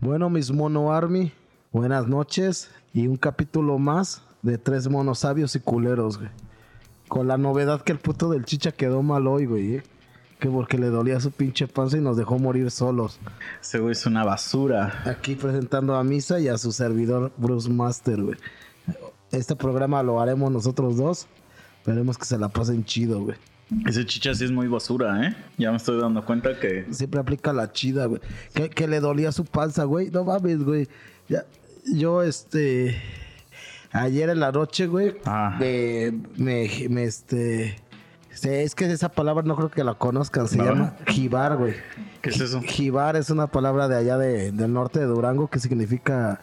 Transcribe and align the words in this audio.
Bueno, 0.00 0.28
mis 0.28 0.50
mono 0.50 0.92
army, 0.92 1.32
buenas 1.72 2.08
noches 2.08 2.70
y 2.92 3.06
un 3.06 3.16
capítulo 3.16 3.78
más 3.78 4.22
de 4.42 4.58
tres 4.58 4.88
monos 4.88 5.20
sabios 5.20 5.56
y 5.56 5.60
culeros, 5.60 6.18
güey. 6.18 6.30
Con 7.08 7.28
la 7.28 7.38
novedad 7.38 7.82
que 7.82 7.92
el 7.92 7.98
puto 7.98 8.30
del 8.30 8.44
chicha 8.44 8.72
quedó 8.72 9.02
mal 9.02 9.26
hoy, 9.26 9.46
güey. 9.46 9.76
¿eh? 9.76 9.82
Que 10.40 10.48
porque 10.50 10.78
le 10.78 10.88
dolía 10.88 11.20
su 11.20 11.30
pinche 11.30 11.66
panza 11.68 11.96
y 11.96 12.00
nos 12.00 12.16
dejó 12.16 12.38
morir 12.38 12.70
solos. 12.70 13.18
Ese 13.62 13.78
güey 13.78 13.92
es 13.92 14.04
una 14.04 14.24
basura. 14.24 15.02
Aquí 15.06 15.36
presentando 15.36 15.94
a 15.94 16.04
Misa 16.04 16.40
y 16.40 16.48
a 16.48 16.58
su 16.58 16.72
servidor 16.72 17.32
Bruce 17.36 17.70
Master, 17.70 18.22
güey. 18.22 18.36
Este 19.30 19.56
programa 19.56 20.02
lo 20.02 20.20
haremos 20.20 20.50
nosotros 20.50 20.96
dos. 20.96 21.26
Esperemos 21.78 22.18
que 22.18 22.24
se 22.24 22.38
la 22.38 22.48
pasen 22.48 22.84
chido, 22.84 23.20
güey. 23.20 23.36
Ese 23.86 24.04
chicha 24.04 24.34
sí 24.34 24.44
es 24.44 24.50
muy 24.52 24.68
basura, 24.68 25.26
¿eh? 25.26 25.36
Ya 25.58 25.70
me 25.70 25.76
estoy 25.78 26.00
dando 26.00 26.24
cuenta 26.24 26.58
que. 26.60 26.86
Siempre 26.90 27.20
aplica 27.20 27.52
la 27.52 27.72
chida, 27.72 28.06
güey. 28.06 28.20
Que, 28.54 28.68
que 28.70 28.86
le 28.86 29.00
dolía 29.00 29.32
su 29.32 29.44
panza, 29.44 29.84
güey. 29.84 30.10
No 30.10 30.24
mames, 30.24 30.62
güey. 30.62 30.88
Ya, 31.28 31.44
yo, 31.92 32.22
este. 32.22 33.00
Ayer 33.92 34.28
en 34.30 34.40
la 34.40 34.52
noche, 34.52 34.86
güey. 34.86 35.14
Ah. 35.24 35.56
Me, 35.58 36.12
me, 36.36 36.68
me, 36.90 37.04
este. 37.04 37.76
Es 38.42 38.74
que 38.74 38.84
esa 38.90 39.08
palabra 39.08 39.44
no 39.44 39.54
creo 39.56 39.70
que 39.70 39.84
la 39.84 39.94
conozcan. 39.94 40.48
Se 40.48 40.58
No. 40.58 40.64
llama 40.64 40.94
jibar, 41.06 41.56
güey. 41.56 41.74
¿Qué 42.20 42.30
es 42.30 42.40
eso? 42.40 42.60
Jibar 42.60 43.16
es 43.16 43.30
una 43.30 43.46
palabra 43.46 43.86
de 43.88 43.96
allá 43.96 44.18
de- 44.18 44.50
del 44.52 44.72
norte 44.72 44.98
de 44.98 45.06
Durango 45.06 45.46
que 45.48 45.60
significa 45.60 46.40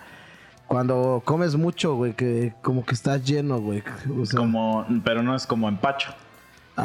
cuando 0.67 1.21
comes 1.25 1.55
mucho, 1.57 1.95
güey, 1.95 2.13
que 2.15 2.53
como 2.61 2.85
que 2.85 2.93
estás 2.93 3.23
lleno, 3.25 3.59
güey. 3.59 3.83
O 4.19 4.25
sea, 4.25 4.39
Como, 4.39 4.85
pero 5.03 5.21
no 5.21 5.35
es 5.35 5.45
como 5.45 5.67
empacho. 5.67 6.13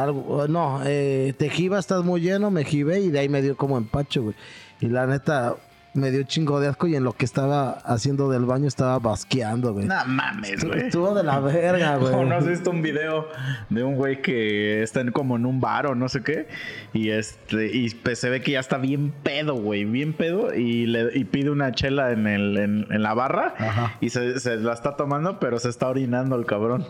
Algo, 0.02 0.46
no, 0.48 0.80
eh, 0.84 1.34
te 1.38 1.48
jiba, 1.48 1.78
estás 1.78 2.04
muy 2.04 2.20
lleno, 2.20 2.50
me 2.50 2.64
jibé 2.64 3.00
y 3.00 3.10
de 3.10 3.20
ahí 3.20 3.28
me 3.28 3.42
dio 3.42 3.56
como 3.56 3.78
empacho, 3.78 4.22
güey. 4.22 4.34
Y 4.80 4.88
la 4.88 5.06
neta, 5.06 5.56
me 5.96 6.10
dio 6.10 6.22
chingo 6.24 6.60
de 6.60 6.68
asco 6.68 6.86
y 6.86 6.96
en 6.96 7.04
lo 7.04 7.12
que 7.12 7.24
estaba 7.24 7.70
haciendo 7.84 8.30
del 8.30 8.44
baño 8.44 8.68
estaba 8.68 8.98
basqueando, 8.98 9.72
güey. 9.72 9.86
No 9.86 9.94
mames, 10.06 10.64
güey. 10.64 10.80
Estuvo 10.86 11.14
de 11.14 11.22
la 11.24 11.40
verga, 11.40 11.96
güey. 11.98 12.14
¿O 12.14 12.24
no 12.24 12.34
has 12.36 12.46
visto 12.46 12.70
un 12.70 12.82
video 12.82 13.28
de 13.70 13.82
un 13.84 13.96
güey 13.96 14.22
que 14.22 14.82
está 14.82 15.00
en- 15.00 15.12
como 15.12 15.36
en 15.36 15.46
un 15.46 15.60
bar 15.60 15.86
o 15.86 15.94
no 15.94 16.08
sé 16.08 16.22
qué? 16.22 16.48
Y 16.92 17.10
este 17.10 17.74
y 17.76 17.90
pues 17.90 18.18
se 18.18 18.30
ve 18.30 18.40
que 18.40 18.52
ya 18.52 18.60
está 18.60 18.78
bien 18.78 19.12
pedo, 19.22 19.54
güey, 19.54 19.84
bien 19.84 20.12
pedo 20.12 20.54
y 20.54 20.86
le 20.86 21.16
y 21.16 21.24
pide 21.24 21.50
una 21.50 21.72
chela 21.72 22.12
en 22.12 22.26
el 22.26 22.56
en, 22.56 22.86
en 22.90 23.02
la 23.02 23.14
barra 23.14 23.54
Ajá. 23.58 23.94
y 24.00 24.10
se, 24.10 24.38
se 24.40 24.56
la 24.56 24.72
está 24.72 24.96
tomando, 24.96 25.38
pero 25.40 25.58
se 25.58 25.68
está 25.68 25.88
orinando 25.88 26.36
el 26.36 26.46
cabrón. 26.46 26.86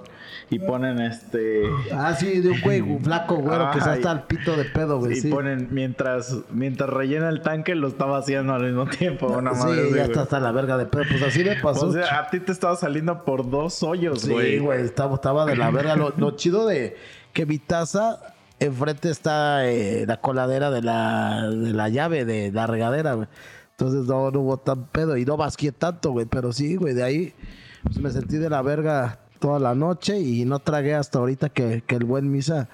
Y 0.51 0.59
ponen 0.61 1.01
este 1.01 1.63
Ah, 1.93 2.15
sí, 2.15 2.41
de 2.41 2.51
un 2.51 2.61
güey 2.61 2.83
flaco, 3.03 3.37
güero, 3.37 3.71
que 3.73 3.79
está 3.79 3.93
Ay. 3.93 3.99
hasta 3.99 4.13
el 4.13 4.21
pito 4.23 4.57
de 4.57 4.65
pedo, 4.65 4.99
güey. 4.99 5.13
y 5.19 5.21
sí. 5.21 5.29
ponen 5.29 5.69
mientras 5.71 6.35
mientras 6.51 6.89
rellena 6.91 7.29
el 7.29 7.43
tanque 7.43 7.75
lo 7.75 7.89
está 7.89 8.05
vaciando 8.07 8.55
al 8.55 8.63
mismo 8.65 8.87
tiempo, 8.87 8.96
una 9.21 9.55
sí, 9.55 9.59
madre 9.61 9.91
ya 9.95 10.05
está 10.05 10.23
hasta 10.23 10.41
la 10.41 10.53
verga 10.53 10.77
de 10.77 10.87
pedo. 10.87 11.05
Pues 11.09 11.23
así 11.23 11.45
le 11.45 11.57
pasó. 11.57 11.87
O 11.89 11.93
sea, 11.93 12.21
a 12.21 12.31
ti 12.31 12.41
te 12.41 12.53
estaba 12.53 12.77
saliendo 12.77 13.25
por 13.25 13.49
dos 13.49 13.83
hoyos, 13.83 14.29
güey. 14.29 14.53
Sí, 14.53 14.59
güey, 14.59 14.83
estaba, 14.83 15.15
estaba 15.15 15.47
de 15.47 15.57
la 15.57 15.71
verga. 15.71 15.97
Lo, 15.97 16.13
lo 16.17 16.33
chido 16.33 16.67
de 16.67 16.97
que 17.33 17.47
mi 17.47 17.59
taza, 17.59 18.35
enfrente 18.59 19.11
está 19.11 19.69
eh, 19.69 20.05
la 20.07 20.21
coladera 20.21 20.71
de 20.71 20.83
la, 20.83 21.49
de 21.51 21.73
la 21.73 21.89
llave 21.89 22.25
de 22.25 22.51
la 22.53 22.67
regadera, 22.67 23.15
güey. 23.15 23.29
Entonces 23.73 24.07
no, 24.07 24.31
no 24.31 24.41
hubo 24.41 24.57
tan 24.57 24.87
pedo 24.87 25.17
y 25.17 25.25
no 25.27 25.37
basqué 25.37 25.71
tanto, 25.71 26.13
güey. 26.13 26.27
Pero 26.27 26.53
sí, 26.53 26.77
güey, 26.77 26.95
de 26.95 27.03
ahí 27.03 27.35
pues, 27.83 27.99
me 27.99 28.11
sentí 28.11 28.37
de 28.39 28.49
la 28.49 28.63
verga 28.63 29.19
toda 29.39 29.59
la 29.59 29.75
noche 29.75 30.19
y 30.19 30.45
no 30.47 30.61
tragué 30.61 30.95
hasta 30.95 31.19
ahorita 31.19 31.51
que, 31.51 31.83
que 31.87 31.97
el 31.97 32.05
buen 32.05 32.31
Misa 32.31 32.69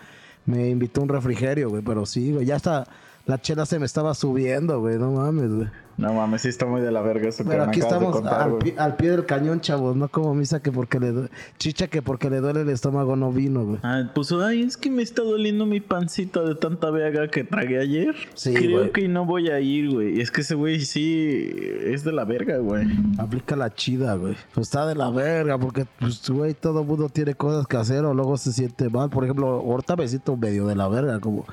me 0.45 0.69
invitó 0.69 1.01
a 1.01 1.05
un 1.05 1.09
refrigerio, 1.09 1.71
güey. 1.71 1.83
Pero 1.83 2.07
sí, 2.07 2.33
güey, 2.33 2.47
ya 2.47 2.57
hasta 2.57 2.87
la 3.27 3.41
chela 3.41 3.67
se 3.67 3.79
me 3.79 3.87
estaba 3.87 4.15
subiendo, 4.15 4.81
güey. 4.81 4.99
No 4.99 5.13
mames, 5.13 5.51
güey. 5.53 5.69
No 5.99 6.15
mames, 6.15 6.41
sí 6.43 6.49
está 6.49 6.65
muy 6.65 6.81
de 6.81 6.91
la 6.91 7.03
verga 7.03 7.29
eso 7.29 7.45
que 7.45 7.51
Pero 7.51 7.65
me 7.65 7.69
aquí 7.69 7.81
de 7.81 7.87
estamos 7.87 8.13
contar, 8.17 8.41
al, 8.43 8.57
pi- 8.59 8.75
al 8.79 8.97
pie 8.97 9.11
del 9.11 9.27
cañón, 9.27 9.61
chavos. 9.61 9.95
No 9.95 10.09
como 10.09 10.35
misa 10.35 10.61
que 10.61 10.73
porque 10.73 10.99
le 10.99 11.13
duele. 11.13 11.29
Chicha 11.59 11.87
que 11.87 12.01
porque 12.01 12.31
le 12.31 12.41
duele 12.41 12.63
el 12.63 12.71
estómago 12.71 13.15
no 13.15 13.31
vino, 13.31 13.65
güey. 13.67 13.79
Ah, 13.83 14.11
pues, 14.15 14.33
ay, 14.33 14.63
es 14.63 14.79
que 14.79 14.91
me 14.91 15.03
está 15.03 15.23
doliendo 15.23 15.67
mi 15.67 15.81
pancita 15.81 16.41
de 16.43 16.55
tanta 16.55 16.91
vega 16.91 17.29
que 17.29 17.45
tragué 17.45 17.79
ayer. 17.79 18.15
Sí, 18.35 18.55
Creo 18.55 18.79
güey. 18.79 18.93
que 18.93 19.07
no 19.07 19.27
voy 19.27 19.51
a 19.51 19.61
ir, 19.61 19.91
güey. 19.91 20.19
Es 20.21 20.31
que 20.31 20.41
ese 20.41 20.55
güey 20.55 20.81
sí 20.81 21.53
es 21.85 22.05
de 22.05 22.13
la 22.13 22.25
verga, 22.25 22.57
güey. 22.57 22.87
Aplica 23.19 23.55
la 23.55 23.73
chida, 23.73 24.15
güey. 24.15 24.35
Pues 24.55 24.69
está 24.69 24.87
de 24.87 24.95
la 24.95 25.11
verga, 25.11 25.59
porque, 25.59 25.85
pues, 26.01 26.29
güey, 26.31 26.55
todo 26.55 26.85
mundo 26.85 27.11
tiene 27.11 27.35
cosas 27.35 27.67
que 27.67 27.77
hacer 27.77 28.03
o 28.07 28.15
luego 28.15 28.39
se 28.39 28.51
siente 28.53 28.89
mal. 28.89 29.11
Por 29.11 29.25
ejemplo, 29.25 29.47
ahorita 29.47 29.95
me 29.95 30.09
siento 30.09 30.37
medio 30.39 30.67
de 30.67 30.75
la 30.75 30.89
verga, 30.89 31.21
como 31.21 31.45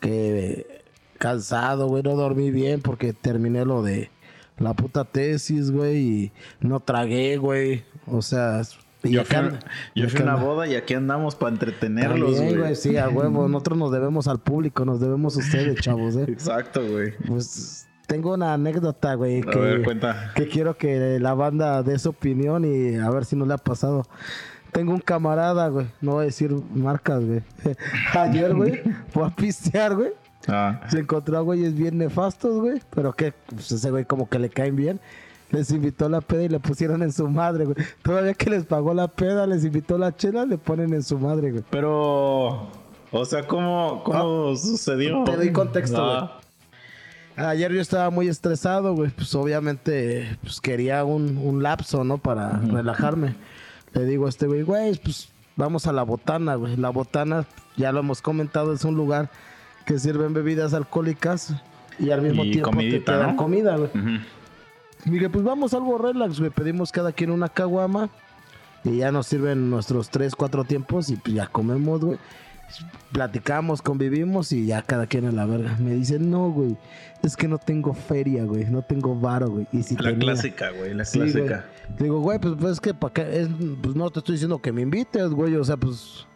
que 0.00 0.50
eh, 0.60 0.83
cansado, 1.24 1.86
güey. 1.88 2.02
No 2.02 2.16
dormí 2.16 2.50
bien 2.50 2.82
porque 2.82 3.14
terminé 3.14 3.64
lo 3.64 3.82
de 3.82 4.10
la 4.58 4.74
puta 4.74 5.04
tesis, 5.06 5.70
güey, 5.70 5.96
y 5.96 6.32
no 6.60 6.80
tragué, 6.80 7.38
güey. 7.38 7.82
O 8.06 8.20
sea, 8.20 8.60
Yo 9.02 9.24
fui, 9.24 9.36
yo 9.94 10.08
fui 10.10 10.20
a 10.20 10.22
una 10.24 10.36
boda 10.36 10.66
y 10.66 10.74
aquí 10.74 10.92
andamos 10.92 11.34
para 11.34 11.52
entretenerlos, 11.52 12.34
También, 12.34 12.48
güey. 12.48 12.58
güey, 12.60 12.76
sí, 12.76 12.98
a 12.98 13.08
huevo. 13.08 13.48
Nosotros 13.48 13.78
nos 13.78 13.90
debemos 13.90 14.28
al 14.28 14.38
público, 14.40 14.84
nos 14.84 15.00
debemos 15.00 15.36
a 15.36 15.40
ustedes, 15.40 15.80
chavos, 15.80 16.14
eh. 16.16 16.26
Exacto, 16.28 16.86
güey. 16.86 17.14
Pues 17.26 17.88
tengo 18.06 18.34
una 18.34 18.52
anécdota, 18.52 19.14
güey, 19.14 19.40
A 19.42 19.58
ver, 19.58 19.78
que, 19.78 19.82
cuenta. 19.84 20.32
que 20.34 20.46
quiero 20.46 20.76
que 20.76 21.18
la 21.20 21.32
banda 21.32 21.82
dé 21.82 21.98
su 21.98 22.10
opinión 22.10 22.66
y 22.66 22.96
a 22.96 23.08
ver 23.08 23.24
si 23.24 23.34
no 23.34 23.46
le 23.46 23.54
ha 23.54 23.58
pasado. 23.58 24.06
Tengo 24.72 24.92
un 24.92 25.00
camarada, 25.00 25.68
güey, 25.68 25.86
no 26.02 26.12
voy 26.12 26.22
a 26.22 26.26
decir 26.26 26.52
marcas, 26.74 27.24
güey. 27.24 27.42
Ayer, 28.12 28.54
güey, 28.54 28.82
fue 29.08 29.24
a 29.26 29.30
pistear, 29.30 29.94
güey. 29.96 30.10
Ah. 30.48 30.80
Se 30.90 30.98
encontró 30.98 31.38
a 31.38 31.40
güeyes 31.40 31.74
bien 31.74 31.98
nefastos, 31.98 32.60
güey, 32.60 32.80
pero 32.90 33.12
que 33.12 33.32
pues, 33.48 33.72
ese 33.72 33.90
güey 33.90 34.04
como 34.04 34.28
que 34.28 34.38
le 34.38 34.48
caen 34.48 34.76
bien. 34.76 35.00
Les 35.50 35.70
invitó 35.70 36.08
la 36.08 36.20
peda 36.20 36.42
y 36.42 36.48
le 36.48 36.58
pusieron 36.58 37.02
en 37.02 37.12
su 37.12 37.28
madre, 37.28 37.64
güey. 37.64 37.76
Todavía 38.02 38.34
que 38.34 38.50
les 38.50 38.64
pagó 38.64 38.92
la 38.92 39.08
peda, 39.08 39.46
les 39.46 39.64
invitó 39.64 39.98
la 39.98 40.16
chela, 40.16 40.46
le 40.46 40.58
ponen 40.58 40.92
en 40.94 41.02
su 41.02 41.18
madre, 41.18 41.52
güey. 41.52 41.62
Pero, 41.70 42.68
o 43.12 43.24
sea, 43.24 43.46
¿cómo, 43.46 44.02
cómo 44.04 44.56
sucedió? 44.56 45.22
Ah. 45.22 45.24
Te 45.24 45.36
doy 45.36 45.52
contexto, 45.52 46.02
Ah. 46.02 46.40
Ayer 47.36 47.72
yo 47.72 47.80
estaba 47.80 48.10
muy 48.10 48.28
estresado, 48.28 48.94
güey. 48.94 49.10
Pues 49.10 49.34
obviamente 49.34 50.38
pues, 50.42 50.60
quería 50.60 51.04
un, 51.04 51.36
un 51.36 51.62
lapso, 51.62 52.04
¿no? 52.04 52.18
Para 52.18 52.58
relajarme. 52.58 53.34
Le 53.92 54.04
digo 54.04 54.26
a 54.26 54.28
este 54.28 54.46
güey, 54.46 54.62
güey, 54.62 54.96
pues 55.02 55.28
vamos 55.56 55.86
a 55.86 55.92
la 55.92 56.02
botana, 56.04 56.54
güey. 56.54 56.76
La 56.76 56.90
botana, 56.90 57.44
ya 57.76 57.92
lo 57.92 58.00
hemos 58.00 58.22
comentado, 58.22 58.72
es 58.72 58.84
un 58.84 58.94
lugar 58.94 59.30
que 59.84 59.98
sirven 59.98 60.32
bebidas 60.34 60.74
alcohólicas 60.74 61.54
y 61.98 62.10
al 62.10 62.22
mismo 62.22 62.44
Y 62.44 62.52
tiempo 62.52 62.70
te, 62.70 62.76
comidita, 62.76 63.12
te 63.12 63.18
dan 63.18 63.30
¿no? 63.32 63.36
comida, 63.36 63.76
güey. 63.76 63.90
Dije, 65.04 65.28
pues 65.28 65.44
vamos 65.44 65.74
algo 65.74 65.98
relax, 65.98 66.38
güey. 66.40 66.50
Pedimos 66.50 66.90
cada 66.90 67.12
quien 67.12 67.30
una 67.30 67.48
caguama 67.48 68.08
y 68.84 68.98
ya 68.98 69.12
nos 69.12 69.26
sirven 69.26 69.68
nuestros 69.70 70.08
tres, 70.10 70.34
cuatro 70.34 70.64
tiempos 70.64 71.10
y 71.10 71.16
pues 71.16 71.34
ya 71.34 71.46
comemos, 71.46 72.00
güey. 72.04 72.18
Platicamos, 73.12 73.82
convivimos 73.82 74.50
y 74.50 74.66
ya 74.66 74.82
cada 74.82 75.06
quien 75.06 75.26
a 75.26 75.32
la 75.32 75.44
verga. 75.46 75.76
Me 75.78 75.92
dicen, 75.94 76.30
no, 76.30 76.50
güey, 76.50 76.76
es 77.22 77.36
que 77.36 77.46
no 77.46 77.58
tengo 77.58 77.94
feria, 77.94 78.44
güey, 78.44 78.64
no 78.64 78.82
tengo 78.82 79.14
varo, 79.18 79.48
güey. 79.50 79.66
Y 79.72 79.82
si 79.82 79.94
La 79.96 80.04
tenía- 80.10 80.18
clásica, 80.18 80.70
güey, 80.70 80.94
la 80.94 81.04
Sí, 81.04 81.18
clásica. 81.20 81.64
güey. 81.86 81.98
Digo, 82.00 82.20
güey, 82.20 82.38
pues, 82.40 82.54
pues 82.58 82.72
es 82.72 82.80
que 82.80 82.92
para 82.94 83.12
qué, 83.12 83.40
es- 83.42 83.48
pues 83.82 83.94
no 83.94 84.10
te 84.10 84.18
estoy 84.20 84.32
diciendo 84.34 84.58
que 84.60 84.72
me 84.72 84.82
invites, 84.82 85.28
güey. 85.30 85.54
O 85.54 85.62
sea, 85.64 85.76
pues 85.76 86.26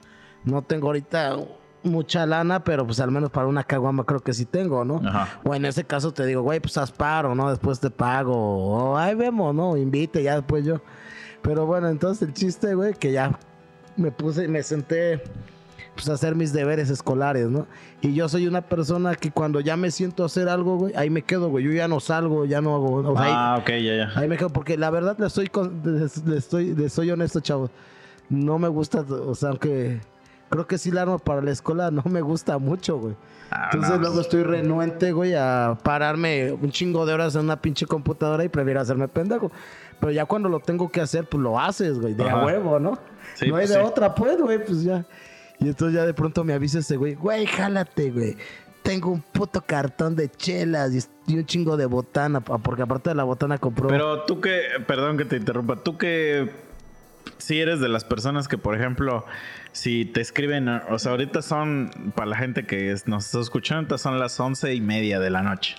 no 0.45 0.63
tengo 0.63 0.87
ahorita 0.89 1.37
mucha 1.83 2.27
lana, 2.27 2.65
pero 2.65 2.85
pues 2.87 3.01
al 3.01 3.11
menos 3.11 3.31
para 3.31 3.47
una 3.47 3.63
caguama 3.65 4.05
creo 4.05 4.21
que 4.21 4.33
sí 4.33 4.45
tengo, 4.45 4.85
¿no? 4.85 5.01
Ajá. 5.07 5.41
O 5.45 5.55
en 5.55 5.65
ese 5.65 5.85
caso 5.85 6.13
te 6.13 6.27
digo, 6.27 6.43
güey, 6.43 6.61
pues 6.61 6.77
haz 6.79 6.91
paro, 6.93 7.35
¿no? 7.35 7.51
Después 7.51 7.81
te 7.81 7.91
pago. 7.91 8.35
O 8.35 8.97
ahí 8.97 9.15
vemos, 9.15 9.55
¿no? 9.55 9.77
Invite, 9.77 10.23
ya 10.23 10.37
después 10.37 10.65
yo. 10.65 10.81
Pero 11.43 11.67
bueno, 11.67 11.89
entonces 11.89 12.27
el 12.29 12.35
chiste, 12.35 12.75
güey, 12.75 12.95
que 12.95 13.13
ya 13.13 13.39
me 13.97 14.11
puse 14.11 14.45
y 14.45 14.49
me 14.49 14.63
senté 14.63 15.23
pues 15.95 16.09
a 16.09 16.13
hacer 16.13 16.37
mis 16.37 16.53
deberes 16.53 16.91
escolares, 16.91 17.49
¿no? 17.49 17.67
Y 18.01 18.15
yo 18.15 18.29
soy 18.29 18.47
una 18.47 18.61
persona 18.63 19.17
que 19.17 19.33
cuando 19.33 19.59
ya 19.61 19.77
me 19.77 19.91
siento 19.91 20.23
a 20.23 20.27
hacer 20.27 20.49
algo, 20.49 20.77
güey, 20.77 20.95
ahí 20.95 21.11
me 21.11 21.23
quedo, 21.23 21.49
güey. 21.49 21.65
Yo 21.65 21.73
ya 21.73 21.89
no 21.89 21.99
salgo, 21.99 22.45
ya 22.45 22.61
no 22.61 22.75
hago. 22.77 22.93
o 23.13 23.17
sea, 23.17 23.25
ahí- 23.25 23.33
Ah, 23.35 23.59
ok, 23.61 23.69
ya, 23.71 23.97
ya. 23.97 24.13
Ahí 24.15 24.29
me 24.29 24.37
quedo, 24.37 24.51
porque 24.51 24.77
la 24.79 24.91
verdad 24.91 25.17
le 25.19 25.27
les, 25.91 26.25
les 26.25 26.39
estoy, 26.39 26.75
les 26.77 26.93
soy 26.93 27.11
honesto, 27.11 27.41
chavos. 27.41 27.71
No 28.29 28.59
me 28.61 28.69
gusta, 28.69 29.01
o 29.01 29.35
sea, 29.35 29.49
aunque 29.49 30.01
creo 30.49 30.67
que 30.67 30.79
sí 30.79 30.91
la 30.91 31.03
armo 31.03 31.19
para 31.19 31.43
la 31.43 31.51
escuela, 31.51 31.91
no 31.91 32.03
me 32.05 32.21
gusta 32.21 32.59
mucho, 32.59 32.99
güey. 32.99 33.17
Ah, 33.51 33.71
Entonces 33.73 33.97
no, 33.97 34.03
luego 34.03 34.21
estoy 34.21 34.43
renuente, 34.43 35.13
güey, 35.13 35.35
a 35.35 35.79
pararme 35.83 36.53
un 36.53 36.71
chingo 36.71 37.07
de 37.07 37.15
horas 37.15 37.35
en 37.35 37.43
una 37.43 37.61
pinche 37.61 37.87
computadora 37.87 38.45
y 38.45 38.49
prefiero 38.49 38.81
hacerme 38.81 39.09
pendejo. 39.09 39.51
Pero 40.01 40.13
ya 40.13 40.27
cuando 40.27 40.49
lo 40.49 40.61
tengo 40.61 40.91
que 40.91 41.01
hacer, 41.01 41.25
pues 41.25 41.43
lo 41.43 41.59
haces, 41.59 41.99
güey, 41.99 42.15
de 42.15 42.29
a 42.29 42.45
huevo, 42.45 42.79
¿no? 42.79 42.99
Sí, 43.35 43.49
no 43.49 43.57
hay 43.57 43.67
pues 43.67 43.71
de 43.71 43.75
sí. 43.77 43.81
otra, 43.81 44.15
pues, 44.15 44.39
güey, 44.39 44.65
pues 44.65 44.83
ya. 44.83 45.05
Y 45.59 45.69
entonces 45.69 45.97
ya 45.97 46.07
de 46.07 46.15
pronto 46.15 46.45
me 46.45 46.53
avisa 46.53 46.79
ese 46.79 46.97
güey, 46.97 47.15
güey, 47.15 47.47
jálate, 47.47 48.11
güey. 48.11 48.37
Tengo 48.83 49.11
un 49.11 49.21
puto 49.21 49.61
cartón 49.61 50.15
de 50.15 50.31
chelas 50.31 51.11
y, 51.27 51.37
un 51.37 51.45
chingo 51.45 51.77
de 51.77 51.87
botana, 51.87 52.41
porque 52.41 52.83
aparte 52.83 53.11
de 53.11 53.17
la 53.17 53.25
botana 53.25 53.59
compró. 53.59 53.89
Pero 53.89 54.23
tú 54.23 54.41
que, 54.41 54.63
perdón 54.87 55.19
que 55.19 55.25
te 55.25 55.37
interrumpa, 55.37 55.77
tú 55.77 55.99
que 55.99 56.51
si 57.39 57.61
eres 57.61 57.81
de 57.81 57.89
las 57.89 58.05
personas 58.05 58.49
que, 58.49 58.57
por 58.57 58.75
ejemplo, 58.75 59.25
si 59.73 60.05
te 60.05 60.21
escriben, 60.21 60.69
o 60.69 60.99
sea, 60.99 61.13
ahorita 61.13 61.43
son, 61.43 61.91
para 62.15 62.31
la 62.31 62.37
gente 62.37 62.67
que 62.67 62.95
nos 63.07 63.27
está 63.27 63.41
escuchando, 63.41 63.97
son 63.99 64.19
las 64.19 64.39
once 64.41 64.75
y 64.75 64.81
media 64.81 65.21
de 65.21 65.31
la 65.31 65.43
noche. 65.43 65.77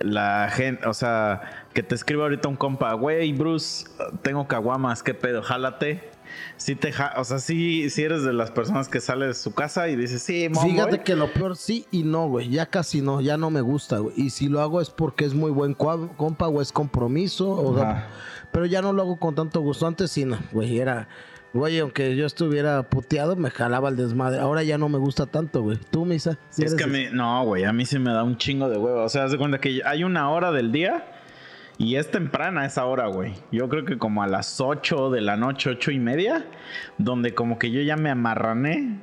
la 0.00 0.50
gente, 0.50 0.86
o 0.86 0.94
sea, 0.94 1.66
que 1.72 1.82
te 1.82 1.94
escriba 1.94 2.24
ahorita 2.24 2.48
un 2.48 2.56
compa, 2.56 2.92
güey, 2.94 3.32
Bruce, 3.32 3.86
tengo 4.22 4.46
caguamas, 4.48 5.02
qué 5.02 5.14
pedo, 5.14 5.42
jálate. 5.42 6.10
Sí 6.56 6.74
te 6.74 6.92
o 7.16 7.24
sea, 7.24 7.38
sí, 7.38 7.88
sí 7.90 8.02
eres 8.02 8.22
de 8.22 8.32
las 8.32 8.50
personas 8.50 8.88
que 8.88 9.00
sale 9.00 9.26
de 9.26 9.34
su 9.34 9.54
casa 9.54 9.88
y 9.88 9.96
dices, 9.96 10.22
sí, 10.22 10.48
mom, 10.48 10.64
Fíjate 10.64 11.00
que 11.02 11.14
lo 11.14 11.32
peor 11.32 11.56
sí 11.56 11.86
y 11.90 12.02
no, 12.02 12.28
güey. 12.28 12.48
Ya 12.48 12.66
casi 12.66 13.00
no, 13.00 13.20
ya 13.20 13.36
no 13.36 13.50
me 13.50 13.60
gusta, 13.60 13.98
güey. 13.98 14.14
Y 14.16 14.30
si 14.30 14.48
lo 14.48 14.60
hago 14.60 14.80
es 14.80 14.90
porque 14.90 15.24
es 15.24 15.34
muy 15.34 15.50
buen 15.50 15.74
compa 15.74 16.48
o 16.48 16.60
es 16.60 16.72
compromiso. 16.72 17.50
O 17.50 17.76
pero 18.52 18.66
ya 18.66 18.80
no 18.80 18.92
lo 18.92 19.02
hago 19.02 19.18
con 19.18 19.34
tanto 19.34 19.60
gusto. 19.60 19.86
Antes 19.86 20.10
sí, 20.10 20.24
no, 20.24 20.38
güey. 20.52 20.78
Era, 20.78 21.08
güey, 21.56 21.78
aunque 21.78 22.14
yo 22.16 22.26
estuviera 22.26 22.82
puteado, 22.84 23.36
me 23.36 23.50
jalaba 23.50 23.88
el 23.88 23.96
desmadre. 23.96 24.40
Ahora 24.40 24.62
ya 24.62 24.78
no 24.78 24.88
me 24.88 24.98
gusta 24.98 25.26
tanto, 25.26 25.62
güey. 25.62 25.78
Tú, 25.90 26.04
Misa. 26.04 26.38
es 26.56 26.74
que 26.74 26.84
a 26.84 26.86
mí, 26.86 27.06
no, 27.12 27.44
güey, 27.44 27.64
a 27.64 27.72
mí 27.72 27.84
sí 27.84 27.98
me 27.98 28.12
da 28.12 28.22
un 28.22 28.36
chingo 28.36 28.68
de 28.68 28.78
huevo. 28.78 29.02
O 29.02 29.08
sea, 29.08 29.24
haz 29.24 29.32
de 29.32 29.38
cuenta 29.38 29.58
que 29.58 29.80
hay 29.84 30.04
una 30.04 30.30
hora 30.30 30.52
del 30.52 30.72
día 30.72 31.04
y 31.78 31.96
es 31.96 32.10
temprana 32.10 32.64
esa 32.64 32.86
hora, 32.86 33.06
güey. 33.08 33.34
Yo 33.52 33.68
creo 33.68 33.84
que 33.84 33.98
como 33.98 34.22
a 34.22 34.26
las 34.26 34.60
8 34.60 35.10
de 35.10 35.20
la 35.20 35.36
noche, 35.36 35.70
ocho 35.70 35.90
y 35.90 35.98
media, 35.98 36.46
donde 36.98 37.34
como 37.34 37.58
que 37.58 37.70
yo 37.70 37.80
ya 37.82 37.96
me 37.96 38.10
amarrané 38.10 39.00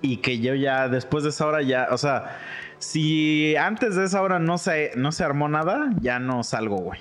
y 0.00 0.16
que 0.18 0.40
yo 0.40 0.54
ya 0.54 0.88
después 0.88 1.22
de 1.24 1.30
esa 1.30 1.46
hora 1.46 1.62
ya, 1.62 1.88
o 1.90 1.98
sea, 1.98 2.38
si 2.78 3.54
antes 3.56 3.94
de 3.94 4.04
esa 4.04 4.20
hora 4.20 4.40
no 4.40 4.58
se, 4.58 4.90
no 4.96 5.12
se 5.12 5.22
armó 5.22 5.48
nada, 5.48 5.90
ya 6.00 6.18
no 6.18 6.42
salgo, 6.42 6.78
güey. 6.78 7.00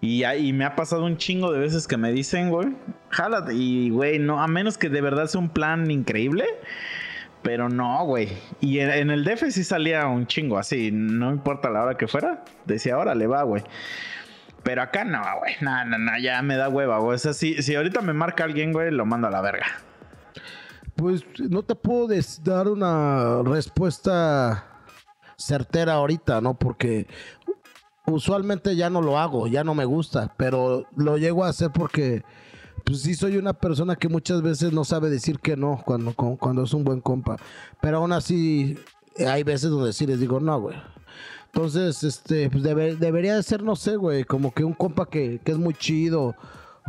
Y, 0.00 0.52
me 0.52 0.64
ha 0.64 0.76
pasado 0.76 1.04
un 1.04 1.16
chingo 1.16 1.52
de 1.52 1.58
veces 1.58 1.88
que 1.88 1.96
me 1.96 2.12
dicen, 2.12 2.50
güey, 2.50 2.68
jálate. 3.10 3.54
Y, 3.54 3.90
güey, 3.90 4.18
no, 4.18 4.40
a 4.40 4.46
menos 4.46 4.78
que 4.78 4.88
de 4.88 5.00
verdad 5.00 5.26
sea 5.26 5.40
un 5.40 5.50
plan 5.50 5.90
increíble 5.90 6.44
pero 7.42 7.68
no, 7.68 8.04
güey. 8.04 8.28
Y 8.60 8.80
en, 8.80 9.10
el 9.10 9.24
DF 9.24 9.50
sí 9.50 9.64
salía 9.64 10.06
un 10.06 10.26
chingo 10.26 10.58
así. 10.58 10.90
No 10.92 11.30
importa 11.30 11.70
la 11.70 11.82
hora 11.82 11.96
que 11.96 12.08
fuera. 12.08 12.44
Decía, 12.66 12.94
ahora 12.94 13.14
le 13.14 13.26
va, 13.26 13.42
güey. 13.42 13.62
Pero 14.64 14.82
acá 14.82 15.04
no, 15.04 15.22
güey. 15.38 15.54
No, 15.60 15.84
no. 15.84 16.18
Ya 16.18 16.42
me 16.42 16.56
da 16.56 16.68
hueva, 16.68 16.98
güey. 16.98 17.14
O 17.14 17.18
sea, 17.18 17.32
si 17.32 17.74
ahorita 17.74 18.02
me 18.02 18.12
marca 18.12 18.44
alguien, 18.44 18.72
güey, 18.72 18.90
lo 18.90 19.06
mando 19.06 19.28
a 19.28 19.30
la 19.30 19.40
verga. 19.40 19.66
Pues 20.96 21.24
no 21.38 21.62
te 21.62 21.76
puedo 21.76 22.08
dar 22.42 22.66
una 22.68 23.42
respuesta 23.44 24.66
certera 25.36 25.94
ahorita, 25.94 26.40
¿no? 26.40 26.58
Porque 26.58 27.06
usualmente 28.10 28.76
ya 28.76 28.90
no 28.90 29.00
lo 29.00 29.18
hago, 29.18 29.46
ya 29.46 29.64
no 29.64 29.74
me 29.74 29.84
gusta, 29.84 30.34
pero 30.36 30.86
lo 30.96 31.18
llego 31.18 31.44
a 31.44 31.48
hacer 31.48 31.70
porque 31.72 32.24
pues 32.84 33.02
sí 33.02 33.14
soy 33.14 33.36
una 33.36 33.52
persona 33.52 33.96
que 33.96 34.08
muchas 34.08 34.42
veces 34.42 34.72
no 34.72 34.84
sabe 34.84 35.10
decir 35.10 35.38
que 35.40 35.56
no 35.56 35.82
cuando, 35.84 36.14
cuando 36.14 36.62
es 36.62 36.72
un 36.72 36.84
buen 36.84 37.00
compa. 37.00 37.36
Pero 37.80 37.98
aún 37.98 38.12
así, 38.12 38.78
hay 39.26 39.42
veces 39.42 39.70
donde 39.70 39.92
sí 39.92 40.06
les 40.06 40.20
digo 40.20 40.40
no, 40.40 40.60
güey. 40.60 40.76
Entonces, 41.46 42.04
este, 42.04 42.50
pues 42.50 42.62
debería 42.62 43.34
de 43.34 43.42
ser, 43.42 43.62
no 43.62 43.74
sé, 43.74 43.96
güey, 43.96 44.24
como 44.24 44.52
que 44.52 44.64
un 44.64 44.74
compa 44.74 45.06
que, 45.06 45.40
que 45.44 45.52
es 45.52 45.58
muy 45.58 45.74
chido 45.74 46.34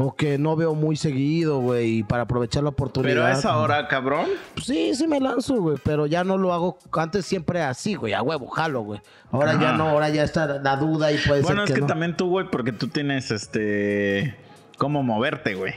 o 0.01 0.15
que 0.15 0.37
no 0.37 0.55
veo 0.55 0.75
muy 0.75 0.95
seguido, 0.95 1.59
güey, 1.59 2.03
para 2.03 2.23
aprovechar 2.23 2.63
la 2.63 2.69
oportunidad. 2.69 3.15
Pero 3.15 3.25
a 3.25 3.31
esa 3.33 3.57
hora, 3.57 3.85
cabrón. 3.89 4.27
Pues 4.53 4.65
sí, 4.65 4.95
sí 4.95 5.05
me 5.07 5.19
lanzo, 5.19 5.61
güey, 5.61 5.77
pero 5.83 6.05
ya 6.05 6.23
no 6.23 6.37
lo 6.37 6.53
hago. 6.53 6.79
Antes 6.93 7.25
siempre 7.25 7.61
así, 7.61 7.95
güey, 7.95 8.13
a 8.13 8.21
huevo, 8.21 8.47
jalo, 8.47 8.81
güey. 8.81 9.01
Ahora 9.29 9.59
ya 9.59 9.73
no, 9.73 9.89
ahora 9.89 10.07
ya 10.07 10.23
está 10.23 10.59
la 10.61 10.77
duda 10.77 11.11
y 11.11 11.17
puede 11.17 11.41
bueno, 11.41 11.67
ser 11.67 11.75
es 11.75 11.81
que 11.81 11.85
también 11.85 12.15
tú, 12.15 12.29
güey, 12.29 12.49
porque 12.49 12.71
tú 12.71 12.87
tienes 12.87 13.29
este 13.29 14.37
cómo 14.77 15.03
moverte, 15.03 15.55
güey. 15.55 15.73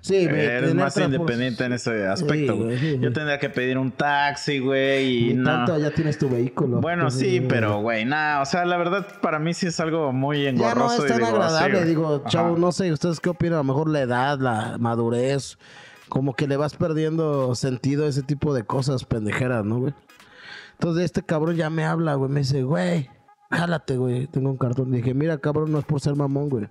Sí, 0.00 0.24
Eres 0.24 0.74
más 0.74 0.96
independiente 0.96 1.64
en 1.64 1.72
ese 1.72 2.06
aspecto, 2.06 2.56
güey. 2.56 2.98
Yo 3.00 3.12
tendría 3.12 3.38
que 3.38 3.50
pedir 3.50 3.78
un 3.78 3.90
taxi, 3.90 4.58
güey, 4.58 5.30
y 5.30 5.34
no. 5.34 5.44
tanto 5.44 5.78
ya 5.78 5.90
tienes 5.90 6.18
tu 6.18 6.28
vehículo. 6.28 6.80
Bueno, 6.80 7.10
sí, 7.10 7.40
pero, 7.40 7.80
güey, 7.80 8.04
nada, 8.04 8.42
o 8.42 8.46
sea, 8.46 8.64
la 8.64 8.76
verdad 8.76 9.06
para 9.20 9.38
mí 9.38 9.54
sí 9.54 9.66
es 9.66 9.80
algo 9.80 10.12
muy 10.12 10.46
engorroso. 10.46 11.06
Ya 11.06 11.08
no 11.08 11.14
es 11.14 11.20
tan 11.20 11.34
agradable, 11.34 11.84
digo, 11.84 12.24
chavo, 12.28 12.56
no 12.56 12.72
sé, 12.72 12.92
¿ustedes 12.92 13.20
qué 13.20 13.30
opinan? 13.30 13.54
A 13.54 13.58
lo 13.58 13.64
mejor 13.64 13.88
la 13.88 14.00
edad, 14.00 14.38
la 14.38 14.76
madurez, 14.78 15.58
como 16.08 16.34
que 16.34 16.46
le 16.46 16.56
vas 16.56 16.76
perdiendo 16.76 17.54
sentido 17.54 18.06
a 18.06 18.08
ese 18.08 18.22
tipo 18.22 18.54
de 18.54 18.64
cosas 18.64 19.04
pendejeras, 19.04 19.64
¿no, 19.64 19.80
güey? 19.80 19.94
Entonces 20.72 21.04
este 21.04 21.22
cabrón 21.22 21.56
ya 21.56 21.70
me 21.70 21.84
habla, 21.84 22.14
güey, 22.14 22.30
me 22.30 22.40
dice, 22.40 22.62
güey, 22.62 23.08
jálate, 23.50 23.96
güey, 23.96 24.26
tengo 24.26 24.50
un 24.50 24.58
cartón. 24.58 24.90
Dije, 24.90 25.14
mira, 25.14 25.38
cabrón, 25.38 25.72
no 25.72 25.78
es 25.78 25.84
por 25.84 26.00
ser 26.00 26.14
mamón, 26.14 26.48
güey 26.48 26.68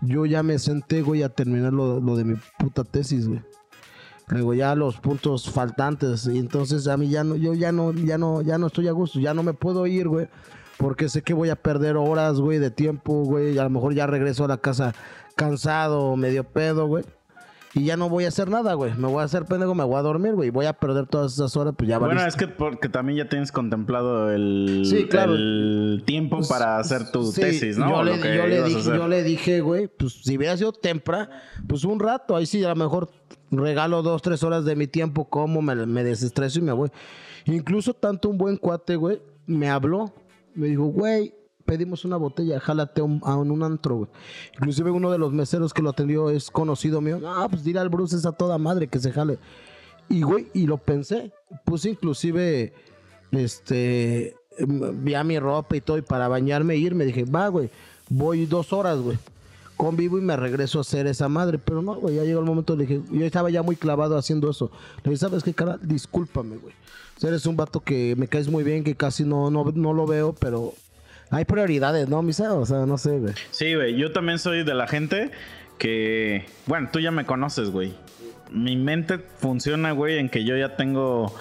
yo 0.00 0.26
ya 0.26 0.42
me 0.42 0.58
senté, 0.58 1.02
güey, 1.02 1.22
a 1.22 1.28
terminar 1.28 1.72
lo, 1.72 2.00
de 2.16 2.24
mi 2.24 2.36
puta 2.58 2.84
tesis, 2.84 3.28
güey. 3.28 3.40
Luego 4.28 4.54
ya 4.54 4.74
los 4.74 4.98
puntos 4.98 5.50
faltantes. 5.50 6.26
Y 6.26 6.38
entonces 6.38 6.86
a 6.86 6.96
mí 6.96 7.08
ya 7.08 7.24
no, 7.24 7.36
yo 7.36 7.54
ya 7.54 7.72
no, 7.72 7.92
ya 7.92 8.18
no, 8.18 8.42
ya 8.42 8.58
no 8.58 8.66
estoy 8.66 8.88
a 8.88 8.92
gusto. 8.92 9.20
Ya 9.20 9.32
no 9.32 9.42
me 9.42 9.54
puedo 9.54 9.86
ir, 9.86 10.08
güey. 10.08 10.28
Porque 10.76 11.08
sé 11.08 11.22
que 11.22 11.34
voy 11.34 11.48
a 11.48 11.56
perder 11.56 11.96
horas, 11.96 12.38
güey, 12.38 12.58
de 12.58 12.70
tiempo, 12.70 13.24
güey. 13.24 13.58
A 13.58 13.64
lo 13.64 13.70
mejor 13.70 13.94
ya 13.94 14.06
regreso 14.06 14.44
a 14.44 14.48
la 14.48 14.58
casa 14.58 14.94
cansado, 15.34 16.16
medio 16.16 16.44
pedo, 16.44 16.86
güey 16.86 17.04
y 17.78 17.84
ya 17.84 17.96
no 17.96 18.08
voy 18.08 18.24
a 18.24 18.28
hacer 18.28 18.50
nada, 18.50 18.74
güey. 18.74 18.92
Me 18.94 19.06
voy 19.06 19.20
a 19.20 19.24
hacer 19.24 19.44
pendejo, 19.44 19.74
me 19.74 19.84
voy 19.84 19.96
a 19.96 20.02
dormir, 20.02 20.34
güey. 20.34 20.50
Voy 20.50 20.66
a 20.66 20.72
perder 20.72 21.06
todas 21.06 21.34
esas 21.34 21.56
horas, 21.56 21.74
pues 21.76 21.88
ya 21.88 21.98
Bueno, 21.98 22.26
es 22.26 22.34
que 22.34 22.48
porque 22.48 22.88
también 22.88 23.18
ya 23.18 23.28
tienes 23.28 23.52
contemplado 23.52 24.30
el, 24.30 24.82
el 24.92 26.02
tiempo 26.04 26.38
pues, 26.38 26.48
para 26.48 26.78
hacer 26.78 27.12
tu 27.12 27.32
tesis, 27.32 27.78
¿no? 27.78 27.88
Yo, 27.88 28.02
le, 28.02 28.16
dije, 28.16 28.80
yo 28.84 29.08
le 29.08 29.22
dije, 29.22 29.60
güey, 29.60 29.86
pues 29.86 30.14
si 30.24 30.36
hubiera 30.36 30.56
sido 30.56 30.72
temprano, 30.72 31.30
pues 31.68 31.84
un 31.84 32.00
rato, 32.00 32.34
ahí 32.34 32.46
sí, 32.46 32.64
a 32.64 32.70
lo 32.70 32.76
mejor 32.76 33.10
regalo 33.50 34.02
dos, 34.02 34.22
tres 34.22 34.42
horas 34.42 34.64
de 34.64 34.74
mi 34.74 34.88
tiempo, 34.88 35.28
como 35.28 35.62
me, 35.62 35.86
me 35.86 36.02
desestreso 36.02 36.58
y 36.58 36.62
me 36.62 36.72
voy. 36.72 36.90
Incluso 37.44 37.94
tanto 37.94 38.28
un 38.28 38.38
buen 38.38 38.56
cuate, 38.56 38.96
güey, 38.96 39.22
me 39.46 39.70
habló, 39.70 40.12
me 40.54 40.66
dijo, 40.66 40.86
güey, 40.86 41.32
pedimos 41.68 42.06
una 42.06 42.16
botella, 42.16 42.58
jálate 42.58 43.02
un, 43.02 43.20
a 43.24 43.36
un, 43.36 43.62
antro, 43.62 43.96
güey. 43.96 44.10
Inclusive 44.54 44.90
uno 44.90 45.10
de 45.10 45.18
los 45.18 45.34
meseros 45.34 45.74
que 45.74 45.82
lo 45.82 45.90
atendió 45.90 46.30
es 46.30 46.50
conocido 46.50 47.02
mío. 47.02 47.20
Ah, 47.26 47.46
pues 47.50 47.62
dile 47.62 47.78
al 47.78 47.90
Bruce 47.90 48.16
a 48.26 48.32
toda 48.32 48.56
madre 48.56 48.88
que 48.88 48.98
se 48.98 49.12
jale. 49.12 49.38
Y, 50.08 50.22
güey, 50.22 50.48
y 50.54 50.66
lo 50.66 50.78
pensé. 50.78 51.30
Puse 51.66 51.90
inclusive, 51.90 52.72
este, 53.32 54.34
vi 54.66 55.12
a 55.12 55.22
mi 55.24 55.38
ropa 55.38 55.76
y 55.76 55.82
todo, 55.82 55.98
y 55.98 56.02
para 56.02 56.26
bañarme 56.26 56.72
e 56.72 56.78
irme, 56.78 57.04
dije, 57.04 57.26
va, 57.26 57.48
güey, 57.48 57.68
voy 58.08 58.46
dos 58.46 58.72
horas, 58.72 58.98
güey. 59.00 59.18
Convivo 59.76 60.16
y 60.16 60.22
me 60.22 60.36
regreso 60.36 60.78
a 60.78 60.80
hacer 60.80 61.06
esa 61.06 61.28
madre. 61.28 61.58
Pero 61.58 61.82
no, 61.82 61.96
güey, 61.96 62.16
ya 62.16 62.24
llegó 62.24 62.40
el 62.40 62.46
momento, 62.46 62.76
le 62.76 62.86
dije, 62.86 63.02
yo 63.12 63.26
estaba 63.26 63.50
ya 63.50 63.62
muy 63.62 63.76
clavado 63.76 64.16
haciendo 64.16 64.48
eso. 64.48 64.70
Le 65.04 65.10
dije, 65.10 65.18
¿sabes 65.18 65.42
qué, 65.42 65.52
cara? 65.52 65.78
Discúlpame, 65.82 66.56
güey. 66.56 66.74
eres 67.22 67.44
un 67.44 67.58
vato 67.58 67.80
que 67.80 68.14
me 68.16 68.26
caes 68.26 68.48
muy 68.48 68.64
bien, 68.64 68.84
que 68.84 68.94
casi 68.94 69.24
no, 69.24 69.50
no, 69.50 69.64
no 69.74 69.92
lo 69.92 70.06
veo, 70.06 70.32
pero 70.32 70.72
hay 71.30 71.44
prioridades, 71.44 72.08
¿no, 72.08 72.22
Misa? 72.22 72.54
O 72.54 72.64
sea, 72.64 72.86
no 72.86 72.98
sé, 72.98 73.18
güey. 73.18 73.34
Sí, 73.50 73.74
güey. 73.74 73.96
Yo 73.96 74.12
también 74.12 74.38
soy 74.38 74.64
de 74.64 74.74
la 74.74 74.86
gente 74.86 75.30
que. 75.78 76.46
Bueno, 76.66 76.88
tú 76.92 77.00
ya 77.00 77.10
me 77.10 77.26
conoces, 77.26 77.70
güey. 77.70 77.94
Mi 78.50 78.76
mente 78.76 79.18
funciona, 79.18 79.92
güey, 79.92 80.18
en 80.18 80.30
que 80.30 80.44
yo 80.44 80.56
ya 80.56 80.76
tengo. 80.76 81.34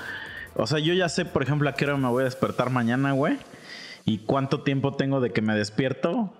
O 0.56 0.68
sea, 0.68 0.80
yo 0.80 0.94
ya 0.94 1.08
sé, 1.08 1.26
por 1.26 1.44
ejemplo, 1.44 1.70
a 1.70 1.74
qué 1.74 1.86
hora 1.86 1.98
me 1.98 2.10
voy 2.10 2.22
a 2.22 2.26
despertar 2.26 2.70
mañana, 2.70 3.14
güey. 3.14 3.38
Y 4.06 4.20
cuánto 4.20 4.62
tiempo 4.62 4.96
tengo 4.96 5.22
de 5.22 5.32
que 5.32 5.42
me 5.42 5.56
despierto 5.56 6.34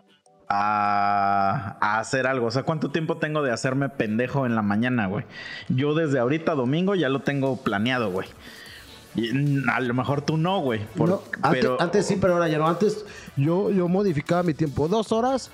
a, 0.50 1.78
a, 1.80 2.00
hacer 2.00 2.28
algo. 2.28 2.48
O 2.48 2.52
sea, 2.52 2.64
¿cuánto 2.64 2.92
tiempo 2.92 3.18
tengo 3.18 3.44
de 3.44 3.52
hacerme 3.52 3.90
pendejo 3.90 4.46
en 4.46 4.56
la 4.56 4.62
mañana, 4.62 5.08
güey? 5.08 5.26
Yo 5.70 5.94
desde 5.94 6.20
ahorita 6.20 6.56
domingo 6.56 6.96
ya 6.96 7.10
lo 7.10 7.22
tengo 7.22 7.62
planeado, 7.64 8.10
güey. 8.10 8.28
A 9.72 9.80
lo 9.80 9.94
mejor 9.94 10.22
tú 10.22 10.38
no, 10.38 10.60
güey. 10.60 10.82
antes, 11.80 12.06
sí, 12.06 12.18
pero 12.20 12.34
ahora 12.34 12.48
ya 12.48 12.58
no. 12.58 12.68
Antes 12.68 13.06
yo, 13.36 13.72
yo 13.72 13.88
modificaba 13.88 14.44
mi 14.44 14.54
tiempo. 14.54 14.88
Dos 14.88 15.12
horas 15.12 15.52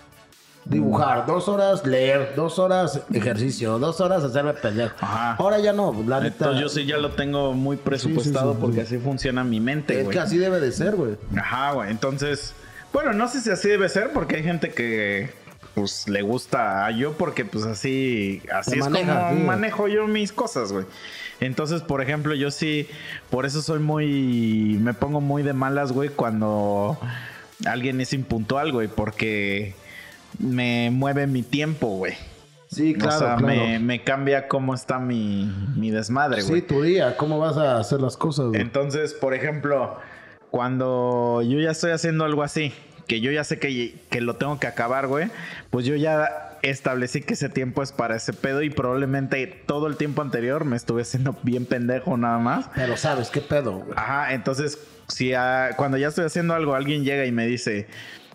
dibujar, 0.65 1.25
dos 1.25 1.47
horas 1.47 1.85
leer, 1.85 2.33
dos 2.35 2.59
horas 2.59 3.01
ejercicio, 3.13 3.79
dos 3.79 3.99
horas 4.01 4.23
hacerme 4.23 4.53
pendejo. 4.53 4.95
Ahora 5.01 5.59
ya 5.59 5.73
no, 5.73 5.93
la 6.07 6.19
neta. 6.19 6.45
Entonces 6.45 6.61
yo 6.61 6.69
sí 6.69 6.85
ya 6.85 6.97
lo 6.97 7.11
tengo 7.11 7.53
muy 7.53 7.77
presupuestado 7.77 8.55
porque 8.55 8.81
así 8.81 8.97
funciona 8.97 9.43
mi 9.43 9.59
mente, 9.59 10.01
Es 10.01 10.07
que 10.07 10.19
así 10.19 10.37
debe 10.37 10.59
de 10.59 10.71
ser, 10.71 10.95
güey. 10.95 11.17
Ajá, 11.37 11.73
güey. 11.73 11.91
Entonces, 11.91 12.53
bueno, 12.91 13.13
no 13.13 13.27
sé 13.27 13.41
si 13.41 13.49
así 13.49 13.69
debe 13.69 13.89
ser 13.89 14.11
porque 14.13 14.37
hay 14.37 14.43
gente 14.43 14.71
que 14.71 15.31
pues 15.73 16.07
le 16.07 16.21
gusta 16.21 16.85
a 16.85 16.91
yo 16.91 17.13
porque 17.13 17.45
pues 17.45 17.65
así 17.65 18.43
así 18.53 18.77
es 18.77 18.85
como 18.85 19.33
manejo 19.45 19.87
yo 19.87 20.07
mis 20.07 20.31
cosas, 20.31 20.71
güey. 20.71 20.85
Entonces, 21.39 21.81
por 21.81 22.01
ejemplo, 22.01 22.35
yo 22.35 22.51
sí, 22.51 22.87
por 23.29 23.45
eso 23.45 23.61
soy 23.61 23.79
muy, 23.79 24.77
me 24.81 24.93
pongo 24.93 25.21
muy 25.21 25.43
de 25.43 25.53
malas, 25.53 25.91
güey, 25.91 26.09
cuando 26.09 26.97
alguien 27.65 27.99
es 28.01 28.13
impuntual, 28.13 28.71
güey, 28.71 28.87
porque 28.87 29.75
me 30.39 30.89
mueve 30.91 31.27
mi 31.27 31.43
tiempo, 31.43 31.87
güey. 31.87 32.13
Sí, 32.67 32.93
claro. 32.95 33.15
O 33.15 33.19
sea, 33.19 33.79
Me, 33.79 34.03
cambia 34.03 34.47
cómo 34.47 34.73
está 34.73 34.99
mi, 34.99 35.51
mi 35.75 35.91
desmadre, 35.91 36.41
güey. 36.41 36.61
Sí, 36.61 36.67
tu 36.67 36.81
día, 36.81 37.17
cómo 37.17 37.39
vas 37.39 37.57
a 37.57 37.77
hacer 37.77 38.01
las 38.01 38.17
cosas, 38.17 38.47
güey. 38.47 38.61
Entonces, 38.61 39.13
por 39.13 39.33
ejemplo, 39.33 39.97
cuando 40.49 41.41
yo 41.43 41.59
ya 41.59 41.71
estoy 41.71 41.91
haciendo 41.91 42.25
algo 42.25 42.41
así, 42.41 42.73
que 43.07 43.21
yo 43.21 43.31
ya 43.31 43.43
sé 43.43 43.59
que, 43.59 43.95
que 44.09 44.21
lo 44.21 44.35
tengo 44.37 44.59
que 44.59 44.67
acabar, 44.67 45.07
güey, 45.07 45.27
pues 45.69 45.85
yo 45.85 45.95
ya 45.95 46.52
establecí 46.63 47.21
que 47.21 47.35
ese 47.35 47.49
tiempo 47.49 47.83
es 47.83 47.91
para 47.91 48.15
ese 48.15 48.33
pedo 48.33 48.61
y 48.61 48.69
probablemente 48.69 49.47
todo 49.47 49.87
el 49.87 49.97
tiempo 49.97 50.21
anterior 50.21 50.65
me 50.65 50.75
estuve 50.75 51.05
siendo 51.05 51.37
bien 51.43 51.65
pendejo 51.65 52.17
nada 52.17 52.39
más. 52.39 52.69
Pero 52.73 52.97
sabes 52.97 53.29
qué 53.29 53.41
pedo, 53.41 53.79
güey. 53.79 53.93
Ajá, 53.95 54.33
entonces 54.33 54.79
si 55.07 55.33
cuando 55.77 55.97
ya 55.97 56.07
estoy 56.07 56.25
haciendo 56.25 56.53
algo 56.53 56.75
alguien 56.75 57.03
llega 57.03 57.25
y 57.25 57.31
me 57.31 57.45
dice, 57.45 57.87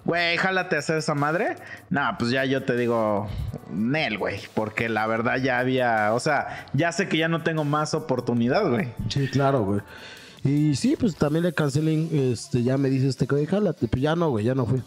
güey, 0.04 0.36
jálate 0.36 0.76
a 0.76 0.78
hacer 0.80 0.98
esa 0.98 1.14
madre. 1.14 1.56
Nah, 1.90 2.16
pues 2.18 2.30
ya 2.30 2.44
yo 2.44 2.62
te 2.64 2.76
digo, 2.76 3.28
Nel, 3.70 4.18
güey. 4.18 4.40
Porque 4.54 4.88
la 4.88 5.06
verdad 5.06 5.36
ya 5.36 5.58
había, 5.58 6.12
o 6.14 6.20
sea, 6.20 6.66
ya 6.72 6.92
sé 6.92 7.08
que 7.08 7.18
ya 7.18 7.28
no 7.28 7.42
tengo 7.42 7.64
más 7.64 7.94
oportunidad, 7.94 8.68
güey. 8.68 8.88
Sí, 9.08 9.28
claro, 9.28 9.62
güey. 9.64 9.80
Y 10.48 10.74
sí, 10.76 10.96
pues 10.98 11.14
también 11.14 11.44
le 11.44 11.52
cancelé, 11.52 12.32
este, 12.32 12.62
ya 12.62 12.78
me 12.78 12.88
dice 12.88 13.08
este 13.08 13.26
güey, 13.26 13.44
jálate, 13.44 13.86
pues 13.86 14.02
ya 14.02 14.16
no, 14.16 14.30
güey, 14.30 14.46
ya 14.46 14.54
no 14.54 14.64
fui. 14.64 14.82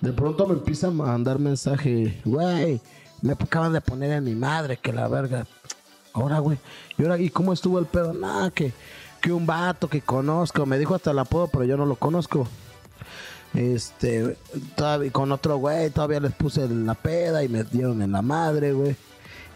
De 0.00 0.12
pronto 0.14 0.46
me 0.46 0.54
empieza 0.54 0.86
a 0.86 0.90
mandar 0.90 1.38
mensaje, 1.38 2.18
güey, 2.24 2.80
me 3.20 3.32
acaban 3.32 3.74
de 3.74 3.82
poner 3.82 4.12
en 4.12 4.24
mi 4.24 4.34
madre, 4.34 4.78
que 4.78 4.94
la 4.94 5.08
verga. 5.08 5.46
Ahora, 6.14 6.38
güey, 6.38 6.56
y 6.96 7.02
ahora, 7.02 7.18
¿y 7.18 7.28
cómo 7.28 7.52
estuvo 7.52 7.78
el 7.78 7.84
pedo? 7.84 8.14
Nada, 8.14 8.50
que, 8.50 8.72
que 9.20 9.30
un 9.30 9.44
vato 9.44 9.90
que 9.90 10.00
conozco, 10.00 10.64
me 10.64 10.78
dijo 10.78 10.94
hasta 10.94 11.10
el 11.10 11.18
apodo, 11.18 11.48
pero 11.48 11.64
yo 11.64 11.76
no 11.76 11.84
lo 11.84 11.96
conozco. 11.96 12.48
Este, 13.52 14.38
todavía, 14.74 15.12
con 15.12 15.32
otro 15.32 15.58
güey, 15.58 15.90
todavía 15.90 16.20
les 16.20 16.32
puse 16.32 16.66
la 16.66 16.94
peda 16.94 17.44
y 17.44 17.50
me 17.50 17.62
dieron 17.62 18.00
en 18.00 18.12
la 18.12 18.22
madre, 18.22 18.72
güey. 18.72 18.96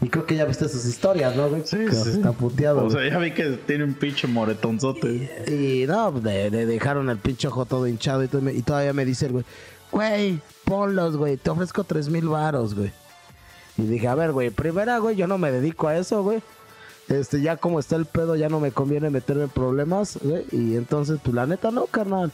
Y 0.03 0.09
creo 0.09 0.25
que 0.25 0.35
ya 0.37 0.47
viste 0.47 0.69
sus 0.69 0.85
historias, 0.87 1.37
¿no, 1.37 1.49
güey? 1.51 1.63
Sí, 1.67 1.77
Que 1.77 1.93
sí. 1.93 2.11
Está 2.11 2.33
puteado. 2.33 2.87
O 2.87 2.91
sea, 2.91 3.07
ya 3.09 3.19
vi 3.19 3.33
que 3.33 3.51
tiene 3.67 3.85
un 3.85 3.93
pinche 3.95 4.27
moretonzote. 4.27 5.45
Y 5.47 5.87
no, 5.87 6.11
le, 6.23 6.51
le 6.51 6.65
dejaron 6.67 7.11
el 7.11 7.19
pinche 7.19 7.49
ojo 7.49 7.67
todo 7.67 7.87
hinchado 7.87 8.23
y, 8.25 8.29
todo- 8.29 8.49
y 8.51 8.63
todavía 8.63 8.93
me 8.95 9.05
dice 9.05 9.27
el 9.27 9.33
güey, 9.33 9.45
güey, 9.93 10.41
ponlos, 10.65 11.17
güey, 11.17 11.37
te 11.37 11.51
ofrezco 11.51 11.85
tres 11.85 12.09
mil 12.09 12.29
varos, 12.29 12.75
güey. 12.75 12.93
Y 13.77 13.83
dije, 13.83 14.09
a 14.09 14.15
ver, 14.15 14.33
güey, 14.33 14.51
primera, 14.51 14.99
güey, 14.99 15.17
yo 15.17 15.27
no 15.27 15.37
me 15.39 15.53
dedico 15.53 15.89
a 15.89 15.97
eso, 15.97 16.23
güey. 16.23 16.43
Este, 17.09 17.41
ya 17.43 17.57
como 17.57 17.81
está 17.81 17.97
el 17.97 18.07
pedo, 18.07 18.37
ya 18.37 18.49
no 18.49 18.61
me 18.61 18.71
conviene 18.73 19.11
meterme 19.11 19.45
en 19.45 19.49
problemas, 19.51 20.19
güey. 20.23 20.45
Y 20.53 20.77
entonces, 20.77 21.19
pues 21.23 21.35
la 21.35 21.45
neta, 21.47 21.71
no, 21.71 21.87
carnal. 21.87 22.31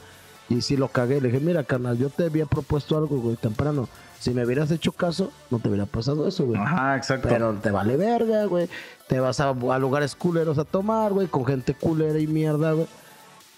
Y 0.49 0.61
si 0.63 0.77
lo 0.77 0.89
cagué, 0.89 1.21
le 1.21 1.29
dije, 1.31 1.41
mira, 1.41 1.65
carnal, 1.65 1.99
yo 1.99 2.11
te 2.11 2.25
había 2.27 2.47
propuesto 2.47 2.97
algo, 2.97 3.19
güey, 3.19 3.37
temprano. 3.37 3.89
Si 4.19 4.31
me 4.31 4.45
hubieras 4.45 4.71
hecho 4.71 4.93
caso, 4.93 5.31
no 5.51 5.59
te 5.59 5.69
hubiera 5.69 5.87
pasado 5.87 6.27
eso, 6.27 6.45
güey. 6.47 6.61
Ajá, 6.61 6.97
exacto. 6.97 7.29
Pero 7.29 7.55
te 7.55 7.71
vale 7.71 7.97
verga, 7.97 8.45
güey. 8.47 8.69
Te 9.07 9.21
vas 9.21 9.41
a, 9.41 9.51
a 9.51 9.79
lugares 9.79 10.17
culeros 10.17 10.59
a 10.59 10.65
tomar, 10.65 11.13
güey, 11.13 11.27
con 11.29 11.45
gente 11.45 11.75
culera 11.75 12.19
y 12.19 12.27
mierda, 12.27 12.73
güey. 12.73 12.87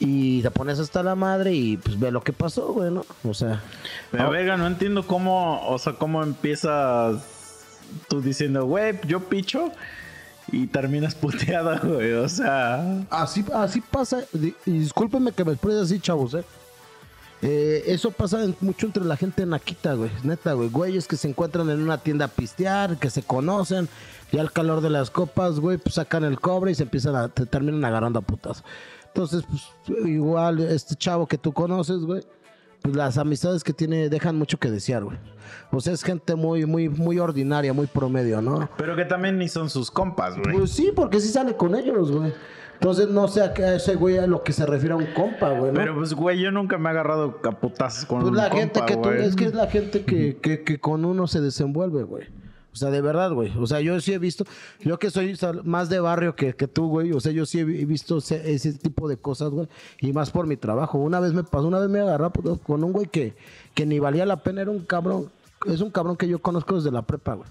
Y 0.01 0.43
te 0.43 0.51
pones 0.51 0.79
hasta 0.79 1.03
la 1.03 1.15
madre 1.17 1.53
y 1.55 1.77
pues 1.77 1.99
ve 1.99 2.11
lo 2.13 2.23
que 2.23 2.33
pasó, 2.33 2.73
güey, 2.73 2.91
¿no? 2.91 3.05
O 3.25 3.35
sea, 3.35 3.63
Pero, 4.13 4.31
verga, 4.31 4.57
no 4.57 4.67
entiendo 4.67 5.05
cómo, 5.07 5.67
o 5.69 5.79
sea, 5.79 5.95
cómo 5.95 6.23
empiezas 6.23 7.21
tú 8.09 8.21
diciendo, 8.21 8.67
güey, 8.67 8.99
yo 9.07 9.21
picho 9.29 9.73
y 10.53 10.67
terminas 10.69 11.15
puteada, 11.17 11.79
güey. 11.79 12.13
O 12.13 12.29
sea, 12.29 13.01
así, 13.11 13.45
así 13.55 13.81
pasa. 13.81 14.21
Discúlpenme 14.65 15.33
que 15.33 15.45
me 15.45 15.53
exprese 15.53 15.81
así, 15.81 16.01
chavos, 16.01 16.35
¿eh? 16.35 16.45
Eh, 17.41 17.85
eso 17.87 18.11
pasa 18.11 18.43
en- 18.43 18.57
mucho 18.61 18.87
entre 18.87 19.05
la 19.05 19.17
gente 19.17 19.47
naquita, 19.47 19.95
güey. 19.95 20.11
Neta, 20.25 20.55
güey. 20.55 20.69
Güeyes 20.71 21.07
que 21.07 21.17
se 21.17 21.29
encuentran 21.29 21.71
en 21.71 21.81
una 21.83 21.99
tienda 21.99 22.25
a 22.25 22.29
pistear, 22.29 22.99
que 22.99 23.11
se 23.11 23.23
conocen. 23.23 23.89
Y 24.33 24.39
al 24.39 24.53
calor 24.53 24.81
de 24.81 24.91
las 24.91 25.11
copas, 25.11 25.61
güey, 25.61 25.79
pues 25.79 25.95
sacan 25.95 26.25
el 26.25 26.41
cobre 26.41 26.73
y 26.73 26.75
se 26.75 26.83
empiezan 26.83 27.15
a... 27.17 27.29
Te 27.29 27.47
terminan 27.47 27.85
agarrando 27.85 28.19
a 28.19 28.23
putas. 28.23 28.65
Entonces, 29.07 29.43
pues, 29.49 29.63
igual 30.07 30.59
este 30.61 30.95
chavo 30.97 31.27
que 31.27 31.39
tú 31.39 31.53
conoces, 31.53 32.01
güey. 32.01 32.23
Pues 32.83 32.95
las 32.95 33.19
amistades 33.19 33.65
que 33.65 33.73
tiene 33.73 34.09
dejan 34.09 34.37
mucho 34.37 34.59
que 34.59 34.71
desear, 34.71 35.03
güey. 35.05 35.19
O 35.73 35.81
sea, 35.81 35.93
es 35.93 36.03
gente 36.05 36.35
muy, 36.37 36.65
muy, 36.67 36.89
muy 36.89 37.19
ordinaria, 37.19 37.73
muy 37.73 37.87
promedio, 37.87 38.41
¿no? 38.43 38.69
pero 38.77 38.95
que 38.95 39.05
también 39.05 39.37
ni 39.39 39.49
son 39.49 39.69
sus 39.71 39.91
compas, 39.91 40.37
güey. 40.39 40.59
Pues 40.59 40.71
sí, 40.73 40.93
porque 40.95 41.21
sí 41.21 41.29
sale 41.29 41.57
con 41.57 41.75
ellos, 41.75 42.13
güey. 42.13 42.33
Entonces 42.81 43.09
no 43.09 43.27
sé 43.29 43.43
a 43.43 43.75
ese 43.75 43.97
güey 43.97 44.19
a 44.19 44.27
lo 44.27 44.43
que 44.45 44.53
se 44.53 44.65
refiere 44.65 44.93
a 44.93 44.97
un 44.97 45.07
compa, 45.07 45.51
güey, 45.51 45.73
¿no? 45.73 45.79
Pero 45.79 45.97
pues, 45.97 46.15
güey, 46.15 46.41
yo 46.41 46.51
nunca 46.53 46.79
me 46.79 46.89
he 46.89 46.93
agarrado 46.93 47.41
a 47.43 47.51
putazos 47.61 48.05
con 48.07 48.21
pues 48.21 48.31
un 48.31 48.37
la 48.37 48.51
gente 48.51 48.81
que 48.87 48.97
tú, 48.97 49.11
es 49.11 49.35
que 49.35 49.47
es 49.47 49.55
la 49.55 49.67
gente 49.67 50.05
que, 50.05 50.37
que, 50.37 50.63
que 50.63 50.79
con 50.79 51.05
uno 51.05 51.27
se 51.27 51.41
desenvuelve, 51.41 52.05
güey. 52.05 52.27
O 52.73 52.77
sea, 52.77 52.91
de 52.91 53.01
verdad, 53.01 53.33
güey. 53.33 53.53
O 53.59 53.67
sea, 53.67 53.81
yo 53.81 53.99
sí 54.01 54.13
he 54.13 54.19
visto, 54.19 54.45
yo 54.81 55.01
que 55.01 55.11
soy 55.11 55.37
más 55.65 55.89
de 55.89 55.99
barrio 55.99 56.37
que, 56.37 56.53
que 56.55 56.69
tú, 56.69 56.87
güey. 56.89 57.13
O 57.13 57.19
sea, 57.19 57.33
yo 57.33 57.45
sí 57.47 57.59
he 57.59 57.65
vi- 57.65 57.85
visto 57.85 58.19
ese, 58.19 58.53
ese 58.53 58.73
tipo 58.75 59.09
de 59.09 59.17
cosas, 59.17 59.51
güey. 59.51 59.67
Y 60.01 60.13
más 60.13 60.31
por 60.31 60.47
mi 60.47 60.57
trabajo. 60.57 60.99
Una 60.99 61.19
vez 61.19 61.33
me 61.33 61.43
pasó, 61.43 61.67
una 61.67 61.81
vez 61.81 61.89
me 61.89 61.99
agarré 61.99 62.31
putazos 62.31 62.61
con 62.61 62.85
un 62.85 62.93
güey 62.93 63.07
que, 63.07 63.35
que 63.75 63.85
ni 63.87 63.99
valía 63.99 64.25
la 64.27 64.45
pena, 64.45 64.61
era 64.61 64.71
un 64.71 64.81
cabrón. 64.85 65.31
Es 65.67 65.81
un 65.81 65.91
cabrón 65.91 66.17
que 66.17 66.29
yo 66.29 66.39
conozco 66.41 66.77
desde 66.77 66.93
la 66.93 67.03
prepa, 67.03 67.35
güey. 67.35 67.49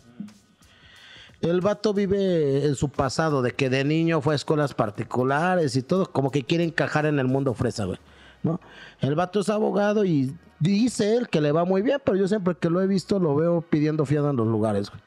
El 1.41 1.62
vato 1.62 1.94
vive 1.94 2.65
en 2.65 2.75
su 2.75 2.89
pasado, 2.89 3.41
de 3.41 3.51
que 3.51 3.70
de 3.70 3.84
niño 3.84 4.22
fue 4.22 4.34
a 4.34 4.36
escuelas 4.36 4.74
particulares 4.74 5.75
y 5.75 5.84
todo, 5.84 6.12
como 6.12 6.32
que 6.32 6.44
quiere 6.44 6.63
encajar 6.63 7.06
en 7.06 7.20
el 7.20 7.27
mundo 7.27 7.53
fresa, 7.53 7.86
güey. 7.86 8.00
¿no? 8.44 8.60
El 9.01 9.15
vato 9.15 9.39
es 9.41 9.50
abogado 9.50 10.06
y 10.06 10.36
dice 10.60 11.15
él 11.15 11.29
que 11.29 11.41
le 11.41 11.51
va 11.51 11.65
muy 11.65 11.82
bien, 11.82 12.01
pero 12.03 12.17
yo 12.17 12.27
siempre 12.27 12.56
que 12.56 12.70
lo 12.70 12.82
he 12.82 12.88
visto 12.88 13.20
lo 13.20 13.36
veo 13.36 13.62
pidiendo 13.62 14.06
fiado 14.06 14.29
en 14.29 14.36
los 14.36 14.48
lugares, 14.48 14.89
güey. 14.89 15.01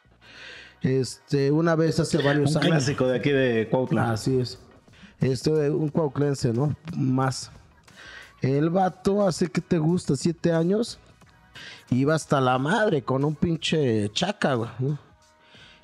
Este, 0.83 1.51
una 1.51 1.75
vez 1.75 2.01
hace 2.01 2.19
varios 2.19 2.53
Un 2.53 2.59
años. 2.59 2.71
clásico 2.71 3.07
de 3.07 3.19
aquí 3.19 3.31
de 3.31 3.69
Cuautla. 3.71 4.13
Así 4.13 4.41
es. 4.41 4.59
Este, 5.21 5.51
un 5.71 5.89
cuauclense, 5.91 6.53
¿no? 6.53 6.75
Más. 6.97 7.51
El 8.41 8.71
vato 8.71 9.27
hace 9.27 9.49
que 9.49 9.61
te 9.61 9.79
gusta, 9.79 10.17
siete 10.17 10.53
años. 10.53 10.99
Iba 11.91 12.15
hasta 12.15 12.41
la 12.41 12.57
madre 12.57 13.03
con 13.03 13.25
un 13.25 13.35
pinche 13.35 14.11
chaca, 14.13 14.55
güey. 14.55 14.71
¿no? 14.79 14.99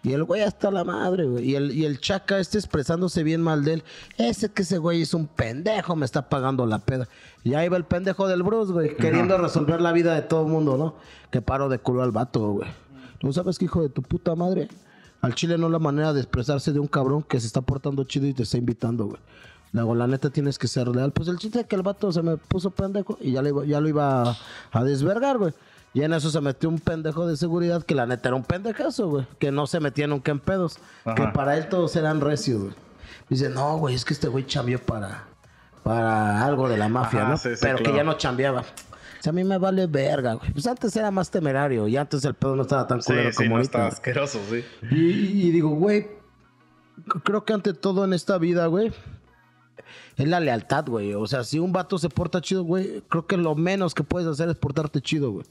Y 0.02 0.12
el 0.12 0.22
güey 0.24 0.42
hasta 0.42 0.70
la 0.70 0.84
madre, 0.84 1.26
güey. 1.26 1.50
Y 1.50 1.54
el, 1.56 1.72
y 1.72 1.84
el 1.84 2.00
chaca 2.00 2.38
este 2.38 2.58
expresándose 2.58 3.22
bien 3.24 3.42
mal 3.42 3.64
de 3.64 3.74
él. 3.74 3.84
Ese 4.18 4.50
que 4.50 4.62
ese 4.62 4.78
güey 4.78 5.02
es 5.02 5.14
un 5.14 5.26
pendejo, 5.26 5.96
me 5.96 6.04
está 6.04 6.28
pagando 6.28 6.64
la 6.66 6.78
peda. 6.78 7.08
Y 7.42 7.54
ahí 7.54 7.68
va 7.68 7.76
el 7.76 7.84
pendejo 7.84 8.28
del 8.28 8.42
Bruce, 8.42 8.72
güey, 8.72 8.96
queriendo 8.96 9.36
resolver 9.38 9.80
la 9.80 9.92
vida 9.92 10.14
de 10.14 10.22
todo 10.22 10.46
el 10.46 10.52
mundo, 10.52 10.76
¿no? 10.76 10.94
Que 11.30 11.42
paro 11.42 11.68
de 11.68 11.78
culo 11.78 12.02
al 12.02 12.12
vato, 12.12 12.52
güey. 12.52 12.68
¿No 13.22 13.32
sabes 13.32 13.58
qué 13.58 13.64
hijo 13.64 13.82
de 13.82 13.88
tu 13.88 14.02
puta 14.02 14.34
madre? 14.34 14.68
Al 15.22 15.34
chile 15.34 15.58
no 15.58 15.66
es 15.66 15.72
la 15.72 15.78
manera 15.78 16.12
de 16.12 16.20
expresarse 16.20 16.72
de 16.72 16.78
un 16.78 16.86
cabrón 16.86 17.22
que 17.22 17.40
se 17.40 17.46
está 17.46 17.60
portando 17.60 18.04
chido 18.04 18.26
y 18.26 18.34
te 18.34 18.44
está 18.44 18.58
invitando, 18.58 19.06
güey. 19.06 19.20
Luego, 19.72 19.94
la 19.94 20.06
neta 20.06 20.30
tienes 20.30 20.58
que 20.58 20.68
ser 20.68 20.88
leal. 20.88 21.12
Pues 21.12 21.28
el 21.28 21.38
chiste 21.38 21.60
es 21.60 21.66
que 21.66 21.74
el 21.76 21.82
vato 21.82 22.12
se 22.12 22.22
me 22.22 22.36
puso 22.36 22.70
pendejo 22.70 23.18
y 23.20 23.32
ya, 23.32 23.42
le 23.42 23.52
ya 23.66 23.80
lo 23.80 23.88
iba 23.88 24.30
a, 24.30 24.36
a 24.70 24.84
desvergar, 24.84 25.38
güey. 25.38 25.52
Y 25.96 26.02
en 26.02 26.12
eso 26.12 26.28
se 26.28 26.42
metió 26.42 26.68
un 26.68 26.78
pendejo 26.78 27.26
de 27.26 27.38
seguridad 27.38 27.82
que 27.82 27.94
la 27.94 28.04
neta 28.04 28.28
era 28.28 28.36
un 28.36 28.44
pendejazo, 28.44 29.08
güey. 29.08 29.26
Que 29.38 29.50
no 29.50 29.66
se 29.66 29.80
metía 29.80 30.06
nunca 30.06 30.30
en 30.30 30.40
pedos. 30.40 30.78
Ajá. 31.06 31.14
Que 31.14 31.28
para 31.28 31.56
él 31.56 31.70
todos 31.70 31.96
eran 31.96 32.20
recios, 32.20 32.64
güey. 32.64 32.74
Dice, 33.30 33.48
no, 33.48 33.78
güey, 33.78 33.94
es 33.94 34.04
que 34.04 34.12
este 34.12 34.28
güey 34.28 34.44
chambeó 34.44 34.78
para, 34.78 35.24
para 35.82 36.44
algo 36.44 36.68
de 36.68 36.76
la 36.76 36.90
mafia, 36.90 37.22
Ajá, 37.22 37.30
¿no? 37.30 37.36
sí, 37.38 37.48
sí, 37.54 37.60
Pero 37.62 37.78
que 37.78 37.94
ya 37.94 38.04
no 38.04 38.12
chambeaba. 38.18 38.60
O 38.60 39.22
sea, 39.22 39.30
a 39.30 39.32
mí 39.32 39.42
me 39.42 39.56
vale 39.56 39.86
verga, 39.86 40.34
güey. 40.34 40.52
Pues 40.52 40.66
antes 40.66 40.94
era 40.96 41.10
más 41.10 41.30
temerario 41.30 41.88
y 41.88 41.96
antes 41.96 42.22
el 42.26 42.34
pedo 42.34 42.56
no 42.56 42.62
estaba 42.64 42.86
tan 42.86 43.00
culero 43.00 43.30
sí, 43.30 43.36
como 43.38 43.48
no 43.48 43.56
ahorita. 43.56 43.86
está 43.86 43.96
asqueroso, 43.96 44.38
sí. 44.50 44.62
Y, 44.90 45.46
y 45.46 45.50
digo, 45.50 45.70
güey, 45.70 46.08
creo 47.24 47.46
que 47.46 47.54
ante 47.54 47.72
todo 47.72 48.04
en 48.04 48.12
esta 48.12 48.36
vida, 48.36 48.66
güey, 48.66 48.92
es 50.16 50.28
la 50.28 50.40
lealtad, 50.40 50.84
güey. 50.84 51.14
O 51.14 51.26
sea, 51.26 51.42
si 51.42 51.58
un 51.58 51.72
vato 51.72 51.96
se 51.96 52.10
porta 52.10 52.42
chido, 52.42 52.64
güey, 52.64 53.02
creo 53.08 53.26
que 53.26 53.38
lo 53.38 53.54
menos 53.54 53.94
que 53.94 54.04
puedes 54.04 54.28
hacer 54.28 54.50
es 54.50 54.56
portarte 54.56 55.00
chido, 55.00 55.30
güey. 55.32 55.46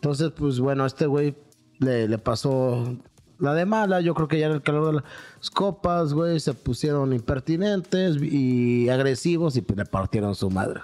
Entonces, 0.00 0.30
pues 0.34 0.58
bueno, 0.58 0.86
este 0.86 1.04
güey 1.04 1.34
le, 1.78 2.08
le 2.08 2.16
pasó 2.16 2.96
la 3.38 3.52
de 3.52 3.66
mala. 3.66 4.00
Yo 4.00 4.14
creo 4.14 4.28
que 4.28 4.38
ya 4.38 4.46
en 4.46 4.52
el 4.52 4.62
calor 4.62 4.86
de 4.86 4.92
las 4.94 5.50
copas, 5.50 6.14
güey, 6.14 6.40
se 6.40 6.54
pusieron 6.54 7.12
impertinentes 7.12 8.16
y 8.22 8.88
agresivos 8.88 9.56
y 9.56 9.60
pues 9.60 9.76
le 9.76 9.84
partieron 9.84 10.34
su 10.34 10.48
madre. 10.48 10.80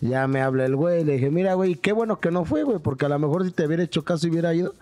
Ya 0.00 0.26
me 0.28 0.40
habla 0.40 0.64
el 0.64 0.76
güey, 0.76 1.04
le 1.04 1.14
dije, 1.14 1.30
mira, 1.30 1.52
güey, 1.54 1.74
qué 1.74 1.92
bueno 1.92 2.20
que 2.20 2.30
no 2.30 2.46
fue, 2.46 2.62
güey, 2.62 2.78
porque 2.78 3.04
a 3.04 3.10
lo 3.10 3.18
mejor 3.18 3.44
si 3.44 3.50
te 3.50 3.66
hubiera 3.66 3.82
hecho 3.82 4.02
caso 4.02 4.26
y 4.26 4.30
hubiera 4.30 4.54
ido, 4.54 4.74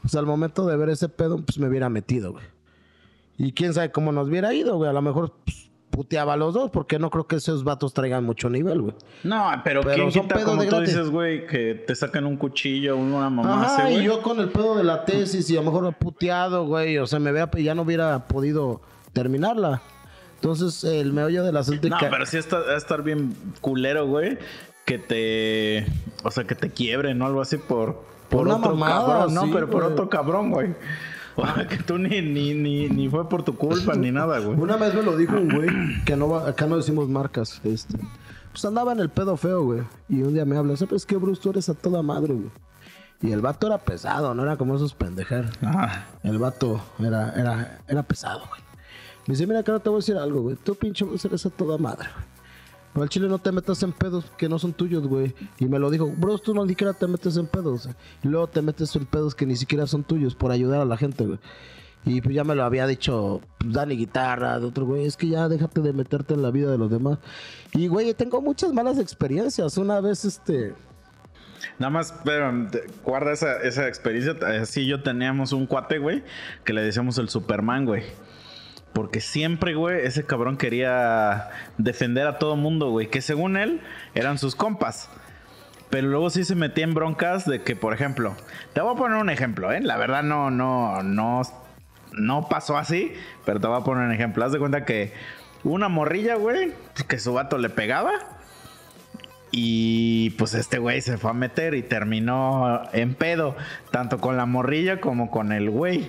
pues 0.00 0.14
al 0.14 0.24
momento 0.24 0.66
de 0.66 0.78
ver 0.78 0.88
ese 0.88 1.10
pedo, 1.10 1.42
pues 1.42 1.58
me 1.58 1.68
hubiera 1.68 1.90
metido, 1.90 2.32
güey. 2.32 2.44
Y 3.36 3.52
quién 3.52 3.74
sabe 3.74 3.90
cómo 3.90 4.12
nos 4.12 4.28
hubiera 4.28 4.54
ido, 4.54 4.76
güey. 4.76 4.88
A 4.88 4.94
lo 4.94 5.02
mejor 5.02 5.34
pues, 5.44 5.69
puteaba 5.90 6.34
a 6.34 6.36
los 6.36 6.54
dos, 6.54 6.70
porque 6.70 6.98
no 6.98 7.10
creo 7.10 7.26
que 7.26 7.36
esos 7.36 7.64
vatos 7.64 7.92
traigan 7.92 8.24
mucho 8.24 8.48
nivel, 8.48 8.80
güey. 8.80 8.94
No, 9.24 9.50
pero, 9.64 9.82
Pero 9.82 9.94
¿quién 9.94 10.12
son 10.12 10.22
quita 10.22 10.44
como 10.44 10.62
de 10.62 10.68
tú 10.68 10.76
gratis. 10.76 10.94
dices, 10.94 11.10
güey, 11.10 11.46
que 11.46 11.74
te 11.74 11.94
sacan 11.94 12.26
un 12.26 12.36
cuchillo, 12.36 12.96
una 12.96 13.28
mamá 13.28 13.64
Ajá, 13.64 13.90
y 13.90 14.02
yo 14.04 14.22
con 14.22 14.38
el 14.40 14.50
pedo 14.50 14.76
de 14.76 14.84
la 14.84 15.04
tesis 15.04 15.50
y 15.50 15.56
a 15.56 15.60
lo 15.62 15.70
mejor 15.70 15.92
puteado, 15.94 16.64
güey. 16.66 16.98
O 16.98 17.06
sea, 17.06 17.18
me 17.18 17.32
vea, 17.32 17.50
ya 17.58 17.74
no 17.74 17.82
hubiera 17.82 18.26
podido 18.28 18.80
terminarla. 19.12 19.82
Entonces, 20.36 20.84
el 20.84 21.12
meollo 21.12 21.44
asunto 21.58 21.86
es 21.86 21.90
No, 21.90 21.98
que- 21.98 22.06
pero 22.06 22.24
sí 22.24 22.38
está, 22.38 22.60
va 22.60 22.72
a 22.72 22.76
estar 22.76 23.02
bien 23.02 23.34
culero, 23.60 24.06
güey. 24.06 24.38
Que 24.86 24.98
te. 24.98 25.86
O 26.24 26.30
sea, 26.30 26.44
que 26.44 26.54
te 26.54 26.70
quiebren 26.70 27.20
o 27.20 27.26
algo 27.26 27.40
así 27.42 27.56
por. 27.58 28.02
Por 28.30 28.48
otro 28.48 28.74
mamada, 28.76 29.06
cabrón, 29.26 29.34
no, 29.34 29.50
pero 29.52 29.68
por 29.68 29.82
otro 29.82 30.08
cabrón, 30.08 30.50
güey. 30.50 30.74
Que 31.68 31.76
tú 31.78 31.98
ni, 31.98 32.20
ni, 32.20 32.54
ni, 32.54 32.88
ni 32.88 33.08
fue 33.08 33.28
por 33.28 33.42
tu 33.42 33.56
culpa 33.56 33.94
ni 33.94 34.10
nada, 34.10 34.38
güey. 34.38 34.58
Una 34.58 34.76
vez 34.76 34.94
me 34.94 35.02
lo 35.02 35.16
dijo 35.16 35.36
un 35.36 35.48
güey, 35.48 35.68
que 36.04 36.16
no 36.16 36.28
va, 36.28 36.48
acá 36.48 36.66
no 36.66 36.76
decimos 36.76 37.08
marcas, 37.08 37.60
este. 37.64 37.98
Pues 38.52 38.64
andaba 38.64 38.92
en 38.92 39.00
el 39.00 39.10
pedo 39.10 39.36
feo, 39.36 39.64
güey. 39.64 39.82
Y 40.08 40.22
un 40.22 40.34
día 40.34 40.44
me 40.44 40.56
habla, 40.56 40.76
¿sabes 40.76 41.06
qué, 41.06 41.16
Bruce? 41.16 41.40
Tú 41.40 41.50
eres 41.50 41.68
a 41.68 41.74
toda 41.74 42.02
madre, 42.02 42.34
güey. 42.34 42.50
Y 43.22 43.32
el 43.32 43.42
vato 43.42 43.66
era 43.66 43.78
pesado, 43.78 44.34
no 44.34 44.42
era 44.42 44.56
como 44.56 44.74
esos 44.74 44.94
pendejeros. 44.94 45.50
El 46.22 46.38
vato 46.38 46.80
era, 46.98 47.32
era, 47.36 47.80
era 47.86 48.02
pesado, 48.02 48.40
güey. 48.48 48.60
Me 49.26 49.34
dice, 49.34 49.46
mira, 49.46 49.60
ahora 49.60 49.78
te 49.78 49.88
voy 49.90 49.98
a 49.98 50.00
decir 50.00 50.16
algo, 50.16 50.40
güey. 50.40 50.56
Tú, 50.56 50.74
pinche 50.74 51.04
eres 51.24 51.46
a 51.46 51.50
toda 51.50 51.76
madre, 51.76 52.08
güey. 52.12 52.24
Al 52.94 53.08
chile 53.08 53.28
no 53.28 53.38
te 53.38 53.52
metas 53.52 53.82
en 53.82 53.92
pedos 53.92 54.24
que 54.36 54.48
no 54.48 54.58
son 54.58 54.72
tuyos, 54.72 55.06
güey. 55.06 55.34
Y 55.58 55.66
me 55.66 55.78
lo 55.78 55.90
dijo, 55.90 56.12
bro, 56.16 56.38
tú 56.38 56.54
no 56.54 56.64
ni 56.64 56.70
siquiera 56.70 56.92
te 56.92 57.06
metes 57.06 57.36
en 57.36 57.46
pedos. 57.46 57.88
Y 58.22 58.28
luego 58.28 58.48
te 58.48 58.62
metes 58.62 58.94
en 58.96 59.06
pedos 59.06 59.34
que 59.34 59.46
ni 59.46 59.56
siquiera 59.56 59.86
son 59.86 60.02
tuyos 60.02 60.34
por 60.34 60.50
ayudar 60.50 60.80
a 60.80 60.84
la 60.84 60.96
gente, 60.96 61.24
güey. 61.24 61.38
Y 62.04 62.20
pues 62.20 62.34
ya 62.34 62.44
me 62.44 62.54
lo 62.54 62.64
había 62.64 62.86
dicho 62.86 63.40
pues, 63.58 63.72
Dani 63.72 63.94
Guitarra, 63.94 64.58
de 64.58 64.66
otro 64.66 64.86
güey, 64.86 65.04
es 65.04 65.16
que 65.16 65.28
ya 65.28 65.48
déjate 65.48 65.82
de 65.82 65.92
meterte 65.92 66.34
en 66.34 66.42
la 66.42 66.50
vida 66.50 66.70
de 66.70 66.78
los 66.78 66.90
demás. 66.90 67.18
Y 67.72 67.88
güey, 67.88 68.12
tengo 68.14 68.40
muchas 68.40 68.72
malas 68.72 68.98
experiencias. 68.98 69.76
Una 69.76 70.00
vez, 70.00 70.24
este... 70.24 70.74
Nada 71.78 71.90
más, 71.90 72.14
pero 72.24 72.50
guarda 73.04 73.32
esa, 73.32 73.58
esa 73.58 73.86
experiencia. 73.86 74.34
Así 74.60 74.86
yo 74.86 75.02
teníamos 75.02 75.52
un 75.52 75.66
cuate, 75.66 75.98
güey, 75.98 76.24
que 76.64 76.72
le 76.72 76.82
decíamos 76.82 77.18
el 77.18 77.28
Superman, 77.28 77.84
güey. 77.84 78.02
Porque 78.92 79.20
siempre, 79.20 79.74
güey, 79.74 80.04
ese 80.04 80.24
cabrón 80.26 80.56
quería 80.56 81.50
defender 81.78 82.26
a 82.26 82.38
todo 82.38 82.56
mundo, 82.56 82.90
güey. 82.90 83.08
Que 83.08 83.22
según 83.22 83.56
él 83.56 83.80
eran 84.14 84.38
sus 84.38 84.56
compas. 84.56 85.08
Pero 85.90 86.08
luego 86.08 86.30
sí 86.30 86.44
se 86.44 86.54
metía 86.54 86.84
en 86.84 86.94
broncas 86.94 87.46
de 87.46 87.62
que, 87.62 87.76
por 87.76 87.92
ejemplo, 87.92 88.36
te 88.72 88.80
voy 88.80 88.94
a 88.94 88.96
poner 88.96 89.18
un 89.18 89.28
ejemplo, 89.30 89.72
¿eh? 89.72 89.80
La 89.80 89.96
verdad 89.96 90.22
no, 90.22 90.50
no, 90.50 91.02
no, 91.02 91.42
no 92.12 92.48
pasó 92.48 92.78
así, 92.78 93.12
pero 93.44 93.60
te 93.60 93.66
voy 93.66 93.80
a 93.80 93.84
poner 93.84 94.06
un 94.06 94.12
ejemplo. 94.12 94.44
Haz 94.44 94.52
de 94.52 94.58
cuenta 94.58 94.84
que 94.84 95.12
una 95.64 95.88
morrilla, 95.88 96.36
güey, 96.36 96.72
que 97.08 97.18
su 97.18 97.32
vato 97.32 97.58
le 97.58 97.70
pegaba. 97.70 98.12
Y 99.52 100.30
pues 100.30 100.54
este 100.54 100.78
güey 100.78 101.00
se 101.00 101.18
fue 101.18 101.30
a 101.30 101.34
meter 101.34 101.74
y 101.74 101.82
terminó 101.82 102.82
en 102.92 103.14
pedo, 103.14 103.56
tanto 103.90 104.20
con 104.20 104.36
la 104.36 104.46
morrilla 104.46 105.00
como 105.00 105.30
con 105.30 105.50
el 105.50 105.70
güey. 105.70 106.08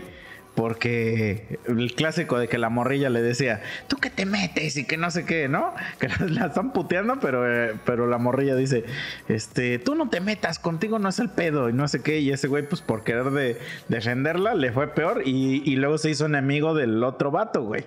Porque 0.56 1.60
el 1.66 1.94
clásico 1.96 2.38
de 2.38 2.50
que 2.50 2.58
la 2.58 2.70
morrilla 2.70 3.10
le 3.10 3.22
decía, 3.22 3.62
tú 3.88 3.98
que 3.98 4.10
te 4.10 4.26
metes 4.26 4.76
y 4.76 4.86
que 4.86 4.98
no 4.98 5.10
sé 5.10 5.26
qué, 5.26 5.48
¿no? 5.48 5.74
Que 6.00 6.10
la, 6.30 6.48
están 6.48 6.74
puteando, 6.74 7.20
pero, 7.22 7.50
eh, 7.50 7.76
pero 7.86 8.06
la 8.08 8.18
morrilla 8.18 8.56
dice, 8.56 8.84
este, 9.30 9.80
tú 9.80 9.96
no 9.96 10.10
te 10.10 10.20
metas, 10.20 10.60
contigo 10.60 11.00
no 11.00 11.08
es 11.08 11.20
el 11.20 11.30
pedo 11.30 11.70
y 11.70 11.74
no 11.74 11.88
sé 11.88 12.02
qué. 12.02 12.20
Y 12.20 12.32
ese 12.32 12.48
güey, 12.48 12.68
pues 12.68 12.82
por 12.82 13.04
querer 13.04 13.32
de, 13.32 13.58
defenderla, 13.88 14.54
le 14.54 14.74
fue 14.74 14.94
peor 14.94 15.22
y, 15.26 15.64
y 15.66 15.78
luego 15.78 15.98
se 15.98 16.10
hizo 16.10 16.26
enemigo 16.26 16.74
del 16.74 17.02
otro 17.04 17.32
vato, 17.32 17.64
güey. 17.64 17.86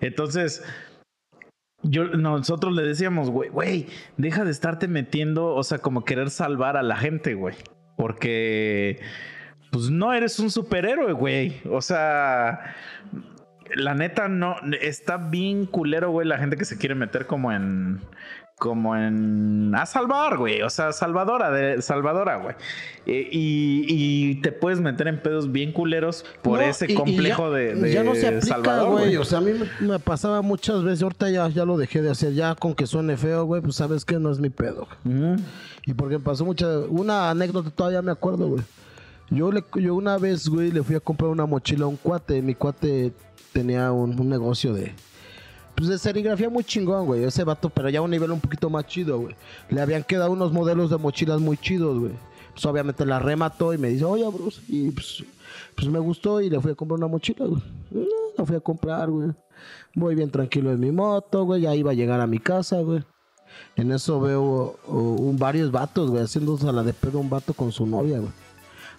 Entonces, 0.00 0.64
yo, 1.84 2.04
nosotros 2.04 2.74
le 2.74 2.82
decíamos, 2.82 3.30
güey, 3.30 3.50
güey, 3.50 3.86
deja 4.16 4.44
de 4.44 4.50
estarte 4.50 4.88
metiendo, 4.88 5.54
o 5.54 5.62
sea, 5.62 5.78
como 5.78 6.04
querer 6.04 6.30
salvar 6.30 6.76
a 6.76 6.82
la 6.82 6.96
gente, 6.96 7.34
güey. 7.34 7.54
Porque 7.96 9.00
pues 9.74 9.90
no 9.90 10.12
eres 10.12 10.38
un 10.38 10.52
superhéroe, 10.52 11.12
güey. 11.12 11.60
O 11.68 11.82
sea, 11.82 12.76
la 13.74 13.94
neta 13.94 14.28
no 14.28 14.54
está 14.80 15.16
bien 15.16 15.66
culero, 15.66 16.12
güey, 16.12 16.28
la 16.28 16.38
gente 16.38 16.56
que 16.56 16.64
se 16.64 16.78
quiere 16.78 16.94
meter 16.94 17.26
como 17.26 17.50
en 17.50 18.00
como 18.56 18.96
en 18.96 19.74
a 19.74 19.84
salvar, 19.84 20.38
güey, 20.38 20.62
o 20.62 20.70
sea, 20.70 20.92
salvadora 20.92 21.50
de 21.50 21.82
salvadora, 21.82 22.36
güey. 22.36 22.54
Eh, 23.04 23.28
y, 23.32 24.36
te 24.42 24.52
puedes 24.52 24.80
meter 24.80 25.08
en 25.08 25.20
pedos 25.20 25.50
bien 25.50 25.72
culeros 25.72 26.24
por 26.40 26.62
ese 26.62 26.94
complejo 26.94 27.50
de, 27.50 27.92
ya 27.92 28.04
no 28.04 28.14
se 28.14 28.28
aplica, 28.28 28.84
güey. 28.84 29.16
O 29.16 29.24
sea, 29.24 29.38
a 29.38 29.40
mí 29.40 29.50
me, 29.80 29.98
pasaba 29.98 30.40
muchas 30.40 30.84
veces, 30.84 31.02
ahorita 31.02 31.30
ya, 31.30 31.48
ya 31.48 31.64
lo 31.64 31.76
dejé 31.76 32.00
de 32.00 32.12
hacer, 32.12 32.32
ya 32.32 32.54
con 32.54 32.76
que 32.76 32.86
suene 32.86 33.16
feo, 33.16 33.44
güey, 33.44 33.60
pues 33.60 33.74
sabes 33.74 34.04
que 34.04 34.20
no 34.20 34.30
es 34.30 34.38
mi 34.38 34.50
pedo. 34.50 34.86
Y 35.84 35.94
porque 35.94 36.20
pasó 36.20 36.44
mucha 36.44 36.78
una 36.88 37.30
anécdota 37.30 37.70
todavía 37.70 38.02
me 38.02 38.12
acuerdo, 38.12 38.46
güey. 38.46 38.62
Yo, 39.30 39.50
le, 39.50 39.64
yo 39.76 39.94
una 39.94 40.18
vez, 40.18 40.48
güey, 40.48 40.70
le 40.70 40.82
fui 40.82 40.96
a 40.96 41.00
comprar 41.00 41.30
una 41.30 41.46
mochila 41.46 41.84
a 41.84 41.88
un 41.88 41.96
cuate. 41.96 42.42
Mi 42.42 42.54
cuate 42.54 43.12
tenía 43.52 43.92
un, 43.92 44.28
negocio 44.28 44.74
de, 44.74 44.92
pues 45.74 45.88
de 45.88 45.98
serigrafía 45.98 46.50
muy 46.50 46.64
chingón, 46.64 47.06
güey. 47.06 47.24
Ese 47.24 47.44
vato, 47.44 47.70
pero 47.70 47.88
ya 47.88 48.00
a 48.00 48.02
un 48.02 48.10
nivel 48.10 48.30
un 48.30 48.40
poquito 48.40 48.68
más 48.70 48.86
chido, 48.86 49.20
güey. 49.20 49.34
Le 49.70 49.80
habían 49.80 50.02
quedado 50.02 50.32
unos 50.32 50.52
modelos 50.52 50.90
de 50.90 50.98
mochilas 50.98 51.40
muy 51.40 51.56
chidos, 51.56 51.98
güey. 51.98 52.12
Pues 52.52 52.64
obviamente 52.66 53.04
la 53.04 53.18
remató 53.18 53.74
y 53.74 53.78
me 53.78 53.88
dice, 53.88 54.04
oye, 54.04 54.28
Bruce. 54.28 54.60
Y 54.68 54.90
pues, 54.90 55.24
pues 55.74 55.88
me 55.88 55.98
gustó 55.98 56.40
y 56.40 56.50
le 56.50 56.60
fui 56.60 56.72
a 56.72 56.74
comprar 56.74 56.98
una 56.98 57.08
mochila, 57.08 57.46
güey. 57.46 57.62
Eh, 57.94 58.08
la 58.36 58.44
fui 58.44 58.56
a 58.56 58.60
comprar, 58.60 59.10
güey. 59.10 59.30
Voy 59.94 60.14
bien 60.14 60.30
tranquilo 60.30 60.70
en 60.70 60.80
mi 60.80 60.92
moto, 60.92 61.44
güey. 61.44 61.62
Ya 61.62 61.74
iba 61.74 61.90
a 61.90 61.94
llegar 61.94 62.20
a 62.20 62.26
mi 62.26 62.38
casa, 62.38 62.80
güey. 62.80 63.02
En 63.76 63.90
eso 63.92 64.20
veo 64.20 64.76
un, 64.86 65.36
varios 65.36 65.70
vatos, 65.70 66.10
güey, 66.10 66.22
haciéndose 66.22 66.68
a 66.68 66.72
la 66.72 66.82
de 66.82 66.92
pedo 66.92 67.18
un 67.18 67.30
vato 67.30 67.54
con 67.54 67.72
su 67.72 67.86
novia, 67.86 68.18
güey. 68.18 68.30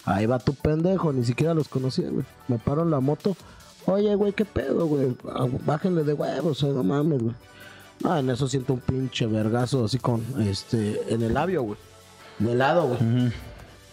Ahí 0.06 0.24
va 0.24 0.38
tu 0.38 0.54
pendejo, 0.54 1.12
ni 1.12 1.24
siquiera 1.24 1.52
los 1.52 1.68
conocía, 1.68 2.08
güey. 2.08 2.24
Me 2.46 2.58
paro 2.58 2.82
en 2.82 2.90
la 2.90 3.00
moto. 3.00 3.36
Oye, 3.86 4.14
güey, 4.14 4.32
¿qué 4.32 4.44
pedo, 4.44 4.86
güey? 4.86 5.16
Ah, 5.28 5.46
bájenle 5.64 6.04
de 6.04 6.12
huevos, 6.12 6.62
no 6.62 6.84
mames, 6.84 7.22
güey. 7.22 7.34
Ah, 8.04 8.20
en 8.20 8.30
eso 8.30 8.46
siento 8.46 8.74
un 8.74 8.80
pinche 8.80 9.26
vergazo 9.26 9.84
así 9.84 9.98
con, 9.98 10.22
este, 10.40 11.12
en 11.12 11.22
el 11.22 11.34
labio, 11.34 11.62
güey. 11.62 11.78
De 12.38 12.54
lado, 12.54 12.88
güey. 12.88 13.32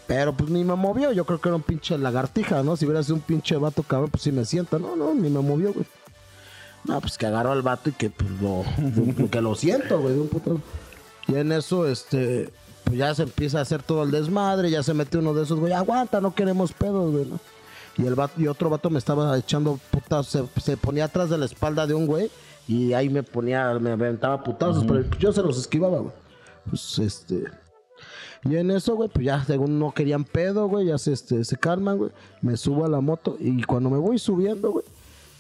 Pero 0.05 0.33
pues 0.33 0.49
ni 0.51 0.63
me 0.63 0.75
movió, 0.75 1.11
yo 1.13 1.25
creo 1.25 1.41
que 1.41 1.49
era 1.49 1.55
un 1.55 1.63
pinche 1.63 1.97
lagartija, 1.97 2.61
¿no? 2.61 2.75
Si 2.75 2.85
hubiera 2.85 3.01
sido 3.01 3.15
un 3.15 3.21
pinche 3.21 3.55
vato 3.55 3.83
cabrón, 3.83 4.11
pues 4.11 4.23
sí 4.23 4.31
me 4.31 4.45
sienta. 4.45 4.77
No, 4.77 4.95
no, 4.95 5.13
ni 5.13 5.29
me 5.29 5.39
movió, 5.39 5.73
güey. 5.73 5.85
No, 6.83 6.99
pues 6.99 7.17
que 7.17 7.25
agarró 7.25 7.53
al 7.53 7.61
vato 7.61 7.89
y 7.89 7.93
que 7.93 8.09
pues 8.09 8.29
lo, 8.41 8.63
que 9.31 9.41
lo 9.41 9.55
siento, 9.55 9.99
güey, 9.99 10.13
de 10.13 10.21
un 10.21 10.27
puto. 10.27 10.59
Y 11.27 11.35
en 11.35 11.51
eso, 11.53 11.87
este, 11.87 12.49
pues 12.83 12.97
ya 12.97 13.13
se 13.15 13.23
empieza 13.23 13.59
a 13.59 13.61
hacer 13.61 13.83
todo 13.83 14.03
el 14.03 14.11
desmadre, 14.11 14.69
ya 14.69 14.83
se 14.83 14.93
mete 14.93 15.17
uno 15.17 15.33
de 15.33 15.43
esos, 15.43 15.59
güey, 15.59 15.73
aguanta, 15.73 16.21
no 16.21 16.33
queremos 16.35 16.73
pedos, 16.73 17.11
güey, 17.11 17.25
¿no? 17.25 17.39
Y, 17.97 18.07
el 18.07 18.15
y 18.37 18.47
otro 18.47 18.69
vato 18.69 18.89
me 18.89 18.97
estaba 18.97 19.37
echando 19.37 19.79
putazos, 19.91 20.49
se, 20.61 20.77
ponía 20.77 21.05
atrás 21.05 21.29
de 21.29 21.37
la 21.37 21.45
espalda 21.45 21.85
de 21.85 21.93
un 21.93 22.07
güey 22.07 22.31
y 22.67 22.93
ahí 22.93 23.09
me 23.09 23.23
ponía, 23.23 23.77
me 23.79 23.91
aventaba 23.91 24.43
putazos, 24.43 24.83
pero 24.85 25.03
yo 25.19 25.31
se 25.31 25.41
los 25.43 25.57
esquivaba, 25.57 25.99
güey. 25.99 26.13
Pues 26.69 26.97
este. 26.99 27.43
Y 28.45 28.55
en 28.55 28.71
eso, 28.71 28.95
güey, 28.95 29.09
pues 29.09 29.25
ya 29.25 29.43
según 29.45 29.79
no 29.79 29.91
querían 29.91 30.23
pedo, 30.23 30.67
güey, 30.67 30.87
ya 30.87 30.97
se, 30.97 31.13
este, 31.13 31.43
se 31.43 31.57
calman, 31.57 31.97
güey. 31.97 32.11
Me 32.41 32.57
subo 32.57 32.85
a 32.85 32.89
la 32.89 32.99
moto 32.99 33.37
y 33.39 33.61
cuando 33.63 33.89
me 33.89 33.97
voy 33.97 34.17
subiendo, 34.17 34.71
güey, 34.71 34.85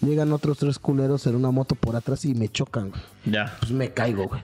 llegan 0.01 0.31
otros 0.31 0.59
tres 0.59 0.77
culeros 0.77 1.25
en 1.25 1.35
una 1.35 1.49
moto 1.49 1.75
por 1.75 1.95
atrás 1.95 2.23
y 2.25 2.35
me 2.35 2.49
chocan, 2.49 2.91
güey. 2.91 3.01
Ya. 3.25 3.57
Pues 3.59 3.71
me 3.71 3.91
caigo, 3.91 4.27
güey. 4.27 4.41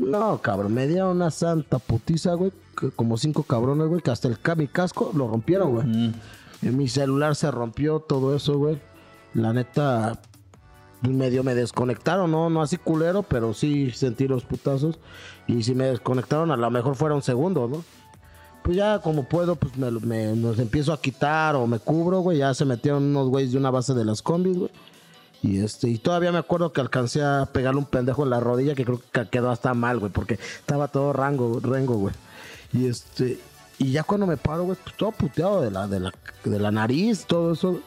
No, 0.00 0.38
cabrón, 0.40 0.72
me 0.72 0.86
dieron 0.86 1.16
una 1.16 1.30
santa 1.30 1.78
putiza, 1.78 2.32
güey. 2.32 2.52
Como 2.96 3.18
cinco 3.18 3.42
cabrones, 3.42 3.86
güey, 3.88 4.00
que 4.00 4.10
hasta 4.10 4.28
el 4.28 4.38
mi 4.56 4.66
casco 4.66 5.12
lo 5.14 5.28
rompieron, 5.28 5.74
güey. 5.74 6.14
Mi 6.62 6.88
celular 6.88 7.36
se 7.36 7.50
rompió, 7.50 8.00
todo 8.00 8.34
eso, 8.34 8.56
güey. 8.56 8.80
La 9.34 9.52
neta, 9.52 10.18
medio 11.02 11.44
me 11.44 11.54
desconectaron, 11.54 12.30
¿no? 12.30 12.48
No 12.48 12.62
así 12.62 12.78
culero, 12.78 13.22
pero 13.22 13.52
sí 13.52 13.90
sentí 13.90 14.26
los 14.26 14.44
putazos. 14.44 14.98
Y 15.46 15.64
si 15.64 15.74
me 15.74 15.84
desconectaron, 15.84 16.50
a 16.50 16.56
lo 16.56 16.70
mejor 16.70 16.96
fueron 16.96 17.20
segundos, 17.20 17.68
¿no? 17.68 17.84
Pues 18.62 18.78
ya 18.78 19.00
como 19.00 19.24
puedo, 19.24 19.56
pues 19.56 19.76
me, 19.76 19.90
me, 19.90 20.34
los 20.34 20.58
empiezo 20.58 20.94
a 20.94 21.00
quitar 21.00 21.56
o 21.56 21.66
me 21.66 21.78
cubro, 21.78 22.20
güey. 22.20 22.38
Ya 22.38 22.54
se 22.54 22.64
metieron 22.64 23.04
unos 23.04 23.28
güeyes 23.28 23.52
de 23.52 23.58
una 23.58 23.70
base 23.70 23.92
de 23.92 24.06
las 24.06 24.22
combis, 24.22 24.56
güey. 24.56 24.70
Y 25.42 25.60
este, 25.60 25.88
y 25.88 25.98
todavía 25.98 26.32
me 26.32 26.38
acuerdo 26.38 26.72
que 26.72 26.80
alcancé 26.80 27.22
a 27.22 27.48
pegarle 27.50 27.78
un 27.78 27.86
pendejo 27.86 28.24
en 28.24 28.30
la 28.30 28.40
rodilla 28.40 28.74
que 28.74 28.84
creo 28.84 29.00
que 29.12 29.28
quedó 29.28 29.50
hasta 29.50 29.72
mal, 29.72 29.98
güey, 29.98 30.12
porque 30.12 30.34
estaba 30.34 30.88
todo 30.88 31.12
rango, 31.12 31.60
rengo, 31.60 31.94
güey. 31.94 32.14
Y 32.72 32.86
este, 32.86 33.38
y 33.78 33.92
ya 33.92 34.02
cuando 34.02 34.26
me 34.26 34.36
paro, 34.36 34.64
güey, 34.64 34.76
pues 34.82 34.94
todo 34.96 35.12
puteado 35.12 35.62
de 35.62 35.70
la, 35.70 35.88
de 35.88 36.00
la, 36.00 36.12
de 36.44 36.58
la 36.58 36.70
nariz, 36.70 37.24
todo 37.26 37.52
eso. 37.52 37.80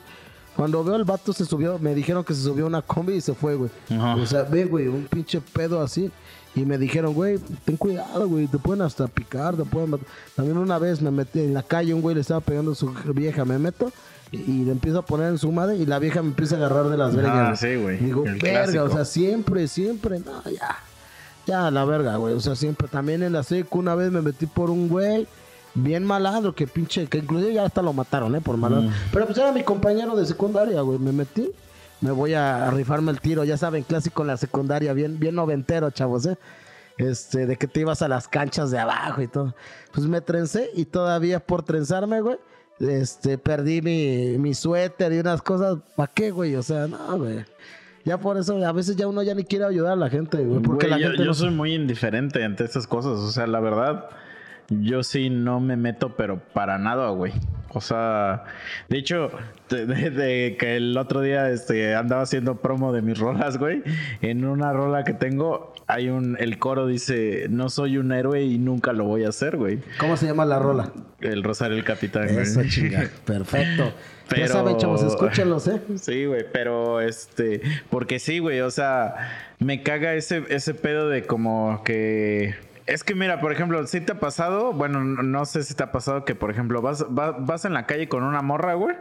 Cuando 0.55 0.83
veo 0.83 0.95
el 0.95 1.03
vato 1.03 1.33
se 1.33 1.45
subió, 1.45 1.77
me 1.79 1.95
dijeron 1.95 2.23
que 2.23 2.33
se 2.33 2.41
subió 2.41 2.65
una 2.65 2.81
combi 2.81 3.13
y 3.13 3.21
se 3.21 3.33
fue, 3.33 3.55
güey. 3.55 3.69
O 4.19 4.25
sea, 4.25 4.43
ve, 4.43 4.65
güey, 4.65 4.87
un 4.87 5.05
pinche 5.05 5.39
pedo 5.39 5.81
así. 5.81 6.11
Y 6.55 6.65
me 6.65 6.77
dijeron, 6.77 7.13
güey, 7.13 7.39
ten 7.65 7.77
cuidado, 7.77 8.27
güey, 8.27 8.47
te 8.47 8.59
pueden 8.59 8.83
hasta 8.83 9.07
picar, 9.07 9.55
te 9.55 9.63
pueden 9.63 9.91
matar. 9.91 10.07
También 10.35 10.57
una 10.57 10.77
vez 10.77 11.01
me 11.01 11.09
metí 11.09 11.39
en 11.39 11.53
la 11.53 11.63
calle, 11.63 11.93
un 11.93 12.01
güey 12.01 12.15
le 12.15 12.21
estaba 12.21 12.41
pegando 12.41 12.73
a 12.73 12.75
su 12.75 12.91
vieja, 13.13 13.45
me 13.45 13.57
meto 13.57 13.91
y 14.34 14.65
le 14.65 14.72
empiezo 14.72 14.98
a 14.98 15.06
poner 15.06 15.30
en 15.30 15.38
su 15.38 15.52
madre 15.52 15.76
y 15.78 15.86
la 15.86 16.00
vieja 16.00 16.24
me 16.24 16.30
empieza 16.30 16.56
a 16.56 16.58
agarrar 16.58 16.89
de 16.89 16.98
las 16.98 17.15
vergas. 17.15 17.50
Ah, 17.52 17.56
sí, 17.56 17.76
güey. 17.76 17.98
Digo, 17.98 18.24
verga, 18.41 18.84
o 18.84 18.89
sea, 18.89 19.06
siempre, 19.06 19.67
siempre, 19.67 20.19
no, 20.19 20.41
ya. 20.50 20.80
Ya, 21.46 21.69
la 21.69 21.86
verga, 21.86 22.15
güey. 22.15 22.34
O 22.34 22.39
sea, 22.39 22.56
siempre. 22.56 22.88
También 22.88 23.22
en 23.22 23.34
la 23.34 23.43
secu 23.43 23.78
una 23.78 23.93
vez 23.93 24.12
me 24.12 24.24
metí 24.24 24.48
por 24.48 24.72
un 24.72 24.89
güey 24.89 25.28
bien 25.76 26.04
malandro, 26.04 26.56
que 26.56 26.65
pinche, 26.65 27.06
que 27.06 27.19
inclusive 27.19 27.54
ya 27.54 27.65
hasta 27.65 27.84
lo 27.84 27.93
mataron, 27.93 28.36
¿eh? 28.36 28.41
Por 28.41 28.58
malandro. 28.58 28.89
Mm. 28.89 28.93
Pero 29.12 29.26
pues 29.28 29.38
era 29.38 29.52
mi 29.52 29.63
compañero 29.63 30.15
de 30.15 30.26
secundaria, 30.26 30.82
güey. 30.82 30.98
Me 30.98 31.12
metí, 31.12 31.52
me 32.02 32.10
voy 32.10 32.34
a, 32.34 32.72
rifarme 32.72 33.12
el 33.12 33.22
tiro, 33.22 33.43
ya 33.43 33.58
saben, 33.58 33.84
clásico 33.84 34.24
en 34.24 34.30
la 34.30 34.38
secundaria, 34.38 34.93
bien, 34.93 35.19
bien 35.19 35.36
noventero, 35.36 35.91
chavos, 35.91 36.26
¿eh? 36.26 36.38
Este, 36.98 37.46
de 37.46 37.56
que 37.56 37.67
te 37.67 37.82
ibas 37.82 38.02
a 38.02 38.08
las 38.08 38.28
canchas 38.28 38.72
de 38.72 38.80
abajo 38.80 39.22
y 39.22 39.28
todo. 39.28 39.54
Pues 39.91 40.08
me 40.08 40.22
trencé 40.22 40.72
y 40.74 40.86
todavía 40.86 41.39
por 41.39 41.62
trenzarme, 41.62 42.22
güey 42.22 42.38
este, 42.79 43.38
perdí 43.38 43.81
mi, 43.81 44.38
mi 44.38 44.53
suéter 44.53 45.13
y 45.13 45.19
unas 45.19 45.41
cosas. 45.41 45.77
¿Para 45.95 46.12
qué, 46.13 46.31
güey? 46.31 46.55
O 46.55 46.63
sea, 46.63 46.88
no, 46.88 47.17
güey. 47.17 47.45
Ya 48.05 48.17
por 48.17 48.38
eso, 48.38 48.57
a 48.65 48.71
veces 48.73 48.95
ya 48.97 49.07
uno 49.07 49.23
ya 49.23 49.33
ni 49.33 49.45
quiere 49.45 49.65
ayudar 49.65 49.93
a 49.93 49.95
la 49.95 50.09
gente, 50.09 50.43
güey. 50.43 50.62
Porque 50.62 50.88
la 50.88 50.97
yo, 50.97 51.09
gente 51.09 51.23
yo 51.23 51.33
soy 51.33 51.51
muy 51.51 51.73
indiferente 51.73 52.43
ante 52.43 52.65
estas 52.65 52.86
cosas. 52.86 53.13
O 53.13 53.31
sea, 53.31 53.47
la 53.47 53.62
verdad, 53.62 54.09
yo 54.81 55.03
sí 55.03 55.29
no 55.29 55.59
me 55.59 55.75
meto, 55.77 56.15
pero 56.15 56.39
para 56.39 56.77
nada, 56.77 57.09
güey. 57.09 57.33
O 57.75 57.81
sea, 57.81 58.43
de 58.88 58.99
hecho, 58.99 59.31
de, 59.69 60.55
que 60.59 60.75
el 60.75 60.95
otro 60.95 61.21
día 61.21 61.49
este, 61.49 61.95
andaba 61.95 62.21
haciendo 62.21 62.62
promo 62.62 62.93
de 62.93 63.01
mis 63.01 63.17
rolas, 63.17 63.57
güey. 63.57 63.81
En 64.21 64.45
una 64.45 64.71
rola 64.73 65.03
que 65.03 65.13
tengo, 65.13 65.73
hay 65.88 66.09
un. 66.09 66.38
El 66.39 66.59
coro 66.59 66.86
dice: 66.86 67.47
No 67.49 67.69
soy 67.69 67.97
un 67.97 68.12
héroe 68.12 68.43
y 68.43 68.59
nunca 68.59 68.93
lo 68.93 69.05
voy 69.05 69.23
a 69.23 69.29
hacer, 69.29 69.57
güey. 69.57 69.79
¿Cómo 69.99 70.17
se 70.17 70.27
llama 70.27 70.45
la 70.45 70.59
rola? 70.59 70.91
El 71.19 71.43
Rosario 71.43 71.75
el 71.75 71.83
Capitán, 71.83 72.27
güey. 72.31 72.43
Eso, 72.43 72.62
chinga. 72.69 73.09
Perfecto. 73.25 73.91
Pero... 74.29 74.41
Ya 74.41 74.47
saben, 74.47 74.77
chavos, 74.77 75.01
escúchenlos, 75.01 75.67
¿eh? 75.67 75.81
Sí, 75.97 76.25
güey, 76.25 76.45
pero 76.51 77.01
este. 77.01 77.62
Porque 77.89 78.19
sí, 78.19 78.38
güey, 78.38 78.62
o 78.62 78.69
sea, 78.69 79.15
me 79.57 79.81
caga 79.81 80.13
ese, 80.13 80.43
ese 80.49 80.75
pedo 80.75 81.09
de 81.09 81.23
como 81.23 81.81
que 81.83 82.53
es 82.86 83.04
que 83.04 83.15
mira, 83.15 83.39
por 83.39 83.52
ejemplo, 83.52 83.86
si 83.88 84.02
te 84.02 84.13
ha 84.13 84.19
pasado, 84.19 84.74
bueno, 84.74 85.04
no 85.04 85.46
sé 85.46 85.63
si 85.63 85.74
te 85.74 85.84
ha 85.84 85.91
pasado 85.91 86.26
que, 86.26 86.36
por 86.36 86.52
ejemplo, 86.52 86.82
vas, 86.82 87.06
vas, 87.10 87.65
en 87.65 87.74
la 87.74 87.86
calle 87.86 88.08
con 88.08 88.24
una 88.24 88.41
morra, 88.41 88.74
güey. 88.74 88.96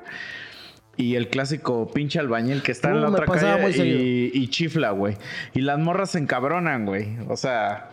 Y 0.97 1.17
el 1.17 1.29
clásico 1.29 1.91
pinche 1.91 2.19
albañil 2.19 2.63
que 2.63 2.71
está 2.71 2.91
en 2.91 3.01
la 3.01 3.09
uh, 3.09 3.13
otra 3.13 3.27
calle 3.27 3.81
y, 3.81 4.49
chifla, 4.49 4.91
güey. 4.91 5.17
Y 5.55 5.63
las 5.63 5.79
morras 5.79 6.11
se 6.11 6.19
encabronan, 6.19 6.85
güey. 6.85 7.17
O 7.29 7.37
sea, 7.37 7.89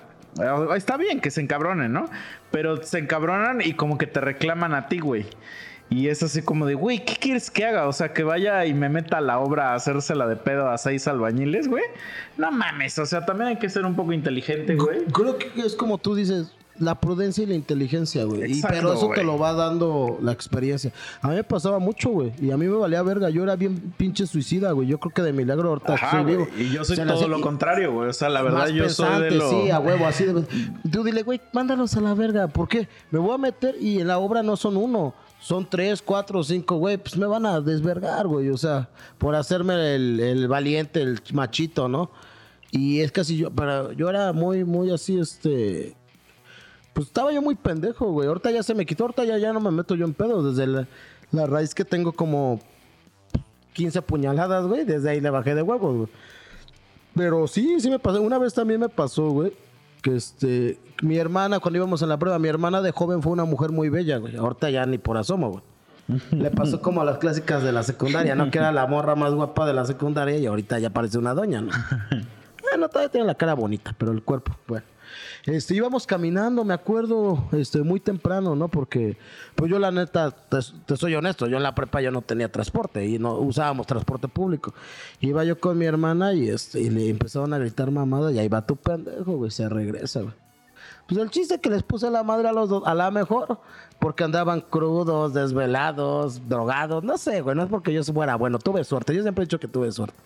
está 0.76 0.98
bien 0.98 1.22
que 1.22 1.32
se 1.32 1.42
encabronen, 1.42 1.94
¿no? 1.94 2.06
Pero 2.52 2.84
se 2.84 3.00
encabronan 3.00 3.62
y 3.62 3.74
como 3.74 3.98
que 3.98 4.06
te 4.06 4.20
reclaman 4.20 4.74
a 4.74 4.90
ti, 4.90 5.00
güey. 5.00 5.26
Y 5.90 6.08
es 6.08 6.22
así 6.22 6.42
como 6.42 6.66
de, 6.66 6.76
güey, 6.76 7.04
¿qué 7.04 7.16
quieres 7.16 7.50
que 7.50 7.66
haga? 7.66 7.88
O 7.88 7.94
sea, 7.94 8.14
que 8.14 8.24
vaya 8.24 8.66
y 8.66 8.74
me 8.74 8.90
meta 8.90 9.18
a 9.18 9.22
la 9.22 9.40
obra 9.40 9.72
a 9.72 9.76
hacérsela 9.76 10.28
de 10.28 10.36
pedo 10.36 10.70
a 10.70 10.78
seis 10.78 11.08
albañiles, 11.08 11.68
güey. 11.68 11.84
No 12.38 12.52
mames, 12.52 13.00
o 13.00 13.06
sea, 13.06 13.26
también 13.26 13.50
hay 13.50 13.58
que 13.58 13.70
ser 13.70 13.86
un 13.86 13.96
poco 13.96 14.14
inteligente, 14.14 14.76
güey. 14.76 15.06
Creo 15.06 15.38
que 15.38 15.50
es 15.62 15.76
como 15.76 15.98
tú 15.98 16.14
dices, 16.14 16.54
la 16.80 16.96
prudencia 16.96 17.44
y 17.44 17.48
la 17.48 17.56
inteligencia, 17.56 18.24
güey. 18.24 18.60
Y, 18.60 18.62
pero 18.62 18.94
eso 18.94 19.10
te 19.14 19.24
lo 19.24 19.38
va 19.38 19.54
dando 19.54 20.18
la 20.22 20.32
experiencia. 20.32 20.92
A 21.22 21.28
mí 21.28 21.36
me 21.36 21.44
pasaba 21.44 21.80
mucho, 21.80 22.10
güey. 22.10 22.34
Y 22.42 22.52
a 22.52 22.58
mí 22.58 22.68
me 22.68 22.76
valía 22.76 23.02
verga. 23.04 23.30
Yo 23.30 23.44
era 23.44 23.56
bien 23.56 23.94
pinche 23.98 24.26
suicida, 24.26 24.72
güey. 24.72 24.88
Yo 24.88 24.98
creo 25.00 25.14
que 25.14 25.22
de 25.22 25.34
milagro 25.34 25.70
ahorita 25.70 25.94
Ajá, 25.94 26.24
soy 26.24 26.48
Y 26.58 26.70
yo 26.72 26.84
soy 26.86 26.98
todo 26.98 27.28
lo 27.28 27.42
contrario, 27.42 27.92
güey. 27.92 28.10
O 28.10 28.14
sea, 28.14 28.30
la 28.30 28.42
verdad, 28.42 28.68
yo 28.70 28.90
soy 28.90 29.22
de 29.24 29.32
lo... 29.32 29.50
Sí, 29.50 29.70
a 29.70 29.80
huevo, 29.80 30.06
así 30.06 30.26
de... 30.26 30.44
Tú 30.90 31.04
dile, 31.04 31.24
güey, 31.24 31.42
mándalos 31.54 31.96
a 31.98 32.02
la 32.02 32.14
verga. 32.14 32.48
¿Por 32.48 32.68
qué? 32.68 32.88
Me 33.12 33.20
voy 33.20 33.36
a 33.36 33.38
meter 33.38 33.76
y 33.80 34.00
en 34.00 34.08
la 34.08 34.18
obra 34.18 34.42
no 34.42 34.56
son 34.56 34.78
uno 34.78 35.14
son 35.40 35.68
tres, 35.68 36.02
cuatro, 36.02 36.44
cinco, 36.44 36.76
güey, 36.76 36.98
pues 36.98 37.18
me 37.18 37.26
van 37.26 37.46
a 37.46 37.62
desvergar, 37.62 38.28
güey. 38.28 38.50
O 38.50 38.58
sea, 38.58 38.90
por 39.18 39.36
hacerme 39.36 39.96
el, 39.96 40.48
valiente, 40.48 41.02
el 41.02 41.20
machito, 41.34 41.88
¿no? 41.88 42.12
Y 42.72 43.00
es 43.00 43.12
casi 43.12 43.38
yo, 43.38 43.50
pero 43.50 43.92
yo 43.94 44.10
era 44.10 44.34
muy, 44.34 44.64
muy 44.64 44.92
así, 44.92 45.18
este. 45.18 45.96
Pues 46.94 47.08
estaba 47.08 47.32
yo 47.32 47.42
muy 47.42 47.56
pendejo, 47.56 48.12
güey. 48.12 48.28
Ahorita 48.28 48.52
ya 48.52 48.64
se 48.64 48.76
me 48.76 48.86
quitó, 48.86 49.06
ahorita 49.06 49.24
ya, 49.24 49.38
ya 49.38 49.54
no 49.54 49.60
me 49.60 49.72
meto 49.72 49.96
yo 49.96 50.06
en 50.06 50.14
pedo. 50.14 50.44
Desde 50.44 50.68
la, 50.68 50.88
la 51.32 51.46
raíz 51.46 51.74
que 51.74 51.86
tengo 51.86 52.12
como 52.12 52.60
15 53.74 54.02
puñaladas, 54.02 54.66
güey. 54.66 54.84
Desde 54.84 55.10
ahí 55.10 55.22
le 55.22 55.30
bajé 55.30 55.56
de 55.56 55.62
huevos, 55.62 55.96
güey. 55.96 56.10
Pero 57.16 57.48
sí, 57.48 57.80
sí 57.80 57.90
me 57.90 58.00
pasó. 58.00 58.22
Una 58.22 58.38
vez 58.38 58.54
también 58.54 58.82
me 58.82 58.90
pasó, 58.90 59.30
güey 59.30 59.54
que 60.02 60.16
este, 60.16 60.80
mi 61.02 61.18
hermana, 61.18 61.60
cuando 61.60 61.78
íbamos 61.78 62.02
en 62.02 62.10
la 62.10 62.18
prueba, 62.18 62.40
mi 62.40 62.48
hermana 62.48 62.82
de 62.82 62.92
joven 62.92 63.22
fue 63.22 63.32
una 63.32 63.46
mujer 63.46 63.72
muy 63.72 63.90
bella, 63.90 64.18
güey. 64.18 64.36
Ahorita 64.36 64.70
ya 64.70 64.86
ni 64.86 64.98
por 64.98 65.18
asomo, 65.18 65.50
güey. 65.50 65.64
Le 66.32 66.50
pasó 66.50 66.82
como 66.82 67.02
a 67.02 67.06
las 67.06 67.18
clásicas 67.20 67.64
de 67.64 67.72
la 67.72 67.84
secundaria, 67.84 68.36
¿no? 68.36 68.50
Que 68.50 68.58
era 68.58 68.72
la 68.72 68.88
morra 68.88 69.16
más 69.16 69.34
guapa 69.34 69.66
de 69.66 69.74
la 69.74 69.86
secundaria 69.86 70.38
y 70.38 70.46
ahorita 70.46 70.80
ya 70.80 70.90
parece 70.90 71.18
una 71.18 71.34
doña, 71.34 71.62
¿no? 71.62 71.72
Bueno, 72.62 72.88
todavía 72.88 73.10
tiene 73.10 73.26
la 73.26 73.34
cara 73.34 73.56
bonita, 73.56 73.96
pero 73.98 74.12
el 74.12 74.22
cuerpo, 74.22 74.56
bueno. 74.68 74.86
Este, 75.50 75.74
íbamos 75.74 76.06
caminando, 76.06 76.64
me 76.64 76.76
acuerdo, 76.76 77.44
este, 77.54 77.82
muy 77.82 78.00
temprano, 78.00 78.56
¿no? 78.56 78.68
Porque, 78.68 79.18
pues 79.56 79.72
yo 79.72 79.80
la 79.80 79.90
neta, 79.90 80.30
te, 80.30 80.96
soy 80.96 81.16
honesto, 81.16 81.48
yo 81.48 81.58
en 81.58 81.64
la 81.64 81.74
prepa 81.74 82.02
yo 82.02 82.12
no 82.12 82.22
tenía 82.22 82.52
transporte 82.52 83.04
y 83.08 83.18
no 83.18 83.34
usábamos 83.34 83.88
transporte 83.88 84.28
público. 84.28 84.76
Iba 85.22 85.44
yo 85.44 85.60
con 85.60 85.76
mi 85.76 85.86
hermana 85.86 86.34
y, 86.34 86.50
este, 86.50 86.82
y 86.82 86.92
le 86.92 87.10
empezaron 87.10 87.52
a 87.54 87.58
gritar 87.58 87.90
mamada 87.90 88.32
y 88.32 88.38
ahí 88.38 88.48
va 88.48 88.68
tu 88.68 88.76
pendejo, 88.76 89.38
güey, 89.38 89.50
se 89.50 89.68
regresa, 89.68 90.22
güey. 90.22 90.36
Pues 91.08 91.20
el 91.20 91.32
chiste 91.32 91.60
que 91.60 91.72
les 91.72 91.82
puse 91.82 92.12
la 92.12 92.22
madre 92.22 92.50
a 92.50 92.54
los 92.54 92.70
dos, 92.70 92.84
a 92.86 92.94
la 92.94 93.10
mejor, 93.10 93.60
porque 93.98 94.24
andaban 94.24 94.62
crudos, 94.62 95.34
desvelados, 95.34 96.48
drogados, 96.48 97.04
no 97.04 97.18
sé, 97.18 97.42
güey, 97.42 97.56
no 97.56 97.64
es 97.64 97.70
porque 97.70 97.92
yo 97.92 98.04
fuera 98.04 98.36
bueno, 98.36 98.60
tuve 98.60 98.84
suerte, 98.84 99.16
yo 99.16 99.24
siempre 99.24 99.44
he 99.44 99.48
dicho 99.48 99.60
que 99.60 99.68
tuve 99.68 99.92
suerte. 99.92 100.22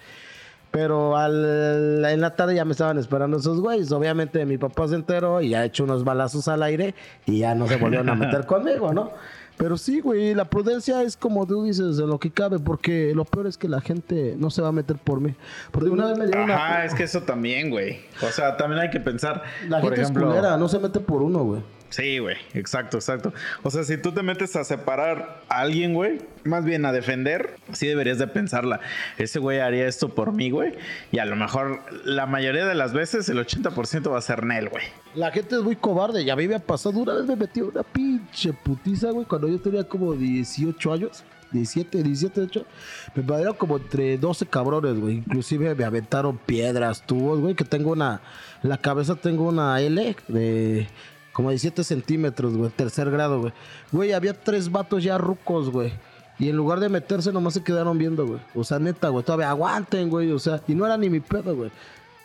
Pero 0.73 1.15
al, 1.15 2.03
en 2.03 2.19
la 2.19 2.35
tarde 2.35 2.55
ya 2.55 2.65
me 2.65 2.71
estaban 2.71 2.97
esperando 2.97 3.37
esos 3.37 3.61
güeyes. 3.61 3.91
Obviamente 3.91 4.43
mi 4.47 4.57
papá 4.57 4.87
se 4.87 4.95
enteró 4.95 5.39
y 5.39 5.53
ha 5.53 5.63
hecho 5.63 5.83
unos 5.83 6.03
balazos 6.03 6.47
al 6.47 6.63
aire 6.63 6.95
y 7.27 7.37
ya 7.37 7.53
no 7.53 7.67
se 7.67 7.75
volvieron 7.75 8.09
a 8.09 8.15
meter 8.15 8.45
conmigo, 8.47 8.91
¿no? 8.91 9.11
Pero 9.55 9.77
sí, 9.77 9.99
güey, 9.99 10.33
la 10.33 10.45
prudencia 10.45 11.03
es 11.03 11.15
como 11.15 11.45
tú 11.45 11.63
dices, 11.63 11.99
en 11.99 12.07
lo 12.07 12.19
que 12.19 12.31
cabe, 12.31 12.57
porque 12.57 13.13
lo 13.13 13.23
peor 13.23 13.45
es 13.45 13.59
que 13.59 13.67
la 13.67 13.81
gente 13.81 14.33
no 14.35 14.49
se 14.49 14.63
va 14.63 14.69
a 14.69 14.71
meter 14.71 14.97
por 14.97 15.21
mí. 15.21 15.35
Porque 15.69 15.89
una 15.89 16.07
vez 16.07 16.17
me 16.17 16.25
dieron 16.25 16.49
Ajá, 16.49 16.85
es 16.85 16.95
que 16.95 17.03
eso 17.03 17.21
también, 17.21 17.69
güey. 17.69 17.99
O 18.27 18.31
sea, 18.31 18.57
también 18.57 18.81
hay 18.81 18.89
que 18.89 18.99
pensar. 18.99 19.43
La 19.69 19.79
gente 19.79 20.01
es 20.01 20.11
culera, 20.11 20.57
no 20.57 20.67
se 20.67 20.79
mete 20.79 20.99
por 20.99 21.21
uno, 21.21 21.43
güey. 21.43 21.61
Sí, 21.93 22.17
güey, 22.17 22.37
exacto, 22.55 22.97
exacto. 22.97 23.33
O 23.61 23.69
sea, 23.69 23.83
si 23.83 23.97
tú 23.97 24.11
te 24.13 24.23
metes 24.23 24.55
a 24.55 24.63
separar 24.63 25.43
a 25.47 25.59
alguien, 25.59 25.93
güey, 25.93 26.23
más 26.43 26.65
bien 26.65 26.87
a 26.87 26.91
defender, 26.91 27.57
sí 27.71 27.85
deberías 27.85 28.17
de 28.17 28.25
pensarla. 28.25 28.79
Ese 29.19 29.37
güey 29.37 29.59
haría 29.59 29.87
esto 29.87 30.09
por 30.09 30.33
mí, 30.33 30.49
güey. 30.49 30.73
Y 31.11 31.19
a 31.19 31.25
lo 31.25 31.35
mejor 31.35 31.81
la 32.03 32.25
mayoría 32.25 32.65
de 32.65 32.73
las 32.73 32.93
veces 32.93 33.29
el 33.29 33.37
80% 33.37 34.11
va 34.11 34.17
a 34.17 34.21
ser 34.21 34.43
Nel, 34.43 34.69
güey. 34.69 34.83
La 35.13 35.29
gente 35.29 35.53
es 35.55 35.61
muy 35.61 35.75
cobarde. 35.75 36.25
Ya 36.25 36.33
a 36.33 36.35
mí 36.35 36.47
me 36.47 36.55
ha 36.55 36.59
pasado. 36.65 36.97
Una 36.97 37.13
vez 37.13 37.27
me 37.27 37.35
metí 37.35 37.61
una 37.61 37.83
pinche 37.83 38.53
putiza, 38.53 39.11
güey, 39.11 39.27
cuando 39.27 39.47
yo 39.47 39.61
tenía 39.61 39.83
como 39.83 40.13
18 40.13 40.93
años. 40.93 41.23
17, 41.51 42.01
17, 42.01 42.39
de 42.41 42.47
hecho, 42.47 42.65
me 43.13 43.21
pagaron 43.21 43.53
como 43.53 43.77
entre 43.77 44.17
12 44.17 44.47
cabrones, 44.47 44.99
güey. 44.99 45.17
Inclusive 45.17 45.75
me 45.75 45.83
aventaron 45.83 46.39
piedras, 46.39 47.05
tubos, 47.05 47.39
güey, 47.39 47.53
que 47.53 47.63
tengo 47.63 47.91
una, 47.91 48.21
la 48.63 48.79
cabeza 48.79 49.13
tengo 49.13 49.47
una 49.49 49.79
L 49.79 50.15
de 50.27 50.87
como 51.33 51.49
17 51.49 51.83
centímetros, 51.83 52.55
güey. 52.55 52.69
Tercer 52.69 53.09
grado, 53.09 53.41
güey. 53.41 53.53
Güey, 53.91 54.13
había 54.13 54.33
tres 54.33 54.71
vatos 54.71 55.03
ya 55.03 55.17
rucos, 55.17 55.71
güey. 55.71 55.91
Y 56.39 56.49
en 56.49 56.55
lugar 56.55 56.79
de 56.79 56.89
meterse, 56.89 57.33
nomás 57.33 57.55
se 57.55 57.63
quedaron 57.63 57.97
viendo, 57.97 58.25
güey. 58.25 58.39
O 58.55 58.63
sea, 58.63 58.79
neta, 58.79 59.09
güey. 59.09 59.25
Todavía 59.25 59.49
aguanten, 59.49 60.09
güey. 60.09 60.31
O 60.31 60.39
sea, 60.39 60.61
y 60.67 60.75
no 60.75 60.85
era 60.85 60.95
ni 60.95 61.09
mi 61.09 61.19
pedo, 61.19 61.55
güey. 61.55 61.71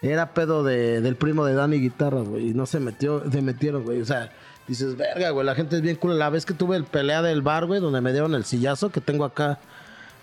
Era 0.03 0.33
pedo 0.35 0.63
de, 0.63 1.01
del 1.01 1.17
primo 1.17 1.45
de 1.45 1.55
Dani 1.55 1.79
Guitarra, 1.79 2.21
güey. 2.21 2.51
Y 2.51 2.55
no 2.55 2.67
se 2.67 2.81
metió, 2.81 3.23
se 3.31 3.41
metieron, 3.41 3.83
güey. 3.83 4.01
O 4.03 4.05
sea, 4.05 4.31
dices, 4.67 4.97
verga, 4.97 5.31
güey. 5.31 5.47
La 5.47 5.55
gente 5.55 5.77
es 5.77 5.83
bien 5.83 5.97
cool. 5.97 6.19
La 6.19 6.29
vez 6.29 6.45
que 6.45 6.55
tuve 6.55 6.77
el 6.77 6.85
pelea 6.85 7.23
del 7.23 7.41
bar, 7.41 7.67
güey, 7.67 7.81
donde 7.81 8.03
me 8.03 8.13
dieron 8.13 8.35
el 8.35 8.45
sillazo, 8.45 8.91
que 8.91 9.01
tengo 9.01 9.25
acá 9.25 9.59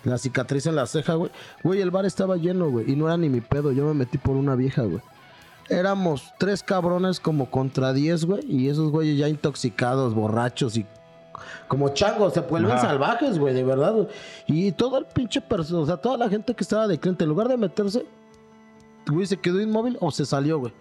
la 0.04 0.18
cicatriz 0.18 0.66
en 0.66 0.76
la 0.76 0.86
ceja, 0.86 1.14
güey. 1.14 1.32
Güey, 1.64 1.80
el 1.80 1.90
bar 1.90 2.06
estaba 2.06 2.36
lleno, 2.36 2.70
güey. 2.70 2.90
Y 2.90 2.94
no 2.94 3.06
era 3.08 3.16
ni 3.16 3.28
mi 3.28 3.40
pedo. 3.40 3.72
Yo 3.72 3.84
me 3.86 3.94
metí 3.94 4.16
por 4.18 4.36
una 4.36 4.54
vieja, 4.54 4.82
güey 4.82 5.02
éramos 5.68 6.32
tres 6.38 6.62
cabrones 6.62 7.20
como 7.20 7.50
contra 7.50 7.92
diez, 7.92 8.24
güey. 8.24 8.44
Y 8.48 8.68
esos 8.68 8.90
güeyes 8.90 9.18
ya 9.18 9.28
intoxicados, 9.28 10.14
borrachos 10.14 10.76
y 10.76 10.86
como 11.68 11.90
changos, 11.90 12.32
se 12.32 12.40
vuelven 12.40 12.78
salvajes, 12.78 13.38
güey, 13.38 13.52
de 13.52 13.64
verdad. 13.64 14.08
Y 14.46 14.72
todo 14.72 14.98
el 14.98 15.04
pinche 15.06 15.40
persona, 15.40 15.80
o 15.80 15.86
sea, 15.86 15.96
toda 15.96 16.16
la 16.16 16.28
gente 16.28 16.54
que 16.54 16.62
estaba 16.62 16.86
de 16.86 16.98
cliente, 16.98 17.24
en 17.24 17.30
lugar 17.30 17.48
de 17.48 17.56
meterse, 17.56 18.06
güey, 19.06 19.26
se 19.26 19.36
quedó 19.36 19.60
inmóvil 19.60 19.96
o 20.00 20.10
se 20.10 20.24
salió, 20.24 20.58
güey. 20.58 20.72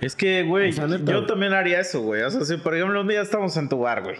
Es 0.00 0.14
que, 0.14 0.42
güey, 0.42 0.72
yo 0.72 1.26
también 1.26 1.52
haría 1.52 1.80
eso, 1.80 2.02
güey. 2.02 2.22
O 2.22 2.30
sea, 2.30 2.44
si 2.44 2.56
por 2.58 2.74
ejemplo 2.74 3.00
un 3.00 3.08
día 3.08 3.22
estamos 3.22 3.56
en 3.56 3.68
tu 3.68 3.78
bar, 3.78 4.02
güey 4.02 4.16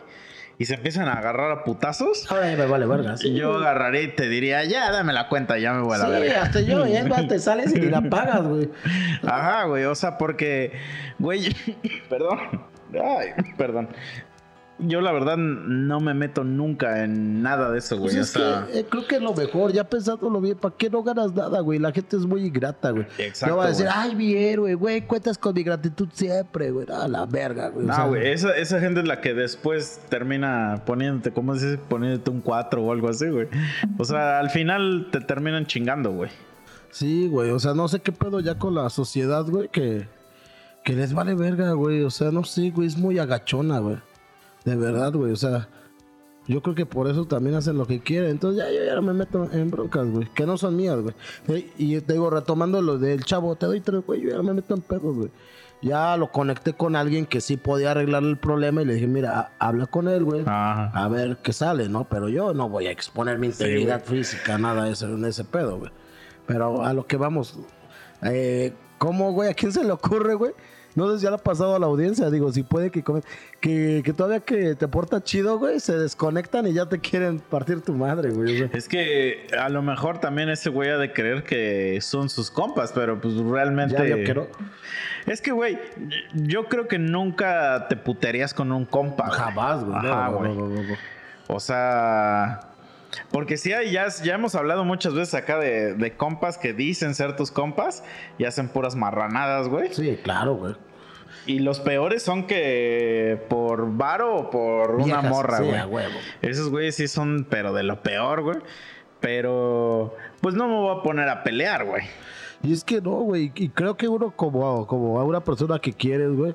y 0.59 0.67
se 0.67 0.75
empiezan 0.75 1.09
a 1.09 1.15
agarrar 1.15 1.51
a 1.51 1.65
putazos. 1.65 2.31
Ay, 2.31 2.57
me 2.57 2.67
vale 2.67 2.87
verga. 2.87 3.17
Yo 3.17 3.57
agarraré 3.57 4.03
y 4.05 4.09
te 4.09 4.29
diría, 4.29 4.65
ya, 4.65 4.91
dame 4.91 5.13
la 5.13 5.29
cuenta, 5.29 5.59
ya 5.59 5.73
me 5.73 5.83
voy 5.83 5.95
a 5.95 6.07
la 6.07 6.21
sí, 6.21 6.29
hasta 6.29 6.61
yo, 6.61 6.87
ya 6.87 7.27
te 7.27 7.39
sales 7.39 7.75
y 7.75 7.81
la 7.81 8.03
pagas, 8.03 8.43
güey. 8.43 8.71
Ajá, 9.23 9.65
güey, 9.65 9.85
o 9.85 9.95
sea, 9.95 10.19
porque, 10.19 10.73
güey, 11.19 11.55
perdón. 12.09 12.39
Ay, 12.93 13.31
perdón 13.57 13.89
yo 14.79 15.01
la 15.01 15.13
verdad 15.13 15.37
no 15.37 16.01
me 16.01 16.15
meto 16.15 16.43
nunca 16.43 17.05
en 17.05 17.43
nada 17.43 17.71
de 17.71 17.79
eso, 17.79 17.97
güey. 17.97 18.15
Pues 18.15 18.37
eh, 18.37 18.85
creo 18.89 19.07
que 19.07 19.17
es 19.17 19.23
lo 19.23 19.33
mejor, 19.33 19.73
ya 19.73 19.85
pensándolo 19.85 20.41
bien, 20.41 20.59
¿para 20.59 20.75
qué 20.77 20.91
no 20.91 21.03
ganas 21.03 21.33
nada, 21.33 21.61
güey? 21.61 21.79
La 21.79 21.93
gente 21.93 22.17
es 22.17 22.27
muy 22.27 22.45
ingrata, 22.47 22.91
güey. 22.91 23.07
Exacto. 23.19 23.55
No 23.55 23.59
va 23.59 23.67
a 23.67 23.69
decir, 23.69 23.87
ay, 23.89 24.17
mi 24.17 24.35
héroe, 24.35 24.75
güey, 24.75 25.03
cuentas 25.03 25.39
con 25.39 25.55
mi 25.55 25.63
gratitud 25.63 26.09
siempre, 26.13 26.71
güey. 26.71 26.87
A 26.91 27.07
la 27.07 27.25
verga, 27.25 27.69
güey. 27.69 27.87
No, 27.87 28.09
güey, 28.09 28.29
esa, 28.29 28.57
esa 28.57 28.81
gente 28.81 29.01
es 29.01 29.07
la 29.07 29.21
que 29.21 29.33
después 29.35 30.01
termina 30.09 30.83
poniéndote, 30.85 31.33
¿cómo 31.33 31.55
se 31.55 31.67
dice? 31.67 31.79
Poniéndote 31.89 32.31
un 32.31 32.41
4 32.41 32.83
o 32.83 32.93
algo 32.93 33.09
así, 33.09 33.29
güey. 33.29 33.47
O 33.99 34.05
sea, 34.05 34.41
al 34.41 34.51
final 34.51 35.09
te 35.13 35.21
terminan 35.21 35.67
chingando, 35.67 36.11
güey. 36.13 36.31
Sí, 36.91 37.29
güey, 37.29 37.51
o 37.51 37.59
sea, 37.59 37.75
no 37.75 37.89
sé 37.89 38.01
qué 38.01 38.13
pedo 38.13 38.41
ya 38.41 38.57
con 38.59 38.75
la 38.75 38.89
sociedad, 38.91 39.45
güey, 39.47 39.69
que, 39.69 40.09
que 40.85 40.93
les 40.95 41.13
vale 41.13 41.35
verga, 41.35 41.73
güey. 41.73 42.03
O 42.03 42.11
sea, 42.11 42.31
no 42.31 42.45
sé, 42.45 42.71
güey, 42.71 42.89
es 42.89 42.97
muy 42.97 43.19
agachona, 43.19 43.79
güey. 43.79 43.97
De 44.65 44.77
verdad, 44.77 45.13
güey. 45.13 45.33
O 45.33 45.37
sea, 45.37 45.69
yo 46.47 46.63
creo 46.63 46.75
que 46.75 46.87
por 46.87 47.09
eso 47.09 47.27
también 47.27 47.55
hacen 47.57 47.77
lo 47.79 47.87
que 47.87 48.01
quieren. 48.01 48.31
Entonces 48.31 48.65
ya 48.65 48.71
yo 48.73 48.85
ya 48.85 48.95
no 48.95 49.03
me 49.03 49.13
meto 49.13 49.49
en 49.53 49.71
broncas, 49.71 50.07
güey. 50.09 50.29
Que 50.35 50.47
no 50.47 50.57
son 50.59 50.77
mías, 50.77 50.99
güey. 51.01 51.15
Y 51.79 52.01
te 52.01 52.13
digo, 52.15 52.31
retomando 52.31 52.81
lo 52.83 52.99
del 52.99 53.25
chavo, 53.25 53.57
te 53.57 53.67
doy 53.67 53.81
tres, 53.81 54.03
güey. 54.07 54.23
Yo 54.23 54.31
ya 54.31 54.37
no 54.37 54.43
me 54.43 54.55
meto 54.55 54.75
en 54.75 54.81
pedos, 54.83 55.15
güey. 55.17 55.31
ya 55.83 56.17
lo 56.17 56.33
conecté 56.33 56.73
con 56.73 56.97
alguien 56.97 57.27
que 57.27 57.43
sí 57.43 57.59
podía 57.59 57.91
arreglar 57.91 58.23
el 58.23 58.39
problema 58.39 58.81
y 58.81 58.87
le 58.87 58.95
dije, 58.95 59.07
mira, 59.07 59.39
ha- 59.39 59.53
habla 59.59 59.87
con 59.87 60.09
él, 60.09 60.25
güey. 60.25 60.43
A 60.95 61.09
ver 61.09 61.37
qué 61.43 61.53
sale, 61.53 61.89
¿no? 61.91 62.05
Pero 62.09 62.29
yo 62.31 62.55
no 62.55 62.71
voy 62.71 62.87
a 62.87 62.91
exponer 62.91 63.39
mi 63.39 63.49
integridad 63.49 64.03
física, 64.03 64.57
nada 64.57 64.85
de 64.85 64.93
eso, 64.93 65.07
en 65.09 65.25
ese 65.27 65.45
pedo, 65.45 65.79
güey. 65.79 65.91
Pero 66.47 66.83
a 66.85 66.95
lo 66.95 67.07
que 67.07 67.17
vamos, 67.19 67.59
eh, 68.23 68.73
¿cómo, 68.99 69.33
güey? 69.33 69.51
¿A 69.51 69.55
quién 69.55 69.73
se 69.73 69.85
le 69.85 69.93
ocurre, 69.93 70.35
güey? 70.35 70.53
No 70.95 71.11
sé 71.11 71.19
si 71.19 71.25
ya 71.25 71.31
le 71.31 71.37
ha 71.37 71.39
pasado 71.39 71.75
a 71.75 71.79
la 71.79 71.87
audiencia, 71.87 72.31
digo, 72.31 72.53
si 72.53 72.63
puede 72.63 72.91
que, 72.91 73.03
que, 73.61 74.03
que 74.05 74.13
todavía 74.13 74.41
que 74.41 74.75
te 74.75 74.87
porta 74.89 75.23
chido, 75.23 75.59
güey, 75.59 75.81
se 75.81 75.97
desconectan 75.97 76.67
y 76.67 76.73
ya 76.73 76.87
te 76.87 77.01
quieren 77.01 77.41
partir 77.41 77.81
tu 77.81 77.93
madre, 77.93 78.31
güey. 78.31 78.55
o 78.55 78.59
sea. 78.59 78.79
Es 78.79 78.89
que 78.89 79.47
a 79.59 79.69
lo 79.69 79.83
mejor 79.83 80.19
también 80.19 80.49
ese 80.49 80.71
güey 80.71 80.91
ha 80.91 80.99
de 80.99 81.13
creer 81.13 81.43
que 81.43 81.99
son 82.01 82.29
sus 82.29 82.51
compas, 82.51 82.93
pero 82.93 83.21
pues 83.21 83.35
realmente. 83.37 83.95
Ya 83.95 84.07
yo 84.07 84.23
quiero. 84.25 84.49
Es 85.27 85.41
que, 85.41 85.53
güey, 85.53 85.79
yo 86.35 86.67
creo 86.67 86.87
que 86.87 86.99
nunca 86.99 87.87
te 87.89 87.97
putearías 87.97 88.53
con 88.55 88.71
un 88.73 88.85
compa. 88.85 89.31
Jamás, 89.31 89.85
güey. 89.85 89.97
Ajá, 89.97 90.29
güey. 90.29 90.53
O 91.49 91.61
sea. 91.61 92.74
Porque 93.31 93.57
sí, 93.57 93.73
hay- 93.73 93.93
ya, 93.93 94.09
ya 94.23 94.35
hemos 94.35 94.55
hablado 94.55 94.85
muchas 94.85 95.15
veces 95.15 95.35
acá 95.35 95.59
de, 95.59 95.95
de 95.95 96.17
compas 96.17 96.59
que 96.59 96.73
dicen 96.73 97.15
ser 97.15 97.37
tus 97.37 97.51
compas 97.51 98.03
y 98.39 98.45
hacen 98.45 98.69
puras 98.69 98.97
marranadas, 98.97 99.69
güey. 99.69 99.93
Sí, 99.95 100.19
claro, 100.23 100.55
güey. 100.55 100.75
Y 101.47 101.59
los 101.59 101.79
peores 101.81 102.23
son 102.23 102.47
que 102.47 103.39
por 103.51 103.97
varo 103.97 104.35
o 104.37 104.51
por 104.51 104.93
una 104.97 105.21
morra, 105.21 105.59
sí, 105.59 105.65
güey. 105.65 105.77
a 105.77 105.87
huevo. 105.87 106.15
Esos 106.41 106.71
güeyes 106.71 106.95
sí 106.97 107.07
son, 107.09 107.47
pero 107.51 107.73
de 107.75 107.83
lo 107.83 108.03
peor, 108.03 108.43
güey. 108.43 108.59
Pero, 109.21 110.15
pues 110.41 110.55
no 110.55 110.69
me 110.69 110.75
voy 110.75 110.99
a 110.99 111.03
poner 111.03 111.29
a 111.29 111.43
pelear, 111.43 111.85
güey. 111.85 112.03
Y 112.63 112.73
es 112.73 112.85
que 112.85 113.01
no, 113.01 113.11
güey. 113.21 113.53
Y 113.55 113.69
creo 113.69 113.97
que 113.97 114.09
uno 114.09 114.31
como, 114.37 114.87
como 114.87 115.19
a 115.21 115.25
una 115.25 115.43
persona 115.43 115.79
que 115.79 115.93
quieres, 115.93 116.31
güey, 116.33 116.55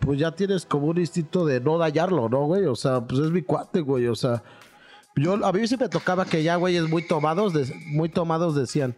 pues 0.00 0.18
ya 0.18 0.30
tienes 0.32 0.64
como 0.66 0.86
un 0.86 0.98
instinto 0.98 1.44
de 1.46 1.60
no 1.60 1.78
dañarlo, 1.78 2.28
¿no, 2.28 2.44
güey? 2.44 2.64
O 2.66 2.76
sea, 2.76 3.00
pues 3.00 3.20
es 3.20 3.30
mi 3.30 3.42
cuate, 3.42 3.80
güey. 3.80 4.06
O 4.08 4.14
sea, 4.14 4.42
yo 5.20 5.44
a 5.44 5.52
mí 5.52 5.66
sí 5.66 5.76
me 5.76 5.88
tocaba 5.88 6.24
que 6.24 6.42
ya, 6.42 6.56
güeyes 6.56 6.88
muy 6.88 7.06
tomados, 7.06 7.52
de- 7.52 7.72
muy 7.86 8.08
tomados 8.08 8.54
decían. 8.54 8.94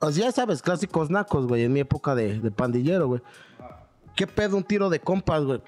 Pues 0.00 0.16
ya 0.16 0.30
sabes, 0.32 0.62
clásicos 0.62 1.10
nacos, 1.10 1.46
güey, 1.46 1.64
en 1.64 1.72
mi 1.72 1.80
época 1.80 2.14
de, 2.14 2.38
de 2.40 2.50
pandillero, 2.50 3.06
güey. 3.08 3.22
¿Qué 4.14 4.26
pedo 4.26 4.56
un 4.56 4.64
tiro 4.64 4.90
de 4.90 5.00
compas, 5.00 5.42
güey? 5.44 5.62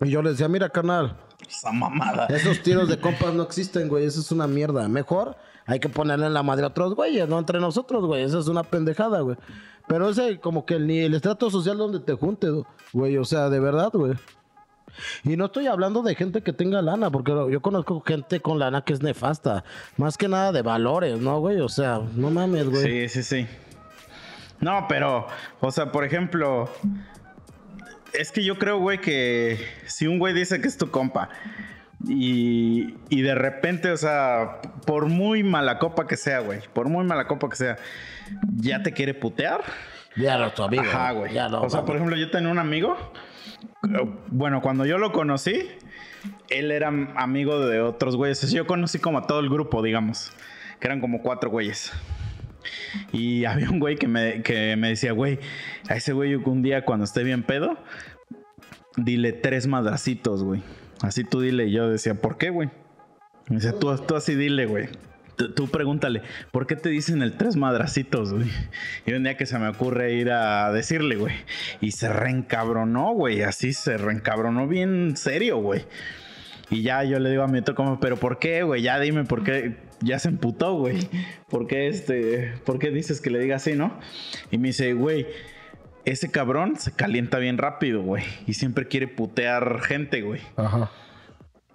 Y 0.00 0.10
yo 0.10 0.22
les 0.22 0.32
decía, 0.32 0.48
mira, 0.48 0.68
carnal, 0.70 1.16
Esa 1.46 1.70
mamada. 1.72 2.26
esos 2.26 2.62
tiros 2.62 2.88
de 2.88 2.98
compas 3.00 3.34
no 3.34 3.42
existen, 3.42 3.88
güey. 3.88 4.04
Eso 4.06 4.20
es 4.20 4.32
una 4.32 4.46
mierda. 4.46 4.88
Mejor 4.88 5.36
hay 5.66 5.80
que 5.80 5.88
ponerle 5.88 6.26
en 6.26 6.34
la 6.34 6.42
madre 6.42 6.64
a 6.64 6.68
otros 6.68 6.94
güeyes, 6.94 7.28
no 7.28 7.38
entre 7.38 7.60
nosotros, 7.60 8.04
güey. 8.06 8.22
Eso 8.22 8.38
es 8.38 8.48
una 8.48 8.62
pendejada, 8.62 9.20
güey. 9.20 9.36
Pero 9.86 10.08
ese, 10.08 10.40
como 10.40 10.64
que 10.64 10.78
ni 10.78 11.00
el 11.00 11.14
estrato 11.14 11.50
social 11.50 11.76
donde 11.76 12.00
te 12.00 12.14
junte, 12.14 12.48
güey. 12.92 13.18
O 13.18 13.24
sea, 13.24 13.50
de 13.50 13.60
verdad, 13.60 13.90
güey. 13.92 14.14
Y 15.24 15.36
no 15.36 15.46
estoy 15.46 15.66
hablando 15.66 16.02
de 16.02 16.14
gente 16.14 16.42
que 16.42 16.52
tenga 16.52 16.82
lana, 16.82 17.10
porque 17.10 17.32
yo 17.32 17.60
conozco 17.60 18.00
gente 18.00 18.40
con 18.40 18.58
lana 18.58 18.82
que 18.82 18.92
es 18.92 19.02
nefasta. 19.02 19.64
Más 19.96 20.16
que 20.16 20.28
nada 20.28 20.52
de 20.52 20.62
valores, 20.62 21.18
¿no, 21.18 21.40
güey? 21.40 21.60
O 21.60 21.68
sea, 21.68 22.00
no 22.14 22.30
mames, 22.30 22.68
güey. 22.68 23.08
Sí, 23.08 23.08
sí, 23.08 23.22
sí. 23.22 23.46
No, 24.60 24.86
pero, 24.88 25.26
o 25.60 25.70
sea, 25.70 25.92
por 25.92 26.04
ejemplo, 26.04 26.70
es 28.12 28.30
que 28.30 28.44
yo 28.44 28.58
creo, 28.58 28.78
güey, 28.78 29.00
que 29.00 29.58
si 29.86 30.06
un 30.06 30.18
güey 30.18 30.32
dice 30.32 30.60
que 30.60 30.68
es 30.68 30.78
tu 30.78 30.90
compa 30.90 31.28
y, 32.08 32.94
y 33.08 33.22
de 33.22 33.34
repente, 33.34 33.90
o 33.90 33.96
sea, 33.96 34.60
por 34.86 35.06
muy 35.06 35.42
mala 35.42 35.78
copa 35.78 36.06
que 36.06 36.16
sea, 36.16 36.40
güey, 36.40 36.60
por 36.72 36.88
muy 36.88 37.04
mala 37.04 37.26
copa 37.26 37.48
que 37.48 37.56
sea, 37.56 37.76
ya 38.56 38.82
te 38.82 38.92
quiere 38.92 39.14
putear. 39.14 39.62
Ya 40.16 40.38
no, 40.38 40.50
tu 40.52 40.62
amigo. 40.62 40.82
Ajá, 40.82 41.12
güey. 41.12 41.32
Ya 41.32 41.48
no. 41.48 41.62
o 41.62 41.70
sea, 41.70 41.84
por 41.84 41.96
ejemplo, 41.96 42.16
yo 42.16 42.30
tenía 42.30 42.50
un 42.50 42.58
amigo. 42.58 42.96
Bueno, 44.30 44.62
cuando 44.62 44.86
yo 44.86 44.98
lo 44.98 45.12
conocí, 45.12 45.68
él 46.48 46.70
era 46.70 46.88
amigo 46.88 47.60
de 47.60 47.80
otros 47.80 48.16
güeyes. 48.16 48.50
Yo 48.52 48.66
conocí 48.66 48.98
como 48.98 49.18
a 49.18 49.26
todo 49.26 49.40
el 49.40 49.48
grupo, 49.48 49.82
digamos. 49.82 50.32
Que 50.80 50.88
eran 50.88 51.00
como 51.00 51.22
cuatro 51.22 51.50
güeyes. 51.50 51.92
Y 53.12 53.44
había 53.44 53.70
un 53.70 53.78
güey 53.78 53.96
que 53.96 54.08
me, 54.08 54.42
que 54.42 54.76
me 54.76 54.88
decía, 54.88 55.12
güey, 55.12 55.38
a 55.88 55.96
ese 55.96 56.12
güey 56.12 56.34
un 56.34 56.62
día 56.62 56.84
cuando 56.84 57.04
esté 57.04 57.22
bien 57.22 57.42
pedo, 57.42 57.76
dile 58.96 59.32
tres 59.32 59.66
madracitos, 59.66 60.42
güey. 60.42 60.62
Así 61.02 61.24
tú 61.24 61.40
dile. 61.40 61.66
Y 61.66 61.72
yo 61.72 61.88
decía, 61.88 62.14
¿por 62.14 62.38
qué, 62.38 62.50
güey? 62.50 62.70
Me 63.48 63.56
decía, 63.56 63.78
tú 63.78 63.90
así 64.16 64.34
dile, 64.34 64.66
güey. 64.66 64.88
Tú, 65.36 65.68
pregúntale, 65.68 66.22
¿por 66.52 66.66
qué 66.66 66.76
te 66.76 66.88
dicen 66.88 67.22
el 67.22 67.36
tres 67.36 67.56
madracitos, 67.56 68.32
güey? 68.32 68.48
Y 69.04 69.14
un 69.14 69.24
día 69.24 69.36
que 69.36 69.46
se 69.46 69.58
me 69.58 69.68
ocurre 69.68 70.14
ir 70.14 70.30
a 70.30 70.70
decirle, 70.72 71.16
güey. 71.16 71.34
Y 71.80 71.92
se 71.92 72.08
reencabronó, 72.08 73.12
güey. 73.12 73.42
Así 73.42 73.72
se 73.72 73.96
reencabronó 73.96 74.68
bien 74.68 75.16
serio, 75.16 75.58
güey. 75.58 75.84
Y 76.70 76.82
ya 76.82 77.04
yo 77.04 77.18
le 77.18 77.30
digo 77.30 77.42
a 77.42 77.48
mi 77.48 77.58
otro 77.58 77.74
como, 77.74 78.00
¿pero 78.00 78.16
por 78.16 78.38
qué, 78.38 78.62
güey? 78.62 78.82
Ya 78.82 78.98
dime 79.00 79.24
por 79.24 79.42
qué. 79.44 79.76
Ya 80.00 80.18
se 80.18 80.28
emputó, 80.28 80.74
güey. 80.74 81.08
¿Por 81.48 81.66
qué 81.66 81.88
este? 81.88 82.54
¿Por 82.64 82.78
qué 82.78 82.90
dices 82.90 83.20
que 83.20 83.30
le 83.30 83.38
diga 83.38 83.56
así, 83.56 83.74
no? 83.74 83.98
Y 84.50 84.58
me 84.58 84.68
dice, 84.68 84.92
güey. 84.94 85.26
Ese 86.04 86.30
cabrón 86.30 86.76
se 86.76 86.92
calienta 86.92 87.38
bien 87.38 87.56
rápido, 87.56 88.02
güey. 88.02 88.24
Y 88.46 88.54
siempre 88.54 88.88
quiere 88.88 89.08
putear 89.08 89.80
gente, 89.80 90.20
güey. 90.20 90.42
Ajá. 90.56 90.90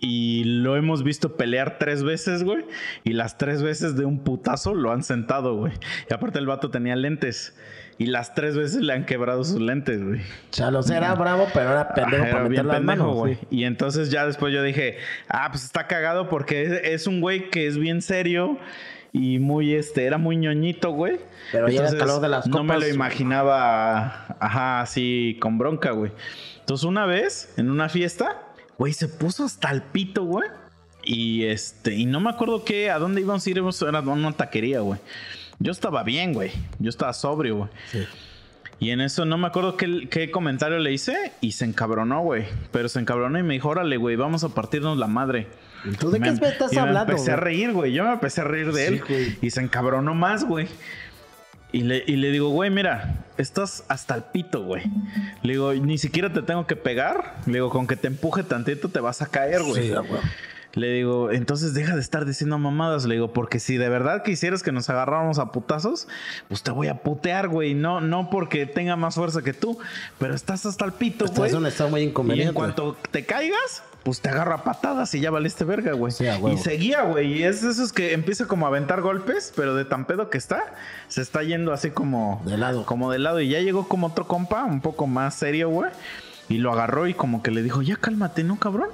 Y 0.02 0.44
lo 0.46 0.78
hemos 0.78 1.04
visto 1.04 1.36
pelear 1.36 1.78
tres 1.78 2.04
veces, 2.04 2.44
güey. 2.44 2.64
Y 3.04 3.14
las 3.14 3.38
tres 3.38 3.62
veces 3.62 3.96
de 3.98 4.06
un 4.06 4.20
putazo 4.24 4.74
lo 4.74 4.92
han 4.92 5.04
sentado, 5.04 5.56
güey. 5.58 5.74
Y 6.10 6.14
aparte 6.14 6.40
el 6.40 6.46
vato 6.48 6.72
tenía 6.72 6.96
lentes. 6.96 7.56
Y 7.98 8.06
las 8.06 8.34
tres 8.34 8.56
veces 8.56 8.82
le 8.82 8.94
han 8.94 9.06
quebrado 9.06 9.44
sus 9.44 9.60
lentes, 9.60 10.02
güey. 10.02 10.22
O 10.22 10.82
sea, 10.84 10.98
era 10.98 11.16
bravo, 11.16 11.48
pero 11.54 11.72
era 11.72 11.94
pendejo 11.94 12.24
para 12.24 12.30
era 12.30 12.48
bien 12.48 12.62
pendejo, 12.62 12.84
manos, 12.84 13.16
güey. 13.16 13.36
sí. 13.36 13.48
Y 13.50 13.64
entonces 13.66 14.10
ya 14.10 14.26
después 14.26 14.54
yo 14.54 14.64
dije, 14.64 14.98
ah, 15.28 15.50
pues 15.52 15.66
está 15.66 15.86
cagado 15.88 16.30
porque 16.30 16.64
es, 16.64 16.72
es 16.84 17.08
un 17.08 17.20
güey 17.20 17.50
que 17.50 17.68
es 17.68 17.78
bien 17.78 18.02
serio 18.02 18.58
y 19.12 19.40
muy, 19.40 19.74
este, 19.74 20.06
era 20.06 20.18
muy 20.18 20.38
ñoñito, 20.38 20.92
güey. 20.92 21.20
Pero 21.52 21.68
llega 21.68 21.90
el 21.90 21.98
calor 21.98 22.22
de 22.22 22.30
las 22.30 22.48
No 22.48 22.64
me 22.64 22.76
copas. 22.76 22.88
lo 22.88 22.94
imaginaba, 22.96 24.28
ajá, 24.40 24.80
así 24.80 25.38
con 25.42 25.58
bronca, 25.58 25.92
güey. 25.92 26.14
Entonces 26.60 26.86
una 26.86 27.06
vez, 27.06 27.54
en 27.58 27.70
una 27.70 27.90
fiesta, 27.90 28.44
güey, 28.80 28.94
se 28.94 29.08
puso 29.08 29.46
hasta 29.46 29.70
el 29.70 29.84
pito, 29.84 30.24
güey. 30.24 30.50
Y 31.04 31.44
este, 31.46 31.94
y 31.96 32.06
no 32.08 32.20
me 32.20 32.30
acuerdo 32.32 32.66
qué, 32.66 32.90
a 32.90 32.98
dónde 32.98 33.22
íbamos 33.22 33.46
a 33.46 33.50
ir, 33.50 33.58
era 33.88 34.00
una 34.02 34.32
taquería, 34.32 34.80
güey. 34.80 35.00
Yo 35.60 35.72
estaba 35.72 36.04
bien, 36.04 36.34
güey. 36.34 36.52
Yo 36.80 36.90
estaba 36.90 37.14
sobrio, 37.14 37.56
güey. 37.58 37.70
Sí. 37.92 38.00
Y 38.82 38.92
en 38.92 39.02
eso 39.02 39.26
no 39.26 39.38
me 39.38 39.48
acuerdo 39.48 39.76
qué, 39.76 40.08
qué 40.10 40.32
comentario 40.32 40.80
le 40.80 40.94
hice 40.94 41.34
y 41.42 41.52
se 41.52 41.66
encabronó, 41.66 42.22
güey. 42.22 42.46
Pero 42.72 42.88
se 42.88 43.00
encabronó 43.00 43.38
y 43.38 43.44
me 43.44 43.54
dijo, 43.56 43.68
órale, 43.70 43.98
güey, 43.98 44.16
vamos 44.16 44.44
a 44.46 44.50
partirnos 44.50 44.98
la 44.98 45.08
madre. 45.08 45.48
¿Tú 46.00 46.10
de 46.12 46.20
Me- 46.20 46.28
qué 46.40 46.46
estás 46.48 46.72
y 46.72 46.76
me 46.76 46.82
hablando? 46.82 47.12
empecé 47.12 47.32
a 47.32 47.36
reír, 47.36 47.74
güey. 47.74 47.92
Yo 47.92 48.06
me 48.06 48.14
empecé 48.14 48.40
a 48.42 48.46
reír 48.46 48.72
de 48.72 48.88
Sí, 48.88 48.94
él. 48.94 49.04
güey. 49.08 49.38
Y 49.42 49.50
se 49.52 49.60
encabronó 49.62 50.14
más, 50.14 50.46
güey. 50.46 50.68
Y 51.72 51.84
le, 51.84 52.32
digo, 52.32 52.50
güey, 52.50 52.72
mira, 52.72 53.16
estás 53.38 53.84
hasta 53.90 54.16
el 54.16 54.24
pito, 54.24 54.64
güey. 54.64 54.84
Le 55.44 55.54
digo, 55.54 55.74
ni 55.74 56.00
siquiera 56.00 56.34
te 56.34 56.42
tengo 56.42 56.66
que 56.66 56.76
pegar. 56.76 57.36
Le 57.46 57.54
digo, 57.54 57.70
con 57.70 57.86
que 57.86 57.96
te 57.96 58.08
empuje 58.08 58.44
tantito 58.44 58.90
te 58.90 59.00
vas 59.00 59.22
a 59.22 59.28
caer, 59.28 59.62
güey. 59.62 59.88
Sí, 59.88 59.92
huevo. 59.92 60.20
Le 60.74 60.88
digo, 60.94 61.32
entonces 61.32 61.74
deja 61.74 61.96
de 61.96 62.02
estar 62.02 62.26
diciendo 62.26 62.58
mamadas. 62.60 63.06
Le 63.06 63.16
digo, 63.16 63.34
porque 63.34 63.60
si 63.60 63.78
de 63.78 63.90
verdad 63.90 64.24
quisieras 64.24 64.62
que 64.62 64.72
nos 64.72 64.90
agarráramos 64.90 65.40
a 65.40 65.52
putazos, 65.52 66.08
pues 66.48 66.62
te 66.62 66.70
voy 66.72 66.88
a 66.88 67.02
putear, 67.02 67.48
güey. 67.48 67.74
No, 67.74 68.02
no 68.02 68.30
porque 68.30 68.66
tenga 68.68 68.96
más 68.96 69.16
fuerza 69.16 69.42
que 69.42 69.54
tú, 69.54 69.80
pero 70.20 70.36
estás 70.36 70.66
hasta 70.68 70.86
el 70.86 70.94
pito, 70.94 71.26
Estás 71.26 71.38
güey. 71.40 71.52
en 71.52 71.58
un 71.58 71.66
estado 71.66 71.90
muy 71.90 72.02
Y 72.02 72.06
inconveniente. 72.06 72.50
en 72.50 72.54
cuanto 72.54 72.96
te 73.10 73.26
caigas, 73.26 73.82
pues 74.04 74.22
te 74.22 74.30
agarra 74.30 74.56
a 74.56 74.64
patadas 74.64 75.14
y 75.16 75.20
ya 75.20 75.32
valiste 75.32 75.64
verga, 75.66 75.94
güey. 75.94 76.12
Sí, 76.14 76.26
y 76.52 76.58
seguía, 76.58 77.02
güey. 77.02 77.40
Y 77.40 77.44
es 77.44 77.64
de 77.64 77.72
esos 77.72 77.92
que 77.92 78.14
empieza 78.14 78.46
como 78.46 78.66
a 78.66 78.70
aventar 78.70 79.02
golpes, 79.02 79.52
pero 79.56 79.74
de 79.74 79.86
tan 79.86 80.06
pedo 80.06 80.30
que 80.30 80.38
está, 80.38 80.64
se 81.08 81.22
está 81.24 81.42
yendo 81.42 81.74
así 81.74 81.90
como 81.90 82.42
De 82.46 82.58
lado. 82.58 82.86
Como 82.86 83.12
de 83.12 83.18
lado. 83.18 83.42
Y 83.42 83.50
ya 83.50 83.60
llegó 83.60 83.88
como 83.88 84.08
otro 84.08 84.28
compa, 84.28 84.64
un 84.66 84.82
poco 84.82 85.08
más 85.08 85.34
serio, 85.34 85.70
güey. 85.70 85.90
Y 86.48 86.58
lo 86.60 86.72
agarró 86.72 87.08
y 87.08 87.14
como 87.14 87.44
que 87.44 87.52
le 87.52 87.62
dijo, 87.64 87.82
ya 87.82 87.96
cálmate, 87.96 88.44
¿no, 88.44 88.58
cabrón? 88.58 88.90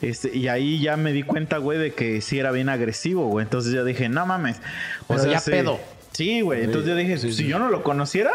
Este, 0.00 0.36
y 0.36 0.48
ahí 0.48 0.80
ya 0.80 0.96
me 0.96 1.12
di 1.12 1.22
cuenta, 1.24 1.58
güey, 1.58 1.78
de 1.78 1.92
que 1.92 2.20
sí 2.20 2.38
era 2.38 2.52
bien 2.52 2.68
agresivo, 2.68 3.26
güey. 3.26 3.44
Entonces 3.44 3.72
yo 3.72 3.84
dije, 3.84 4.08
no 4.08 4.24
mames. 4.26 4.60
Pero 5.08 5.26
ya 5.26 5.40
sí. 5.40 5.50
pedo. 5.50 5.78
Sí, 6.12 6.40
güey. 6.40 6.62
Entonces 6.64 6.88
yo 6.90 6.96
dije, 6.96 7.18
sí, 7.18 7.30
si 7.32 7.42
sí. 7.44 7.48
yo 7.48 7.58
no 7.58 7.68
lo 7.68 7.82
conociera, 7.82 8.30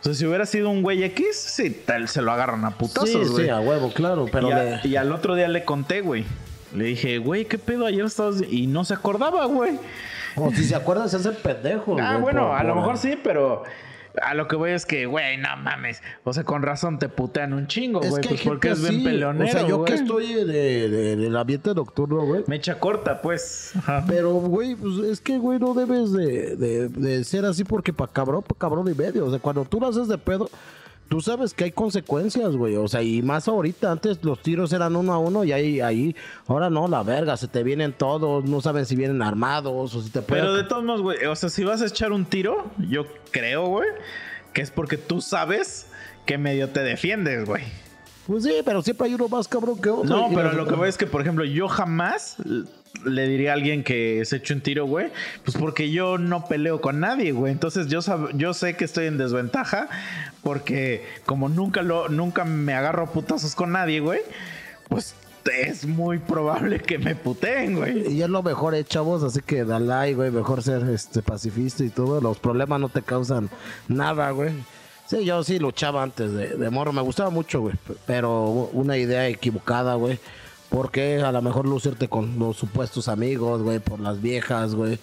o 0.00 0.04
sea, 0.04 0.14
si 0.14 0.24
hubiera 0.26 0.46
sido 0.46 0.70
un 0.70 0.82
güey 0.82 1.02
X, 1.04 1.36
sí, 1.36 1.70
tal, 1.70 2.08
se 2.08 2.22
lo 2.22 2.32
agarran 2.32 2.64
a 2.64 2.72
putazos, 2.72 3.08
Sí, 3.10 3.18
güey. 3.18 3.44
sí, 3.44 3.50
a 3.50 3.60
huevo, 3.60 3.92
claro. 3.92 4.26
Pero 4.32 4.48
y, 4.48 4.52
a- 4.52 4.56
de- 4.64 4.80
y 4.88 4.96
al 4.96 5.12
otro 5.12 5.34
día 5.34 5.48
le 5.48 5.64
conté, 5.64 6.00
güey. 6.00 6.24
Le 6.74 6.84
dije, 6.84 7.18
güey, 7.18 7.44
¿qué 7.44 7.58
pedo? 7.58 7.84
Ayer 7.86 8.04
estabas... 8.04 8.36
Y 8.50 8.66
no 8.66 8.84
se 8.84 8.94
acordaba, 8.94 9.44
güey. 9.44 9.78
O 10.36 10.50
si 10.52 10.64
se 10.64 10.74
acuerdan, 10.74 11.10
se 11.10 11.16
hacen 11.16 11.34
pendejos. 11.42 12.00
Ah, 12.00 12.12
güey, 12.12 12.22
bueno, 12.22 12.48
por- 12.48 12.56
a 12.58 12.64
lo 12.64 12.74
mejor 12.74 12.96
sí, 12.96 13.18
pero... 13.22 13.64
A 14.20 14.34
lo 14.34 14.46
que 14.48 14.56
voy 14.56 14.72
es 14.72 14.84
que, 14.84 15.06
güey, 15.06 15.38
no 15.38 15.56
mames. 15.56 16.02
O 16.24 16.32
sea, 16.32 16.44
con 16.44 16.62
razón 16.62 16.98
te 16.98 17.08
putean 17.08 17.52
un 17.54 17.66
chingo, 17.66 18.00
güey. 18.00 18.20
que 18.20 18.28
Pues 18.30 18.42
porque 18.42 18.70
es 18.72 18.86
bien 18.86 19.04
peleonero, 19.04 19.44
O 19.46 19.50
sea, 19.50 19.66
yo 19.66 19.84
que 19.84 19.92
güey. 19.92 20.02
estoy 20.04 20.34
de, 20.44 20.88
de- 20.90 21.16
del 21.16 21.36
ambiente 21.36 21.74
nocturno, 21.74 22.24
güey. 22.26 22.44
Mecha 22.46 22.78
corta, 22.78 23.22
pues. 23.22 23.72
Ajá. 23.76 24.04
Pero, 24.06 24.32
güey, 24.34 24.74
pues 24.74 24.98
es 25.10 25.20
que, 25.20 25.38
güey, 25.38 25.58
no 25.58 25.72
debes 25.72 26.12
de, 26.12 26.56
de- 26.56 26.88
de 26.88 27.24
ser 27.24 27.44
así 27.46 27.64
porque 27.64 27.92
pa' 27.92 28.08
cabrón, 28.08 28.42
pa' 28.42 28.54
cabrón 28.58 28.86
y 28.90 28.94
medio. 28.94 29.24
O 29.26 29.30
sea, 29.30 29.38
cuando 29.38 29.64
tú 29.64 29.80
lo 29.80 29.86
haces 29.88 30.08
de 30.08 30.18
pedo, 30.18 30.50
tú 31.12 31.20
sabes 31.20 31.52
que 31.52 31.64
hay 31.64 31.72
consecuencias, 31.72 32.56
güey. 32.56 32.74
O 32.76 32.88
sea, 32.88 33.02
y 33.02 33.20
más 33.20 33.46
ahorita, 33.46 33.92
antes 33.92 34.24
los 34.24 34.40
tiros 34.40 34.72
eran 34.72 34.96
uno 34.96 35.12
a 35.12 35.18
uno 35.18 35.44
y 35.44 35.52
ahí, 35.52 35.78
ahí, 35.78 36.16
ahora 36.46 36.70
no, 36.70 36.88
la 36.88 37.02
verga, 37.02 37.36
se 37.36 37.48
te 37.48 37.62
vienen 37.62 37.92
todos, 37.92 38.46
no 38.46 38.62
saben 38.62 38.86
si 38.86 38.96
vienen 38.96 39.20
armados 39.20 39.94
o 39.94 40.00
si 40.00 40.08
te 40.08 40.22
pueden... 40.22 40.42
Pero 40.42 40.56
de 40.56 40.64
todos 40.64 40.82
modos, 40.82 41.02
güey, 41.02 41.22
o 41.26 41.36
sea, 41.36 41.50
si 41.50 41.64
vas 41.64 41.82
a 41.82 41.86
echar 41.86 42.12
un 42.12 42.24
tiro, 42.24 42.70
yo 42.88 43.04
creo, 43.30 43.66
güey, 43.66 43.90
que 44.54 44.62
es 44.62 44.70
porque 44.70 44.96
tú 44.96 45.20
sabes 45.20 45.86
que 46.24 46.38
medio 46.38 46.70
te 46.70 46.80
defiendes, 46.80 47.44
güey. 47.44 47.62
Pues 48.26 48.44
sí, 48.44 48.62
pero 48.64 48.80
siempre 48.80 49.08
hay 49.08 49.14
uno 49.14 49.28
más 49.28 49.48
cabrón 49.48 49.82
que 49.82 49.90
otro. 49.90 50.04
No, 50.04 50.30
pero 50.34 50.52
lo 50.52 50.66
que 50.66 50.74
voy 50.74 50.88
es 50.88 50.96
que, 50.96 51.06
por 51.06 51.20
ejemplo, 51.20 51.44
yo 51.44 51.68
jamás 51.68 52.36
le 53.04 53.26
diría 53.26 53.50
a 53.50 53.54
alguien 53.54 53.82
que 53.84 54.22
se 54.24 54.36
eche 54.36 54.54
un 54.54 54.60
tiro, 54.60 54.86
güey, 54.86 55.10
pues 55.44 55.56
porque 55.56 55.90
yo 55.90 56.18
no 56.18 56.46
peleo 56.46 56.80
con 56.80 57.00
nadie, 57.00 57.32
güey. 57.32 57.52
Entonces 57.52 57.88
yo 57.88 58.54
sé 58.54 58.76
que 58.76 58.84
estoy 58.84 59.06
en 59.06 59.18
desventaja 59.18 59.88
porque 60.42 61.04
como 61.26 61.48
nunca 61.48 61.82
lo 61.82 62.08
nunca 62.08 62.44
me 62.44 62.74
agarro 62.74 63.10
putazos 63.10 63.54
con 63.54 63.72
nadie, 63.72 64.00
güey, 64.00 64.20
pues 64.88 65.14
es 65.50 65.86
muy 65.86 66.18
probable 66.18 66.80
que 66.80 66.98
me 66.98 67.14
puteen, 67.14 67.76
güey. 67.76 68.12
Y 68.12 68.22
es 68.22 68.28
lo 68.28 68.42
mejor, 68.42 68.74
eh, 68.74 68.84
chavos, 68.84 69.22
así 69.22 69.40
que 69.40 69.64
dale, 69.64 70.14
güey, 70.14 70.30
mejor 70.30 70.62
ser 70.62 70.88
este 70.90 71.22
pacifista 71.22 71.84
y 71.84 71.90
todo. 71.90 72.20
Los 72.20 72.38
problemas 72.38 72.80
no 72.80 72.88
te 72.88 73.02
causan 73.02 73.50
nada, 73.88 74.30
güey. 74.30 74.50
Sí, 75.06 75.24
yo 75.24 75.42
sí 75.42 75.58
luchaba 75.58 76.02
antes 76.02 76.32
de, 76.32 76.48
de 76.56 76.70
morro, 76.70 76.92
me 76.92 77.02
gustaba 77.02 77.30
mucho, 77.30 77.60
güey. 77.60 77.74
Pero 78.06 78.70
una 78.72 78.96
idea 78.96 79.28
equivocada, 79.28 79.94
güey. 79.94 80.18
Porque 80.72 81.20
a 81.20 81.30
lo 81.30 81.42
mejor 81.42 81.68
lucirte 81.68 82.08
con 82.08 82.38
los 82.38 82.56
supuestos 82.56 83.08
amigos, 83.08 83.62
güey, 83.62 83.78
por 83.78 84.00
las 84.00 84.22
viejas, 84.22 84.74
güey. 84.74 84.98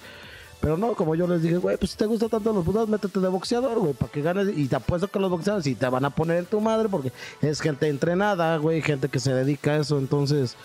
Pero 0.59 0.77
no, 0.77 0.93
como 0.95 1.13
yo 1.15 1.27
les 1.27 1.43
dije, 1.43 1.57
güey, 1.57 1.77
pues 1.77 1.91
si 1.91 1.97
te 1.97 2.07
gusta 2.07 2.27
tanto 2.27 2.51
los 2.51 2.65
putas, 2.65 2.89
métete 2.89 3.19
de 3.19 3.27
boxeador, 3.29 3.77
güey, 3.77 3.93
para 3.93 4.11
que 4.11 4.21
ganes. 4.21 4.57
Y 4.57 4.67
te 4.67 4.75
apuesto 4.75 5.07
que 5.07 5.19
los 5.19 5.29
boxeadores 5.29 5.63
sí 5.63 5.75
te 5.75 5.87
van 5.87 6.03
a 6.05 6.09
poner 6.09 6.39
en 6.39 6.45
tu 6.45 6.59
madre 6.59 6.89
porque 6.89 7.11
es 7.41 7.61
gente 7.61 7.87
entrenada, 7.87 8.57
güey, 8.57 8.81
gente 8.81 9.09
que 9.09 9.19
se 9.19 9.31
dedica 9.31 9.71
a 9.71 9.77
eso. 9.77 9.99
Entonces, 9.99 10.55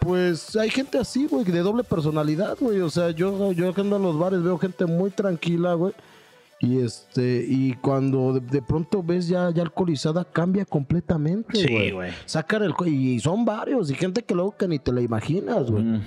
pues 0.00 0.56
hay 0.56 0.68
gente 0.68 0.98
así, 0.98 1.26
güey, 1.26 1.44
de 1.44 1.60
doble 1.60 1.84
personalidad, 1.84 2.58
güey. 2.58 2.80
O 2.80 2.90
sea, 2.90 3.12
yo, 3.12 3.52
yo 3.52 3.72
que 3.72 3.80
ando 3.80 3.96
en 3.96 4.02
los 4.02 4.18
bares 4.18 4.42
veo 4.42 4.58
gente 4.58 4.84
muy 4.84 5.10
tranquila, 5.10 5.74
güey. 5.74 5.94
Y 6.64 6.80
este, 6.80 7.44
y 7.46 7.74
cuando 7.74 8.32
de, 8.32 8.40
de 8.40 8.62
pronto 8.62 9.02
ves 9.02 9.28
ya, 9.28 9.50
ya 9.50 9.62
alcoholizada, 9.62 10.24
cambia 10.24 10.64
completamente, 10.64 11.58
Sí, 11.58 11.90
güey. 11.90 12.10
Sacan 12.24 12.62
el 12.62 12.74
y 12.86 13.20
son 13.20 13.44
varios, 13.44 13.90
y 13.90 13.94
gente 13.94 14.22
que 14.22 14.34
luego 14.34 14.56
que 14.56 14.66
ni 14.66 14.78
te 14.78 14.92
la 14.92 15.02
imaginas, 15.02 15.70
güey. 15.70 16.00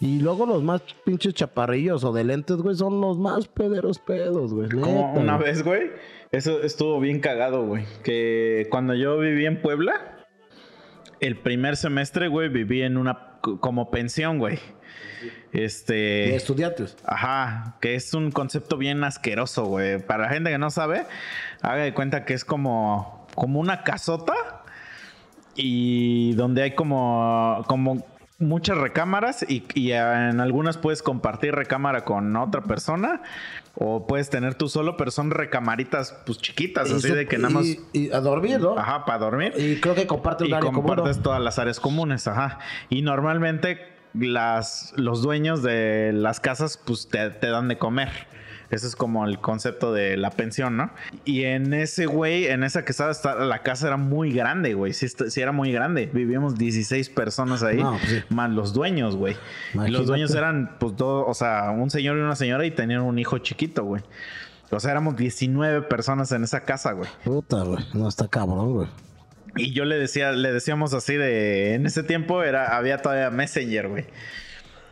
Y 0.00 0.18
luego 0.20 0.46
los 0.46 0.62
más 0.62 0.82
pinches 1.04 1.34
chaparrillos 1.34 2.02
o 2.04 2.12
de 2.12 2.24
lentes, 2.24 2.56
güey, 2.56 2.74
son 2.74 3.00
los 3.00 3.18
más 3.18 3.46
pederos 3.48 3.98
pedos, 3.98 4.52
güey. 4.52 4.68
Como 4.70 5.12
una 5.12 5.36
vez, 5.36 5.62
güey, 5.62 5.90
eso 6.32 6.62
estuvo 6.62 6.98
bien 7.00 7.20
cagado, 7.20 7.66
güey, 7.66 7.84
que 8.02 8.66
cuando 8.70 8.94
yo 8.94 9.18
viví 9.18 9.46
en 9.46 9.60
Puebla, 9.60 10.26
el 11.20 11.36
primer 11.36 11.76
semestre, 11.76 12.28
güey, 12.28 12.48
viví 12.48 12.82
en 12.82 12.96
una 12.96 13.38
como 13.40 13.90
pensión, 13.90 14.38
güey. 14.38 14.58
De 14.58 15.39
Este, 15.52 16.34
estudiantes. 16.36 16.96
Ajá, 17.04 17.76
que 17.80 17.94
es 17.96 18.14
un 18.14 18.30
concepto 18.30 18.76
bien 18.76 19.02
asqueroso, 19.04 19.64
güey. 19.64 19.98
Para 19.98 20.24
la 20.24 20.28
gente 20.30 20.50
que 20.50 20.58
no 20.58 20.70
sabe, 20.70 21.06
haga 21.60 21.82
de 21.82 21.92
cuenta 21.94 22.24
que 22.24 22.34
es 22.34 22.44
como, 22.44 23.26
como 23.34 23.58
una 23.60 23.82
casota 23.82 24.32
y 25.56 26.32
donde 26.34 26.62
hay 26.62 26.74
como, 26.74 27.64
como 27.66 28.06
muchas 28.38 28.78
recámaras 28.78 29.44
y, 29.48 29.64
y 29.74 29.92
en 29.92 30.40
algunas 30.40 30.78
puedes 30.78 31.02
compartir 31.02 31.54
recámara 31.54 32.04
con 32.04 32.34
otra 32.36 32.62
persona 32.62 33.20
o 33.74 34.06
puedes 34.06 34.30
tener 34.30 34.54
tú 34.54 34.68
solo, 34.68 34.96
pero 34.96 35.10
son 35.10 35.30
recamaritas 35.30 36.16
pues 36.24 36.38
chiquitas, 36.38 36.88
Y 36.90 36.94
así 36.94 37.08
su- 37.08 37.14
de 37.14 37.26
que 37.26 37.36
nada 37.38 37.50
más... 37.54 37.66
y- 37.66 37.80
y 37.92 38.10
a 38.12 38.20
dormir, 38.20 38.60
¿no? 38.60 38.78
Ajá, 38.78 39.04
para 39.04 39.18
dormir 39.18 39.52
Y 39.58 39.80
creo 39.80 39.94
que 39.94 40.06
comparte 40.06 40.44
un 40.44 40.50
y 40.50 40.52
área 40.54 40.70
común. 40.70 40.82
¿no? 40.82 40.94
compartes 40.96 41.22
todas 41.22 41.40
las 41.42 41.58
áreas 41.58 41.80
comunes, 41.80 42.26
ajá. 42.28 42.58
Y 42.88 43.02
normalmente 43.02 43.78
las, 44.14 44.92
los 44.96 45.22
dueños 45.22 45.62
de 45.62 46.12
las 46.14 46.40
casas 46.40 46.78
pues 46.84 47.08
te, 47.08 47.30
te 47.30 47.48
dan 47.48 47.68
de 47.68 47.78
comer. 47.78 48.08
Ese 48.70 48.86
es 48.86 48.94
como 48.94 49.26
el 49.26 49.40
concepto 49.40 49.92
de 49.92 50.16
la 50.16 50.30
pensión, 50.30 50.76
¿no? 50.76 50.90
Y 51.24 51.42
en 51.42 51.74
ese 51.74 52.06
güey, 52.06 52.46
en 52.46 52.62
esa 52.62 52.84
que 52.84 52.92
estaba, 52.92 53.12
la 53.44 53.62
casa 53.64 53.88
era 53.88 53.96
muy 53.96 54.32
grande, 54.32 54.74
güey. 54.74 54.92
Sí, 54.92 55.08
era 55.40 55.50
muy 55.50 55.72
grande. 55.72 56.08
Vivíamos 56.12 56.56
16 56.56 57.10
personas 57.10 57.64
ahí, 57.64 57.78
No, 57.82 57.98
pues 57.98 58.08
sí. 58.08 58.22
más 58.28 58.48
los 58.50 58.72
dueños, 58.72 59.16
güey. 59.16 59.36
Imagínate. 59.74 59.98
los 59.98 60.06
dueños 60.06 60.32
eran, 60.36 60.76
pues, 60.78 60.96
dos, 60.96 61.24
o 61.26 61.34
sea, 61.34 61.70
un 61.72 61.90
señor 61.90 62.16
y 62.16 62.20
una 62.20 62.36
señora 62.36 62.64
y 62.64 62.70
tenían 62.70 63.00
un 63.00 63.18
hijo 63.18 63.38
chiquito, 63.38 63.84
güey. 63.84 64.04
O 64.70 64.78
sea, 64.78 64.92
éramos 64.92 65.16
19 65.16 65.82
personas 65.88 66.30
en 66.30 66.44
esa 66.44 66.60
casa, 66.60 66.92
güey. 66.92 67.10
Puta, 67.24 67.64
güey. 67.64 67.84
No 67.92 68.08
está 68.08 68.28
cabrón, 68.28 68.72
güey. 68.72 68.88
Y 69.56 69.72
yo 69.72 69.84
le 69.84 69.98
decía, 69.98 70.32
le 70.32 70.52
decíamos 70.52 70.94
así 70.94 71.16
de, 71.16 71.74
en 71.74 71.86
ese 71.86 72.02
tiempo 72.02 72.42
era, 72.42 72.76
había 72.76 72.98
todavía 72.98 73.30
Messenger, 73.30 73.88
güey. 73.88 74.04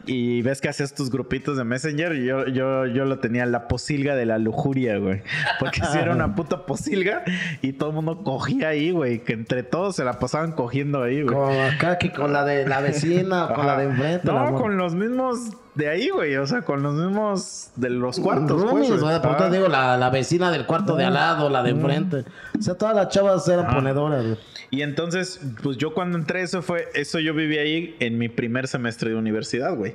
Y 0.06 0.40
ves 0.40 0.62
que 0.62 0.70
hacías 0.70 0.94
tus 0.94 1.10
grupitos 1.10 1.58
de 1.58 1.64
Messenger 1.64 2.14
y 2.14 2.24
yo, 2.24 2.46
yo, 2.46 2.86
yo 2.86 3.04
lo 3.04 3.18
tenía 3.18 3.44
la 3.44 3.68
posilga 3.68 4.16
de 4.16 4.24
la 4.24 4.38
lujuria, 4.38 4.96
güey. 4.96 5.20
Porque 5.60 5.82
si 5.84 5.98
era 5.98 6.12
una 6.14 6.34
puta 6.34 6.64
posilga 6.64 7.24
y 7.60 7.74
todo 7.74 7.90
el 7.90 7.94
mundo 7.96 8.24
cogía 8.24 8.68
ahí, 8.68 8.90
güey. 8.90 9.22
Que 9.22 9.34
entre 9.34 9.62
todos 9.62 9.96
se 9.96 10.04
la 10.04 10.18
pasaban 10.18 10.52
cogiendo 10.52 11.02
ahí, 11.02 11.22
güey. 11.22 11.34
Con 11.34 11.52
acá 11.52 11.98
que 11.98 12.10
con 12.10 12.32
la 12.32 12.46
de 12.46 12.66
la 12.66 12.80
vecina, 12.80 13.48
con 13.54 13.66
la 13.66 13.76
de 13.76 13.84
enfrente. 13.84 14.26
No, 14.26 14.54
con 14.54 14.78
los 14.78 14.94
mismos 14.94 15.50
de 15.78 15.88
ahí, 15.88 16.08
güey. 16.08 16.36
O 16.36 16.44
sea, 16.46 16.62
con 16.62 16.82
los 16.82 16.94
mismos 16.94 17.70
de 17.76 17.88
los 17.90 18.18
cuartos. 18.18 18.60
Roomies, 18.60 18.88
pues, 18.88 19.00
güey, 19.00 19.22
por 19.22 19.40
Ah. 19.40 19.48
digo, 19.48 19.68
la, 19.68 19.96
la 19.96 20.10
vecina 20.10 20.50
del 20.50 20.66
cuarto 20.66 20.96
de 20.96 21.04
al 21.04 21.14
lado, 21.14 21.48
la 21.48 21.62
de 21.62 21.70
enfrente. 21.70 22.24
O 22.58 22.60
sea, 22.62 22.74
todas 22.74 22.96
las 22.96 23.08
chavas 23.10 23.46
eran 23.48 23.72
ponedoras, 23.72 24.24
güey. 24.24 24.38
Y 24.70 24.82
entonces, 24.82 25.40
pues 25.62 25.76
yo 25.76 25.94
cuando 25.94 26.18
entré, 26.18 26.42
eso 26.42 26.62
fue, 26.62 26.88
eso 26.94 27.20
yo 27.20 27.32
viví 27.32 27.58
ahí 27.58 27.96
en 28.00 28.18
mi 28.18 28.28
primer 28.28 28.66
semestre 28.66 29.10
de 29.10 29.16
universidad, 29.16 29.74
güey. 29.76 29.94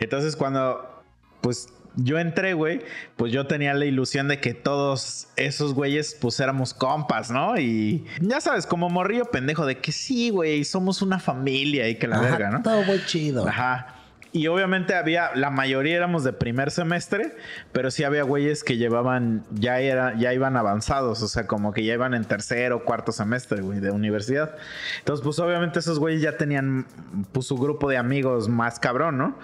Entonces, 0.00 0.34
cuando, 0.34 1.02
pues 1.40 1.68
yo 1.94 2.18
entré, 2.18 2.54
güey, 2.54 2.80
pues 3.16 3.32
yo 3.32 3.46
tenía 3.46 3.74
la 3.74 3.84
ilusión 3.84 4.26
de 4.26 4.40
que 4.40 4.54
todos 4.54 5.28
esos 5.36 5.72
güeyes, 5.72 6.16
pues 6.20 6.40
éramos 6.40 6.74
compas, 6.74 7.30
¿no? 7.30 7.56
Y 7.60 8.04
ya 8.20 8.40
sabes, 8.40 8.66
como 8.66 8.88
morrillo 8.90 9.26
pendejo, 9.26 9.66
de 9.66 9.78
que 9.78 9.92
sí, 9.92 10.30
güey, 10.30 10.64
somos 10.64 11.00
una 11.00 11.20
familia 11.20 11.88
y 11.88 11.94
que 11.94 12.08
la 12.08 12.16
Ajá, 12.16 12.24
verga, 12.24 12.50
¿no? 12.50 12.62
Todo 12.62 12.82
muy 12.82 13.00
chido. 13.06 13.46
Ajá. 13.48 13.94
Y 14.34 14.46
obviamente 14.46 14.94
había, 14.94 15.34
la 15.34 15.50
mayoría 15.50 15.94
éramos 15.94 16.24
de 16.24 16.32
primer 16.32 16.70
semestre, 16.70 17.36
pero 17.72 17.90
sí 17.90 18.02
había 18.02 18.22
güeyes 18.22 18.64
que 18.64 18.78
llevaban, 18.78 19.44
ya 19.50 19.78
era, 19.80 20.16
ya 20.16 20.32
iban 20.32 20.56
avanzados, 20.56 21.22
o 21.22 21.28
sea, 21.28 21.46
como 21.46 21.74
que 21.74 21.84
ya 21.84 21.92
iban 21.92 22.14
en 22.14 22.24
tercero 22.24 22.76
o 22.76 22.84
cuarto 22.84 23.12
semestre, 23.12 23.60
güey, 23.60 23.80
de 23.80 23.90
universidad. 23.90 24.56
Entonces, 25.00 25.22
pues 25.22 25.38
obviamente 25.38 25.80
esos 25.80 25.98
güeyes 25.98 26.22
ya 26.22 26.38
tenían, 26.38 26.86
pues 27.32 27.46
su 27.46 27.58
grupo 27.58 27.90
de 27.90 27.98
amigos 27.98 28.48
más 28.48 28.80
cabrón, 28.80 29.18
¿no? 29.18 29.38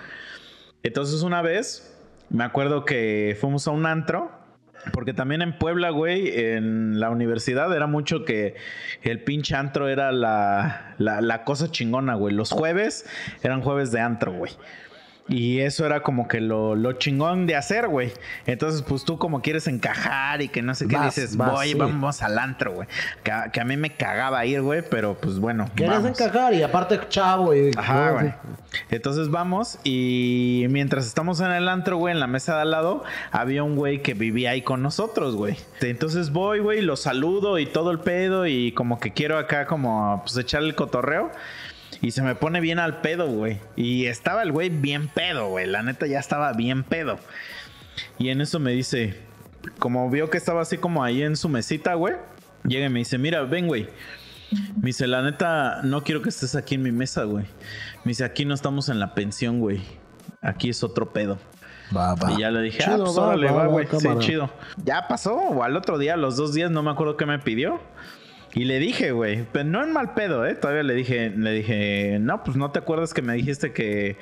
Entonces 0.82 1.20
una 1.22 1.42
vez, 1.42 1.94
me 2.30 2.44
acuerdo 2.44 2.86
que 2.86 3.36
fuimos 3.38 3.68
a 3.68 3.72
un 3.72 3.84
antro, 3.84 4.37
porque 4.92 5.12
también 5.12 5.42
en 5.42 5.58
Puebla, 5.58 5.90
güey, 5.90 6.28
en 6.40 7.00
la 7.00 7.10
universidad 7.10 7.74
era 7.74 7.86
mucho 7.86 8.24
que 8.24 8.54
el 9.02 9.22
pinche 9.22 9.54
antro 9.54 9.88
era 9.88 10.12
la, 10.12 10.94
la, 10.98 11.44
cosa 11.44 11.70
chingona, 11.70 12.14
güey. 12.14 12.34
Los 12.34 12.50
jueves 12.50 13.06
eran 13.42 13.62
jueves 13.62 13.92
de 13.92 14.00
antro, 14.00 14.32
güey. 14.32 14.52
Y 15.28 15.60
eso 15.60 15.84
era 15.84 16.02
como 16.02 16.26
que 16.26 16.40
lo, 16.40 16.74
lo 16.74 16.92
chingón 16.94 17.46
de 17.46 17.54
hacer, 17.54 17.86
güey. 17.88 18.12
Entonces, 18.46 18.80
pues 18.82 19.04
tú 19.04 19.18
como 19.18 19.42
quieres 19.42 19.66
encajar 19.66 20.40
y 20.40 20.48
que 20.48 20.62
no 20.62 20.74
sé 20.74 20.88
qué 20.88 20.96
Vas, 20.96 21.14
dices, 21.14 21.36
vas, 21.36 21.50
voy, 21.52 21.68
sí. 21.68 21.74
vamos 21.74 22.22
al 22.22 22.38
antro, 22.38 22.72
güey. 22.72 22.88
Que, 23.22 23.30
a- 23.32 23.50
que 23.52 23.60
a 23.60 23.64
mí 23.64 23.76
me 23.76 23.94
cagaba 23.94 24.44
ir, 24.46 24.62
güey, 24.62 24.82
pero 24.88 25.14
pues 25.20 25.38
bueno. 25.38 25.68
Vamos. 25.78 26.06
encajar 26.06 26.54
y 26.54 26.62
aparte 26.62 26.98
chavo 27.10 27.54
y... 27.54 27.70
Ajá, 27.76 28.10
güey. 28.12 28.32
Entonces 28.90 29.30
vamos 29.30 29.78
y 29.84 30.66
mientras 30.70 31.06
estamos 31.06 31.40
en 31.40 31.50
el 31.50 31.68
antro, 31.68 31.96
güey, 31.98 32.12
en 32.14 32.20
la 32.20 32.26
mesa 32.26 32.54
de 32.56 32.62
al 32.62 32.70
lado, 32.70 33.04
había 33.30 33.62
un 33.62 33.76
güey 33.76 34.02
que 34.02 34.14
vivía 34.14 34.50
ahí 34.52 34.62
con 34.62 34.82
nosotros, 34.82 35.36
güey. 35.36 35.56
Entonces 35.80 36.30
voy, 36.32 36.60
güey, 36.60 36.80
lo 36.80 36.96
saludo 36.96 37.58
y 37.58 37.66
todo 37.66 37.90
el 37.90 37.98
pedo 38.00 38.46
y 38.46 38.72
como 38.72 38.98
que 38.98 39.12
quiero 39.12 39.36
acá 39.38 39.66
como 39.66 40.22
pues 40.24 40.36
echar 40.38 40.62
el 40.62 40.74
cotorreo. 40.74 41.30
Y 42.00 42.12
se 42.12 42.22
me 42.22 42.34
pone 42.34 42.60
bien 42.60 42.78
al 42.78 43.00
pedo, 43.00 43.26
güey. 43.28 43.58
Y 43.76 44.06
estaba 44.06 44.42
el 44.42 44.52
güey 44.52 44.68
bien 44.68 45.08
pedo, 45.08 45.48
güey. 45.48 45.66
La 45.66 45.82
neta 45.82 46.06
ya 46.06 46.20
estaba 46.20 46.52
bien 46.52 46.84
pedo. 46.84 47.18
Y 48.18 48.28
en 48.28 48.40
eso 48.40 48.60
me 48.60 48.70
dice, 48.72 49.18
como 49.78 50.08
vio 50.10 50.30
que 50.30 50.38
estaba 50.38 50.62
así 50.62 50.78
como 50.78 51.02
ahí 51.02 51.22
en 51.22 51.36
su 51.36 51.48
mesita, 51.48 51.94
güey. 51.94 52.14
Llega 52.64 52.86
y 52.86 52.90
me 52.90 53.00
dice, 53.00 53.18
mira, 53.18 53.42
ven, 53.42 53.66
güey. 53.66 53.88
Me 54.76 54.86
dice, 54.86 55.06
la 55.06 55.22
neta, 55.22 55.80
no 55.82 56.04
quiero 56.04 56.22
que 56.22 56.28
estés 56.28 56.54
aquí 56.54 56.76
en 56.76 56.82
mi 56.82 56.92
mesa, 56.92 57.24
güey. 57.24 57.44
Me 58.04 58.10
dice, 58.10 58.24
aquí 58.24 58.44
no 58.44 58.54
estamos 58.54 58.88
en 58.88 59.00
la 59.00 59.14
pensión, 59.14 59.60
güey. 59.60 59.82
Aquí 60.40 60.70
es 60.70 60.82
otro 60.84 61.12
pedo. 61.12 61.38
Va, 61.94 62.14
va. 62.14 62.32
Y 62.32 62.40
ya 62.40 62.50
le 62.50 62.62
dije, 62.62 62.78
Chido, 62.78 62.94
ah, 62.94 62.98
pues 63.04 63.18
va, 63.18 63.22
órale, 63.28 63.48
güey. 63.68 63.86
Sí, 63.98 64.08
chido. 64.18 64.50
Ya 64.84 65.08
pasó, 65.08 65.34
o 65.34 65.62
al 65.62 65.76
otro 65.76 65.98
día, 65.98 66.16
los 66.16 66.36
dos 66.36 66.54
días, 66.54 66.70
no 66.70 66.82
me 66.82 66.90
acuerdo 66.90 67.16
qué 67.16 67.26
me 67.26 67.38
pidió. 67.38 67.80
Y 68.54 68.64
le 68.64 68.78
dije, 68.78 69.12
güey, 69.12 69.44
pero 69.52 69.64
no 69.68 69.84
en 69.84 69.92
mal 69.92 70.14
pedo, 70.14 70.46
¿eh? 70.46 70.54
Todavía 70.54 70.82
le 70.82 70.94
dije, 70.94 71.30
le 71.30 71.52
dije, 71.52 72.18
no, 72.20 72.42
pues 72.44 72.56
no 72.56 72.70
te 72.70 72.78
acuerdas 72.78 73.12
que 73.12 73.20
me 73.22 73.34
dijiste 73.34 73.72
que 73.72 74.16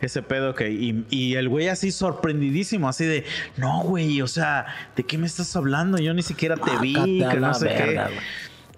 ese 0.00 0.22
pedo 0.22 0.54
que... 0.54 0.70
Y, 0.70 1.04
y 1.08 1.34
el 1.36 1.48
güey 1.48 1.68
así 1.68 1.90
sorprendidísimo, 1.90 2.88
así 2.88 3.04
de, 3.06 3.24
no, 3.56 3.82
güey, 3.82 4.20
o 4.20 4.28
sea, 4.28 4.66
¿de 4.96 5.02
qué 5.04 5.16
me 5.16 5.26
estás 5.26 5.56
hablando? 5.56 5.98
Yo 5.98 6.12
ni 6.12 6.22
siquiera 6.22 6.56
te 6.56 6.70
vi, 6.80 6.94
Sácate 6.94 7.24
a 7.24 7.28
que 7.30 7.40
no 7.40 7.54
sé 7.54 7.64
verga, 7.66 8.06
qué. 8.08 8.14
güey. 8.14 8.26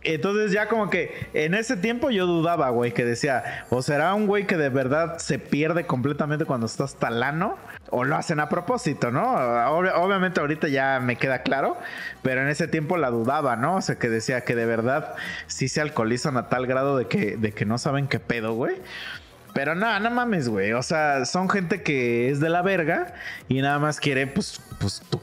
Entonces 0.05 0.53
ya 0.53 0.69
como 0.69 0.91
que 0.91 1.29
en 1.33 1.55
ese 1.55 1.77
tiempo 1.77 2.11
yo 2.11 2.27
dudaba, 2.27 2.71
güey, 2.71 2.93
que 2.93 3.05
decía, 3.05 3.67
o 3.71 3.83
será 3.83 4.15
un 4.15 4.27
güey 4.27 4.47
que 4.47 4.57
de 4.57 4.69
verdad 4.69 5.19
se 5.19 5.39
pierde 5.39 5.87
completamente 5.87 6.45
cuando 6.45 6.67
estás 6.67 6.97
talano, 6.97 7.57
o 7.91 8.05
lo 8.05 8.17
hacen 8.17 8.41
a 8.41 8.49
propósito, 8.49 9.11
¿no? 9.11 9.23
obviamente 9.23 10.41
ahorita 10.41 10.69
ya 10.69 10.99
me 11.01 11.17
queda 11.17 11.43
claro, 11.43 11.77
pero 12.23 12.43
en 12.43 12.49
ese 12.49 12.67
tiempo 12.67 12.97
la 12.97 13.11
dudaba, 13.11 13.57
¿no? 13.57 13.77
O 13.77 13.83
sea, 13.83 13.97
que 13.97 14.09
decía 14.09 14.43
que 14.43 14.55
de 14.55 14.67
verdad 14.67 15.15
sí 15.47 15.69
se 15.69 15.81
alcoholizan 15.81 16.37
a 16.37 16.49
tal 16.49 16.67
grado 16.67 16.97
de 16.97 17.07
que, 17.07 17.37
de 17.37 17.53
que 17.53 17.65
no 17.65 17.79
saben 17.79 18.09
qué 18.09 18.19
pedo, 18.19 18.55
güey. 18.55 18.77
Pero 19.55 19.75
no, 19.75 20.01
no 20.01 20.11
mames, 20.11 20.49
güey. 20.49 20.73
O 20.73 20.83
sea, 20.83 21.25
son 21.27 21.49
gente 21.49 21.83
que 21.83 22.31
es 22.31 22.41
de 22.41 22.49
la 22.49 22.63
verga 22.63 23.15
y 23.49 23.61
nada 23.61 23.79
más 23.79 24.01
quiere, 24.01 24.27
pues, 24.27 24.61
pues, 24.79 25.03
tu 25.11 25.21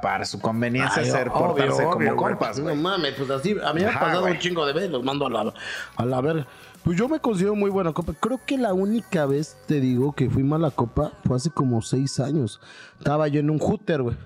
para 0.00 0.24
su 0.24 0.40
conveniencia 0.40 1.04
ser 1.04 1.30
portarse 1.30 1.84
como 1.84 2.16
compas, 2.16 2.60
güey. 2.60 2.76
No 2.76 2.82
mames, 2.82 3.14
pues 3.14 3.30
así, 3.30 3.56
a 3.62 3.72
mí 3.72 3.80
me 3.82 3.88
ha 3.88 3.98
pasado 3.98 4.24
un 4.26 4.38
chingo 4.38 4.64
de 4.64 4.72
veces, 4.72 4.90
los 4.90 5.02
mando 5.02 5.26
a 5.26 5.30
la, 5.30 5.54
a 5.96 6.04
la 6.04 6.20
verga. 6.20 6.46
Pues 6.84 6.98
yo 6.98 7.08
me 7.08 7.20
considero 7.20 7.54
muy 7.54 7.70
buena 7.70 7.92
copa. 7.92 8.12
Creo 8.18 8.40
que 8.44 8.58
la 8.58 8.72
única 8.74 9.24
vez, 9.26 9.56
te 9.66 9.80
digo, 9.80 10.12
que 10.12 10.28
fui 10.28 10.42
mala 10.42 10.70
copa 10.70 11.12
fue 11.24 11.36
hace 11.36 11.50
como 11.50 11.80
seis 11.80 12.18
años. 12.18 12.60
Estaba 12.98 13.28
yo 13.28 13.38
en 13.38 13.50
un 13.50 13.58
hooter, 13.58 14.02
güey. 14.02 14.16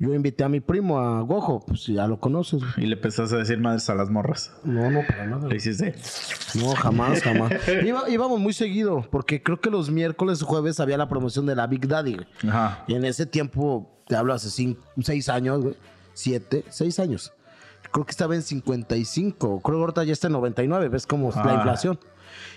Yo 0.00 0.14
invité 0.14 0.44
a 0.44 0.48
mi 0.48 0.60
primo, 0.60 1.00
a 1.00 1.22
Gojo, 1.22 1.58
pues 1.66 1.86
ya 1.86 2.06
lo 2.06 2.20
conoces. 2.20 2.62
Y 2.76 2.82
le 2.82 2.94
empezaste 2.94 3.34
a 3.34 3.38
decir 3.38 3.58
madres 3.58 3.90
a 3.90 3.96
las 3.96 4.08
morras. 4.10 4.52
No, 4.62 4.88
no, 4.92 5.00
para 5.04 5.26
nada. 5.26 5.48
¿Le 5.48 5.56
hiciste? 5.56 5.92
No, 6.54 6.70
jamás, 6.76 7.20
jamás. 7.20 7.52
íbamos 8.08 8.38
muy 8.38 8.52
seguido, 8.52 9.04
porque 9.10 9.42
creo 9.42 9.60
que 9.60 9.70
los 9.70 9.90
miércoles 9.90 10.40
o 10.40 10.46
jueves 10.46 10.78
había 10.78 10.96
la 10.96 11.08
promoción 11.08 11.46
de 11.46 11.56
la 11.56 11.66
Big 11.66 11.88
Daddy. 11.88 12.16
Ajá. 12.46 12.84
Y 12.86 12.94
en 12.94 13.04
ese 13.04 13.26
tiempo, 13.26 13.90
te 14.06 14.14
hablo 14.14 14.34
hace 14.34 14.50
cinco, 14.50 14.80
seis 15.02 15.28
años, 15.28 15.62
güey. 15.62 15.74
Siete, 16.12 16.64
seis 16.68 17.00
años. 17.00 17.32
Creo 17.90 18.04
que 18.04 18.12
estaba 18.12 18.36
en 18.36 18.42
55. 18.42 19.60
Creo 19.60 19.78
que 19.78 19.80
ahorita 19.80 20.04
ya 20.04 20.12
está 20.12 20.28
en 20.28 20.34
99. 20.34 20.88
¿Ves 20.90 21.06
cómo 21.06 21.30
es 21.30 21.36
la 21.36 21.54
inflación? 21.54 21.98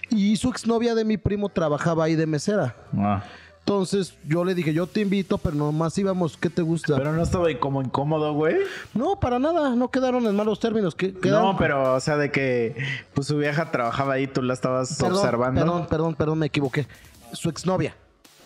Y 0.09 0.35
su 0.37 0.49
exnovia 0.49 0.93
de 0.93 1.05
mi 1.05 1.17
primo 1.17 1.49
trabajaba 1.49 2.03
ahí 2.03 2.15
de 2.15 2.27
mesera. 2.27 2.75
Ah. 2.95 3.23
Entonces 3.65 4.15
yo 4.27 4.43
le 4.43 4.55
dije, 4.55 4.73
yo 4.73 4.87
te 4.87 5.01
invito, 5.01 5.37
pero 5.37 5.55
nomás 5.55 5.97
íbamos, 5.97 6.35
¿qué 6.35 6.49
te 6.49 6.61
gusta? 6.61 6.97
Pero 6.97 7.13
no 7.13 7.21
estaba 7.21 7.47
como 7.59 7.81
incómodo, 7.81 8.33
güey. 8.33 8.57
No, 8.93 9.19
para 9.19 9.39
nada, 9.39 9.75
no 9.75 9.89
quedaron 9.91 10.25
en 10.25 10.35
malos 10.35 10.59
términos. 10.59 10.97
No, 11.23 11.55
pero, 11.57 11.93
o 11.93 11.99
sea, 11.99 12.17
de 12.17 12.31
que 12.31 12.75
pues, 13.13 13.27
su 13.27 13.37
vieja 13.37 13.71
trabajaba 13.71 14.13
ahí, 14.13 14.27
tú 14.27 14.41
la 14.41 14.53
estabas 14.53 15.01
observando. 15.01 15.61
Perdón, 15.61 15.87
perdón, 15.87 16.15
perdón, 16.15 16.39
me 16.39 16.47
equivoqué. 16.47 16.87
Su 17.33 17.49
exnovia. 17.49 17.95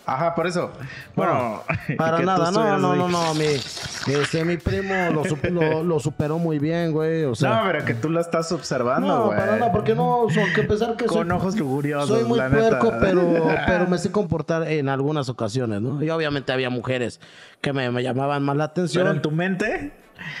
Ajá, 0.06 0.36
por 0.36 0.46
eso. 0.46 0.70
Bueno, 1.16 1.62
para 1.98 2.20
nada, 2.20 2.52
no, 2.52 2.78
no, 2.78 2.94
no, 2.94 3.08
no, 3.08 3.34
mi, 3.34 3.44
este, 3.44 4.44
mi 4.44 4.56
primo 4.56 4.94
lo, 5.10 5.82
lo, 5.82 5.98
superó 5.98 6.38
muy 6.38 6.60
bien, 6.60 6.92
güey. 6.92 7.24
O 7.24 7.34
sea, 7.34 7.56
no, 7.56 7.62
pero 7.66 7.84
que 7.84 7.94
tú 7.94 8.08
la 8.08 8.20
estás 8.20 8.52
observando, 8.52 9.24
güey. 9.24 9.36
No, 9.36 9.44
para 9.44 9.56
nada, 9.56 9.72
porque 9.72 9.96
no, 9.96 10.28
que 10.54 10.62
pesar 10.62 10.96
que 10.96 11.06
Con 11.06 11.30
ojos 11.32 11.58
luguriosos, 11.58 12.08
Soy 12.08 12.24
muy 12.24 12.38
puerco, 12.38 12.92
pero, 13.00 13.48
pero 13.66 13.88
me 13.88 13.98
sé 13.98 14.12
comportar 14.12 14.70
en 14.70 14.88
algunas 14.88 15.28
ocasiones, 15.28 15.82
¿no? 15.82 16.00
Y 16.00 16.08
obviamente 16.10 16.52
había 16.52 16.70
mujeres 16.70 17.20
que 17.60 17.72
me, 17.72 17.90
me 17.90 18.04
llamaban 18.04 18.44
más 18.44 18.56
la 18.56 18.64
atención. 18.64 19.02
Pero 19.02 19.16
en 19.16 19.22
tu 19.22 19.32
mente, 19.32 19.92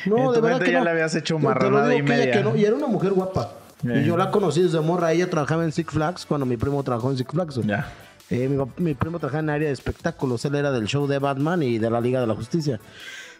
no, 0.06 0.30
de 0.30 0.40
verdad 0.40 0.60
que 0.60 0.70
ya 0.70 0.84
le 0.84 0.90
habías 0.90 1.12
hecho 1.16 1.40
marranada 1.40 1.92
y 1.92 2.02
media. 2.02 2.40
y 2.54 2.64
era 2.64 2.76
una 2.76 2.86
mujer 2.86 3.12
guapa. 3.12 3.50
Y 3.82 4.04
yo 4.04 4.16
la 4.16 4.30
conocí 4.30 4.62
desde 4.62 4.80
morra. 4.80 5.12
Ella 5.12 5.28
trabajaba 5.28 5.64
en 5.64 5.72
Six 5.72 5.92
Flags 5.92 6.24
cuando 6.24 6.46
mi 6.46 6.56
primo 6.56 6.82
trabajó 6.84 7.10
en 7.10 7.18
Six 7.18 7.30
Flags. 7.30 7.60
Ya. 7.66 7.92
Eh, 8.30 8.48
mi, 8.78 8.94
primo 8.94 9.18
trabajaba 9.18 9.42
en 9.42 9.50
área 9.50 9.68
de 9.68 9.74
espectáculos. 9.74 10.44
Él 10.44 10.56
era 10.56 10.72
del 10.72 10.86
show 10.86 11.06
de 11.06 11.18
Batman 11.18 11.62
y 11.62 11.78
de 11.78 11.90
la 11.90 12.00
Liga 12.00 12.20
de 12.20 12.26
la 12.26 12.34
Justicia. 12.34 12.80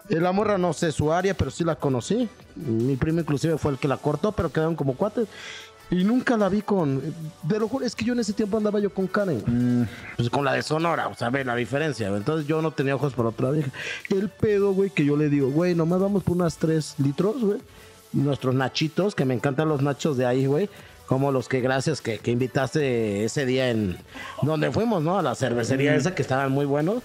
Eh, 0.08 0.20
la 0.20 0.32
morra 0.32 0.58
no 0.58 0.72
sé 0.72 0.92
su 0.92 1.12
área, 1.12 1.34
pero 1.34 1.50
sí 1.50 1.64
la 1.64 1.76
conocí. 1.76 2.28
Mi 2.54 2.96
primo 2.96 3.20
inclusive 3.20 3.58
fue 3.58 3.72
el 3.72 3.78
que 3.78 3.88
la 3.88 3.96
cortó, 3.96 4.32
pero 4.32 4.52
quedaron 4.52 4.76
como 4.76 4.94
cuates. 4.94 5.26
Y 5.90 6.02
nunca 6.02 6.36
la 6.36 6.48
vi 6.48 6.62
con. 6.62 7.00
De 7.42 7.58
lo 7.60 7.70
es 7.80 7.94
que 7.94 8.04
yo 8.04 8.12
en 8.12 8.18
ese 8.18 8.32
tiempo 8.32 8.56
andaba 8.56 8.80
yo 8.80 8.92
con 8.92 9.06
Karen. 9.06 9.42
Mm. 9.46 9.88
Pues 10.16 10.30
con 10.30 10.44
la 10.44 10.52
de 10.52 10.62
Sonora, 10.62 11.08
o 11.08 11.14
sea, 11.14 11.30
ve 11.30 11.44
la 11.44 11.54
diferencia. 11.54 12.08
Entonces 12.08 12.46
yo 12.46 12.60
no 12.60 12.72
tenía 12.72 12.96
ojos 12.96 13.14
por 13.14 13.26
otra 13.26 13.50
vieja. 13.50 13.70
El 14.10 14.28
pedo, 14.28 14.72
güey, 14.72 14.90
que 14.90 15.04
yo 15.04 15.16
le 15.16 15.28
digo, 15.28 15.48
güey, 15.50 15.76
nomás 15.76 16.00
vamos 16.00 16.24
por 16.24 16.36
unas 16.36 16.56
tres 16.56 16.94
litros, 16.98 17.40
güey. 17.40 17.58
Nuestros 18.12 18.54
nachitos, 18.54 19.14
que 19.14 19.24
me 19.24 19.34
encantan 19.34 19.68
los 19.68 19.82
nachos 19.82 20.16
de 20.16 20.26
ahí, 20.26 20.46
güey 20.46 20.68
como 21.06 21.32
los 21.32 21.48
que 21.48 21.60
gracias 21.60 22.00
que, 22.00 22.20
invitaste 22.26 23.24
ese 23.24 23.46
día 23.46 23.70
en 23.70 23.96
donde 24.42 24.70
fuimos, 24.70 25.02
¿no? 25.02 25.18
A 25.18 25.22
la 25.22 25.34
cervecería 25.34 25.94
esa 25.94 26.14
que 26.14 26.22
estaban 26.22 26.52
muy 26.52 26.66
buenos. 26.66 27.02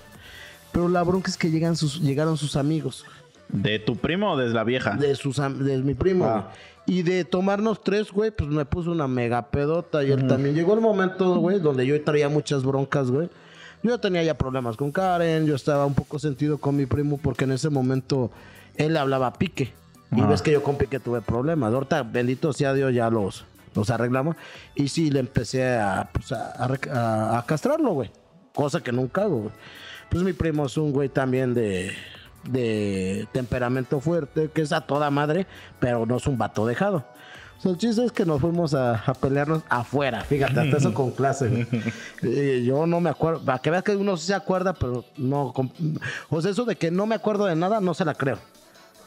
Pero 0.71 0.87
la 0.87 1.03
bronca 1.03 1.29
es 1.29 1.37
que 1.37 1.51
llegan 1.51 1.75
sus, 1.75 2.01
llegaron 2.01 2.37
sus 2.37 2.55
amigos. 2.55 3.05
¿De 3.49 3.79
tu 3.79 3.97
primo 3.97 4.31
o 4.31 4.37
de 4.37 4.49
la 4.49 4.63
vieja? 4.63 4.95
De 4.95 5.15
sus 5.15 5.37
de 5.37 5.77
mi 5.79 5.93
primo. 5.93 6.25
Ah. 6.25 6.51
Y 6.85 7.03
de 7.03 7.25
tomarnos 7.25 7.83
tres, 7.83 8.11
güey, 8.11 8.31
pues 8.31 8.49
me 8.49 8.65
puso 8.65 8.91
una 8.91 9.07
mega 9.07 9.49
pedota. 9.49 10.03
Y 10.03 10.11
él 10.11 10.27
también 10.27 10.55
llegó 10.55 10.73
el 10.73 10.81
momento, 10.81 11.35
güey, 11.35 11.59
donde 11.59 11.85
yo 11.85 12.01
traía 12.03 12.29
muchas 12.29 12.63
broncas, 12.63 13.11
güey. 13.11 13.29
Yo 13.83 13.99
tenía 13.99 14.23
ya 14.23 14.35
problemas 14.35 14.77
con 14.77 14.91
Karen, 14.91 15.45
yo 15.45 15.55
estaba 15.55 15.85
un 15.85 15.95
poco 15.95 16.19
sentido 16.19 16.59
con 16.59 16.75
mi 16.75 16.85
primo 16.85 17.17
porque 17.17 17.45
en 17.45 17.51
ese 17.51 17.69
momento 17.69 18.31
él 18.77 18.95
hablaba 18.95 19.33
Pique. 19.33 19.73
Y 20.15 20.21
ah. 20.21 20.27
ves 20.27 20.41
que 20.41 20.51
yo 20.51 20.63
con 20.63 20.77
Pique 20.77 20.99
tuve 20.99 21.21
problemas. 21.21 21.73
Ahorita, 21.73 22.03
bendito 22.03 22.53
sea 22.53 22.73
Dios, 22.73 22.93
ya 22.93 23.09
los, 23.09 23.45
nos 23.75 23.89
arreglamos. 23.89 24.35
Y 24.75 24.87
sí, 24.87 25.09
le 25.09 25.19
empecé 25.19 25.77
a, 25.77 26.09
pues, 26.11 26.31
a, 26.31 27.43
castrarlo, 27.47 27.93
güey. 27.93 28.11
Cosa 28.53 28.81
que 28.81 28.91
nunca 28.91 29.23
hago, 29.23 29.37
güey. 29.37 29.53
Pues 30.09 30.23
mi 30.23 30.33
primo 30.33 30.65
es 30.65 30.77
un 30.77 30.91
güey 30.91 31.09
también 31.09 31.53
de, 31.53 31.93
de 32.43 33.27
temperamento 33.31 34.01
fuerte, 34.01 34.49
que 34.53 34.61
es 34.61 34.73
a 34.73 34.81
toda 34.81 35.09
madre, 35.09 35.47
pero 35.79 36.05
no 36.05 36.17
es 36.17 36.27
un 36.27 36.37
vato 36.37 36.65
dejado. 36.65 37.05
O 37.57 37.61
sea, 37.61 37.71
el 37.73 37.77
chiste 37.77 38.03
es 38.03 38.11
que 38.11 38.25
nos 38.25 38.41
fuimos 38.41 38.73
a, 38.73 39.03
pelearnos 39.21 39.61
afuera, 39.69 40.21
fíjate, 40.21 40.59
hasta 40.59 40.77
eso 40.77 40.93
con 40.95 41.11
clase. 41.11 41.67
yo 42.65 42.87
no 42.87 42.99
me 42.99 43.11
acuerdo, 43.11 43.45
para 43.45 43.59
que 43.59 43.69
veas 43.69 43.83
que 43.83 43.95
uno 43.95 44.17
sí 44.17 44.25
se 44.25 44.33
acuerda, 44.33 44.73
pero 44.73 45.05
no. 45.15 45.53
O 46.29 46.41
sea, 46.41 46.49
eso 46.49 46.65
de 46.65 46.75
que 46.75 46.89
no 46.89 47.05
me 47.05 47.13
acuerdo 47.13 47.45
de 47.45 47.55
nada, 47.55 47.79
no 47.79 47.93
se 47.93 48.03
la 48.03 48.15
creo. 48.15 48.39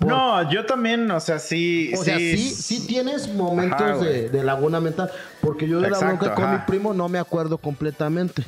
No, 0.01 0.51
yo 0.51 0.67
también, 0.67 1.11
o 1.11 1.21
sea, 1.21 1.39
sí. 1.39 1.93
O 1.99 2.03
sea, 2.03 2.19
sí, 2.19 2.37
sí 2.37 2.87
tienes 2.87 3.33
momentos 3.33 4.01
de, 4.01 4.43
laguna 4.45 4.81
mental. 4.81 5.11
Porque 5.41 5.69
yo 5.69 5.81
de 5.81 5.91
la 5.91 5.99
bronca 5.99 6.35
con 6.35 6.53
mi 6.53 6.59
primo 6.67 6.93
no 6.95 7.09
me 7.09 7.19
acuerdo 7.19 7.59
completamente. 7.59 8.45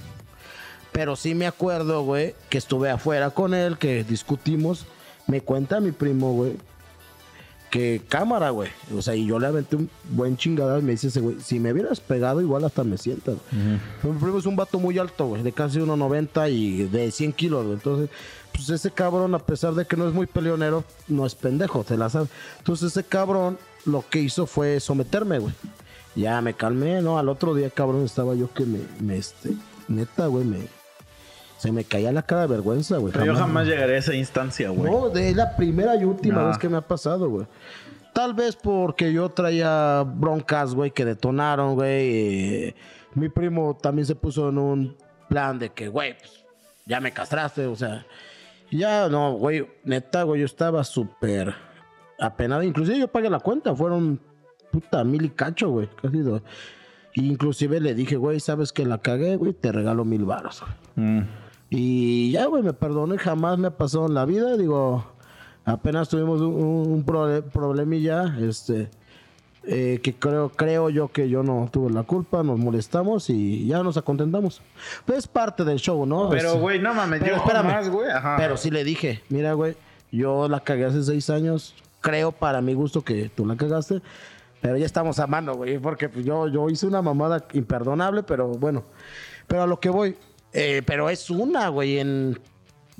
Pero 0.93 1.15
sí 1.17 1.35
me 1.35 1.47
acuerdo, 1.47 2.03
güey, 2.05 2.35
que 2.49 2.59
estuve 2.59 2.91
afuera 2.91 3.31
con 3.31 3.55
él, 3.55 3.77
que 3.79 4.03
discutimos. 4.05 4.87
Me 5.27 5.41
cuenta 5.41 5.81
mi 5.81 5.93
primo, 5.93 6.33
güey, 6.33 6.57
que 7.71 8.01
cámara, 8.09 8.51
güey. 8.51 8.71
O 8.97 9.03
sea, 9.03 9.15
y 9.15 9.27
yo 9.27 9.39
le 9.39 9.47
aventé 9.47 9.77
un 9.77 9.91
buen 10.11 10.37
chingada. 10.37 10.79
Y 10.79 10.83
me 10.83 10.93
dice 10.93 11.09
ese 11.09 11.21
güey, 11.21 11.37
si 11.41 11.59
me 11.59 11.73
hubieras 11.73 12.01
pegado, 12.01 12.41
igual 12.41 12.65
hasta 12.65 12.85
me 12.85 12.97
sientas. 12.97 13.37
Mi 14.03 14.13
primo 14.19 14.39
es 14.39 14.47
un 14.47 14.57
vato 14.57 14.79
muy 14.79 14.99
alto, 14.99 15.27
güey, 15.27 15.43
de 15.43 15.53
casi 15.53 15.79
1,90 15.79 16.51
y 16.51 16.85
de 16.85 17.11
100 17.11 17.33
kilos, 17.33 17.65
güey. 17.65 17.75
Entonces, 17.75 18.09
pues 18.57 18.71
ese 18.71 18.91
cabrón, 18.91 19.35
a 19.35 19.39
pesar 19.39 19.75
de 19.75 19.85
que 19.85 19.97
no 19.97 20.09
es 20.09 20.15
muy 20.15 20.27
peleonero, 20.27 20.83
no 21.09 21.27
es 21.27 21.35
pendejo, 21.35 21.85
te 21.85 21.97
la 21.97 22.09
sabe. 22.09 22.27
Entonces 22.59 22.93
ese 22.93 23.05
cabrón 23.05 23.59
lo 23.85 24.03
que 24.09 24.21
hizo 24.21 24.47
fue 24.47 24.81
someterme, 24.81 25.39
güey. 25.39 25.53
Ya 26.15 26.41
me 26.41 26.55
calmé, 26.55 27.03
¿no? 27.03 27.19
Al 27.19 27.29
otro 27.29 27.55
día, 27.55 27.69
cabrón, 27.69 28.05
estaba 28.05 28.35
yo 28.35 28.53
que 28.53 28.65
me, 28.65 28.79
me 29.01 29.19
este, 29.19 29.51
neta, 29.89 30.27
güey, 30.27 30.47
me, 30.47 30.61
se 31.59 31.71
me 31.71 31.85
caía 31.85 32.11
la 32.13 32.23
cara 32.23 32.43
de 32.43 32.47
vergüenza, 32.47 32.97
güey. 32.97 33.13
Pero 33.13 33.27
yo 33.27 33.35
jamás 33.35 33.67
llegaré 33.67 33.97
a 33.97 33.99
esa 33.99 34.15
instancia, 34.15 34.71
güey. 34.71 34.91
No, 34.91 35.15
es 35.15 35.37
la 35.37 35.55
primera 35.55 35.95
y 35.97 36.05
última 36.05 36.45
vez 36.45 36.57
que 36.57 36.71
me 36.71 36.79
ha 36.79 36.83
pasado, 36.83 37.29
güey. 37.29 37.47
Tal 38.15 38.33
vez 38.33 38.57
porque 38.57 39.13
yo 39.13 39.29
traía 39.29 40.03
broncas, 40.03 40.75
güey, 40.75 40.91
que 40.91 41.05
detonaron, 41.05 41.75
güey. 41.75 42.75
Mi 43.15 43.29
primo 43.29 43.77
también 43.77 44.07
se 44.07 44.15
puso 44.15 44.49
en 44.49 44.57
un 44.57 44.97
plan 45.29 45.59
de 45.59 45.69
que, 45.69 45.89
güey, 45.89 46.17
pues, 46.17 46.43
ya 46.87 46.99
me 47.01 47.13
castraste, 47.13 47.67
o 47.67 47.77
sea. 47.77 48.07
Ya, 48.71 49.09
no, 49.09 49.33
güey, 49.35 49.67
neta, 49.85 50.25
güey, 50.25 50.41
yo 50.41 50.47
estaba 50.47 50.83
súper 50.85 51.55
apenado. 52.19 52.62
Inclusive 52.62 52.99
yo 52.99 53.09
pagué 53.09 53.31
la 53.31 53.41
cuenta, 53.41 53.75
fueron 53.75 54.21
puta 54.73 55.05
mil 55.05 55.25
y 55.25 55.31
cacho, 55.31 55.71
güey, 55.71 55.89
casi 56.03 56.19
dos. 56.19 56.43
Inclusive 57.14 57.81
le 57.81 57.95
dije, 57.95 58.17
güey, 58.17 58.41
sabes 58.41 58.73
que 58.73 58.85
la 58.85 58.99
cagué, 58.99 59.37
güey, 59.37 59.53
te 59.53 59.73
regalo 59.73 60.05
mil 60.05 60.25
baros. 60.25 60.62
Mm. 60.97 61.21
Y 61.71 62.31
ya, 62.33 62.47
güey, 62.47 62.62
me 62.62 62.73
perdoné, 62.73 63.19
jamás 63.19 63.59
me 63.59 63.69
ha 63.69 63.77
pasado 63.77 64.07
en 64.07 64.14
la 64.14 64.25
vida. 64.25 64.57
Digo, 64.57 65.05
apenas 65.64 66.09
tuvimos 66.09 66.41
un, 66.41 66.55
un 66.55 67.05
problemilla, 67.05 68.37
este, 68.41 68.91
eh, 69.67 70.01
que 70.03 70.14
creo, 70.14 70.51
creo 70.51 70.91
yo 70.91 71.09
que 71.09 71.29
yo 71.29 71.43
no 71.43 71.69
tuve 71.73 71.93
la 71.93 72.05
culpa, 72.05 72.43
nos 72.43 72.59
molestamos 72.59 73.29
y 73.31 73.67
ya 73.67 73.83
nos 73.83 73.97
acontentamos. 73.97 74.62
Pues 75.05 75.19
es 75.19 75.27
parte 75.27 75.64
del 75.64 75.79
show, 75.79 76.07
¿no? 76.07 76.29
Pero, 76.31 76.59
güey, 76.59 76.79
no 76.79 76.95
mames, 76.95 77.21
pero, 77.21 77.37
espérame, 77.37 77.89
güey. 77.91 78.09
Pero 78.37 78.57
sí 78.57 78.71
le 78.71 78.85
dije, 78.85 79.23
mira, 79.29 79.55
güey, 79.55 79.77
yo 80.12 80.49
la 80.49 80.61
cagué 80.61 80.85
hace 80.85 81.03
seis 81.03 81.31
años, 81.31 81.75
creo 82.01 82.33
para 82.33 82.61
mi 82.61 82.75
gusto 82.75 83.03
que 83.03 83.29
tú 83.29 83.45
la 83.45 83.57
cagaste, 83.57 84.01
pero 84.61 84.77
ya 84.77 84.87
estamos 84.87 85.19
amando, 85.19 85.55
güey, 85.55 85.79
porque 85.79 86.11
yo, 86.23 86.49
yo 86.49 86.71
hice 86.71 86.87
una 86.87 87.03
mamada 87.03 87.45
imperdonable, 87.53 88.23
pero 88.23 88.49
bueno, 88.49 88.85
pero 89.47 89.64
a 89.64 89.67
lo 89.67 89.81
que 89.81 89.91
voy, 89.91 90.17
eh, 90.53 90.83
pero 90.87 91.11
es 91.11 91.29
una, 91.29 91.69
güey, 91.69 91.99
en 91.99 92.39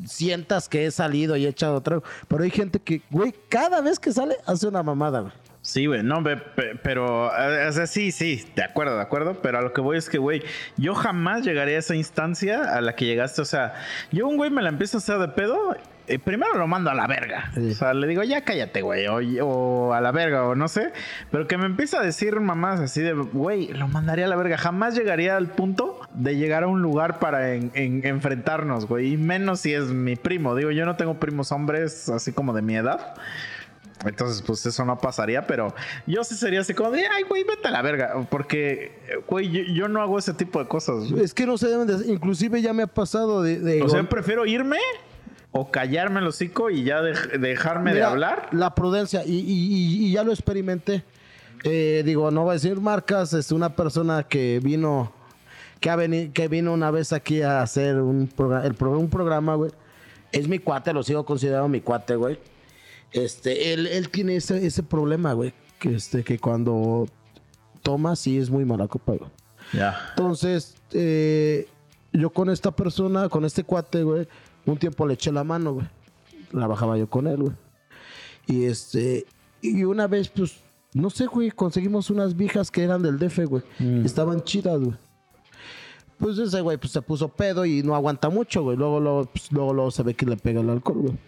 sientas 0.05 0.69
que 0.69 0.87
he 0.87 0.91
salido 0.91 1.37
y 1.37 1.47
he 1.47 1.49
echado 1.49 1.81
trago. 1.81 2.03
Pero 2.29 2.45
hay 2.45 2.51
gente 2.51 2.81
que, 2.81 3.03
güey, 3.11 3.35
cada 3.49 3.81
vez 3.81 3.99
que 3.99 4.13
sale 4.13 4.37
hace 4.47 4.67
una 4.67 4.83
mamada, 4.83 5.21
güey. 5.21 5.33
Sí, 5.67 5.87
güey, 5.87 6.05
no, 6.05 6.23
pe- 6.23 6.37
pe- 6.37 6.77
pero, 6.81 7.27
o 7.27 7.73
sea, 7.73 7.89
sí, 7.89 8.13
sí, 8.13 8.47
de 8.55 8.63
acuerdo, 8.63 8.95
de 8.95 9.03
acuerdo, 9.03 9.43
pero 9.43 9.59
a 9.59 9.63
lo 9.63 9.73
que 9.73 9.81
voy 9.81 9.97
es 9.99 10.09
que, 10.09 10.17
güey, 10.19 10.41
yo 10.77 10.95
jamás 10.95 11.43
llegaría 11.45 11.75
a 11.75 11.81
esa 11.81 11.97
instancia 11.97 12.73
a 12.77 12.81
la 12.81 12.95
que 12.95 13.05
llegaste, 13.05 13.43
o 13.43 13.45
sea, 13.45 13.75
yo 14.13 14.29
un 14.29 14.37
güey 14.37 14.49
me 14.49 14.63
la 14.63 14.69
empiezo 14.69 14.99
a 14.99 15.01
hacer 15.01 15.19
de 15.19 15.27
pedo, 15.27 15.75
eh, 16.07 16.21
primero 16.21 16.55
lo 16.55 16.69
mando 16.69 16.89
a 16.91 16.95
la 16.95 17.09
verga, 17.09 17.51
Sí. 17.53 17.73
o 17.73 17.75
sea, 17.75 17.95
le 17.95 18.07
digo, 18.07 18.23
ya 18.23 18.43
cállate, 18.45 18.81
güey, 18.83 19.09
o, 19.09 19.17
o 19.45 19.93
a 19.93 20.01
la 20.01 20.13
verga, 20.13 20.45
o 20.45 20.55
no 20.55 20.69
sé, 20.69 20.93
pero 21.33 21.49
que 21.49 21.59
me 21.59 21.67
empieza 21.67 21.99
a 21.99 22.03
decir 22.05 22.39
mamás 22.39 22.79
así 22.79 23.01
de, 23.03 23.15
güey, 23.15 23.67
lo 23.73 23.89
mandaría 23.89 24.27
a 24.27 24.29
la 24.29 24.37
verga, 24.37 24.57
jamás 24.59 24.95
llegaría 24.95 25.37
al 25.37 25.49
punto 25.49 25.99
de 26.15 26.37
llegar 26.37 26.63
a 26.63 26.69
un 26.69 26.81
lugar 26.81 27.19
para 27.19 27.55
en- 27.55 27.73
en- 27.75 28.07
enfrentarnos, 28.07 28.87
güey, 28.87 29.15
y 29.15 29.17
menos 29.17 29.63
si 29.63 29.75
es 29.75 29.87
mi 29.87 30.15
primo, 30.15 30.55
digo, 30.55 30.71
yo 30.71 30.87
no 30.87 30.95
tengo 30.95 31.15
primos 31.19 31.51
hombres 31.51 32.09
así 32.09 32.31
como 32.33 32.53
de 32.53 32.63
mi 32.63 32.77
edad. 32.77 33.15
Entonces, 34.05 34.43
pues 34.43 34.65
eso 34.67 34.85
no 34.85 34.99
pasaría, 34.99 35.47
pero 35.47 35.75
yo 36.07 36.23
sí 36.23 36.35
sería 36.35 36.61
así 36.61 36.75
como 36.75 36.91
de, 36.91 37.07
ay, 37.07 37.23
güey, 37.29 37.45
vete 37.45 37.69
a 37.69 37.71
la 37.71 37.83
verga. 37.83 38.15
Porque, 38.31 38.93
güey, 39.27 39.51
yo, 39.51 39.63
yo 39.73 39.89
no 39.89 40.03
hago 40.03 40.19
ese 40.19 40.35
tipo 40.35 40.59
de 40.59 40.69
cosas. 40.69 41.11
Es 41.13 41.33
que 41.33 41.47
no 41.47 41.57
se 41.57 41.69
deben 41.69 41.87
de 41.87 41.95
hacer. 41.95 42.07
Inclusive 42.09 42.61
ya 42.61 42.73
me 42.73 42.83
ha 42.83 42.87
pasado 42.87 43.43
de... 43.43 43.59
de- 43.59 43.83
O 43.83 43.89
sea, 43.89 44.03
prefiero 44.09 44.45
irme 44.47 44.79
o 45.51 45.71
callarme 45.71 46.21
el 46.21 46.27
hocico 46.27 46.69
y 46.71 46.85
ya 46.85 47.01
dej- 47.01 47.39
dejarme 47.39 47.95
de 47.95 48.03
hablar. 48.03 48.49
La 48.53 48.75
prudencia, 48.75 49.25
y, 49.25 49.33
y- 49.39 49.41
y- 49.43 50.07
y 50.07 50.13
ya 50.13 50.23
lo 50.25 50.33
experimenté. 50.33 51.03
Eh, 51.65 52.03
digo, 52.05 52.31
no 52.31 52.43
voy 52.43 52.51
a 52.51 52.55
decir 52.55 52.79
marcas, 52.81 53.33
es 53.33 53.51
una 53.51 53.75
persona 53.75 54.23
que 54.25 54.61
vino, 54.63 55.11
que, 55.81 55.89
ha 55.89 55.97
veni- 55.97 56.31
que 56.33 56.49
vino 56.49 56.73
una 56.75 56.91
vez 56.91 57.15
aquí 57.15 57.41
a 57.41 57.63
hacer 57.63 57.97
un, 58.01 58.29
progra- 58.29 58.65
el 58.65 58.77
un 58.87 59.09
programa, 59.09 59.55
güey. 59.55 59.71
Es 60.33 60.47
mi 60.47 60.59
cuate, 60.59 60.93
lo 60.93 61.03
sigo 61.03 61.25
considerando 61.25 61.69
mi 61.69 61.81
cuate, 61.81 62.15
güey. 62.15 62.39
Este, 63.17 63.73
él, 63.73 63.87
él 63.87 64.11
tiene 64.11 64.37
ese, 64.37 64.65
ese 64.67 64.83
problema, 64.83 65.33
güey. 65.33 65.55
Que, 65.79 65.95
este, 65.95 66.23
que 66.23 66.39
cuando 66.39 67.07
toma, 67.83 68.15
sí 68.15 68.39
es 68.39 68.51
muy 68.51 68.65
mala 68.65 68.89
copa, 68.89 69.13
güey. 69.13 69.31
Ya. 69.73 69.97
Entonces, 70.11 70.77
eh, 70.93 71.67
yo 72.13 72.31
con 72.31 72.51
esta 72.51 72.71
persona, 72.75 73.29
con 73.29 73.45
este 73.45 73.65
cuate, 73.65 74.03
güey, 74.03 74.29
un 74.67 74.77
tiempo 74.77 75.07
le 75.07 75.15
eché 75.15 75.33
la 75.33 75.45
mano, 75.45 75.75
güey. 75.75 75.87
La 76.53 76.67
bajaba 76.67 76.99
yo 76.99 77.09
con 77.09 77.27
él, 77.27 77.39
güey. 77.39 77.53
Y 78.47 78.65
este, 78.65 79.27
y 79.63 79.85
una 79.85 80.07
vez, 80.07 80.29
pues, 80.29 80.59
no 80.93 81.11
sé, 81.11 81.27
güey, 81.27 81.51
conseguimos 81.51 82.11
unas 82.11 82.37
viejas 82.37 82.71
que 82.71 82.83
eran 82.85 83.03
del 83.03 83.19
DF, 83.19 83.47
güey. 83.47 83.63
Estaban 84.05 84.43
chidas, 84.43 84.79
güey. 84.79 84.97
Pues 86.19 86.39
ese 86.39 86.61
güey 86.63 86.79
pues, 86.79 86.93
se 86.93 87.03
puso 87.03 87.29
pedo 87.29 87.67
y 87.67 87.83
no 87.83 87.95
aguanta 87.95 88.29
mucho, 88.29 88.63
güey. 88.63 88.77
Luego, 88.77 89.01
luego, 89.01 89.25
pues, 89.25 89.51
luego, 89.53 89.75
luego 89.75 89.91
se 89.91 90.03
ve 90.03 90.15
que 90.15 90.27
le 90.27 90.37
pega 90.37 90.61
el 90.61 90.71
alcohol, 90.71 90.99
güey. 90.99 91.19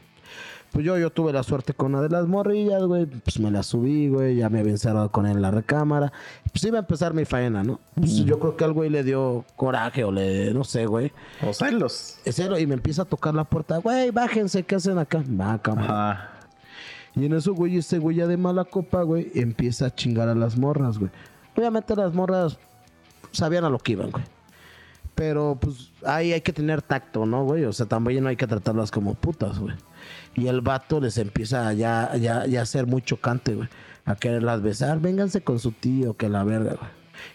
Pues 0.79 0.87
yo, 0.87 0.97
yo 0.97 1.11
tuve 1.11 1.33
la 1.33 1.43
suerte 1.43 1.74
con 1.74 1.93
una 1.93 2.03
de 2.03 2.09
las 2.09 2.29
morrillas, 2.29 2.81
güey. 2.85 3.05
Pues 3.07 3.41
me 3.41 3.51
la 3.51 3.64
subí, 3.64 4.09
güey. 4.11 4.37
Ya 4.37 4.49
me 4.49 4.61
había 4.61 4.70
encerrado 4.70 5.11
con 5.11 5.26
él 5.26 5.33
en 5.33 5.43
la 5.43 5.51
recámara. 5.51 6.12
Pues 6.53 6.62
iba 6.62 6.79
a 6.79 6.83
empezar 6.83 7.14
mi 7.14 7.24
faena, 7.24 7.64
¿no? 7.64 7.81
Pues 7.97 8.24
yo 8.24 8.39
creo 8.39 8.57
que 8.57 8.62
al 8.62 8.72
güey 8.72 8.89
le 8.89 9.03
dio 9.03 9.45
coraje 9.57 10.05
o 10.05 10.12
le, 10.12 10.55
no 10.55 10.62
sé, 10.62 10.87
güey. 10.87 11.11
O 11.45 11.53
celos. 11.53 12.20
Es 12.24 12.37
cero, 12.37 12.61
y 12.61 12.66
me 12.68 12.74
empieza 12.74 13.03
a 13.03 13.05
tocar 13.07 13.35
la 13.35 13.43
puerta. 13.43 13.79
Güey, 13.79 14.12
bájense, 14.12 14.62
¿qué 14.62 14.76
hacen 14.76 14.99
acá? 14.99 15.20
Va, 15.29 15.61
cámara. 15.61 16.31
Y 17.16 17.24
en 17.24 17.33
eso, 17.33 17.55
güey, 17.55 17.76
este 17.76 17.99
güey 17.99 18.18
ya 18.18 18.29
de 18.29 18.37
mala 18.37 18.64
copa, 18.64 19.03
güey, 19.03 19.33
empieza 19.35 19.87
a 19.87 19.91
chingar 19.93 20.29
a 20.29 20.37
las 20.37 20.57
morras, 20.57 20.97
güey. 20.97 21.11
Obviamente 21.57 21.97
las 21.97 22.14
morras 22.14 22.57
sabían 23.33 23.64
a 23.64 23.68
lo 23.68 23.81
que 23.81 23.95
iban, 23.95 24.12
güey. 24.12 24.22
Pero 25.16 25.59
pues 25.61 25.91
ahí 26.07 26.33
hay 26.33 26.41
que 26.41 26.53
tener 26.53 26.83
tacto, 26.83 27.26
¿no, 27.26 27.43
güey? 27.43 27.64
O 27.64 27.72
sea, 27.72 27.87
también 27.87 28.22
no 28.22 28.29
hay 28.29 28.37
que 28.37 28.47
tratarlas 28.47 28.93
como 28.93 29.14
putas, 29.14 29.59
güey. 29.59 29.74
Y 30.39 30.47
el 30.49 30.61
vato 30.61 31.01
les 31.01 31.18
empieza 31.18 31.72
ya, 31.72 32.14
ya, 32.16 32.47
ya 32.47 32.62
a 32.62 32.66
ser 32.66 32.86
muy 32.86 33.03
chocante, 33.03 33.55
güey. 33.55 33.68
A 34.05 34.14
quererlas 34.14 34.62
besar, 34.62 35.01
vénganse 35.01 35.43
con 35.43 35.59
su 35.59 35.72
tío, 35.72 36.14
que 36.16 36.28
la 36.28 36.45
verga, 36.45 36.74
güey. 36.78 36.91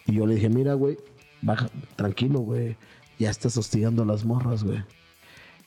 Y 0.08 0.14
yo 0.14 0.26
le 0.26 0.36
dije, 0.36 0.50
mira, 0.50 0.74
güey, 0.74 0.98
baja, 1.42 1.68
tranquilo, 1.96 2.40
güey. 2.40 2.78
Ya 3.20 3.30
estás 3.30 3.58
hostigando 3.58 4.04
a 4.04 4.06
las 4.06 4.26
morras, 4.26 4.64
güey. 4.64 4.84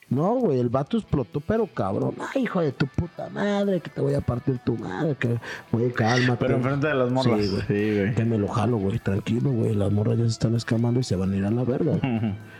No, 0.09 0.35
güey, 0.35 0.59
el 0.59 0.69
vato 0.69 0.97
explotó, 0.97 1.41
pero 1.41 1.67
cabrón. 1.67 2.15
Ay, 2.33 2.43
hijo 2.43 2.61
de 2.61 2.71
tu 2.71 2.87
puta 2.87 3.29
madre, 3.29 3.81
que 3.81 3.89
te 3.89 3.99
voy 3.99 4.13
a 4.13 4.21
partir 4.21 4.57
tu 4.59 4.77
madre, 4.77 5.15
que 5.19 5.37
güey, 5.71 5.91
cálmate. 5.91 6.37
Pero 6.45 6.55
enfrente 6.57 6.87
de 6.87 6.93
las 6.95 7.11
morras. 7.11 7.41
Sí, 7.41 7.47
güey. 7.49 7.61
Sí, 7.67 7.97
güey. 7.99 8.15
Que 8.15 8.23
me 8.25 8.37
lo 8.37 8.47
jalo, 8.47 8.77
güey, 8.77 8.99
tranquilo, 8.99 9.51
güey. 9.51 9.75
Las 9.75 9.91
morras 9.91 10.17
ya 10.17 10.23
se 10.23 10.29
están 10.31 10.55
escamando 10.55 11.01
y 11.01 11.03
se 11.03 11.15
van 11.17 11.33
a 11.33 11.35
ir 11.35 11.45
a 11.45 11.51
la 11.51 11.63
verga. 11.63 11.97
güey. 12.01 12.35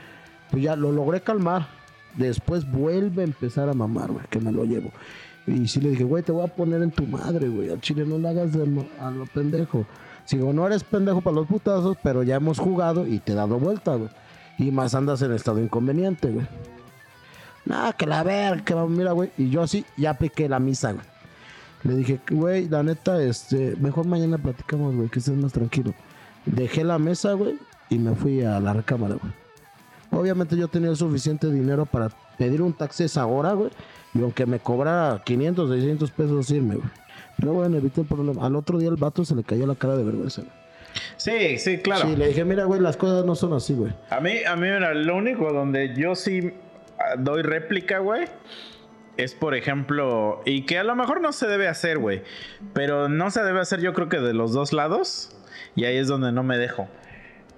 Pues 0.50 0.64
ya 0.64 0.78
lo 0.78 0.94
logré 0.94 1.20
calmar. 1.20 1.68
Después 2.16 2.70
vuelve 2.72 3.22
a 3.22 3.26
empezar 3.26 3.70
a 3.70 3.74
mamar, 3.74 4.12
güey, 4.12 4.26
que 4.30 4.40
me 4.40 4.52
lo 4.52 4.64
llevo. 4.66 4.92
Y 5.46 5.68
sí 5.68 5.80
le 5.80 5.92
dije, 5.92 6.04
güey, 6.04 6.24
te 6.24 6.32
voy 6.32 6.46
a 6.46 6.54
poner 6.54 6.82
en 6.82 6.92
tu 6.92 7.06
madre, 7.06 7.48
güey. 7.48 7.70
Al 7.70 7.80
chile 7.80 8.06
no 8.06 8.18
le 8.18 8.28
hagas 8.30 8.52
de 8.54 8.66
mo- 8.66 8.88
a 9.00 9.12
lo 9.12 9.26
pendejo. 9.28 9.86
Sigo, 10.26 10.52
no 10.52 10.66
eres 10.68 10.84
pendejo 10.84 11.22
para 11.22 11.36
los 11.38 11.48
putazos, 11.48 11.96
pero 12.04 12.22
ya 12.24 12.36
hemos 12.36 12.60
jugado 12.60 13.08
y 13.08 13.20
te 13.20 13.32
he 13.32 13.36
dado 13.36 13.58
vuelta, 13.60 13.96
güey. 13.96 14.10
Y 14.58 14.72
más 14.72 14.94
andas 14.96 15.22
en 15.22 15.32
estado 15.32 15.62
inconveniente, 15.62 16.30
güey. 16.32 16.46
Nada, 17.66 17.94
que 17.94 18.06
la 18.06 18.24
verga, 18.24 18.64
que 18.66 18.74
va- 18.74 18.88
mira, 18.88 19.12
güey. 19.12 19.30
Y 19.38 19.50
yo 19.50 19.62
así 19.62 19.86
ya 19.96 20.12
apliqué 20.12 20.50
la 20.50 20.60
misa, 20.60 20.94
güey. 20.94 21.06
Le 21.84 21.96
dije, 21.96 22.20
güey, 22.32 22.68
la 22.68 22.82
neta, 22.84 23.22
este, 23.22 23.76
mejor 23.80 24.06
mañana 24.08 24.38
platicamos, 24.38 24.96
güey, 24.96 25.10
que 25.10 25.20
estés 25.20 25.36
más 25.38 25.54
tranquilo. 25.54 25.94
Dejé 26.46 26.84
la 26.84 26.98
mesa, 26.98 27.34
güey, 27.34 27.58
y 27.90 27.98
me 28.00 28.16
fui 28.16 28.42
a 28.44 28.60
la 28.60 28.74
recámara, 28.74 29.16
güey. 29.16 29.32
Obviamente 30.12 30.56
yo 30.56 30.68
tenía 30.68 30.96
suficiente 30.96 31.52
dinero 31.52 31.86
para 31.86 32.10
pedir 32.38 32.62
un 32.62 32.74
taxi 32.74 33.04
esa 33.04 33.26
hora, 33.26 33.54
güey. 33.54 33.72
Y 34.14 34.22
aunque 34.22 34.46
me 34.46 34.60
cobrara 34.60 35.22
500, 35.24 35.70
600 35.70 36.12
pesos 36.12 36.50
irme, 36.52 36.76
güey. 36.76 36.90
Pero 37.38 37.54
bueno, 37.54 37.78
evité 37.78 38.02
el 38.02 38.08
problema. 38.08 38.46
Al 38.46 38.56
otro 38.56 38.80
día 38.80 38.90
el 38.90 38.96
vato 38.96 39.24
se 39.26 39.36
le 39.36 39.44
cayó 39.44 39.68
la 39.68 39.76
cara 39.76 39.96
de 39.96 40.04
vergüenza. 40.04 40.42
güey. 40.42 40.54
Sí, 41.18 41.58
sí, 41.60 41.78
claro. 41.80 42.08
Sí, 42.08 42.16
le 42.16 42.28
dije, 42.28 42.46
mira, 42.46 42.66
güey, 42.66 42.80
las 42.80 42.98
cosas 42.98 43.26
no 43.26 43.36
son 43.36 43.54
así, 43.54 43.74
güey. 43.74 43.94
A 44.10 44.20
mí, 44.20 44.44
a 44.48 44.56
mí, 44.56 44.62
mira, 44.62 44.94
lo 44.94 45.16
único 45.16 45.52
donde 45.52 45.96
yo 45.96 46.16
sí 46.16 46.54
ah, 47.00 47.16
doy 47.18 47.42
réplica, 47.44 48.00
güey, 48.00 48.26
es 49.18 49.34
por 49.34 49.56
ejemplo, 49.56 50.42
y 50.46 50.66
que 50.66 50.78
a 50.78 50.84
lo 50.84 50.96
mejor 50.96 51.22
no 51.22 51.32
se 51.32 51.48
debe 51.48 51.68
hacer, 51.68 51.98
güey, 51.98 52.24
pero 52.74 53.10
no 53.10 53.32
se 53.32 53.44
debe 53.44 53.60
hacer 53.60 53.82
yo 53.82 53.94
creo 53.94 54.10
que 54.10 54.20
de 54.20 54.34
los 54.34 54.54
dos 54.54 54.74
lados, 54.74 55.32
y 55.76 55.86
ahí 55.86 55.98
es 55.98 56.08
donde 56.08 56.32
no 56.32 56.44
me 56.44 56.58
dejo. 56.58 56.88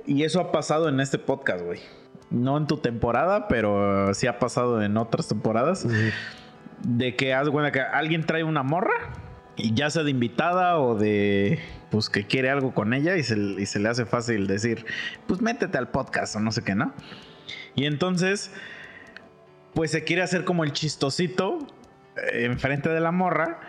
Y 0.06 0.24
eso 0.24 0.40
ha 0.40 0.52
pasado 0.52 0.90
en 0.90 1.00
este 1.00 1.20
podcast, 1.20 1.64
güey. 1.64 1.80
No 2.30 2.58
en 2.58 2.68
tu 2.68 2.78
temporada, 2.78 3.48
pero 3.48 4.14
sí 4.14 4.28
ha 4.28 4.40
pasado 4.40 4.82
en 4.82 4.98
otras 4.98 5.28
temporadas. 5.28 5.88
De 6.84 7.16
que 7.16 7.34
haz 7.34 7.50
cuenta 7.50 7.72
que 7.72 7.82
alguien 7.82 8.26
trae 8.26 8.44
una 8.44 8.64
morra, 8.64 8.94
y 9.60 9.74
ya 9.74 9.90
sea 9.90 10.04
de 10.04 10.12
invitada 10.12 10.80
o 10.80 10.96
de 10.96 11.60
pues 11.92 12.10
que 12.10 12.26
quiere 12.26 12.50
algo 12.50 12.74
con 12.74 12.94
ella 12.94 13.16
y 13.16 13.24
se, 13.24 13.38
y 13.38 13.66
se 13.66 13.80
le 13.80 13.90
hace 13.90 14.06
fácil 14.06 14.48
decir, 14.48 14.86
pues 15.28 15.42
métete 15.42 15.78
al 15.78 15.90
podcast 15.90 16.36
o 16.36 16.40
no 16.40 16.52
sé 16.52 16.64
qué, 16.64 16.76
¿no? 16.76 16.94
Y 17.76 17.86
entonces, 17.86 18.52
pues 19.74 19.92
se 19.92 20.04
quiere 20.04 20.22
hacer 20.22 20.46
como 20.46 20.64
el 20.64 20.72
chistosito 20.72 21.60
eh, 22.16 22.46
enfrente 22.46 22.90
de 22.90 23.00
la 23.00 23.12
morra, 23.12 23.60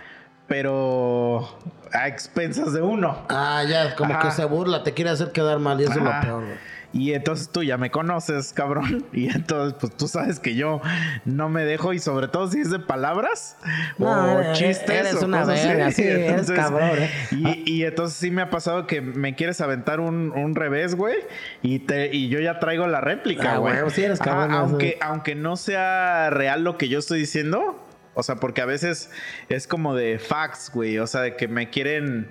pero 0.46 1.58
a 1.92 2.08
expensas 2.08 2.72
de 2.72 2.82
uno. 2.82 3.24
Ah, 3.30 3.64
ya, 3.68 3.96
como 3.96 4.14
Ajá. 4.14 4.28
que 4.28 4.30
se 4.34 4.44
burla, 4.44 4.82
te 4.82 4.92
quiere 4.92 5.10
hacer 5.10 5.32
quedar 5.32 5.58
mal 5.58 5.80
y 5.80 5.84
eso 5.84 5.94
es 5.94 6.02
lo 6.02 6.20
peor, 6.20 6.44
güey. 6.44 6.56
Y 6.92 7.12
entonces 7.12 7.48
tú 7.50 7.62
ya 7.62 7.76
me 7.76 7.90
conoces, 7.90 8.52
cabrón. 8.52 9.06
Y 9.12 9.28
entonces, 9.28 9.76
pues 9.80 9.96
tú 9.96 10.08
sabes 10.08 10.40
que 10.40 10.54
yo 10.56 10.80
no 11.24 11.48
me 11.48 11.64
dejo, 11.64 11.92
y 11.92 11.98
sobre 12.00 12.26
todo 12.28 12.50
si 12.50 12.60
es 12.60 12.70
de 12.70 12.78
palabras 12.80 13.56
No, 13.98 14.10
o 14.10 14.40
eres- 14.40 14.58
chistes. 14.58 14.90
eres 14.90 15.22
o 15.22 15.26
una 15.26 15.42
cosas 15.42 15.60
así. 15.60 16.02
eres 16.04 16.50
cabrón, 16.50 16.90
¿eh? 16.98 17.10
Y, 17.30 17.72
y 17.76 17.84
entonces 17.84 18.16
sí 18.18 18.30
me 18.30 18.42
ha 18.42 18.50
pasado 18.50 18.86
que 18.88 19.00
me 19.00 19.34
quieres 19.36 19.60
aventar 19.60 20.00
un, 20.00 20.32
un 20.32 20.54
revés, 20.54 20.94
güey. 20.96 21.16
Y, 21.62 21.80
te, 21.80 22.14
y 22.14 22.28
yo 22.28 22.40
ya 22.40 22.58
traigo 22.58 22.86
la 22.88 23.00
réplica, 23.00 23.54
Ah, 23.54 23.58
güey. 23.58 23.74
sí 23.90 24.02
eres 24.02 24.18
cabrón, 24.18 24.50
aunque, 24.52 24.98
aunque 25.00 25.34
no 25.34 25.56
sea 25.56 26.30
real 26.30 26.64
lo 26.64 26.76
que 26.76 26.88
yo 26.88 26.98
estoy 26.98 27.20
diciendo. 27.20 27.86
O 28.14 28.24
sea, 28.24 28.36
porque 28.36 28.60
a 28.60 28.66
veces 28.66 29.10
es 29.48 29.68
como 29.68 29.94
de 29.94 30.18
fax, 30.18 30.72
güey. 30.74 30.98
O 30.98 31.06
sea, 31.06 31.20
de 31.22 31.36
que 31.36 31.46
me 31.46 31.70
quieren. 31.70 32.28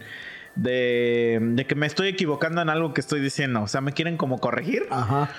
De, 0.56 1.40
de 1.42 1.66
que 1.66 1.76
me 1.76 1.88
estoy 1.88 2.10
equivocando 2.10 2.62
en 2.62 2.70
algo 2.70 2.94
que 2.94 3.02
estoy 3.02 3.22
diciendo. 3.22 3.62
O 3.62 3.68
sea, 3.68 3.82
me 3.82 3.94
quieren 3.94 4.18
como 4.18 4.40
corregir. 4.40 4.88
Ajá. 4.90 5.30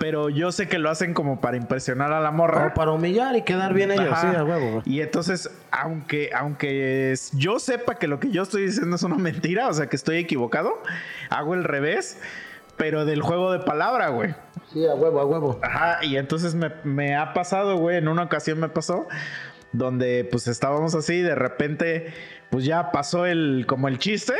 Pero 0.00 0.30
yo 0.30 0.50
sé 0.50 0.66
que 0.66 0.78
lo 0.78 0.88
hacen 0.88 1.12
como 1.12 1.42
para 1.42 1.58
impresionar 1.58 2.12
a 2.14 2.20
la 2.20 2.30
morra. 2.30 2.68
O 2.68 2.74
para 2.74 2.90
humillar 2.90 3.36
y 3.36 3.42
quedar 3.42 3.74
bien 3.74 3.90
ellos, 3.90 4.12
Ajá. 4.12 4.30
sí, 4.30 4.36
a 4.36 4.44
huevo, 4.44 4.70
güey. 4.70 4.82
Y 4.86 5.02
entonces, 5.02 5.50
aunque, 5.70 6.30
aunque 6.34 7.14
yo 7.34 7.58
sepa 7.58 7.96
que 7.96 8.08
lo 8.08 8.18
que 8.18 8.30
yo 8.30 8.42
estoy 8.42 8.62
diciendo 8.62 8.96
es 8.96 9.02
una 9.02 9.16
mentira, 9.18 9.68
o 9.68 9.74
sea 9.74 9.88
que 9.88 9.96
estoy 9.96 10.16
equivocado, 10.16 10.82
hago 11.28 11.52
el 11.52 11.64
revés, 11.64 12.18
pero 12.78 13.04
del 13.04 13.20
juego 13.20 13.52
de 13.52 13.58
palabra, 13.58 14.08
güey. 14.08 14.34
Sí, 14.72 14.86
a 14.86 14.94
huevo, 14.94 15.20
a 15.20 15.26
huevo. 15.26 15.60
Ajá, 15.62 15.98
y 16.02 16.16
entonces 16.16 16.54
me, 16.54 16.72
me 16.82 17.14
ha 17.14 17.34
pasado, 17.34 17.76
güey, 17.76 17.98
en 17.98 18.08
una 18.08 18.22
ocasión 18.22 18.58
me 18.58 18.70
pasó, 18.70 19.06
donde 19.72 20.26
pues 20.30 20.48
estábamos 20.48 20.94
así, 20.94 21.20
de 21.20 21.34
repente, 21.34 22.14
pues 22.50 22.64
ya 22.64 22.90
pasó 22.92 23.26
el, 23.26 23.64
como 23.66 23.88
el 23.88 23.98
chiste, 23.98 24.34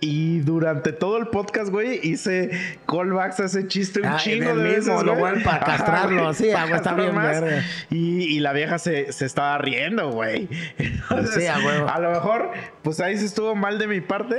Y 0.00 0.40
durante 0.40 0.92
todo 0.92 1.16
el 1.18 1.26
podcast, 1.26 1.70
güey, 1.70 1.98
hice 2.04 2.50
callbacks 2.86 3.40
a 3.40 3.44
ese 3.46 3.66
chiste 3.66 3.98
un 4.00 4.06
Ah, 4.06 4.16
chingo 4.16 4.54
de 4.54 4.62
veces. 4.62 4.86
mismo, 4.86 5.02
lo 5.02 5.16
vuelven 5.16 5.42
para 5.42 5.58
castrarlo, 5.64 6.22
güey, 6.22 6.34
sí, 6.34 6.50
ah, 6.52 6.66
está 6.72 6.94
bien 6.94 7.16
verga. 7.16 7.64
Y, 7.90 8.36
y 8.36 8.38
la 8.38 8.52
vieja 8.52 8.78
se, 8.78 9.10
se 9.12 9.26
estaba 9.26 9.58
riendo, 9.58 10.10
güey. 10.12 10.48
Entonces, 10.78 11.34
Sí, 11.42 11.46
a 11.48 11.58
huevo. 11.58 11.88
a 11.88 11.98
lo 11.98 12.10
mejor, 12.12 12.50
pues 12.82 13.00
ahí 13.00 13.16
se 13.18 13.24
estuvo 13.24 13.56
mal 13.56 13.80
de 13.80 13.88
mi 13.88 14.00
parte, 14.00 14.36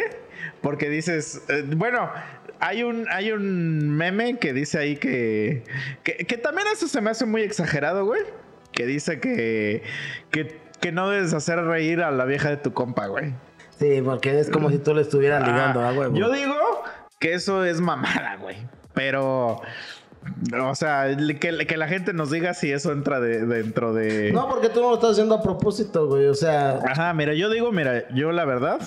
porque 0.62 0.90
dices, 0.90 1.42
eh, 1.50 1.66
bueno, 1.76 2.10
hay 2.62 2.84
un, 2.84 3.06
hay 3.12 3.32
un 3.34 3.90
meme 3.90 4.38
que 4.38 4.54
dice 4.54 4.78
ahí 4.80 4.96
que, 4.96 5.64
que, 6.04 6.14
que 6.26 6.38
también 6.38 6.68
eso 6.72 6.88
se 6.88 7.02
me 7.02 7.10
hace 7.10 7.26
muy 7.26 7.42
exagerado, 7.42 8.06
güey. 8.06 8.22
Que 8.72 8.86
dice 8.86 9.20
que, 9.20 9.82
que, 10.32 10.58
que 10.80 10.92
no 10.92 11.10
debes 11.10 11.34
hacer 11.34 11.64
reír 11.64 12.02
a 12.02 12.12
la 12.12 12.26
vieja 12.26 12.50
de 12.50 12.58
tu 12.58 12.74
compa, 12.74 13.08
güey. 13.08 13.34
Sí, 13.78 14.02
porque 14.04 14.40
es 14.40 14.50
como 14.50 14.70
si 14.70 14.78
tú 14.80 14.94
le 14.94 15.02
estuvieras 15.02 15.46
ligando, 15.46 15.82
Ah, 15.82 15.94
huevo. 15.94 16.16
Yo 16.16 16.30
digo 16.32 16.56
que 17.20 17.34
eso 17.34 17.64
es 17.64 17.80
mamada, 17.80 18.36
güey. 18.42 18.58
Pero, 18.94 19.62
o 20.62 20.76
sea, 20.76 21.16
que, 21.40 21.66
que 21.66 21.78
la 21.78 21.88
gente 21.88 22.12
nos 22.14 22.32
diga 22.32 22.54
si 22.54 22.72
eso 22.72 22.92
entra 22.92 23.20
de, 23.22 23.46
dentro 23.46 23.94
de... 23.94 24.32
No, 24.34 24.50
porque 24.50 24.70
tú 24.70 24.82
no 24.82 24.90
lo 24.90 24.96
estás 24.96 25.12
haciendo 25.12 25.36
a 25.36 25.42
propósito, 25.42 26.08
güey. 26.08 26.26
O 26.26 26.34
sea, 26.34 26.80
Ajá, 26.86 27.14
mira, 27.14 27.34
yo 27.34 27.50
digo, 27.50 27.72
mira, 27.72 28.10
yo 28.14 28.32
la 28.34 28.44
verdad, 28.44 28.82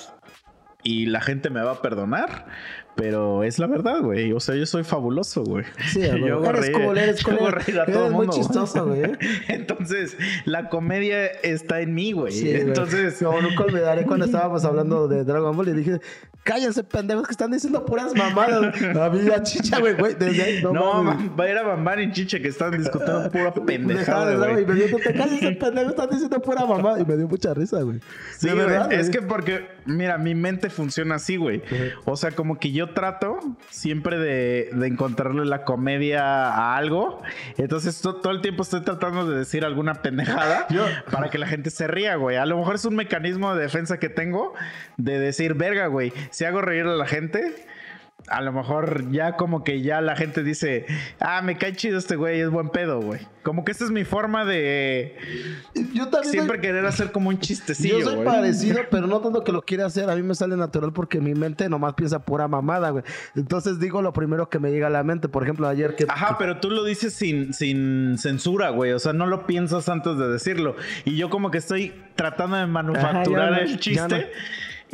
y 0.82 1.06
la 1.06 1.20
gente 1.20 1.48
me 1.48 1.62
va 1.62 1.72
a 1.72 1.82
perdonar, 1.82 2.46
pero 2.94 3.42
es 3.44 3.58
la 3.58 3.66
verdad, 3.66 4.00
güey. 4.00 4.32
O 4.32 4.40
sea, 4.40 4.54
yo 4.54 4.66
soy 4.66 4.84
fabuloso, 4.84 5.42
güey. 5.44 5.64
Sí, 5.92 6.02
hago 6.08 6.44
Eres 6.44 6.66
reír- 6.68 6.84
cool, 6.84 6.98
eres 6.98 7.20
yo 7.20 7.36
cool, 7.36 7.52
reír 7.52 7.80
a 7.80 7.82
eres 7.84 7.94
todo 7.94 8.10
muy 8.10 8.26
mundo, 8.26 8.32
chistoso, 8.32 8.86
güey. 8.86 9.02
¿eh? 9.04 9.18
Entonces, 9.48 10.16
la 10.44 10.68
comedia 10.68 11.26
está 11.26 11.80
en 11.80 11.94
mí, 11.94 12.12
güey. 12.12 12.32
Sí. 12.32 12.50
Entonces, 12.50 13.18
Como 13.22 13.40
nunca 13.40 13.64
olvidaré 13.64 14.04
cuando 14.04 14.26
estábamos 14.26 14.64
hablando 14.64 15.08
de 15.08 15.24
Dragon 15.24 15.56
Ball 15.56 15.68
y 15.68 15.72
dije, 15.72 16.00
cállense, 16.44 16.84
pendejos, 16.84 17.26
que 17.26 17.32
están 17.32 17.50
diciendo 17.50 17.84
puras 17.84 18.14
mamadas. 18.14 18.74
A 18.96 19.10
mí 19.10 19.22
la 19.22 19.42
chicha, 19.42 19.78
güey, 19.78 19.94
güey, 19.94 20.14
desde 20.14 20.42
ahí, 20.42 20.62
no, 20.62 20.72
no, 20.72 21.02
man, 21.02 21.32
era 21.46 21.62
Bambán 21.62 22.00
y 22.00 22.12
Chiche 22.12 22.40
que 22.42 22.48
estaban 22.48 22.78
discutiendo 22.78 23.30
pura 23.30 23.52
pendejada, 23.66 24.30
de 24.30 24.36
güey. 24.36 24.62
Y 24.62 24.66
me 24.66 24.74
dio, 24.74 24.96
te 24.98 25.12
calles, 25.14 25.56
pendejo, 25.56 25.90
están 25.90 26.10
diciendo 26.10 26.40
pura 26.42 26.66
mamada. 26.66 27.00
Y 27.00 27.04
me 27.04 27.16
dio 27.16 27.26
mucha 27.28 27.54
risa, 27.54 27.80
güey. 27.82 28.00
Sí, 28.36 28.48
güey. 28.48 28.58
verdad, 28.66 28.92
Es 28.92 29.08
que 29.10 29.22
porque, 29.22 29.66
mira, 29.86 30.18
mi 30.18 30.34
mente 30.34 30.70
funciona 30.70 31.16
así, 31.16 31.36
güey. 31.36 31.62
O 32.04 32.16
sea, 32.16 32.30
como 32.32 32.58
que 32.58 32.72
yo 32.72 32.90
trato 32.90 33.38
siempre 33.70 34.18
de, 34.18 34.70
de 34.72 34.86
encontrarle 34.86 35.44
la 35.44 35.64
comedia 35.64 36.22
a 36.48 36.76
algo. 36.76 37.22
Entonces, 37.56 38.00
to- 38.00 38.16
todo 38.16 38.32
el 38.32 38.40
tiempo 38.40 38.62
estoy 38.62 38.82
tratando 38.82 39.28
de 39.30 39.38
decir 39.38 39.64
alguna 39.64 39.94
pendejada 40.02 40.66
para 41.10 41.30
que 41.30 41.38
la 41.38 41.46
gente 41.46 41.70
se 41.70 41.86
ría, 41.86 42.16
güey. 42.16 42.36
A 42.36 42.46
lo 42.46 42.58
mejor 42.58 42.74
es 42.76 42.84
un 42.84 42.96
mecanismo 42.96 43.54
de 43.54 43.62
defensa 43.62 43.98
que 43.98 44.08
tengo 44.08 44.54
de 44.96 45.18
decir, 45.18 45.54
verga, 45.54 45.86
güey, 45.86 46.12
si 46.30 46.44
hago 46.44 46.60
reír 46.62 46.86
a 46.86 46.94
la 46.96 47.06
gente. 47.06 47.66
A 48.28 48.40
lo 48.40 48.52
mejor 48.52 49.10
ya 49.10 49.36
como 49.36 49.64
que 49.64 49.82
ya 49.82 50.00
la 50.00 50.14
gente 50.16 50.42
dice, 50.42 50.86
ah, 51.20 51.42
me 51.42 51.58
cae 51.58 51.74
chido 51.74 51.98
este 51.98 52.16
güey, 52.16 52.40
es 52.40 52.48
buen 52.50 52.68
pedo, 52.70 53.00
güey. 53.00 53.20
Como 53.42 53.64
que 53.64 53.72
esta 53.72 53.84
es 53.84 53.90
mi 53.90 54.04
forma 54.04 54.44
de 54.44 55.16
Yo 55.92 56.08
también 56.08 56.30
siempre 56.32 56.56
soy- 56.58 56.62
querer 56.62 56.86
hacer 56.86 57.10
como 57.10 57.28
un 57.30 57.40
chistecillo, 57.40 57.98
Yo 57.98 58.04
soy 58.04 58.14
güey. 58.14 58.26
parecido, 58.26 58.78
pero 58.90 59.08
no 59.08 59.20
tanto 59.20 59.42
que 59.42 59.50
lo 59.50 59.62
quiera 59.62 59.86
hacer. 59.86 60.08
A 60.08 60.14
mí 60.14 60.22
me 60.22 60.34
sale 60.36 60.56
natural 60.56 60.92
porque 60.92 61.20
mi 61.20 61.34
mente 61.34 61.68
nomás 61.68 61.94
piensa 61.94 62.20
pura 62.24 62.46
mamada, 62.46 62.90
güey. 62.90 63.02
Entonces 63.34 63.80
digo 63.80 64.00
lo 64.00 64.12
primero 64.12 64.48
que 64.48 64.60
me 64.60 64.70
llega 64.70 64.86
a 64.86 64.90
la 64.90 65.02
mente. 65.02 65.28
Por 65.28 65.42
ejemplo, 65.42 65.66
ayer 65.66 65.96
que... 65.96 66.06
Ajá, 66.08 66.36
pero 66.38 66.60
tú 66.60 66.70
lo 66.70 66.84
dices 66.84 67.12
sin, 67.14 67.52
sin 67.52 68.16
censura, 68.18 68.70
güey. 68.70 68.92
O 68.92 68.98
sea, 69.00 69.12
no 69.12 69.26
lo 69.26 69.46
piensas 69.46 69.88
antes 69.88 70.16
de 70.16 70.28
decirlo. 70.28 70.76
Y 71.04 71.16
yo 71.16 71.28
como 71.28 71.50
que 71.50 71.58
estoy 71.58 71.92
tratando 72.14 72.56
de 72.56 72.66
manufacturar 72.66 73.54
Ajá, 73.54 73.60
ya 73.60 73.66
no, 73.66 73.72
el 73.72 73.80
chiste. 73.80 74.30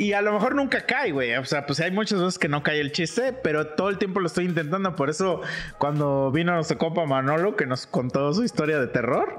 Y 0.01 0.13
a 0.13 0.21
lo 0.21 0.31
mejor 0.31 0.55
nunca 0.55 0.85
cae, 0.85 1.11
güey. 1.11 1.35
O 1.35 1.43
sea, 1.43 1.65
pues 1.65 1.81
hay 1.81 1.91
muchas 1.91 2.19
veces 2.21 2.39
que 2.39 2.47
no 2.47 2.63
cae 2.63 2.79
el 2.79 2.93
chiste, 2.93 3.33
pero 3.33 3.67
todo 3.67 3.89
el 3.89 3.97
tiempo 3.97 4.21
lo 4.21 4.27
estoy 4.27 4.45
intentando. 4.45 4.95
Por 4.95 5.09
eso, 5.09 5.41
cuando 5.77 6.31
vino 6.31 6.53
nuestro 6.53 6.77
compa 6.77 7.05
Manolo, 7.05 7.57
que 7.57 7.65
nos 7.65 7.85
contó 7.85 8.33
su 8.33 8.45
historia 8.45 8.79
de 8.79 8.87
terror, 8.87 9.37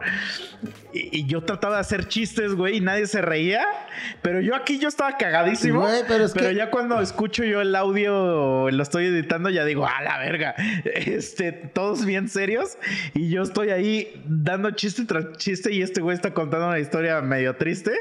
y, 0.93 1.21
y 1.21 1.27
yo 1.27 1.45
trataba 1.45 1.77
de 1.77 1.81
hacer 1.81 2.09
chistes, 2.09 2.55
güey, 2.55 2.77
y 2.77 2.81
nadie 2.83 3.07
se 3.07 3.23
reía. 3.23 3.65
Pero 4.21 4.43
yo 4.43 4.55
aquí 4.55 4.79
yo 4.79 4.89
estaba 4.89 5.17
cagadísimo. 5.17 5.81
Güey, 5.81 6.03
pero 6.07 6.25
es 6.27 6.35
que- 6.35 6.55
ya 6.55 6.71
cuando 6.71 7.01
escucho 7.01 7.43
yo 7.43 7.63
el 7.63 7.75
audio, 7.75 8.71
lo 8.71 8.83
estoy 8.83 9.07
editando, 9.07 9.49
ya 9.49 9.65
digo, 9.65 9.87
a 9.87 10.03
la 10.03 10.19
verga. 10.19 10.55
Este, 10.85 11.53
todos 11.53 12.05
bien 12.05 12.29
serios. 12.29 12.77
Y 13.15 13.31
yo 13.31 13.41
estoy 13.43 13.71
ahí 13.71 14.23
dando 14.27 14.73
chiste 14.73 15.07
tras 15.07 15.33
chiste 15.39 15.73
y 15.73 15.81
este 15.81 16.03
güey 16.03 16.15
está 16.15 16.35
contando 16.35 16.69
una 16.69 16.79
historia 16.81 17.23
medio 17.23 17.57
triste. 17.57 17.93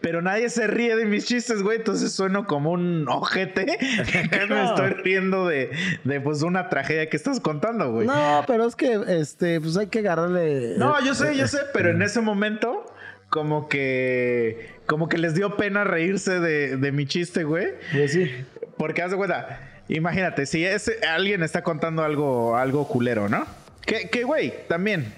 Pero 0.00 0.22
nadie 0.22 0.50
se 0.50 0.66
ríe 0.66 0.94
de 0.94 1.06
mis 1.06 1.26
chistes, 1.26 1.62
güey. 1.62 1.78
Entonces 1.78 2.12
sueno 2.12 2.46
como 2.46 2.70
un 2.70 3.08
ojete. 3.08 3.64
que 4.30 4.46
me 4.48 4.64
estoy 4.64 4.90
riendo 4.90 5.46
de, 5.46 5.70
de 6.04 6.20
pues 6.20 6.42
una 6.42 6.68
tragedia 6.68 7.08
que 7.08 7.16
estás 7.16 7.40
contando, 7.40 7.92
güey. 7.92 8.06
No, 8.06 8.44
pero 8.46 8.66
es 8.66 8.76
que, 8.76 9.00
este, 9.08 9.60
pues 9.60 9.76
hay 9.76 9.88
que 9.88 10.00
agarrarle... 10.00 10.74
No, 10.76 11.02
yo 11.04 11.14
sé, 11.14 11.36
yo 11.36 11.48
sé, 11.48 11.58
pero 11.72 11.90
en 11.90 12.02
ese 12.02 12.20
momento, 12.20 12.86
como 13.28 13.68
que. 13.68 14.76
Como 14.86 15.08
que 15.08 15.18
les 15.18 15.34
dio 15.34 15.56
pena 15.56 15.84
reírse 15.84 16.38
de, 16.40 16.76
de 16.76 16.92
mi 16.92 17.06
chiste, 17.06 17.44
güey. 17.44 17.74
Pues 17.92 18.12
sí. 18.12 18.30
Porque 18.76 19.02
haz 19.02 19.10
de 19.10 19.16
cuenta, 19.16 19.60
imagínate, 19.88 20.46
si 20.46 20.64
ese, 20.64 21.00
alguien 21.06 21.42
está 21.42 21.62
contando 21.62 22.02
algo, 22.02 22.56
algo 22.56 22.86
culero, 22.86 23.28
¿no? 23.28 23.46
Que, 23.84 24.08
que, 24.10 24.24
güey, 24.24 24.54
también. 24.68 25.12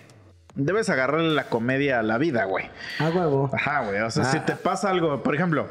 Debes 0.61 0.89
agarrarle 0.91 1.35
la 1.35 1.45
comedia 1.49 2.01
a 2.01 2.03
la 2.03 2.19
vida, 2.19 2.45
güey. 2.45 2.67
A 2.99 3.09
huevo. 3.11 3.49
Ajá, 3.53 3.87
güey. 3.87 4.01
O 4.01 4.11
sea, 4.11 4.25
Ah. 4.25 4.33
si 4.33 4.41
te 4.41 4.57
pasa 4.57 4.91
algo, 4.91 5.23
por 5.23 5.35
ejemplo, 5.35 5.69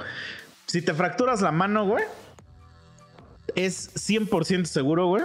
si 0.66 0.82
te 0.82 0.94
fracturas 0.94 1.42
la 1.42 1.52
mano, 1.52 1.86
güey, 1.86 2.06
es 3.56 3.92
100% 3.96 4.66
seguro, 4.66 5.08
güey, 5.08 5.24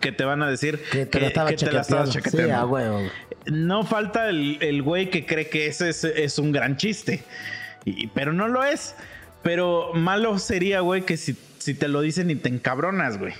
que 0.00 0.12
te 0.12 0.24
van 0.24 0.42
a 0.42 0.48
decir 0.48 0.80
Que 0.92 1.04
te 1.06 1.20
la 1.20 1.26
estaba 1.28 1.50
que 1.50 1.56
te 1.56 1.72
la 1.72 1.80
estabas 1.80 2.10
chaqueteando. 2.10 2.54
Sí, 2.54 2.60
a 2.60 2.64
huevo. 2.64 2.94
güey. 2.98 3.10
No 3.46 3.84
falta 3.84 4.28
el, 4.28 4.58
el 4.60 4.82
güey 4.82 5.10
que 5.10 5.26
cree 5.26 5.48
que 5.48 5.66
ese 5.66 5.88
es, 5.88 6.04
es 6.04 6.38
un 6.38 6.52
gran 6.52 6.76
chiste. 6.76 7.24
Y- 7.84 8.06
pero 8.08 8.32
no 8.32 8.48
lo 8.48 8.62
es. 8.64 8.94
Pero 9.42 9.92
malo 9.94 10.38
sería, 10.38 10.80
güey, 10.80 11.02
que 11.02 11.16
si, 11.16 11.36
si 11.58 11.74
te 11.74 11.88
lo 11.88 12.02
dicen 12.02 12.30
y 12.30 12.36
te 12.36 12.50
encabronas, 12.50 13.18
güey. 13.18 13.32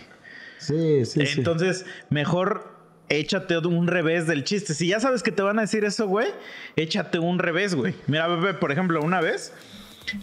Sí, 0.59 1.05
sí, 1.05 1.25
sí. 1.27 1.39
Entonces, 1.39 1.85
mejor 2.09 2.80
échate 3.11 3.59
un 3.59 3.87
revés 3.87 4.27
del 4.27 4.45
chiste. 4.45 4.73
Si 4.73 4.87
ya 4.87 5.01
sabes 5.01 5.23
que 5.23 5.33
te 5.33 5.43
van 5.43 5.59
a 5.59 5.63
decir 5.63 5.85
eso, 5.85 6.07
güey, 6.07 6.29
échate 6.77 7.19
un 7.19 7.39
revés, 7.39 7.75
güey. 7.75 7.95
Mira, 8.07 8.29
bebé, 8.29 8.55
por 8.55 8.73
ejemplo, 8.73 9.03
una 9.03 9.21
vez, 9.21 9.53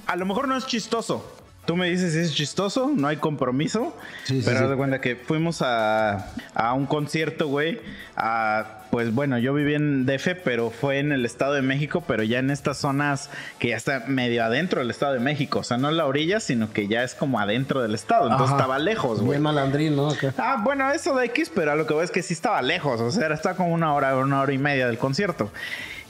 a 0.08 0.16
lo 0.16 0.26
mejor 0.26 0.48
no 0.48 0.58
es 0.58 0.66
chistoso. 0.66 1.37
Tú 1.68 1.76
me 1.76 1.88
dices 1.90 2.14
si 2.14 2.20
es 2.20 2.34
chistoso, 2.34 2.92
no 2.96 3.08
hay 3.08 3.18
compromiso. 3.18 3.96
Sí, 4.24 4.42
pero 4.44 4.62
sí. 4.62 4.66
de 4.68 4.76
cuenta 4.76 5.00
que 5.02 5.16
fuimos 5.16 5.62
a, 5.62 6.32
a 6.56 6.74
un 6.74 6.88
concierto, 6.88 7.48
güey. 7.48 7.80
a- 8.16 8.74
Pues 8.90 9.14
bueno, 9.14 9.38
yo 9.38 9.54
viví 9.54 9.74
en 9.76 10.06
DF, 10.06 10.36
pero 10.46 10.70
fue 10.72 11.00
en 11.00 11.12
el 11.12 11.26
Estado 11.26 11.54
de 11.54 11.62
México, 11.62 12.06
pero 12.08 12.24
ya 12.24 12.40
en 12.40 12.50
estas 12.50 12.78
zonas 12.78 13.30
que 13.60 13.68
ya 13.68 13.76
está 13.76 14.06
medio 14.08 14.46
adentro 14.46 14.80
del 14.80 14.90
Estado 14.90 15.12
de 15.14 15.20
México. 15.20 15.60
O 15.60 15.64
sea, 15.64 15.76
no 15.78 15.90
en 15.90 15.98
la 15.98 16.06
orilla, 16.06 16.40
sino 16.40 16.72
que 16.72 16.88
ya 16.88 17.04
es 17.04 17.14
como 17.14 17.38
adentro 17.42 17.82
del 17.82 17.94
Estado. 17.96 18.24
Entonces 18.32 18.48
Ajá. 18.54 18.56
estaba 18.62 18.80
lejos, 18.80 19.20
güey. 19.20 19.32
Bien 19.32 19.42
malandrín, 19.42 19.98
¿no? 19.98 20.14
Ah, 20.38 20.62
bueno, 20.64 20.90
eso 20.92 21.14
de 21.18 21.26
X, 21.26 21.52
pero 21.54 21.74
a 21.74 21.76
lo 21.76 21.86
que 21.86 21.94
veo 21.94 22.02
es 22.02 22.12
que 22.12 22.24
sí 22.24 22.34
estaba 22.34 22.62
lejos. 22.62 23.02
O 23.02 23.12
sea, 23.12 23.26
era- 23.26 23.36
estaba 23.36 23.58
como 23.58 23.74
una 23.74 23.94
hora, 23.94 24.16
una 24.16 24.40
hora 24.40 24.54
y 24.54 24.58
media 24.58 24.88
del 24.88 24.98
concierto. 24.98 25.52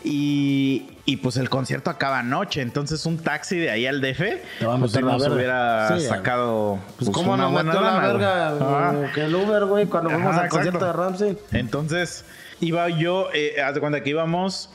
Y, 0.03 0.89
y 1.05 1.17
pues 1.17 1.37
el 1.37 1.49
concierto 1.49 1.89
acaba 1.89 2.19
anoche. 2.19 2.61
Entonces 2.61 3.05
un 3.05 3.17
taxi 3.17 3.57
de 3.57 3.71
ahí 3.71 3.85
al 3.85 4.01
DF, 4.01 4.21
pues 4.59 5.01
nos 5.01 5.21
verga. 5.21 5.35
hubiera 5.35 5.97
Sí, 5.99 6.05
sacado. 6.05 6.79
Pues, 6.97 7.09
pues, 7.09 7.09
cómo 7.11 7.35
nos 7.35 7.51
metió 7.51 7.81
la 7.81 7.99
verga 7.99 9.11
que 9.13 9.21
el 9.25 9.35
Uber, 9.35 9.65
güey, 9.65 9.85
cuando 9.87 10.09
fuimos 10.09 10.35
al 10.35 10.49
concierto 10.49 10.85
de. 10.85 10.93
Ramsey. 10.93 11.37
Entonces, 11.51 12.25
iba 12.59 12.89
yo, 12.89 13.29
eh, 13.33 13.61
haz 13.61 13.73
de 13.73 13.79
cuenta 13.79 14.01
que 14.01 14.11
íbamos 14.11 14.69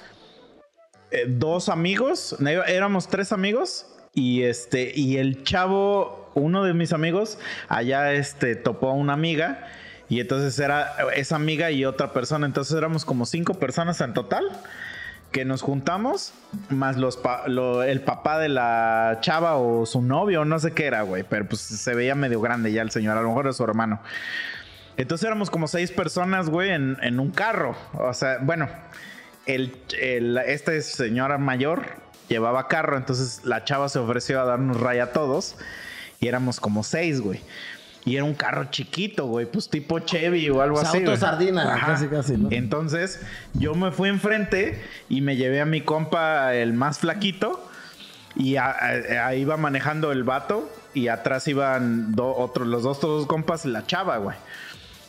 eh, 1.11 1.27
dos 1.29 1.69
amigos, 1.69 2.37
no, 2.39 2.49
éramos 2.51 3.09
tres 3.09 3.33
amigos, 3.33 3.87
y 4.15 4.43
este, 4.43 4.93
y 4.95 5.19
el 5.19 5.45
chavo, 5.45 6.31
uno 6.35 6.65
de 6.65 6.75
mis 6.75 6.93
amigos, 6.93 7.39
allá 7.69 8.13
este, 8.13 8.57
topó 8.57 8.89
a 8.91 8.95
una 8.95 9.13
amiga, 9.13 9.69
y 10.09 10.21
entonces 10.21 10.59
era 10.59 10.95
esa 11.15 11.37
amiga 11.37 11.71
y 11.71 11.85
otra 11.85 12.13
persona, 12.13 12.47
entonces 12.47 12.77
éramos 12.77 13.05
como 13.05 13.27
cinco 13.27 13.55
personas 13.55 14.01
en 14.01 14.15
total. 14.15 14.45
Que 15.33 15.45
nos 15.47 15.63
juntamos, 15.63 16.35
más 16.69 16.99
los 16.99 17.19
el 17.87 18.03
papá 18.03 18.39
de 18.39 18.51
la 18.51 19.19
chava 19.23 19.57
o 19.57 19.87
su 19.87 20.03
novio, 20.03 20.45
no 20.45 20.59
sé 20.59 20.73
qué 20.73 20.85
era, 20.85 21.03
güey. 21.03 21.23
Pero 21.23 21.47
pues 21.49 21.61
se 21.63 21.95
veía 21.95 22.15
medio 22.15 22.41
grande 22.41 22.71
ya 22.71 22.83
el 22.83 22.91
señor, 22.91 23.17
a 23.17 23.23
lo 23.23 23.29
mejor 23.29 23.47
era 23.47 23.53
su 23.55 23.65
hermano. 23.65 24.01
Entonces 24.99 25.27
éramos 25.27 25.51
como 25.51 25.69
seis 25.69 25.91
personas, 25.91 26.51
güey, 26.51 26.71
en, 26.71 27.19
un 27.19 27.31
carro. 27.31 27.75
O 27.95 28.13
sea, 28.13 28.39
bueno, 28.43 28.69
el, 29.47 29.75
el- 29.99 30.37
este 30.37 30.83
señor 30.83 31.37
mayor 31.39 31.87
llevaba 32.29 32.69
carro, 32.69 32.99
entonces 32.99 33.41
la 33.45 33.65
chava 33.65 33.89
se 33.89 33.99
ofreció 33.99 34.39
a 34.41 34.45
darnos 34.45 34.81
raya 34.81 35.05
a 35.05 35.13
todos 35.13 35.57
y 36.21 36.29
éramos 36.29 36.61
como 36.61 36.83
seis, 36.83 37.23
güey. 37.23 37.41
Y 38.05 38.17
era 38.17 38.25
un 38.25 38.35
carro 38.35 38.65
chiquito, 38.65 39.27
güey, 39.27 39.47
pues 39.47 39.69
tipo 39.69 40.01
Chevy 40.01 40.51
o 40.51 40.61
algo 40.61 40.77
O 40.77 40.81
sea, 40.81 40.89
así. 40.89 40.99
auto 40.99 41.17
sardina, 41.17 41.79
casi, 41.87 42.09
casi, 42.09 42.37
¿no? 42.37 42.49
Entonces 42.51 43.21
yo 43.55 43.75
me 43.75 43.93
fui 43.93 44.09
enfrente 44.09 44.83
y 45.09 45.21
me 45.21 45.37
llevé 45.37 45.61
a 45.61 45.67
mi 45.67 45.83
compa, 45.83 46.53
el 46.55 46.73
más 46.73 46.99
flaquito, 46.99 47.69
y 48.35 48.57
ahí 48.57 49.43
iba 49.43 49.57
manejando 49.57 50.11
el 50.11 50.25
vato 50.25 50.69
y 50.95 51.09
atrás 51.09 51.47
iban 51.47 52.15
otros, 52.19 52.67
los 52.67 52.83
dos 52.83 52.99
todos 52.99 53.27
compas, 53.27 53.67
la 53.67 53.87
chava, 53.87 54.17
güey. 54.17 54.37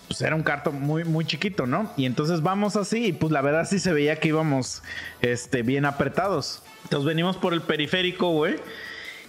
Pues 0.08 0.22
era 0.22 0.36
un 0.36 0.44
carto 0.44 0.72
muy, 0.72 1.04
muy 1.04 1.26
chiquito, 1.26 1.66
¿no? 1.66 1.92
Y 1.98 2.06
entonces 2.06 2.44
vamos 2.44 2.76
así, 2.76 3.08
y 3.08 3.14
pues 3.14 3.32
la 3.32 3.42
verdad 3.42 3.66
sí 3.68 3.80
se 3.80 3.92
veía 3.92 4.20
que 4.20 4.28
íbamos 4.28 4.84
este, 5.22 5.64
bien 5.64 5.86
apretados. 5.86 6.62
Entonces 6.84 7.08
venimos 7.08 7.38
por 7.38 7.54
el 7.54 7.62
periférico, 7.62 8.30
güey. 8.30 8.58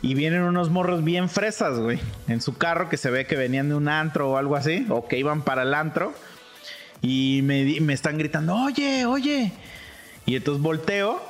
Y 0.05 0.13
vienen 0.13 0.43
unos 0.43 0.69
morros 0.69 1.03
bien 1.03 1.31
fresas, 1.31 1.79
güey. 1.79 1.99
En 2.29 2.43
su 2.43 2.59
carro 2.59 2.91
que 2.91 2.99
se 2.99 3.11
ve 3.11 3.27
que 3.27 3.37
venían 3.37 3.71
de 3.71 3.75
un 3.75 3.89
antro 3.89 4.33
o 4.33 4.37
algo 4.37 4.55
así. 4.55 4.85
O 4.91 5.09
que 5.09 5.19
iban 5.19 5.41
para 5.41 5.63
el 5.63 5.73
antro. 5.73 6.13
Y 7.01 7.41
me, 7.43 7.81
me 7.81 7.95
están 7.95 8.19
gritando, 8.19 8.55
oye, 8.55 9.07
oye. 9.07 9.51
Y 10.27 10.37
entonces 10.37 10.63
volteo 10.63 11.23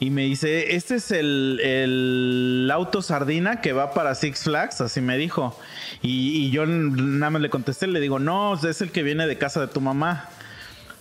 y 0.00 0.10
me 0.10 0.24
dice, 0.24 0.74
este 0.76 0.96
es 0.96 1.10
el, 1.12 1.60
el, 1.62 2.70
auto 2.70 3.00
sardina 3.00 3.62
que 3.62 3.72
va 3.72 3.94
para 3.94 4.14
Six 4.14 4.44
Flags, 4.44 4.82
así 4.82 5.00
me 5.00 5.16
dijo. 5.16 5.58
Y, 6.02 6.50
yo 6.50 6.66
nada 6.66 7.30
más 7.30 7.40
le 7.40 7.48
contesté, 7.48 7.86
le 7.86 8.00
digo, 8.00 8.18
no, 8.18 8.54
es 8.54 8.82
el 8.82 8.92
que 8.92 9.02
viene 9.02 9.26
de 9.26 9.38
casa 9.38 9.62
de 9.62 9.68
tu 9.68 9.80
mamá. 9.80 10.28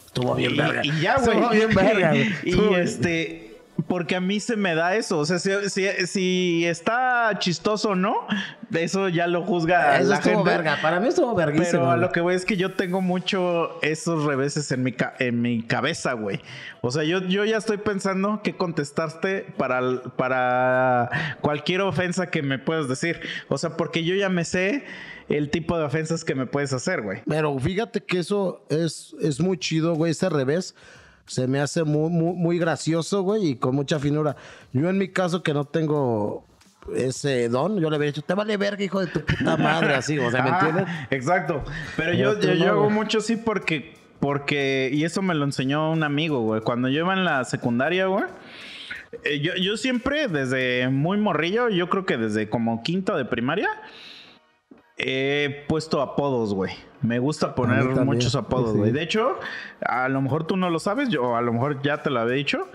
Estuvo 0.05 0.36
bien 0.36 0.55
verga. 0.55 0.86
Y 0.86 1.01
ya, 1.01 1.17
güey. 1.17 1.38
Estuvo 1.38 1.49
bien 1.49 1.74
verga. 1.76 2.15
y 2.15 2.74
este... 2.76 3.48
Porque 3.88 4.15
a 4.15 4.21
mí 4.21 4.39
se 4.39 4.55
me 4.55 4.75
da 4.75 4.95
eso. 4.95 5.19
O 5.19 5.25
sea, 5.25 5.39
si, 5.39 6.65
está 6.65 7.38
chistoso 7.39 7.89
o 7.89 7.95
no, 7.95 8.27
eso 8.73 9.09
ya 9.09 9.27
lo 9.27 9.43
juzga 9.43 9.99
eso 9.99 10.09
la 10.09 10.15
estuvo 10.17 10.43
verga. 10.43 10.80
Para 10.82 10.99
mí 10.99 11.07
estuvo 11.07 11.34
verguísimo. 11.36 11.82
Pero 11.82 11.91
a 11.91 11.97
lo 11.97 12.11
que 12.11 12.21
voy 12.21 12.36
es 12.36 12.45
que 12.45 12.57
yo 12.57 12.73
tengo 12.73 13.01
mucho 13.01 13.80
esos 13.82 14.25
reveses 14.25 14.71
en 14.71 14.84
mi, 14.84 14.95
en 15.19 15.41
mi 15.41 15.63
cabeza, 15.63 16.13
güey. 16.13 16.41
O 16.82 16.91
sea, 16.91 17.03
yo, 17.03 17.21
yo 17.21 17.45
ya 17.45 17.57
estoy 17.57 17.77
pensando 17.77 18.41
qué 18.43 18.55
contestarte 18.55 19.45
para, 19.57 20.01
para 20.15 21.38
cualquier 21.41 21.82
ofensa 21.82 22.27
que 22.27 22.41
me 22.41 22.59
puedas 22.59 22.88
decir. 22.88 23.21
O 23.47 23.57
sea, 23.57 23.77
porque 23.77 24.03
yo 24.03 24.15
ya 24.15 24.30
me 24.30 24.45
sé 24.45 24.86
el 25.30 25.49
tipo 25.49 25.77
de 25.77 25.86
ofensas 25.86 26.25
que 26.25 26.36
me 26.36 26.47
puedes 26.47 26.73
hacer, 26.73 27.01
güey. 27.01 27.21
Pero 27.27 27.57
fíjate 27.59 28.01
que 28.01 28.19
eso 28.19 28.65
es, 28.69 29.15
es 29.21 29.39
muy 29.39 29.57
chido, 29.57 29.93
güey, 29.93 30.11
ese 30.11 30.30
revés 30.30 30.75
se 31.30 31.47
me 31.47 31.59
hace 31.59 31.84
muy, 31.84 32.09
muy, 32.09 32.57
gracioso, 32.57 33.21
güey, 33.21 33.49
y 33.49 33.55
con 33.55 33.75
mucha 33.75 33.99
finura. 33.99 34.36
Yo 34.73 34.89
en 34.89 34.97
mi 34.97 35.09
caso 35.09 35.43
que 35.43 35.53
no 35.53 35.65
tengo 35.65 36.45
ese 36.95 37.49
don, 37.49 37.80
yo 37.80 37.89
le 37.89 37.97
había 37.97 38.07
dicho, 38.07 38.23
te 38.23 38.34
vale 38.34 38.57
verga, 38.57 38.84
hijo 38.84 38.99
de 38.99 39.07
tu 39.07 39.23
puta 39.23 39.55
madre, 39.55 39.93
así, 39.93 40.17
o 40.17 40.32
sea, 40.32 40.41
¿me 40.41 40.49
ah, 40.53 40.59
entiendes? 40.59 40.95
Exacto. 41.11 41.63
Pero, 41.95 42.13
yo, 42.13 42.39
yo, 42.39 42.69
hago 42.71 42.89
mucho 42.89 43.21
sí 43.21 43.38
porque, 43.38 43.93
porque, 44.19 44.89
y 44.91 45.03
eso 45.03 45.21
me 45.21 45.36
lo 45.36 45.45
enseñó 45.45 45.91
un 45.91 46.03
amigo, 46.03 46.41
güey. 46.41 46.61
Cuando 46.61 46.89
yo 46.89 47.01
iba 47.01 47.13
en 47.13 47.25
la 47.25 47.45
secundaria, 47.45 48.07
güey, 48.07 48.25
eh, 49.23 49.39
yo, 49.39 49.53
yo 49.55 49.77
siempre, 49.77 50.27
desde 50.27 50.89
muy 50.89 51.19
morrillo, 51.19 51.69
yo 51.69 51.89
creo 51.89 52.07
que 52.07 52.17
desde 52.17 52.49
como 52.49 52.82
quinto 52.82 53.15
de 53.15 53.25
primaria, 53.25 53.69
he 54.97 55.65
puesto 55.67 56.01
apodos, 56.01 56.55
güey. 56.55 56.73
Me 57.01 57.19
gusta 57.19 57.55
poner 57.55 57.85
muchos 58.05 58.35
apodos, 58.35 58.75
güey. 58.75 58.91
De 58.91 59.03
hecho, 59.03 59.39
a 59.81 60.09
lo 60.09 60.21
mejor 60.21 60.45
tú 60.45 60.57
no 60.57 60.69
lo 60.69 60.79
sabes, 60.79 61.09
yo 61.09 61.35
a 61.35 61.41
lo 61.41 61.53
mejor 61.53 61.81
ya 61.81 62.03
te 62.03 62.09
lo 62.09 62.19
había 62.19 62.35
dicho, 62.35 62.67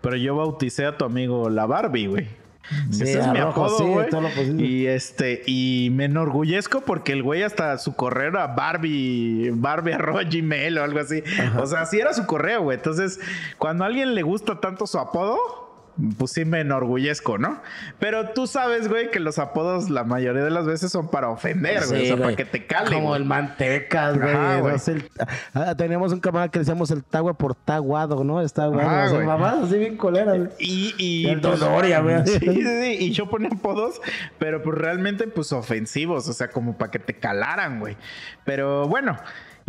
pero 0.00 0.16
yo 0.16 0.36
bauticé 0.36 0.86
a 0.86 0.96
tu 0.96 1.04
amigo 1.04 1.50
la 1.50 1.66
Barbie, 1.66 2.06
güey. 2.06 2.42
Ese 2.90 3.18
es 3.18 3.26
mi 3.28 3.38
apodo, 3.38 3.84
güey. 3.86 4.08
y 4.58 4.86
este, 4.86 5.42
y 5.46 5.90
me 5.92 6.04
enorgullezco 6.04 6.82
porque 6.82 7.12
el 7.12 7.22
güey 7.22 7.42
hasta 7.42 7.76
su 7.78 7.94
correo 7.96 8.28
era 8.28 8.46
Barbie, 8.46 9.50
Barbie 9.52 9.94
arroba 9.94 10.22
Gmail 10.22 10.78
o 10.78 10.84
algo 10.84 11.00
así. 11.00 11.22
O 11.58 11.66
sea, 11.66 11.82
así 11.82 11.98
era 11.98 12.14
su 12.14 12.24
correo, 12.24 12.62
güey. 12.62 12.76
Entonces, 12.76 13.18
cuando 13.58 13.84
a 13.84 13.88
alguien 13.88 14.14
le 14.14 14.22
gusta 14.22 14.60
tanto 14.60 14.86
su 14.86 14.98
apodo, 14.98 15.38
pues 16.18 16.32
sí 16.32 16.44
me 16.44 16.60
enorgullezco, 16.60 17.38
¿no? 17.38 17.60
Pero 17.98 18.30
tú 18.30 18.46
sabes, 18.46 18.88
güey, 18.88 19.10
que 19.10 19.20
los 19.20 19.38
apodos 19.38 19.90
la 19.90 20.04
mayoría 20.04 20.42
de 20.42 20.50
las 20.50 20.66
veces 20.66 20.90
son 20.90 21.08
para 21.08 21.28
ofender, 21.28 21.86
güey, 21.86 22.10
o 22.10 22.16
sea, 22.16 22.24
para 22.24 22.36
que 22.36 22.44
te 22.44 22.66
cale. 22.66 22.94
Como 22.94 23.14
el 23.14 23.24
mantecas, 23.24 24.18
güey. 24.18 25.02
Ah, 25.54 25.74
teníamos 25.76 26.12
un 26.12 26.20
camarada 26.20 26.50
que 26.50 26.58
decíamos 26.58 26.90
el 26.90 27.04
tagua 27.04 27.34
por 27.34 27.54
taguado, 27.54 28.24
¿no? 28.24 28.40
Está 28.40 28.66
guado. 28.66 29.20
mamás 29.22 29.64
así 29.64 29.78
bien 29.78 29.96
coleras. 29.96 30.50
Y, 30.58 30.94
y, 30.98 31.30
y 31.30 31.34
Donoria, 31.36 32.00
güey. 32.00 32.26
Sí, 32.26 32.38
sí, 32.38 32.62
sí, 32.62 32.96
y 32.98 33.10
yo 33.12 33.28
ponía 33.28 33.50
apodos, 33.52 34.00
pero 34.38 34.62
pues 34.62 34.78
realmente 34.78 35.26
pues 35.26 35.52
ofensivos, 35.52 36.28
o 36.28 36.32
sea, 36.32 36.48
como 36.48 36.76
para 36.76 36.90
que 36.90 36.98
te 36.98 37.14
calaran, 37.14 37.80
güey. 37.80 37.96
Pero 38.44 38.88
bueno, 38.88 39.16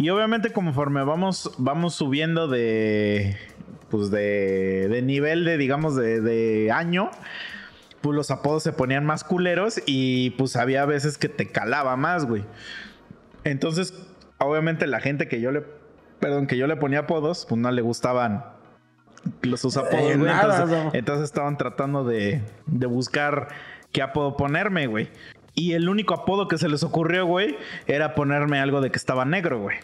y 0.04 0.10
obviamente 0.10 0.52
conforme 0.52 1.02
vamos, 1.06 1.50
vamos 1.58 1.96
subiendo 1.96 2.50
de 2.50 3.38
pues 3.90 4.12
de, 4.12 4.90
de 4.90 5.02
nivel 5.02 5.46
de, 5.46 5.58
digamos, 5.58 5.96
de, 5.96 6.20
de 6.20 6.72
año, 6.74 7.10
pues 8.02 8.14
los 8.14 8.30
apodos 8.30 8.64
se 8.64 8.74
ponían 8.74 9.06
más 9.06 9.24
culeros 9.24 9.82
y 9.86 10.32
pues 10.32 10.58
había 10.58 10.84
veces 10.84 11.18
que 11.18 11.30
te 11.30 11.48
calaba 11.48 11.96
más, 11.96 12.26
güey. 12.26 12.44
Entonces, 13.46 13.94
obviamente 14.40 14.88
la 14.88 15.00
gente 15.00 15.30
que 15.30 15.40
yo 15.40 15.54
le, 15.54 15.64
perdón, 16.20 16.48
que 16.48 16.58
yo 16.58 16.68
le 16.68 16.76
ponía 16.76 17.00
apodos, 17.00 17.46
pues 17.48 17.62
no 17.62 17.72
le 17.72 17.82
gustaban 17.82 18.44
los 19.42 19.62
sus 19.62 19.78
apodos, 19.78 20.12
eh, 20.12 20.18
güey. 20.18 20.34
Entonces, 20.92 21.24
estaban 21.24 21.58
tratando 21.58 22.04
de, 22.04 22.42
de 22.66 22.88
buscar 22.88 23.48
qué 23.94 24.02
apodo 24.02 24.36
ponerme, 24.36 24.88
güey. 24.88 25.10
Y 25.56 25.74
el 25.74 25.88
único 25.88 26.14
apodo 26.14 26.50
que 26.50 26.58
se 26.58 26.68
les 26.68 26.84
ocurrió, 26.84 27.26
güey, 27.26 27.56
era 27.88 28.16
ponerme 28.16 28.60
algo 28.60 28.82
de 28.82 28.92
que 28.92 28.98
estaba 28.98 29.24
negro, 29.24 29.62
güey. 29.62 29.78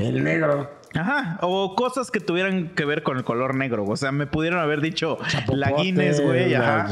El 0.00 0.24
negro. 0.24 0.70
Ajá, 0.94 1.38
o 1.42 1.76
cosas 1.76 2.10
que 2.10 2.18
tuvieran 2.18 2.70
que 2.70 2.84
ver 2.84 3.02
con 3.02 3.16
el 3.16 3.24
color 3.24 3.54
negro. 3.54 3.84
O 3.84 3.96
sea, 3.96 4.10
me 4.10 4.26
pudieron 4.26 4.58
haber 4.58 4.80
dicho 4.80 5.18
la 5.48 5.70
Guinness, 5.72 6.20
güey. 6.20 6.52
Ajá. 6.54 6.88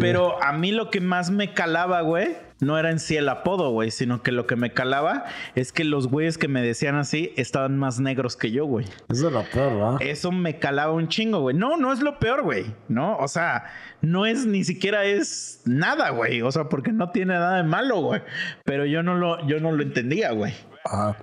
Pero 0.00 0.42
a 0.42 0.52
mí 0.52 0.72
lo 0.72 0.90
que 0.90 1.00
más 1.00 1.30
me 1.30 1.52
calaba, 1.52 2.00
güey, 2.00 2.36
no 2.60 2.76
era 2.78 2.90
en 2.90 2.98
sí 2.98 3.16
el 3.16 3.28
apodo, 3.28 3.70
güey, 3.70 3.90
sino 3.90 4.22
que 4.22 4.32
lo 4.32 4.46
que 4.46 4.56
me 4.56 4.72
calaba 4.72 5.26
es 5.54 5.72
que 5.72 5.84
los 5.84 6.08
güeyes 6.08 6.38
que 6.38 6.48
me 6.48 6.60
decían 6.60 6.96
así 6.96 7.32
estaban 7.36 7.78
más 7.78 8.00
negros 8.00 8.36
que 8.36 8.50
yo, 8.50 8.64
güey. 8.64 8.86
Eso 9.08 9.28
es 9.28 9.32
lo 9.32 9.42
peor, 9.44 9.74
¿verdad? 9.74 9.96
Eso 10.00 10.32
me 10.32 10.58
calaba 10.58 10.92
un 10.92 11.08
chingo, 11.08 11.40
güey. 11.40 11.56
No, 11.56 11.76
no 11.76 11.92
es 11.92 12.00
lo 12.00 12.18
peor, 12.18 12.42
güey. 12.42 12.74
No, 12.88 13.16
o 13.16 13.28
sea, 13.28 13.66
no 14.00 14.26
es 14.26 14.44
ni 14.44 14.64
siquiera 14.64 15.04
es 15.04 15.62
nada, 15.66 16.10
güey. 16.10 16.42
O 16.42 16.50
sea, 16.50 16.64
porque 16.64 16.92
no 16.92 17.10
tiene 17.10 17.34
nada 17.34 17.58
de 17.58 17.62
malo, 17.62 18.00
güey. 18.00 18.22
Pero 18.64 18.86
yo 18.86 19.04
no 19.04 19.14
lo, 19.14 19.46
yo 19.46 19.60
no 19.60 19.70
lo 19.70 19.82
entendía, 19.82 20.32
güey. 20.32 20.52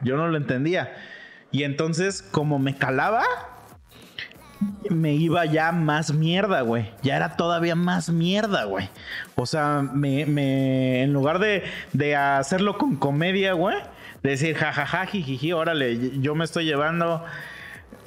Yo 0.01 0.17
no 0.17 0.27
lo 0.27 0.37
entendía. 0.37 0.93
Y 1.51 1.63
entonces, 1.63 2.21
como 2.21 2.59
me 2.59 2.75
calaba, 2.75 3.23
me 4.89 5.13
iba 5.13 5.45
ya 5.45 5.71
más 5.71 6.13
mierda, 6.13 6.61
güey. 6.61 6.91
Ya 7.03 7.15
era 7.15 7.35
todavía 7.35 7.75
más 7.75 8.09
mierda, 8.09 8.65
güey. 8.65 8.89
O 9.35 9.45
sea, 9.45 9.81
me, 9.81 10.25
me 10.25 11.03
en 11.03 11.13
lugar 11.13 11.39
de, 11.39 11.63
de 11.93 12.15
hacerlo 12.15 12.77
con 12.77 12.95
comedia, 12.95 13.53
güey, 13.53 13.77
decir 14.23 14.55
jajaja, 14.55 15.05
jijiji, 15.05 15.53
órale, 15.53 16.19
yo 16.19 16.35
me 16.35 16.43
estoy 16.43 16.65
llevando, 16.65 17.23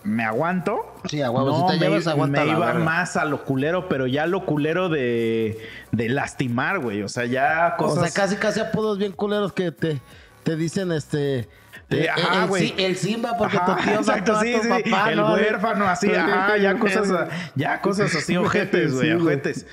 me 0.02 0.24
aguanto. 0.24 0.94
Sí, 1.08 1.22
a 1.22 1.30
huevo, 1.30 1.68
si 1.68 1.78
te 1.78 1.84
llevas, 1.84 2.06
aguanta 2.06 2.44
Me 2.44 2.50
iba 2.50 2.74
más 2.74 3.16
a 3.16 3.24
lo 3.24 3.44
culero, 3.44 3.88
pero 3.88 4.06
ya 4.06 4.26
lo 4.26 4.44
culero 4.44 4.88
de, 4.88 5.58
de 5.92 6.08
lastimar, 6.08 6.78
güey. 6.80 7.02
O 7.02 7.08
sea, 7.08 7.26
ya 7.26 7.76
cosas. 7.76 7.98
O 7.98 8.00
sea, 8.02 8.12
casi, 8.12 8.36
casi 8.36 8.60
apodos 8.60 8.98
bien 8.98 9.12
culeros 9.12 9.52
que 9.52 9.72
te, 9.72 10.00
te 10.50 10.56
dicen, 10.56 10.90
este 10.90 11.48
eh, 11.90 12.08
el, 12.58 12.80
el, 12.80 12.96
Simba, 12.96 13.36
porque 13.38 13.56
tu 13.58 13.76
tío 13.84 13.94
exacto, 13.94 14.40
sí, 14.40 14.54
tu 14.60 14.68
papá, 14.68 15.12
El 15.12 15.20
huérfano, 15.20 15.86
así, 15.86 16.10
ajá, 16.14 16.56
ya 16.56 16.76
cosas, 16.76 17.28
ya 17.54 17.80
cosas 17.80 18.14
así, 18.16 18.36
ojetes, 18.36 18.92
güey, 18.94 19.12
ojetes. 19.12 19.66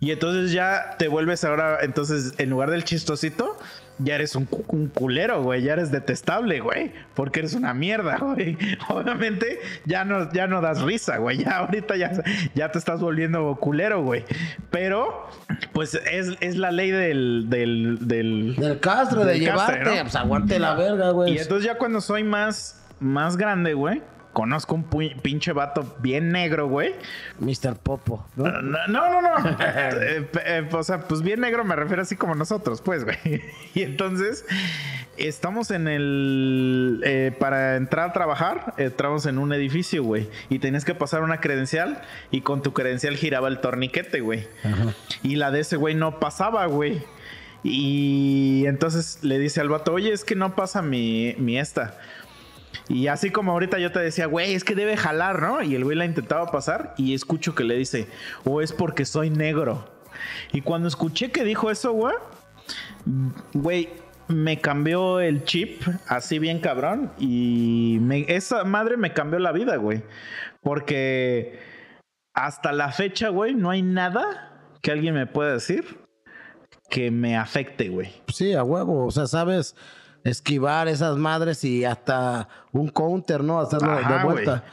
Y 0.00 0.10
entonces 0.10 0.50
ya 0.50 0.96
te 0.98 1.06
vuelves 1.06 1.44
ahora, 1.44 1.78
entonces, 1.82 2.34
en 2.38 2.50
lugar 2.50 2.70
del 2.70 2.82
chistosito, 2.82 3.56
ya 3.98 4.16
eres 4.16 4.34
un, 4.34 4.46
culero, 4.46 5.42
güey. 5.42 5.62
Ya 5.62 5.74
eres 5.74 5.90
detestable, 5.90 6.60
güey. 6.60 6.92
Porque 7.14 7.40
eres 7.40 7.54
una 7.54 7.74
mierda, 7.74 8.18
güey. 8.20 8.56
Obviamente 8.88 9.60
ya 9.84 10.04
no, 10.04 10.32
ya 10.32 10.46
no 10.46 10.60
das 10.60 10.82
risa, 10.82 11.18
güey. 11.18 11.38
Ya 11.38 11.58
ahorita 11.58 11.96
ya, 11.96 12.12
ya 12.54 12.70
te 12.70 12.78
estás 12.78 13.00
volviendo 13.00 13.56
culero, 13.56 14.02
güey. 14.02 14.24
Pero, 14.70 15.28
pues 15.72 15.94
es, 15.94 16.56
la 16.56 16.70
ley 16.70 16.90
del... 16.90 17.46
Del, 17.48 17.98
del, 18.00 18.56
del 18.56 18.80
castro, 18.80 19.24
de 19.24 19.38
llevarte. 19.38 20.00
Pues 20.02 20.16
aguante 20.16 20.58
la 20.58 20.74
verga, 20.74 21.10
güey. 21.10 21.34
Y 21.34 21.38
entonces 21.38 21.64
ya 21.64 21.78
cuando 21.78 22.00
soy 22.00 22.24
más, 22.24 22.82
más 23.00 23.36
grande, 23.36 23.74
güey 23.74 24.02
conozco 24.34 24.74
un 24.74 24.84
pinche 25.22 25.52
vato 25.52 25.96
bien 26.00 26.30
negro, 26.30 26.68
güey. 26.68 26.94
Mr. 27.38 27.76
Popo, 27.76 28.26
¿no? 28.36 28.50
No, 28.60 28.86
no, 28.88 29.22
no. 29.22 29.34
Eh, 29.64 30.28
eh, 30.44 30.68
o 30.70 30.82
sea, 30.82 31.00
pues 31.00 31.22
bien 31.22 31.40
negro 31.40 31.64
me 31.64 31.76
refiero 31.76 32.02
así 32.02 32.16
como 32.16 32.34
nosotros, 32.34 32.82
pues, 32.82 33.04
güey. 33.04 33.16
y 33.74 33.82
entonces, 33.82 34.44
estamos 35.16 35.70
en 35.70 35.88
el... 35.88 37.00
Eh, 37.04 37.32
para 37.38 37.76
entrar 37.76 38.10
a 38.10 38.12
trabajar, 38.12 38.74
entramos 38.76 39.24
en 39.26 39.38
un 39.38 39.52
edificio, 39.52 40.02
güey. 40.02 40.28
Y 40.50 40.58
tenías 40.58 40.84
que 40.84 40.94
pasar 40.94 41.22
una 41.22 41.40
credencial 41.40 42.02
y 42.30 42.42
con 42.42 42.62
tu 42.62 42.72
credencial 42.72 43.16
giraba 43.16 43.48
el 43.48 43.60
torniquete, 43.60 44.20
güey. 44.20 44.46
Y 45.22 45.36
la 45.36 45.50
de 45.50 45.60
ese 45.60 45.76
güey 45.76 45.94
no 45.94 46.18
pasaba, 46.18 46.66
güey. 46.66 47.02
Y 47.62 48.64
entonces 48.66 49.20
le 49.22 49.38
dice 49.38 49.60
al 49.60 49.70
vato, 49.70 49.94
oye, 49.94 50.12
es 50.12 50.24
que 50.24 50.34
no 50.34 50.54
pasa 50.54 50.82
mi, 50.82 51.34
mi 51.38 51.58
esta. 51.58 51.98
Y 52.88 53.06
así 53.08 53.30
como 53.30 53.52
ahorita 53.52 53.78
yo 53.78 53.92
te 53.92 54.00
decía, 54.00 54.26
güey, 54.26 54.54
es 54.54 54.64
que 54.64 54.74
debe 54.74 54.96
jalar, 54.96 55.42
¿no? 55.42 55.62
Y 55.62 55.74
el 55.74 55.84
güey 55.84 55.96
la 55.96 56.04
intentaba 56.04 56.50
pasar 56.50 56.94
y 56.96 57.14
escucho 57.14 57.54
que 57.54 57.64
le 57.64 57.76
dice, 57.76 58.08
o 58.44 58.60
es 58.60 58.72
porque 58.72 59.04
soy 59.04 59.30
negro. 59.30 59.90
Y 60.52 60.60
cuando 60.60 60.88
escuché 60.88 61.30
que 61.30 61.44
dijo 61.44 61.70
eso, 61.70 61.92
güey, 61.92 62.14
Güey, 63.52 63.88
me 64.28 64.60
cambió 64.60 65.20
el 65.20 65.44
chip 65.44 65.82
así 66.08 66.38
bien 66.38 66.60
cabrón 66.60 67.12
y 67.18 68.00
esa 68.28 68.64
madre 68.64 68.96
me 68.96 69.12
cambió 69.12 69.38
la 69.38 69.52
vida, 69.52 69.76
güey. 69.76 70.02
Porque 70.62 71.58
hasta 72.32 72.72
la 72.72 72.90
fecha, 72.90 73.28
güey, 73.28 73.54
no 73.54 73.70
hay 73.70 73.82
nada 73.82 74.62
que 74.80 74.92
alguien 74.92 75.14
me 75.14 75.26
pueda 75.26 75.52
decir 75.52 75.98
que 76.88 77.10
me 77.10 77.36
afecte, 77.36 77.88
güey. 77.88 78.12
Sí, 78.28 78.54
a 78.54 78.62
huevo. 78.62 79.06
O 79.06 79.10
sea, 79.10 79.26
sabes 79.26 79.76
esquivar 80.24 80.88
esas 80.88 81.16
madres 81.16 81.62
y 81.64 81.84
hasta 81.84 82.48
un 82.72 82.88
counter, 82.88 83.44
¿no? 83.44 83.60
Hacerlo 83.60 83.92
Ajá, 83.92 84.18
de 84.18 84.24
vuelta. 84.24 84.64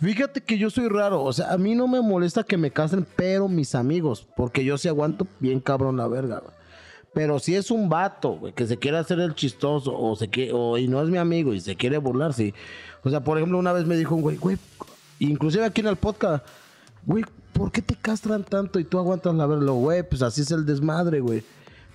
Fíjate 0.00 0.42
que 0.42 0.58
yo 0.58 0.68
soy 0.68 0.88
raro. 0.88 1.22
O 1.22 1.32
sea, 1.32 1.52
a 1.52 1.58
mí 1.58 1.74
no 1.74 1.88
me 1.88 2.00
molesta 2.00 2.42
que 2.42 2.56
me 2.56 2.70
casen, 2.70 3.06
pero 3.16 3.48
mis 3.48 3.74
amigos. 3.74 4.26
Porque 4.36 4.64
yo 4.64 4.76
sí 4.76 4.88
aguanto 4.88 5.26
bien 5.38 5.60
cabrón 5.60 5.96
la 5.96 6.08
verga, 6.08 6.40
güey. 6.40 6.54
Pero 7.14 7.38
si 7.38 7.54
es 7.54 7.70
un 7.70 7.88
vato, 7.88 8.32
güey, 8.32 8.52
que 8.52 8.66
se 8.66 8.76
quiere 8.76 8.98
hacer 8.98 9.20
el 9.20 9.34
chistoso 9.34 9.98
o 9.98 10.14
se 10.16 10.28
quiere, 10.28 10.52
o, 10.52 10.76
y 10.76 10.86
no 10.86 11.02
es 11.02 11.08
mi 11.08 11.16
amigo 11.16 11.54
y 11.54 11.60
se 11.60 11.74
quiere 11.74 11.96
burlar, 11.96 12.34
sí. 12.34 12.52
O 13.04 13.08
sea, 13.08 13.24
por 13.24 13.38
ejemplo, 13.38 13.56
una 13.56 13.72
vez 13.72 13.86
me 13.86 13.96
dijo 13.96 14.14
un 14.14 14.20
güey, 14.20 14.36
güey, 14.36 14.58
inclusive 15.18 15.64
aquí 15.64 15.80
en 15.80 15.86
el 15.86 15.96
podcast, 15.96 16.44
güey, 17.06 17.24
¿por 17.54 17.72
qué 17.72 17.80
te 17.80 17.94
castran 17.94 18.44
tanto 18.44 18.78
y 18.78 18.84
tú 18.84 18.98
aguantas 18.98 19.34
la 19.34 19.46
verga? 19.46 19.70
Güey, 19.70 20.06
pues 20.06 20.20
así 20.20 20.42
es 20.42 20.50
el 20.50 20.66
desmadre, 20.66 21.20
güey. 21.20 21.42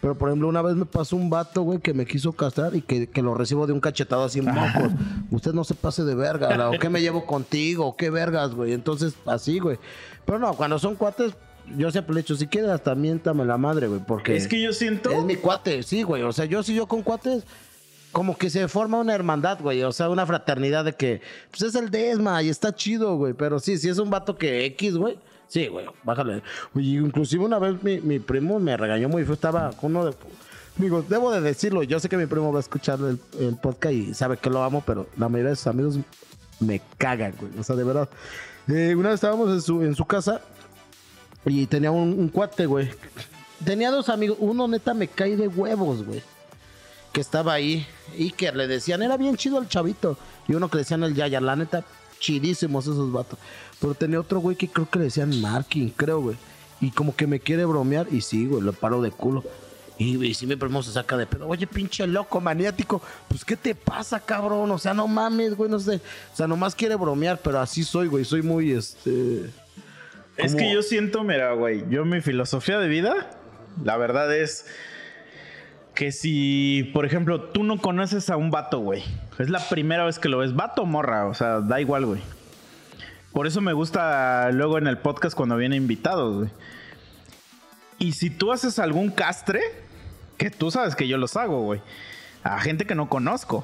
Pero, 0.02 0.18
por 0.18 0.30
ejemplo, 0.30 0.48
una 0.48 0.64
vez 0.64 0.76
me 0.76 0.86
pasó 0.86 1.16
un 1.16 1.30
vato, 1.30 1.62
güey, 1.62 1.80
que 1.80 1.94
me 1.94 2.06
quiso 2.08 2.32
castrar 2.32 2.76
y 2.76 2.82
que, 2.82 3.08
que 3.08 3.22
lo 3.22 3.36
recibo 3.36 3.68
de 3.68 3.74
un 3.74 3.80
cachetado 3.80 4.24
así 4.24 4.40
en 4.40 4.46
mocos. 4.46 4.92
Usted 5.30 5.54
no 5.54 5.64
se 5.64 5.76
pase 5.76 6.04
de 6.04 6.16
verga, 6.16 6.58
la- 6.58 6.70
¿o 6.70 6.80
qué 6.80 6.90
me 6.90 7.02
llevo 7.02 7.26
contigo? 7.28 7.86
¿O 7.86 7.96
qué 7.96 8.10
vergas, 8.10 8.56
güey? 8.56 8.74
Entonces, 8.74 9.14
así, 9.28 9.60
güey. 9.60 9.78
Pero 10.26 10.40
no, 10.40 10.54
cuando 10.56 10.80
son 10.80 10.96
cuates, 10.96 11.34
yo 11.78 11.92
siempre 11.92 12.16
le 12.16 12.22
he 12.22 12.24
dicho, 12.24 12.36
si 12.36 12.48
quieres 12.48 12.72
hasta 12.72 12.96
miéntame 12.96 13.46
la 13.46 13.58
madre, 13.58 13.88
güey, 13.88 14.02
porque... 14.06 14.36
Es 14.36 14.48
que 14.48 14.60
yo 14.60 14.74
siento. 14.74 15.12
Es 15.12 15.24
mi 15.24 15.36
cuate, 15.36 15.84
sí, 15.84 16.02
güey. 16.02 16.24
O 16.24 16.32
sea, 16.34 16.46
yo 16.46 16.64
si 16.64 16.74
yo 16.74 16.88
con 16.88 17.04
cuates, 17.04 17.44
como 18.12 18.36
que 18.36 18.50
se 18.50 18.68
forma 18.68 19.00
una 19.00 19.14
hermandad, 19.14 19.60
güey. 19.62 19.84
O 19.84 19.92
sea, 19.92 20.10
una 20.10 20.26
fraternidad 20.26 20.84
de 20.84 20.94
que, 20.94 21.22
pues 21.52 21.62
es 21.62 21.76
el 21.76 21.92
desma 21.92 22.42
y 22.42 22.50
está 22.50 22.74
chido, 22.74 23.16
güey. 23.18 23.34
Pero 23.34 23.60
sí, 23.60 23.78
si 23.78 23.88
es 23.88 24.00
un 24.00 24.10
vato 24.10 24.36
que 24.36 24.66
X, 24.66 24.98
güey. 24.98 25.18
Sí, 25.52 25.68
güey, 25.68 25.86
bájale. 26.06 26.42
Inclusive 26.76 27.44
una 27.44 27.60
vez 27.60 27.84
mi, 27.84 28.00
mi 28.00 28.20
primo 28.20 28.58
me 28.58 28.78
regañó 28.78 29.10
muy 29.10 29.26
feo. 29.26 29.34
Estaba 29.34 29.72
con 29.74 29.94
uno 29.94 30.06
de... 30.06 30.16
Digo, 30.78 31.02
debo 31.02 31.30
de 31.30 31.42
decirlo. 31.42 31.84
Yo 31.84 32.00
sé 32.00 32.08
que 32.08 32.16
mi 32.16 32.26
primo 32.26 32.54
va 32.54 32.60
a 32.60 32.62
escuchar 32.62 33.00
el, 33.00 33.20
el 33.38 33.58
podcast 33.58 33.94
y 33.94 34.14
sabe 34.14 34.38
que 34.38 34.50
lo 34.50 34.64
amo, 34.64 34.82
pero 34.88 35.08
la 35.18 35.28
mayoría 35.28 35.50
de 35.50 35.58
sus 35.58 35.68
amigos 35.68 36.00
me 36.62 36.82
cagan, 36.98 37.34
güey. 37.38 37.52
O 37.60 37.64
sea, 37.64 37.76
de 37.76 37.84
verdad. 37.84 38.08
Eh, 38.70 38.96
una 38.96 39.10
vez 39.10 39.16
estábamos 39.16 39.50
en 39.50 39.62
su, 39.62 39.82
en 39.84 39.94
su 39.94 40.06
casa 40.06 40.40
y 41.46 41.66
tenía 41.66 41.92
un, 41.92 42.30
cuate, 42.30 42.66
güey. 42.66 42.90
Tenía 43.66 43.92
dos 43.92 44.08
amigos. 44.08 44.38
Uno 44.40 44.70
neta 44.70 44.94
me 44.94 45.10
cae 45.10 45.36
de 45.36 45.50
huevos, 45.50 46.06
güey. 46.06 46.24
Que 47.12 47.20
estaba 47.20 47.52
ahí. 47.52 47.86
Y 48.18 48.32
que 48.32 48.54
le 48.54 48.68
decían, 48.68 49.02
era 49.02 49.18
bien 49.18 49.36
chido 49.36 49.60
el 49.60 49.68
chavito. 49.68 50.18
Y 50.48 50.54
uno 50.54 50.70
que 50.70 50.78
decían 50.78 51.04
el 51.04 51.14
Yaya. 51.14 51.42
La 51.42 51.58
neta, 51.58 51.84
chidísimos 52.20 52.86
esos 52.86 53.12
vatos. 53.12 53.38
Pero 53.82 53.96
tenía 53.96 54.20
otro 54.20 54.40
güey 54.40 54.56
que 54.56 54.70
creo 54.70 54.90
que 54.90 55.00
le 55.00 55.06
decían 55.06 55.42
Marking, 55.42 55.90
creo, 55.90 56.22
güey. 56.22 56.38
Y 56.80 56.92
como 56.92 57.16
que 57.16 57.28
me 57.28 57.40
quiere 57.40 57.66
bromear. 57.66 58.08
Y 58.12 58.22
sí, 58.22 58.46
güey, 58.46 58.62
lo 58.62 58.72
paro 58.72 59.02
de 59.02 59.12
culo. 59.12 59.44
Y, 59.98 60.24
y 60.24 60.34
si 60.34 60.48
mi 60.48 60.56
primo 60.56 60.82
se 60.82 60.92
saca 60.92 61.18
de 61.18 61.26
pedo. 61.26 61.48
Oye, 61.48 61.68
pinche 61.68 62.08
loco, 62.08 62.40
maniático. 62.40 63.02
Pues, 63.28 63.44
¿qué 63.44 63.58
te 63.58 63.76
pasa, 63.76 64.20
cabrón? 64.20 64.72
O 64.72 64.78
sea, 64.78 64.94
no 64.94 65.08
mames, 65.08 65.56
güey, 65.56 65.70
no 65.70 65.80
sé. 65.80 65.96
O 66.34 66.36
sea, 66.36 66.48
nomás 66.48 66.76
quiere 66.76 66.96
bromear, 66.96 67.40
pero 67.44 67.60
así 67.60 67.84
soy, 67.84 68.08
güey. 68.08 68.24
Soy 68.24 68.42
muy, 68.42 68.72
este... 68.72 69.50
Es 70.38 70.56
que 70.56 70.72
yo 70.74 70.82
siento, 70.82 71.24
mira, 71.24 71.54
güey, 71.54 71.84
yo 71.90 72.06
mi 72.06 72.22
filosofía 72.22 72.80
de 72.80 72.88
vida, 72.88 73.30
la 73.84 73.98
verdad 73.98 74.36
es 74.36 74.66
que 75.94 76.12
si, 76.12 76.90
por 76.94 77.06
ejemplo, 77.06 77.42
tú 77.42 77.64
no 77.64 77.80
conoces 77.80 78.30
a 78.30 78.38
un 78.38 78.50
vato, 78.50 78.80
güey, 78.80 79.04
es 79.38 79.50
la 79.50 79.60
primera 79.70 80.06
vez 80.06 80.20
que 80.20 80.30
lo 80.30 80.40
ves, 80.40 80.56
vato 80.56 80.84
o 80.84 80.86
morra, 80.86 81.28
o 81.28 81.34
sea, 81.34 81.60
da 81.60 81.80
igual, 81.80 82.06
güey. 82.06 82.22
Por 83.34 83.48
eso 83.48 83.62
me 83.62 83.74
gusta 83.74 84.52
luego 84.52 84.78
en 84.78 84.88
el 84.88 84.98
podcast 84.98 85.36
cuando 85.36 85.56
vienen 85.56 85.84
invitados, 85.84 86.38
güey. 86.38 86.50
Y 87.98 88.14
si 88.14 88.30
tú 88.30 88.52
haces 88.52 88.78
algún 88.80 89.10
castre, 89.10 89.62
que 90.38 90.50
tú 90.50 90.72
sabes 90.72 90.96
que 90.96 91.08
yo 91.08 91.18
los 91.18 91.38
hago, 91.38 91.62
güey, 91.62 91.82
a 92.44 92.60
gente 92.60 92.86
que 92.86 92.96
no 92.96 93.10
conozco, 93.10 93.64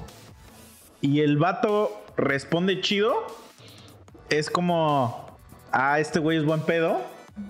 y 1.02 1.20
el 1.22 1.38
vato 1.38 2.06
responde 2.16 2.80
chido, 2.82 3.14
es 4.30 4.50
como, 4.50 5.38
ah, 5.72 6.00
este 6.00 6.20
güey 6.20 6.38
es 6.38 6.46
buen 6.46 6.62
pedo 6.62 7.02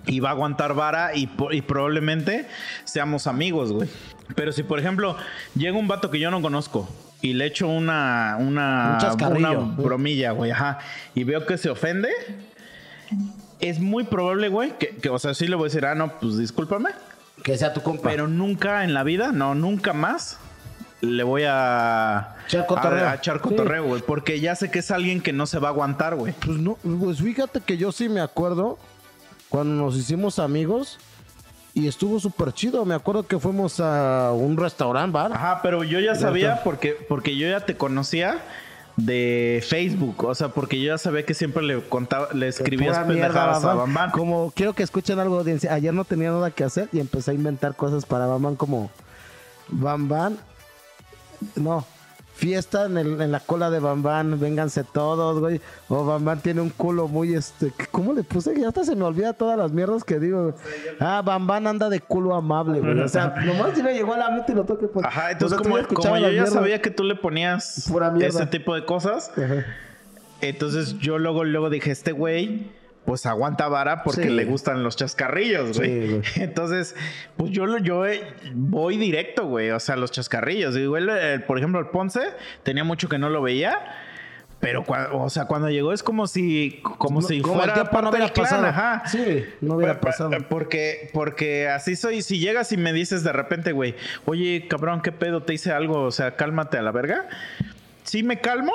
y 0.06 0.20
va 0.20 0.30
a 0.30 0.32
aguantar 0.32 0.74
vara 0.74 1.14
y, 1.14 1.30
y 1.50 1.62
probablemente 1.62 2.48
seamos 2.84 3.26
amigos, 3.26 3.72
güey. 3.72 3.88
Pero 4.34 4.52
si, 4.52 4.62
por 4.62 4.78
ejemplo, 4.78 5.16
llega 5.54 5.76
un 5.76 5.88
vato 5.88 6.10
que 6.10 6.18
yo 6.18 6.30
no 6.30 6.42
conozco 6.42 6.88
y 7.20 7.32
le 7.32 7.46
echo 7.46 7.68
una, 7.68 8.36
una, 8.38 8.98
Un 9.20 9.36
una 9.36 9.50
bromilla, 9.52 10.32
güey, 10.32 10.50
ajá, 10.50 10.78
y 11.14 11.24
veo 11.24 11.46
que 11.46 11.58
se 11.58 11.70
ofende, 11.70 12.10
es 13.60 13.80
muy 13.80 14.04
probable, 14.04 14.48
güey, 14.48 14.76
que, 14.78 14.96
que, 14.96 15.08
o 15.08 15.18
sea, 15.18 15.34
sí 15.34 15.46
le 15.48 15.56
voy 15.56 15.64
a 15.64 15.68
decir, 15.68 15.84
ah, 15.86 15.94
no, 15.94 16.18
pues 16.20 16.38
discúlpame, 16.38 16.90
Que 17.42 17.56
sea 17.58 17.72
tu 17.72 17.82
compa. 17.82 18.08
pero 18.08 18.28
nunca 18.28 18.84
en 18.84 18.94
la 18.94 19.02
vida, 19.02 19.32
no, 19.32 19.54
nunca 19.54 19.92
más 19.92 20.38
le 21.00 21.22
voy 21.22 21.42
a, 21.46 22.34
Echar 22.46 22.66
cotorreo. 22.66 23.06
a, 23.06 23.12
a 23.12 23.14
echar 23.16 23.40
cotorreo, 23.40 23.84
güey, 23.84 24.02
porque 24.02 24.40
ya 24.40 24.54
sé 24.54 24.70
que 24.70 24.80
es 24.80 24.90
alguien 24.90 25.20
que 25.20 25.32
no 25.32 25.46
se 25.46 25.58
va 25.58 25.68
a 25.68 25.70
aguantar, 25.70 26.14
güey. 26.16 26.34
Pues 26.44 26.58
no, 26.58 26.76
pues 26.82 27.18
fíjate 27.18 27.60
que 27.60 27.76
yo 27.76 27.92
sí 27.92 28.08
me 28.08 28.20
acuerdo 28.20 28.78
cuando 29.48 29.74
nos 29.74 29.96
hicimos 29.96 30.38
amigos 30.38 30.98
y 31.78 31.86
estuvo 31.86 32.18
súper 32.18 32.52
chido. 32.52 32.84
Me 32.84 32.94
acuerdo 32.94 33.26
que 33.26 33.38
fuimos 33.38 33.78
a 33.80 34.32
un 34.32 34.56
restaurante, 34.56 35.12
bar. 35.12 35.32
Ajá, 35.32 35.60
pero 35.62 35.84
yo 35.84 36.00
ya 36.00 36.14
sabía 36.14 36.62
porque, 36.64 36.92
porque 37.08 37.36
yo 37.36 37.48
ya 37.48 37.60
te 37.60 37.76
conocía 37.76 38.42
de 38.96 39.62
Facebook, 39.64 40.24
o 40.24 40.34
sea, 40.34 40.48
porque 40.48 40.80
yo 40.80 40.88
ya 40.88 40.98
sabía 40.98 41.24
que 41.24 41.32
siempre 41.32 41.62
le 41.62 41.80
contaba, 41.82 42.30
le 42.32 42.48
escribías 42.48 42.98
pendejadas 42.98 43.62
a 43.62 43.68
Bam 43.68 43.76
Bam 43.76 43.86
Bam. 43.86 43.94
Bam. 43.94 44.10
Como 44.10 44.50
quiero 44.50 44.72
que 44.72 44.82
escuchen 44.82 45.20
algo 45.20 45.36
de 45.36 45.40
audiencia. 45.42 45.72
Ayer 45.72 45.94
no 45.94 46.04
tenía 46.04 46.30
nada 46.30 46.50
que 46.50 46.64
hacer 46.64 46.88
y 46.92 46.98
empecé 46.98 47.30
a 47.30 47.34
inventar 47.34 47.76
cosas 47.76 48.04
para 48.04 48.26
Bam 48.26 48.42
Bam 48.42 48.56
como 48.56 48.90
Bam 49.68 50.08
Bam. 50.08 50.36
No. 51.54 51.84
Fiesta 52.38 52.86
en, 52.86 52.96
el- 52.98 53.20
en 53.20 53.32
la 53.32 53.40
cola 53.40 53.68
de 53.68 53.80
Bam 53.80 54.00
Bam, 54.00 54.38
vénganse 54.38 54.84
todos, 54.84 55.40
güey. 55.40 55.60
O 55.88 56.04
Bam 56.04 56.24
Bam 56.24 56.38
tiene 56.40 56.60
un 56.60 56.70
culo 56.70 57.08
muy 57.08 57.34
este. 57.34 57.72
¿Cómo 57.90 58.12
le 58.12 58.22
puse? 58.22 58.56
Ya 58.58 58.68
hasta 58.68 58.84
se 58.84 58.94
me 58.94 59.02
olvida 59.04 59.32
todas 59.32 59.58
las 59.58 59.72
mierdas 59.72 60.04
que 60.04 60.20
digo. 60.20 60.54
Ah, 61.00 61.20
Bam 61.24 61.48
Bam 61.48 61.66
anda 61.66 61.88
de 61.88 61.98
culo 62.00 62.36
amable, 62.36 62.78
güey. 62.78 63.00
O 63.00 63.08
sea, 63.08 63.34
nomás 63.44 63.74
si 63.74 63.82
me 63.82 63.92
llegó 63.92 64.14
a 64.14 64.18
la 64.18 64.30
mente 64.30 64.52
y 64.52 64.54
lo 64.54 64.64
toque 64.64 64.86
por. 64.86 65.04
Ajá, 65.04 65.32
entonces 65.32 65.58
Pues, 65.58 65.86
como, 65.88 66.00
como 66.00 66.16
yo 66.16 66.22
ya 66.26 66.30
mierdas. 66.30 66.52
sabía 66.52 66.80
que 66.80 66.90
tú 66.90 67.02
le 67.02 67.16
ponías 67.16 67.90
ese 68.20 68.46
tipo 68.46 68.72
de 68.76 68.84
cosas, 68.84 69.32
Ajá. 69.36 69.64
entonces 70.40 70.96
yo 70.98 71.18
luego, 71.18 71.42
luego 71.42 71.70
dije, 71.70 71.90
este 71.90 72.12
güey, 72.12 72.70
pues 73.08 73.24
aguanta 73.24 73.68
vara 73.68 74.02
porque 74.04 74.24
Sí. 74.24 74.28
le 74.28 74.44
gustan 74.44 74.82
los 74.82 74.94
chascarrillos, 74.94 75.78
güey. 75.78 75.88
Sí, 75.88 76.08
güey. 76.08 76.22
Entonces, 76.44 76.94
pues 77.38 77.50
yo, 77.52 77.78
yo 77.78 78.04
eh, 78.04 78.22
voy 78.52 78.98
directo, 78.98 79.46
güey, 79.46 79.70
o 79.70 79.80
sea, 79.80 79.96
los 79.96 80.10
chascarrillos. 80.10 80.76
Eh, 80.76 81.42
por 81.46 81.56
ejemplo, 81.56 81.80
el 81.80 81.86
Ponce, 81.86 82.20
tenía 82.64 82.84
mucho 82.84 83.08
que 83.08 83.16
no 83.16 83.30
lo 83.30 83.40
veía. 83.40 83.78
Pero, 84.60 84.84
o 85.12 85.30
sea, 85.30 85.46
cuando 85.46 85.70
llegó 85.70 85.92
es 85.94 86.02
como 86.02 86.26
si, 86.26 86.80
como 86.82 87.22
si 87.22 87.40
Como 87.40 87.54
fuera 87.54 87.76
no 88.02 88.10
del 88.10 88.30
clan, 88.32 88.44
pasado. 88.44 88.66
ajá. 88.66 89.02
Sí, 89.06 89.44
no 89.62 89.76
hubiera 89.76 89.94
Pa- 89.94 90.00
pa- 90.00 90.06
pasado. 90.08 90.30
Porque, 90.50 91.08
porque 91.14 91.68
así 91.68 91.96
soy. 91.96 92.20
Si 92.20 92.38
llegas 92.40 92.72
y 92.72 92.76
me 92.76 92.92
dices 92.92 93.24
de 93.24 93.32
repente, 93.32 93.72
güey, 93.72 93.94
oye, 94.26 94.66
cabrón, 94.68 95.00
¿qué 95.00 95.12
pedo? 95.12 95.44
¿Te 95.44 95.54
hice 95.54 95.72
algo? 95.72 96.02
O 96.02 96.10
sea, 96.10 96.36
cálmate 96.36 96.76
a 96.76 96.82
la 96.82 96.90
verga. 96.90 97.26
Sí 98.02 98.22
me 98.24 98.40
calmo, 98.40 98.72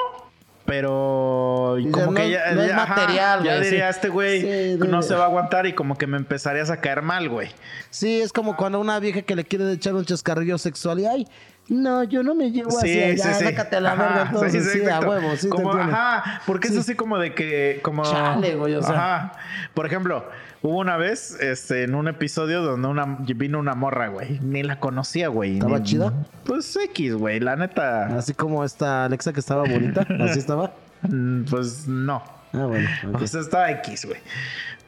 pero 0.66 1.78
como 1.92 2.06
no- 2.08 2.14
que 2.14 2.30
ya, 2.32 2.52
no 2.54 2.62
es 2.62 2.70
ya- 2.70 2.84
ajá, 2.84 2.96
material, 2.96 3.44
ya 3.44 3.56
güey, 3.58 3.64
diría, 3.70 3.92
sí. 3.92 3.98
este 3.98 4.10
güey 4.10 4.42
Sí, 4.42 4.78
no 4.88 5.02
se 5.02 5.16
va 5.16 5.24
a 5.24 5.26
aguantar 5.28 5.66
y 5.66 5.74
como 5.74 5.98
que 5.98 6.08
me 6.08 6.18
empezarías 6.18 6.70
a 6.70 6.80
caer 6.82 7.02
mal, 7.02 7.30
güey. 7.30 7.50
Sí, 7.90 8.22
es 8.22 8.32
como 8.34 8.56
cuando 8.56 8.80
una 8.80 9.00
vieja 9.00 9.22
que 9.22 9.36
le 9.36 9.44
quiere 9.44 9.72
echar 9.72 9.94
un 9.96 10.06
chascarrillo 10.06 10.58
sexual 10.58 11.00
y 11.00 11.06
ay, 11.06 11.28
no, 11.70 12.04
yo 12.04 12.24
no 12.24 12.36
me 12.36 12.52
llevo 12.52 12.78
así, 12.78 13.16
ya, 13.16 13.34
sácate 13.34 13.78
a 13.78 13.80
la 13.82 13.94
Ajá, 13.94 14.04
verga 14.04 14.30
entonces, 14.34 14.72
sí, 14.74 14.86
a 14.90 15.00
huevo, 15.00 15.36
sí, 15.38 15.48
como. 15.50 15.72
Ajá, 15.74 16.42
porque 16.46 16.68
es 16.68 16.74
Sí. 16.74 16.80
así 16.80 16.96
como 16.96 17.18
de 17.18 17.34
que, 17.34 17.80
como... 17.82 18.04
Chale, 18.04 18.56
güey, 18.56 18.76
o 18.76 18.82
sea. 18.84 18.96
Ajá. 18.96 19.32
Por 19.74 19.86
ejemplo, 19.86 20.26
hubo 20.62 20.78
una 20.80 20.98
vez, 20.98 21.38
este, 21.40 21.84
en 21.84 21.96
un 21.96 22.08
episodio 22.10 22.62
donde 22.62 22.88
una, 22.90 23.18
vino 23.36 23.60
una 23.60 23.76
morra, 23.76 24.10
güey. 24.10 24.40
Ni 24.42 24.62
la 24.62 24.80
conocía, 24.80 25.30
güey. 25.30 25.54
¿Estaba 25.54 25.80
Ni- 25.80 25.84
chida? 25.86 26.14
Pues 26.44 26.76
X, 26.76 27.16
güey, 27.16 27.40
la 27.40 27.56
neta. 27.56 28.08
Así 28.18 28.34
como 28.34 28.64
esta 28.66 29.06
Alexa 29.06 29.32
que 29.32 29.40
estaba 29.40 29.62
bonita, 29.64 30.06
así 30.20 30.40
estaba. 30.40 30.74
mm, 31.04 31.46
Pues 31.46 31.88
no. 31.88 32.22
Ah, 32.52 32.66
bueno. 32.66 32.88
ok. 33.14 33.22
O 33.22 33.28
sea, 33.28 33.40
estaba 33.42 33.72
X, 33.72 34.06
güey. 34.06 34.20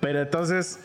Pero 0.02 0.22
entonces 0.22 0.80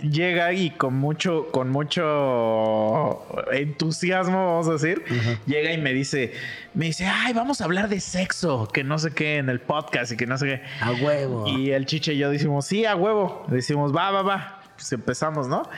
llega 0.00 0.52
y 0.52 0.70
con 0.70 0.94
mucho, 0.94 1.48
con 1.52 1.70
mucho 1.70 3.26
entusiasmo, 3.52 4.46
vamos 4.46 4.68
a 4.68 4.72
decir, 4.72 5.02
llega 5.46 5.72
y 5.72 5.78
me 5.78 5.92
dice, 5.92 6.32
me 6.74 6.86
dice, 6.86 7.06
ay, 7.06 7.32
vamos 7.32 7.60
a 7.60 7.64
hablar 7.64 7.88
de 7.88 8.00
sexo, 8.00 8.66
que 8.72 8.84
no 8.84 8.98
sé 8.98 9.12
qué 9.12 9.36
en 9.38 9.48
el 9.48 9.60
podcast 9.60 10.12
y 10.12 10.16
que 10.16 10.26
no 10.26 10.38
sé 10.38 10.46
qué. 10.46 10.62
A 10.80 10.92
huevo. 10.92 11.46
Y 11.48 11.70
el 11.72 11.86
chiche 11.86 12.14
y 12.14 12.18
yo 12.18 12.30
decimos, 12.30 12.66
sí, 12.66 12.84
a 12.86 12.96
huevo. 12.96 13.44
Decimos, 13.48 13.94
va, 13.94 14.10
va, 14.10 14.22
va. 14.22 14.56
pues 14.76 14.90
empezamos, 14.92 15.46
¿no? 15.48 15.68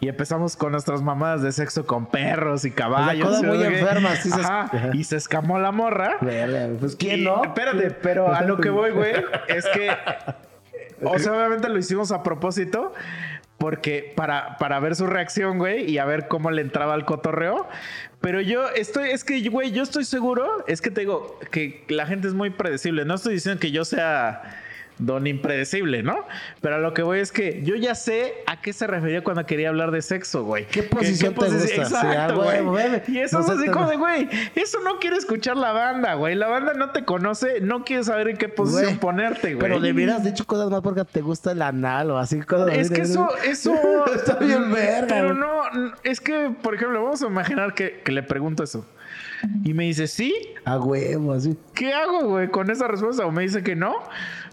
Y 0.00 0.08
empezamos 0.08 0.56
con 0.56 0.72
nuestras 0.72 1.00
mamadas 1.00 1.42
de 1.42 1.52
sexo 1.52 1.86
con 1.86 2.06
perros 2.06 2.64
y 2.64 2.72
caballos. 2.72 3.40
muy 3.44 3.58
sí 4.16 4.30
se- 4.30 4.40
Ajá, 4.40 4.70
y 4.92 5.04
se 5.04 5.16
escamó 5.16 5.60
la 5.60 5.70
morra. 5.70 6.16
Verga, 6.20 6.68
Pues 6.80 6.96
quién 6.96 7.20
Y- 7.20 7.24
no. 7.24 7.44
Espérate, 7.44 7.90
pero 7.92 8.34
a 8.34 8.42
lo 8.42 8.56
que 8.58 8.70
voy, 8.70 8.90
güey, 8.90 9.12
es 9.46 9.64
que. 9.66 9.90
O 11.04 11.16
sea, 11.20 11.32
obviamente 11.32 11.68
lo 11.68 11.78
hicimos 11.78 12.10
a 12.10 12.24
propósito. 12.24 12.92
Porque 13.58 14.12
para, 14.16 14.56
para 14.58 14.78
ver 14.78 14.94
su 14.94 15.06
reacción, 15.06 15.58
güey, 15.58 15.90
y 15.90 15.98
a 15.98 16.04
ver 16.04 16.28
cómo 16.28 16.50
le 16.50 16.62
entraba 16.62 16.94
al 16.94 17.04
cotorreo. 17.04 17.68
Pero 18.20 18.40
yo 18.40 18.68
estoy, 18.68 19.10
es 19.10 19.24
que, 19.24 19.46
güey, 19.48 19.72
yo 19.72 19.82
estoy 19.82 20.04
seguro, 20.04 20.64
es 20.66 20.80
que 20.80 20.90
te 20.90 21.00
digo 21.02 21.38
que 21.50 21.84
la 21.88 22.06
gente 22.06 22.28
es 22.28 22.34
muy 22.34 22.50
predecible. 22.50 23.04
No 23.04 23.14
estoy 23.14 23.34
diciendo 23.34 23.60
que 23.60 23.70
yo 23.70 23.84
sea 23.84 24.42
don 24.98 25.26
impredecible, 25.26 26.02
¿no? 26.02 26.18
Pero 26.60 26.76
a 26.76 26.78
lo 26.78 26.94
que 26.94 27.02
voy 27.02 27.20
es 27.20 27.32
que 27.32 27.62
yo 27.62 27.76
ya 27.76 27.94
sé 27.94 28.34
a 28.46 28.60
qué 28.60 28.72
se 28.72 28.86
refería 28.86 29.22
cuando 29.22 29.46
quería 29.46 29.68
hablar 29.68 29.90
de 29.90 30.02
sexo, 30.02 30.44
güey. 30.44 30.66
¿Qué 30.66 30.82
posición 30.82 31.34
te 31.34 31.46
gusta? 31.46 31.60
Sí, 31.60 31.74
Exacto, 31.80 32.36
güey. 32.64 33.02
y 33.08 33.18
eso 33.18 33.38
No 33.40 33.44
es 33.44 33.50
así 33.50 33.68
como 33.68 33.88
de, 33.88 33.96
güey, 33.96 34.28
eso 34.54 34.78
no 34.84 34.98
quiere 34.98 35.16
escuchar 35.16 35.56
la 35.56 35.72
banda, 35.72 36.14
güey. 36.14 36.34
La 36.34 36.48
banda 36.48 36.74
no 36.74 36.90
te 36.90 37.04
conoce, 37.04 37.60
no 37.60 37.84
quiere 37.84 38.04
saber 38.04 38.28
en 38.28 38.36
qué 38.36 38.48
posición 38.48 38.84
Güey, 38.84 39.00
ponerte, 39.00 39.54
güey. 39.54 39.58
Pero 39.60 39.78
le 39.78 39.92
hubieras 39.92 40.24
dicho 40.24 40.44
cosas 40.46 40.70
más 40.70 40.80
porque 40.80 41.04
te 41.04 41.20
gusta 41.20 41.52
el 41.52 41.62
anal 41.62 42.10
o 42.10 42.18
así 42.18 42.40
cosas 42.40 42.70
Es 42.76 42.90
que 42.90 43.02
eso, 43.02 43.28
eso 43.44 43.74
Está 44.14 44.34
bien 44.34 44.72
verga, 44.72 45.06
Pero 45.08 45.34
no, 45.34 45.62
n- 45.72 45.92
es 46.04 46.20
que, 46.20 46.50
por 46.62 46.74
ejemplo, 46.74 47.02
vamos 47.02 47.22
a 47.22 47.26
imaginar 47.26 47.74
que, 47.74 48.00
que 48.04 48.12
le 48.12 48.22
pregunto 48.22 48.62
eso. 48.64 48.84
Y 49.64 49.72
me 49.72 49.84
dice, 49.84 50.08
sí, 50.08 50.34
A 50.64 50.78
huevo, 50.78 51.32
así. 51.32 51.56
¿qué 51.74 51.92
hago, 51.92 52.22
güey, 52.26 52.48
con 52.48 52.70
esa 52.70 52.88
respuesta? 52.88 53.24
O 53.24 53.30
me 53.30 53.42
dice 53.42 53.62
que 53.62 53.76
no. 53.76 53.94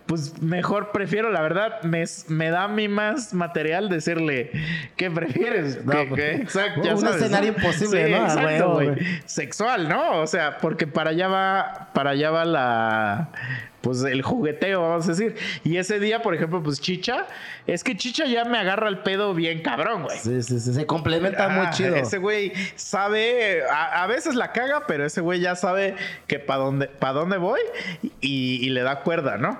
Pues 0.05 0.39
mejor 0.41 0.91
prefiero, 0.91 1.31
la 1.31 1.41
verdad, 1.41 1.81
me, 1.81 2.03
me 2.27 2.49
da 2.51 2.65
a 2.65 2.67
mí 2.67 2.87
más 2.87 3.33
material 3.33 3.89
decirle, 3.89 4.51
¿qué 4.97 5.09
prefieres? 5.09 5.83
No, 5.83 5.91
Que- 5.93 6.05
pues, 6.05 6.21
que- 6.21 6.35
exacto, 6.35 6.83
ya 6.83 6.93
un 6.93 7.01
sabes, 7.01 7.15
escenario 7.23 7.53
¿no? 7.53 7.57
imposible, 7.57 8.05
Sí, 8.05 8.11
¿no? 8.11 8.17
A 8.17 8.27
Exacto, 8.27 8.73
güey. 8.73 8.89
Sexual, 9.25 9.89
¿no? 9.89 10.19
O 10.21 10.27
sea, 10.27 10.57
porque 10.59 10.85
para 10.85 11.09
allá 11.09 11.27
va, 11.27 11.89
para 11.93 12.11
allá 12.11 12.29
va 12.29 12.45
la, 12.45 13.29
pues 13.81 14.03
el 14.03 14.21
jugueteo, 14.21 14.81
vamos 14.81 15.05
a 15.05 15.11
decir. 15.13 15.35
Y 15.63 15.77
ese 15.77 15.99
día, 15.99 16.21
por 16.21 16.35
ejemplo, 16.35 16.61
pues 16.61 16.79
Chicha, 16.81 17.25
es 17.65 17.83
que 17.83 17.97
Chicha 17.97 18.25
ya 18.27 18.45
me 18.45 18.59
agarra 18.59 18.89
el 18.89 18.99
pedo 18.99 19.33
bien 19.33 19.63
cabrón, 19.63 20.03
güey. 20.03 20.19
Sí, 20.19 20.43
sí, 20.43 20.59
sí. 20.59 20.71
Se 20.75 20.85
complementa 20.85 21.49
muy 21.49 21.65
Ah, 21.65 21.71
chido. 21.71 21.95
Ese 21.95 22.19
güey 22.19 22.53
sabe, 22.75 23.63
a, 23.71 24.03
a 24.03 24.07
veces 24.07 24.35
la 24.35 24.51
caga, 24.51 24.85
pero 24.87 25.03
ese 25.03 25.21
güey 25.21 25.39
ya 25.39 25.55
sabe 25.55 25.95
que 26.27 26.37
para 26.37 26.59
dónde, 26.59 26.87
pa 26.89 27.11
dónde 27.11 27.37
voy 27.37 27.59
y, 28.21 28.59
y 28.63 28.69
le 28.69 28.83
da 28.83 29.01
cuerda, 29.01 29.37
¿no? 29.37 29.59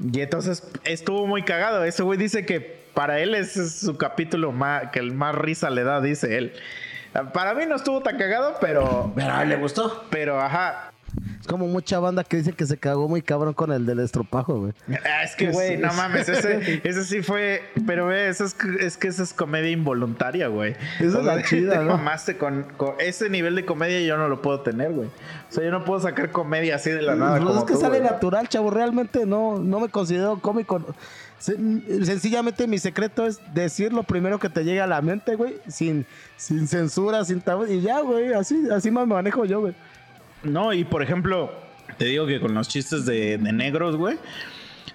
Y 0.00 0.20
entonces 0.20 0.62
estuvo 0.84 1.26
muy 1.26 1.42
cagado. 1.42 1.84
Ese 1.84 2.02
güey 2.02 2.18
dice 2.18 2.44
que 2.44 2.84
para 2.94 3.18
él 3.20 3.34
ese 3.34 3.62
es 3.62 3.80
su 3.80 3.96
capítulo 3.96 4.52
más, 4.52 4.90
que 4.90 4.98
el 4.98 5.12
más 5.12 5.34
risa 5.34 5.70
le 5.70 5.84
da, 5.84 6.00
dice 6.00 6.36
él. 6.38 6.52
Para 7.32 7.54
mí 7.54 7.64
no 7.66 7.76
estuvo 7.76 8.02
tan 8.02 8.18
cagado, 8.18 8.56
pero, 8.60 9.12
Pero 9.14 9.32
a 9.32 9.42
él 9.42 9.48
le 9.48 9.56
gustó. 9.56 10.04
pero 10.10 10.40
ajá. 10.40 10.92
Es 11.40 11.46
como 11.46 11.66
mucha 11.66 11.98
banda 11.98 12.24
que 12.24 12.36
dice 12.38 12.52
que 12.52 12.66
se 12.66 12.76
cagó 12.76 13.08
muy 13.08 13.22
cabrón 13.22 13.54
con 13.54 13.72
el 13.72 13.86
del 13.86 14.00
estropajo, 14.00 14.60
güey. 14.60 14.72
Ah, 15.04 15.22
Es 15.24 15.34
que, 15.36 15.50
güey, 15.50 15.76
no 15.76 15.92
mames, 15.94 16.28
ese, 16.28 16.80
ese 16.84 17.04
sí 17.04 17.22
fue. 17.22 17.62
Pero, 17.86 18.06
ve, 18.06 18.28
eso 18.28 18.44
es, 18.44 18.54
que- 18.54 18.84
es 18.84 18.96
que 18.96 19.08
esa 19.08 19.22
es 19.22 19.32
comedia 19.32 19.70
involuntaria, 19.70 20.48
güey. 20.48 20.74
Esa 21.00 21.18
es 21.18 21.24
la 21.24 21.42
chida, 21.44 21.82
¿no? 21.82 21.96
mamaste 21.96 22.36
con, 22.36 22.64
con 22.76 22.94
ese 22.98 23.30
nivel 23.30 23.54
de 23.56 23.64
comedia, 23.64 24.00
yo 24.00 24.16
no 24.16 24.28
lo 24.28 24.42
puedo 24.42 24.60
tener, 24.60 24.92
güey. 24.92 25.08
O 25.08 25.52
sea, 25.52 25.64
yo 25.64 25.70
no 25.70 25.84
puedo 25.84 26.00
sacar 26.00 26.30
comedia 26.32 26.76
así 26.76 26.90
de 26.90 27.02
la 27.02 27.14
nada. 27.14 27.36
Pues 27.36 27.44
como 27.44 27.58
es 27.60 27.64
que 27.66 27.72
tú, 27.74 27.80
sale 27.80 27.98
güey. 28.00 28.10
natural, 28.10 28.48
chavo. 28.48 28.70
Realmente 28.70 29.26
no, 29.26 29.58
no 29.58 29.80
me 29.80 29.88
considero 29.88 30.38
cómico. 30.40 30.84
Sen- 31.40 31.82
Sencillamente 32.04 32.66
mi 32.66 32.78
secreto 32.78 33.26
es 33.26 33.40
decir 33.54 33.92
lo 33.92 34.02
primero 34.02 34.38
que 34.38 34.48
te 34.48 34.64
llega 34.64 34.84
a 34.84 34.86
la 34.86 35.00
mente, 35.02 35.36
güey. 35.36 35.56
Sin, 35.68 36.06
sin 36.36 36.66
censura, 36.66 37.24
sin 37.24 37.40
tabú. 37.40 37.64
Y 37.66 37.80
ya, 37.80 38.00
güey. 38.00 38.32
Así, 38.32 38.68
así 38.74 38.90
me 38.90 39.04
manejo 39.06 39.44
yo, 39.44 39.60
güey. 39.60 39.74
No, 40.42 40.72
y 40.72 40.84
por 40.84 41.02
ejemplo, 41.02 41.52
te 41.98 42.04
digo 42.06 42.26
que 42.26 42.40
con 42.40 42.54
los 42.54 42.68
chistes 42.68 43.04
de, 43.06 43.38
de 43.38 43.52
negros, 43.52 43.96
güey. 43.96 44.18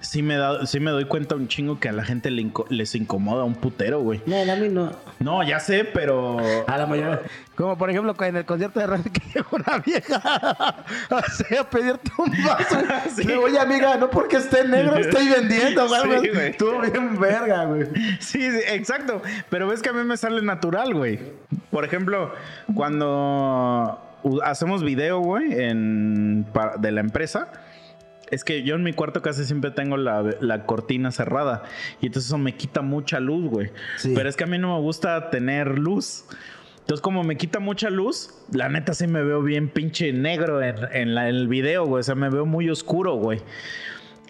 Sí 0.00 0.20
me, 0.20 0.34
da, 0.34 0.66
sí 0.66 0.80
me 0.80 0.90
doy 0.90 1.04
cuenta 1.04 1.36
un 1.36 1.46
chingo 1.46 1.78
que 1.78 1.88
a 1.88 1.92
la 1.92 2.04
gente 2.04 2.28
le 2.32 2.42
inco- 2.42 2.66
les 2.70 2.96
incomoda 2.96 3.44
un 3.44 3.54
putero, 3.54 4.00
güey. 4.00 4.20
No, 4.26 4.36
a 4.36 4.56
mí 4.56 4.68
no. 4.68 4.90
No, 5.20 5.44
ya 5.44 5.60
sé, 5.60 5.84
pero... 5.84 6.38
A 6.66 6.76
la 6.76 6.86
mayoría. 6.86 7.20
Como 7.54 7.78
por 7.78 7.88
ejemplo 7.88 8.12
en 8.26 8.34
el 8.36 8.44
concierto 8.44 8.80
de 8.80 8.88
Randy 8.88 9.10
que 9.12 9.20
llegó 9.32 9.48
una 9.52 9.78
vieja 9.78 10.84
así 11.08 11.54
a 11.56 11.70
pedirte 11.70 12.10
un 12.18 12.32
vaso. 12.44 12.78
Sí. 13.14 13.22
Le 13.22 13.34
digo, 13.34 13.44
Oye, 13.44 13.60
amiga, 13.60 13.96
no 13.96 14.10
porque 14.10 14.38
esté 14.38 14.66
negro 14.66 14.96
estoy 14.96 15.28
vendiendo, 15.28 15.86
güey. 15.86 16.02
Sí, 16.20 16.28
güey. 16.64 16.90
bien 16.90 17.20
verga, 17.20 17.64
güey. 17.66 17.86
Sí, 18.18 18.40
sí, 18.50 18.58
exacto. 18.66 19.22
Pero 19.50 19.68
ves 19.68 19.82
que 19.82 19.90
a 19.90 19.92
mí 19.92 20.02
me 20.02 20.16
sale 20.16 20.42
natural, 20.42 20.94
güey. 20.94 21.20
Por 21.70 21.84
ejemplo, 21.84 22.34
cuando 22.74 24.00
hacemos 24.44 24.82
video, 24.82 25.20
güey, 25.20 25.48
de 25.50 26.92
la 26.92 27.00
empresa, 27.00 27.52
es 28.30 28.44
que 28.44 28.62
yo 28.62 28.74
en 28.76 28.82
mi 28.82 28.92
cuarto 28.94 29.20
casi 29.22 29.44
siempre 29.44 29.70
tengo 29.70 29.96
la, 29.96 30.24
la 30.40 30.64
cortina 30.64 31.10
cerrada. 31.10 31.62
Y 32.00 32.06
entonces 32.06 32.28
eso 32.30 32.38
me 32.38 32.54
quita 32.56 32.80
mucha 32.82 33.20
luz, 33.20 33.50
güey. 33.50 33.70
Sí. 33.96 34.12
Pero 34.14 34.28
es 34.28 34.36
que 34.36 34.44
a 34.44 34.46
mí 34.46 34.58
no 34.58 34.74
me 34.76 34.80
gusta 34.80 35.28
tener 35.30 35.78
luz. 35.78 36.24
Entonces, 36.80 37.00
como 37.02 37.22
me 37.24 37.36
quita 37.36 37.60
mucha 37.60 37.90
luz, 37.90 38.34
la 38.50 38.68
neta 38.68 38.94
sí 38.94 39.06
me 39.06 39.22
veo 39.22 39.42
bien 39.42 39.68
pinche 39.68 40.12
negro 40.12 40.60
en, 40.62 40.76
en 40.92 41.14
la- 41.14 41.28
en 41.28 41.36
el 41.36 41.46
video, 41.48 41.84
güey. 41.86 42.00
O 42.00 42.02
sea, 42.02 42.14
me 42.16 42.28
veo 42.30 42.44
muy 42.46 42.68
oscuro, 42.70 43.14
güey. 43.16 43.40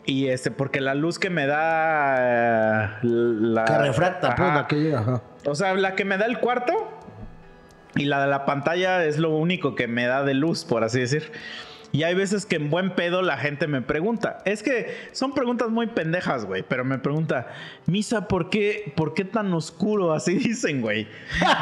Y 0.04 0.26
este, 0.26 0.50
porque 0.50 0.80
la 0.80 0.94
luz 0.94 1.18
que 1.20 1.30
me 1.30 1.46
da 1.46 2.16
eh, 2.20 2.88
la. 3.02 3.64
Que 3.64 3.78
refracta, 3.78 4.34
pues, 4.34 4.52
la 4.54 4.66
que 4.66 4.76
llega. 4.82 5.22
O 5.46 5.54
sea, 5.54 5.74
la 5.74 5.94
que 5.94 6.04
me 6.04 6.18
da 6.18 6.26
el 6.26 6.38
cuarto 6.40 6.72
y 7.94 8.04
la 8.04 8.22
de 8.22 8.28
la 8.28 8.44
pantalla 8.44 9.04
es 9.04 9.18
lo 9.18 9.30
único 9.30 9.74
que 9.74 9.86
me 9.86 10.06
da 10.06 10.24
de 10.24 10.34
luz, 10.34 10.64
por 10.64 10.84
así 10.84 11.00
decir. 11.00 11.30
Y 11.92 12.04
hay 12.04 12.14
veces 12.14 12.46
que 12.46 12.56
en 12.56 12.70
buen 12.70 12.94
pedo 12.94 13.20
la 13.20 13.36
gente 13.36 13.66
me 13.66 13.82
pregunta. 13.82 14.38
Es 14.46 14.62
que 14.62 14.96
son 15.12 15.34
preguntas 15.34 15.68
muy 15.68 15.88
pendejas, 15.88 16.46
güey. 16.46 16.64
Pero 16.66 16.86
me 16.86 16.98
pregunta, 16.98 17.48
Misa, 17.84 18.28
¿por 18.28 18.48
qué, 18.48 18.94
¿por 18.96 19.12
qué 19.12 19.26
tan 19.26 19.52
oscuro? 19.52 20.14
Así 20.14 20.34
dicen, 20.38 20.80
güey. 20.80 21.06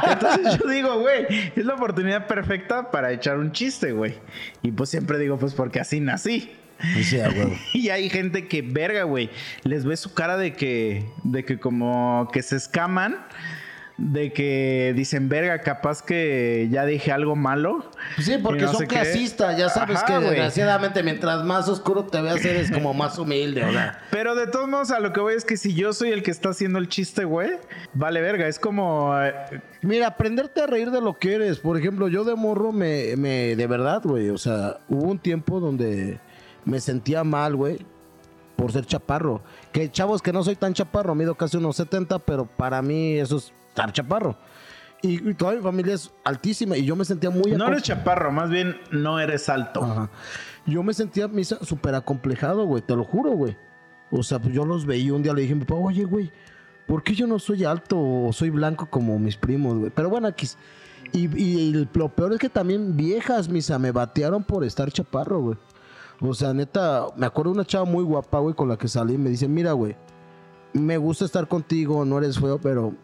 Entonces 0.08 0.56
yo 0.58 0.70
digo, 0.70 1.00
güey, 1.00 1.26
es 1.56 1.64
la 1.64 1.74
oportunidad 1.74 2.28
perfecta 2.28 2.92
para 2.92 3.10
echar 3.10 3.38
un 3.38 3.50
chiste, 3.50 3.90
güey. 3.90 4.14
Y 4.62 4.70
pues 4.70 4.88
siempre 4.88 5.18
digo, 5.18 5.36
pues 5.36 5.52
porque 5.52 5.80
así 5.80 5.98
nací. 5.98 6.48
Sí. 7.02 7.18
Y 7.74 7.90
hay 7.90 8.08
gente 8.08 8.46
que, 8.46 8.62
verga, 8.62 9.02
güey, 9.02 9.30
les 9.64 9.84
ve 9.84 9.96
su 9.96 10.14
cara 10.14 10.36
de 10.36 10.54
que, 10.54 11.04
de 11.24 11.44
que 11.44 11.58
como 11.58 12.28
que 12.32 12.42
se 12.42 12.56
escaman, 12.56 13.18
de 14.00 14.32
que 14.32 14.94
dicen, 14.96 15.28
verga, 15.28 15.60
capaz 15.60 16.02
que 16.02 16.68
ya 16.70 16.86
dije 16.86 17.12
algo 17.12 17.36
malo. 17.36 17.84
Sí, 18.18 18.38
porque 18.42 18.62
no 18.62 18.72
son 18.72 18.86
clasistas, 18.86 19.58
ya 19.58 19.68
sabes 19.68 19.98
Ajá, 19.98 20.06
que 20.06 20.24
desgraciadamente 20.24 21.02
mientras 21.02 21.44
más 21.44 21.68
oscuro 21.68 22.04
te 22.04 22.20
veas 22.22 22.42
eres 22.44 22.70
como 22.72 22.94
más 22.94 23.18
humilde, 23.18 23.62
o 23.62 23.70
sea. 23.70 24.00
Pero 24.10 24.34
de 24.34 24.46
todos 24.46 24.68
modos, 24.68 24.90
a 24.90 25.00
lo 25.00 25.12
que 25.12 25.20
voy 25.20 25.34
es 25.34 25.44
que 25.44 25.58
si 25.58 25.74
yo 25.74 25.92
soy 25.92 26.10
el 26.10 26.22
que 26.22 26.30
está 26.30 26.48
haciendo 26.48 26.78
el 26.78 26.88
chiste, 26.88 27.24
güey, 27.24 27.50
vale 27.92 28.22
verga. 28.22 28.48
Es 28.48 28.58
como. 28.58 29.12
eh, 29.22 29.34
Mira, 29.82 30.06
aprenderte 30.08 30.62
a 30.62 30.66
reír 30.66 30.90
de 30.90 31.00
lo 31.02 31.18
que 31.18 31.34
eres. 31.34 31.58
Por 31.58 31.76
ejemplo, 31.78 32.08
yo 32.08 32.24
de 32.24 32.34
morro 32.34 32.72
me, 32.72 33.16
me 33.16 33.54
de 33.54 33.66
verdad, 33.66 34.00
güey, 34.02 34.30
o 34.30 34.38
sea, 34.38 34.78
hubo 34.88 35.10
un 35.10 35.18
tiempo 35.18 35.60
donde 35.60 36.18
me 36.64 36.80
sentía 36.80 37.22
mal, 37.22 37.54
güey, 37.54 37.78
por 38.56 38.72
ser 38.72 38.86
chaparro. 38.86 39.42
Que 39.72 39.90
chavos 39.90 40.22
que 40.22 40.32
no 40.32 40.42
soy 40.42 40.56
tan 40.56 40.72
chaparro, 40.72 41.14
mido 41.14 41.34
casi 41.34 41.58
unos 41.58 41.76
70, 41.76 42.18
pero 42.20 42.46
para 42.46 42.80
mí 42.80 43.18
eso 43.18 43.36
es 43.36 43.52
estar 43.70 43.92
chaparro. 43.92 44.36
Y, 45.02 45.30
y 45.30 45.34
toda 45.34 45.52
mi 45.52 45.62
familia 45.62 45.94
es 45.94 46.12
altísima 46.24 46.76
y 46.76 46.84
yo 46.84 46.94
me 46.94 47.06
sentía 47.06 47.30
muy 47.30 47.52
no 47.52 47.68
eres 47.68 47.82
chaparro, 47.82 48.30
más 48.30 48.50
bien 48.50 48.76
no 48.90 49.18
eres 49.18 49.48
alto. 49.48 49.82
Ajá. 49.82 50.10
Yo 50.66 50.82
me 50.82 50.92
sentía 50.92 51.26
misa 51.26 51.58
súper 51.64 51.94
acomplejado, 51.94 52.66
güey, 52.66 52.82
te 52.82 52.94
lo 52.94 53.04
juro, 53.04 53.30
güey. 53.30 53.56
O 54.10 54.22
sea, 54.22 54.38
pues 54.40 54.52
yo 54.52 54.66
los 54.66 54.84
veía 54.84 55.14
un 55.14 55.22
día, 55.22 55.32
le 55.32 55.42
dije 55.42 55.54
a 55.54 55.56
mi 55.56 55.64
papá, 55.64 55.80
oye, 55.80 56.04
güey, 56.04 56.30
¿por 56.86 57.02
qué 57.02 57.14
yo 57.14 57.26
no 57.26 57.38
soy 57.38 57.64
alto 57.64 57.96
o 57.98 58.32
soy 58.32 58.50
blanco 58.50 58.90
como 58.90 59.18
mis 59.18 59.36
primos, 59.36 59.78
güey? 59.78 59.90
Pero 59.90 60.10
bueno, 60.10 60.28
aquí. 60.28 60.48
Y, 61.12 61.34
y 61.40 61.86
lo 61.94 62.08
peor 62.08 62.34
es 62.34 62.38
que 62.38 62.48
también 62.48 62.96
viejas, 62.96 63.48
misa, 63.48 63.78
me 63.78 63.92
batearon 63.92 64.44
por 64.44 64.64
estar 64.64 64.90
chaparro, 64.92 65.40
güey. 65.40 65.58
O 66.20 66.34
sea, 66.34 66.52
neta, 66.52 67.06
me 67.16 67.24
acuerdo 67.24 67.52
de 67.52 67.58
una 67.58 67.64
chava 67.64 67.86
muy 67.86 68.04
guapa, 68.04 68.38
güey, 68.40 68.54
con 68.54 68.68
la 68.68 68.76
que 68.76 68.88
salí 68.88 69.14
y 69.14 69.18
me 69.18 69.30
dice, 69.30 69.48
mira, 69.48 69.72
güey, 69.72 69.96
me 70.74 70.98
gusta 70.98 71.24
estar 71.24 71.48
contigo, 71.48 72.04
no 72.04 72.18
eres 72.18 72.38
feo, 72.38 72.60
pero 72.60 72.94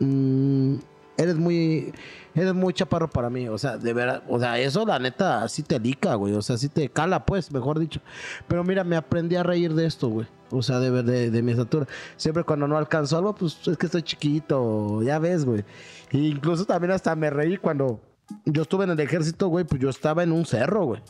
mm, 0.00 0.76
eres 1.16 1.36
muy 1.36 1.92
eres 2.34 2.52
muy 2.52 2.72
chaparro 2.72 3.08
para 3.08 3.30
mí, 3.30 3.48
o 3.48 3.56
sea, 3.58 3.76
de 3.76 3.92
verdad, 3.92 4.22
o 4.28 4.38
sea, 4.40 4.58
eso 4.58 4.84
la 4.84 4.98
neta 4.98 5.48
sí 5.48 5.62
te 5.62 5.78
lica, 5.78 6.14
güey, 6.14 6.34
o 6.34 6.42
sea, 6.42 6.56
sí 6.56 6.68
te 6.68 6.88
cala, 6.88 7.24
pues, 7.24 7.52
mejor 7.52 7.78
dicho. 7.78 8.00
Pero 8.48 8.64
mira, 8.64 8.82
me 8.82 8.96
aprendí 8.96 9.36
a 9.36 9.42
reír 9.42 9.72
de 9.74 9.86
esto, 9.86 10.08
güey. 10.08 10.26
O 10.50 10.62
sea, 10.62 10.78
de, 10.78 11.02
de, 11.02 11.30
de 11.30 11.42
mi 11.42 11.52
estatura. 11.52 11.86
Siempre 12.16 12.44
cuando 12.44 12.68
no 12.68 12.76
alcanzo 12.76 13.16
algo, 13.18 13.34
pues 13.34 13.58
es 13.66 13.76
que 13.76 13.86
estoy 13.86 14.02
chiquito, 14.02 15.02
ya 15.02 15.18
ves, 15.18 15.44
güey. 15.44 15.64
E 16.10 16.18
incluso 16.18 16.64
también 16.64 16.92
hasta 16.92 17.14
me 17.16 17.30
reí 17.30 17.56
cuando 17.56 18.00
yo 18.44 18.62
estuve 18.62 18.84
en 18.84 18.90
el 18.90 19.00
ejército, 19.00 19.48
güey, 19.48 19.64
pues 19.64 19.80
yo 19.80 19.88
estaba 19.88 20.22
en 20.22 20.32
un 20.32 20.44
cerro, 20.44 20.84
güey. 20.84 21.02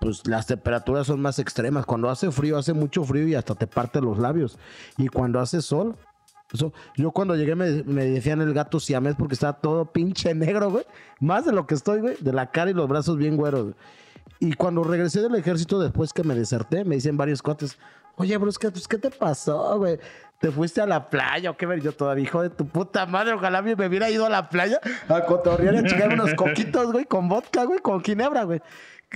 Pues 0.00 0.26
las 0.26 0.46
temperaturas 0.46 1.06
son 1.06 1.20
más 1.20 1.38
extremas. 1.38 1.86
Cuando 1.86 2.10
hace 2.10 2.30
frío, 2.30 2.58
hace 2.58 2.74
mucho 2.74 3.02
frío 3.02 3.26
y 3.26 3.34
hasta 3.34 3.54
te 3.54 3.66
parte 3.66 4.00
los 4.00 4.18
labios. 4.18 4.58
Y 4.98 5.08
cuando 5.08 5.40
hace 5.40 5.62
sol, 5.62 5.96
Eso, 6.52 6.72
yo 6.96 7.10
cuando 7.10 7.34
llegué 7.34 7.54
me, 7.54 7.66
decían 7.66 8.40
el 8.40 8.54
gato 8.54 8.78
siamés 8.78 9.16
porque 9.16 9.34
estaba 9.34 9.54
todo 9.54 9.92
pinche 9.92 10.34
negro, 10.34 10.70
güey. 10.70 10.84
Más 11.20 11.44
de 11.44 11.52
lo 11.52 11.66
que 11.66 11.74
estoy, 11.74 12.00
güey. 12.00 12.16
De 12.20 12.32
la 12.32 12.50
cara 12.50 12.70
y 12.70 12.74
los 12.74 12.88
brazos 12.88 13.16
bien 13.16 13.36
güeros. 13.36 13.74
Y 14.38 14.52
cuando 14.52 14.84
regresé 14.84 15.22
del 15.22 15.34
ejército 15.34 15.80
después 15.80 16.12
que 16.12 16.22
me 16.22 16.34
deserté, 16.34 16.84
me 16.84 16.96
dicen 16.96 17.16
varios 17.16 17.42
cuates, 17.42 17.78
oye, 18.16 18.32
que, 18.34 18.70
pues, 18.70 18.88
¿qué 18.88 18.98
te 18.98 19.10
pasó, 19.10 19.78
güey? 19.78 19.98
¿Te 20.38 20.50
fuiste 20.50 20.82
a 20.82 20.86
la 20.86 21.08
playa 21.08 21.50
o 21.50 21.56
qué? 21.56 21.66
Yo 21.80 21.92
todavía, 21.92 22.24
hijo 22.24 22.42
de 22.42 22.50
tu 22.50 22.66
puta 22.66 23.06
madre, 23.06 23.32
ojalá 23.32 23.62
me 23.62 23.72
hubiera 23.72 24.10
ido 24.10 24.26
a 24.26 24.28
la 24.28 24.50
playa 24.50 24.78
a 25.08 25.24
cotorrear 25.24 25.74
y 25.74 25.78
a 25.78 25.84
chingar 25.84 26.12
unos 26.12 26.34
coquitos, 26.34 26.92
güey, 26.92 27.06
con 27.06 27.28
vodka, 27.28 27.64
güey, 27.64 27.78
con 27.80 28.04
ginebra, 28.04 28.44
güey. 28.44 28.60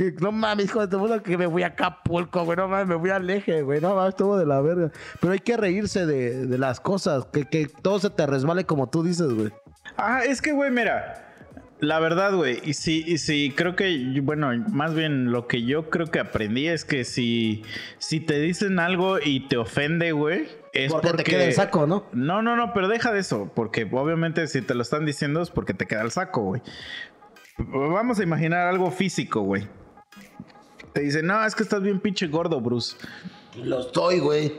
Que 0.01 0.15
no 0.19 0.33
mames, 0.33 0.65
hijo 0.65 0.81
de 0.81 0.89
tu 0.89 0.99
puta, 0.99 1.23
que 1.23 1.37
me 1.37 1.47
fui 1.47 1.63
a 1.63 1.67
Acapulco, 1.67 2.43
güey, 2.47 2.57
no 2.57 2.69
mames, 2.69 2.87
me 2.87 2.99
fui 2.99 3.11
al 3.11 3.29
eje, 3.29 3.61
güey, 3.61 3.83
no 3.83 3.95
mames, 3.95 4.15
estuvo 4.15 4.39
de 4.39 4.47
la 4.47 4.63
verga. 4.63 4.91
Pero 5.21 5.35
hay 5.35 5.41
que 5.41 5.59
reírse 5.59 6.07
de, 6.07 6.47
de 6.47 6.57
las 6.57 6.81
cosas, 6.81 7.27
que, 7.27 7.45
que 7.45 7.67
todo 7.67 7.99
se 7.99 8.09
te 8.09 8.27
resbale 8.27 8.65
como 8.65 8.89
tú 8.89 9.03
dices, 9.03 9.31
güey. 9.31 9.51
Ah, 9.99 10.25
es 10.25 10.41
que, 10.41 10.53
güey, 10.53 10.71
mira. 10.71 11.27
La 11.81 12.01
verdad, 12.01 12.35
güey, 12.35 12.61
y 12.65 12.73
si, 12.73 13.05
y 13.07 13.19
si 13.19 13.53
creo 13.55 13.77
que, 13.77 14.21
bueno, 14.23 14.51
más 14.71 14.95
bien 14.95 15.33
lo 15.33 15.47
que 15.47 15.65
yo 15.65 15.91
creo 15.91 16.07
que 16.07 16.19
aprendí 16.19 16.67
es 16.67 16.87
que 16.87 17.05
si, 17.05 17.63
si 17.99 18.21
te 18.21 18.41
dicen 18.41 18.79
algo 18.79 19.19
y 19.23 19.49
te 19.49 19.59
ofende, 19.59 20.13
güey, 20.13 20.49
es 20.73 20.91
Porque 20.93 21.09
porque, 21.09 21.25
te 21.25 21.31
queda 21.31 21.45
el 21.45 21.53
saco, 21.53 21.87
¿no? 21.87 22.07
No, 22.15 22.41
no, 22.41 22.57
no, 22.57 22.73
pero 22.73 22.89
deja 22.89 23.13
de 23.13 23.21
eso, 23.21 23.53
porque 23.55 23.87
obviamente 23.93 24.47
si 24.47 24.63
te 24.63 24.75
lo 24.75 24.81
están 24.81 25.05
diciendo 25.05 25.43
es 25.43 25.51
porque 25.51 25.75
te 25.75 25.87
queda 25.87 26.01
el 26.01 26.11
saco, 26.11 26.43
güey. 26.43 26.63
Vamos 27.59 28.19
a 28.19 28.23
imaginar 28.23 28.67
algo 28.67 28.91
físico, 28.91 29.43
güey. 29.43 29.69
Te 30.93 31.01
dicen, 31.03 31.27
no, 31.27 31.45
es 31.45 31.55
que 31.55 31.63
estás 31.63 31.83
bien 31.83 32.01
pinche 32.01 32.27
gordo, 32.27 32.61
Bruce. 32.61 32.97
Lo 33.63 33.81
estoy, 33.81 34.19
güey. 34.21 34.53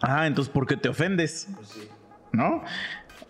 Ah, 0.00 0.26
entonces, 0.26 0.52
¿por 0.52 0.66
qué 0.66 0.76
te 0.76 0.88
ofendes? 0.88 1.48
¿No? 2.32 2.62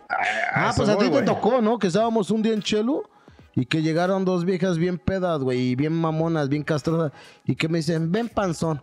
A- 0.09 0.13
a 0.15 0.69
Ah, 0.69 0.73
pues 0.75 0.89
a 0.89 0.97
ti 0.97 1.09
te 1.09 1.21
tocó, 1.23 1.61
¿no? 1.61 1.79
Que 1.79 1.87
estábamos 1.87 2.31
un 2.31 2.41
día 2.41 2.53
en 2.53 2.61
Chelo 2.61 3.03
y 3.55 3.65
que 3.65 3.81
llegaron 3.81 4.25
dos 4.25 4.45
viejas 4.45 4.77
bien 4.77 4.97
pedas, 4.97 5.41
güey, 5.41 5.59
y 5.71 5.75
bien 5.75 5.93
mamonas, 5.93 6.49
bien 6.49 6.63
castradas, 6.63 7.11
y 7.45 7.55
que 7.55 7.67
me 7.67 7.79
dicen, 7.79 8.11
ven 8.11 8.29
panzón. 8.29 8.81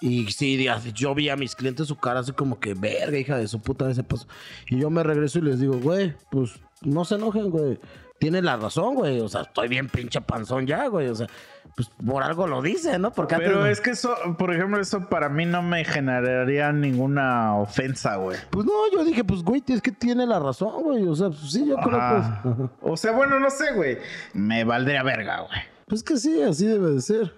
Y 0.00 0.30
sí, 0.30 0.64
yo 0.94 1.14
vi 1.14 1.28
a 1.28 1.36
mis 1.36 1.54
clientes 1.56 1.88
su 1.88 1.96
cara 1.96 2.20
así 2.20 2.32
como 2.32 2.58
que, 2.60 2.74
verga, 2.74 3.18
hija 3.18 3.36
de 3.36 3.48
su 3.48 3.60
puta, 3.60 3.90
ese 3.90 4.04
paso. 4.04 4.26
Y 4.68 4.78
yo 4.78 4.90
me 4.90 5.02
regreso 5.02 5.38
y 5.40 5.42
les 5.42 5.58
digo, 5.60 5.78
güey, 5.78 6.14
pues 6.30 6.60
no 6.82 7.04
se 7.04 7.16
enojen, 7.16 7.50
güey. 7.50 7.78
Tiene 8.18 8.42
la 8.42 8.56
razón, 8.56 8.94
güey. 8.96 9.20
O 9.20 9.28
sea, 9.28 9.42
estoy 9.42 9.68
bien 9.68 9.88
pinche 9.88 10.20
panzón 10.20 10.66
ya, 10.66 10.88
güey. 10.88 11.06
O 11.08 11.14
sea, 11.14 11.28
pues 11.76 11.88
por 12.04 12.22
algo 12.24 12.46
lo 12.48 12.60
dice, 12.62 12.98
¿no? 12.98 13.12
Porque 13.12 13.36
Pero 13.36 13.58
antes- 13.60 13.78
es 13.78 13.80
que 13.80 13.90
eso, 13.90 14.14
por 14.36 14.52
ejemplo, 14.52 14.80
eso 14.80 15.08
para 15.08 15.28
mí 15.28 15.46
no 15.46 15.62
me 15.62 15.84
generaría 15.84 16.72
ninguna 16.72 17.54
ofensa, 17.54 18.16
güey. 18.16 18.36
Pues 18.50 18.66
no, 18.66 18.72
yo 18.92 19.04
dije, 19.04 19.22
pues 19.22 19.42
güey, 19.44 19.62
es 19.68 19.80
que 19.80 19.92
tiene 19.92 20.26
la 20.26 20.40
razón, 20.40 20.82
güey. 20.82 21.06
O 21.06 21.14
sea, 21.14 21.28
pues, 21.28 21.52
sí, 21.52 21.64
yo 21.66 21.76
creo 21.76 21.96
Ajá. 21.96 22.40
pues. 22.42 22.70
O 22.82 22.96
sea, 22.96 23.12
bueno, 23.12 23.38
no 23.38 23.50
sé, 23.50 23.72
güey. 23.74 23.98
Me 24.32 24.64
valdría 24.64 25.02
verga, 25.04 25.40
güey. 25.42 25.60
Pues 25.86 26.02
que 26.02 26.16
sí, 26.16 26.42
así 26.42 26.66
debe 26.66 26.90
de 26.90 27.00
ser. 27.00 27.34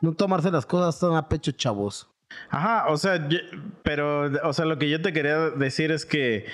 No 0.00 0.12
tomarse 0.14 0.50
las 0.50 0.66
cosas 0.66 0.98
tan 0.98 1.14
a 1.14 1.28
pecho, 1.28 1.52
chavos. 1.52 2.08
Ajá, 2.50 2.86
o 2.88 2.96
sea, 2.96 3.28
yo- 3.28 3.38
pero, 3.84 4.32
o 4.48 4.52
sea, 4.52 4.64
lo 4.64 4.78
que 4.78 4.90
yo 4.90 5.00
te 5.00 5.12
quería 5.12 5.50
decir 5.50 5.92
es 5.92 6.04
que 6.04 6.46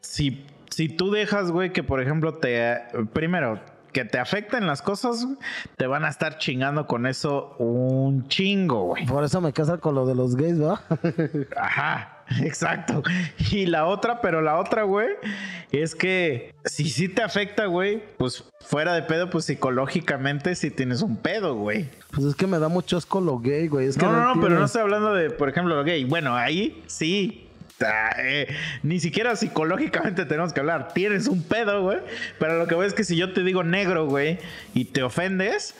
si, 0.00 0.44
si 0.78 0.88
tú 0.88 1.10
dejas, 1.10 1.50
güey, 1.50 1.72
que 1.72 1.82
por 1.82 2.00
ejemplo 2.00 2.34
te, 2.34 2.78
primero, 3.12 3.58
que 3.92 4.04
te 4.04 4.20
afecten 4.20 4.64
las 4.68 4.80
cosas, 4.80 5.26
te 5.76 5.88
van 5.88 6.04
a 6.04 6.08
estar 6.08 6.38
chingando 6.38 6.86
con 6.86 7.04
eso 7.04 7.56
un 7.58 8.28
chingo, 8.28 8.84
güey. 8.84 9.04
Por 9.04 9.24
eso 9.24 9.40
me 9.40 9.52
casan 9.52 9.78
con 9.78 9.96
lo 9.96 10.06
de 10.06 10.14
los 10.14 10.36
gays, 10.36 10.56
¿verdad? 10.56 10.78
Ajá, 11.56 12.22
exacto. 12.42 13.02
Y 13.50 13.66
la 13.66 13.86
otra, 13.86 14.20
pero 14.20 14.40
la 14.40 14.56
otra, 14.56 14.84
güey, 14.84 15.08
es 15.72 15.96
que 15.96 16.54
si 16.64 16.88
sí 16.88 17.08
te 17.08 17.22
afecta, 17.22 17.66
güey, 17.66 18.00
pues 18.16 18.44
fuera 18.60 18.94
de 18.94 19.02
pedo, 19.02 19.30
pues 19.30 19.46
psicológicamente 19.46 20.54
sí 20.54 20.70
tienes 20.70 21.02
un 21.02 21.16
pedo, 21.16 21.56
güey. 21.56 21.90
pues 22.12 22.24
es 22.24 22.36
que 22.36 22.46
me 22.46 22.60
da 22.60 22.68
mucho 22.68 22.98
asco 22.98 23.20
lo 23.20 23.40
gay, 23.40 23.66
güey. 23.66 23.88
Es 23.88 23.96
que 23.98 24.06
No, 24.06 24.12
no, 24.12 24.32
no, 24.36 24.40
pero 24.40 24.56
no 24.56 24.66
estoy 24.66 24.82
hablando 24.82 25.12
de, 25.12 25.30
por 25.30 25.48
ejemplo, 25.48 25.74
lo 25.74 25.82
gay. 25.82 26.04
Bueno, 26.04 26.36
ahí 26.36 26.84
sí. 26.86 27.47
Ah, 27.84 28.10
eh, 28.18 28.48
ni 28.82 28.98
siquiera 29.00 29.36
psicológicamente 29.36 30.24
tenemos 30.24 30.52
que 30.52 30.60
hablar. 30.60 30.92
Tienes 30.92 31.28
un 31.28 31.42
pedo, 31.42 31.82
güey. 31.82 31.98
Pero 32.38 32.58
lo 32.58 32.66
que 32.66 32.74
voy 32.74 32.86
es 32.86 32.94
que 32.94 33.04
si 33.04 33.16
yo 33.16 33.32
te 33.32 33.42
digo 33.42 33.62
negro, 33.62 34.06
güey, 34.06 34.38
y 34.74 34.86
te 34.86 35.02
ofendes, 35.02 35.74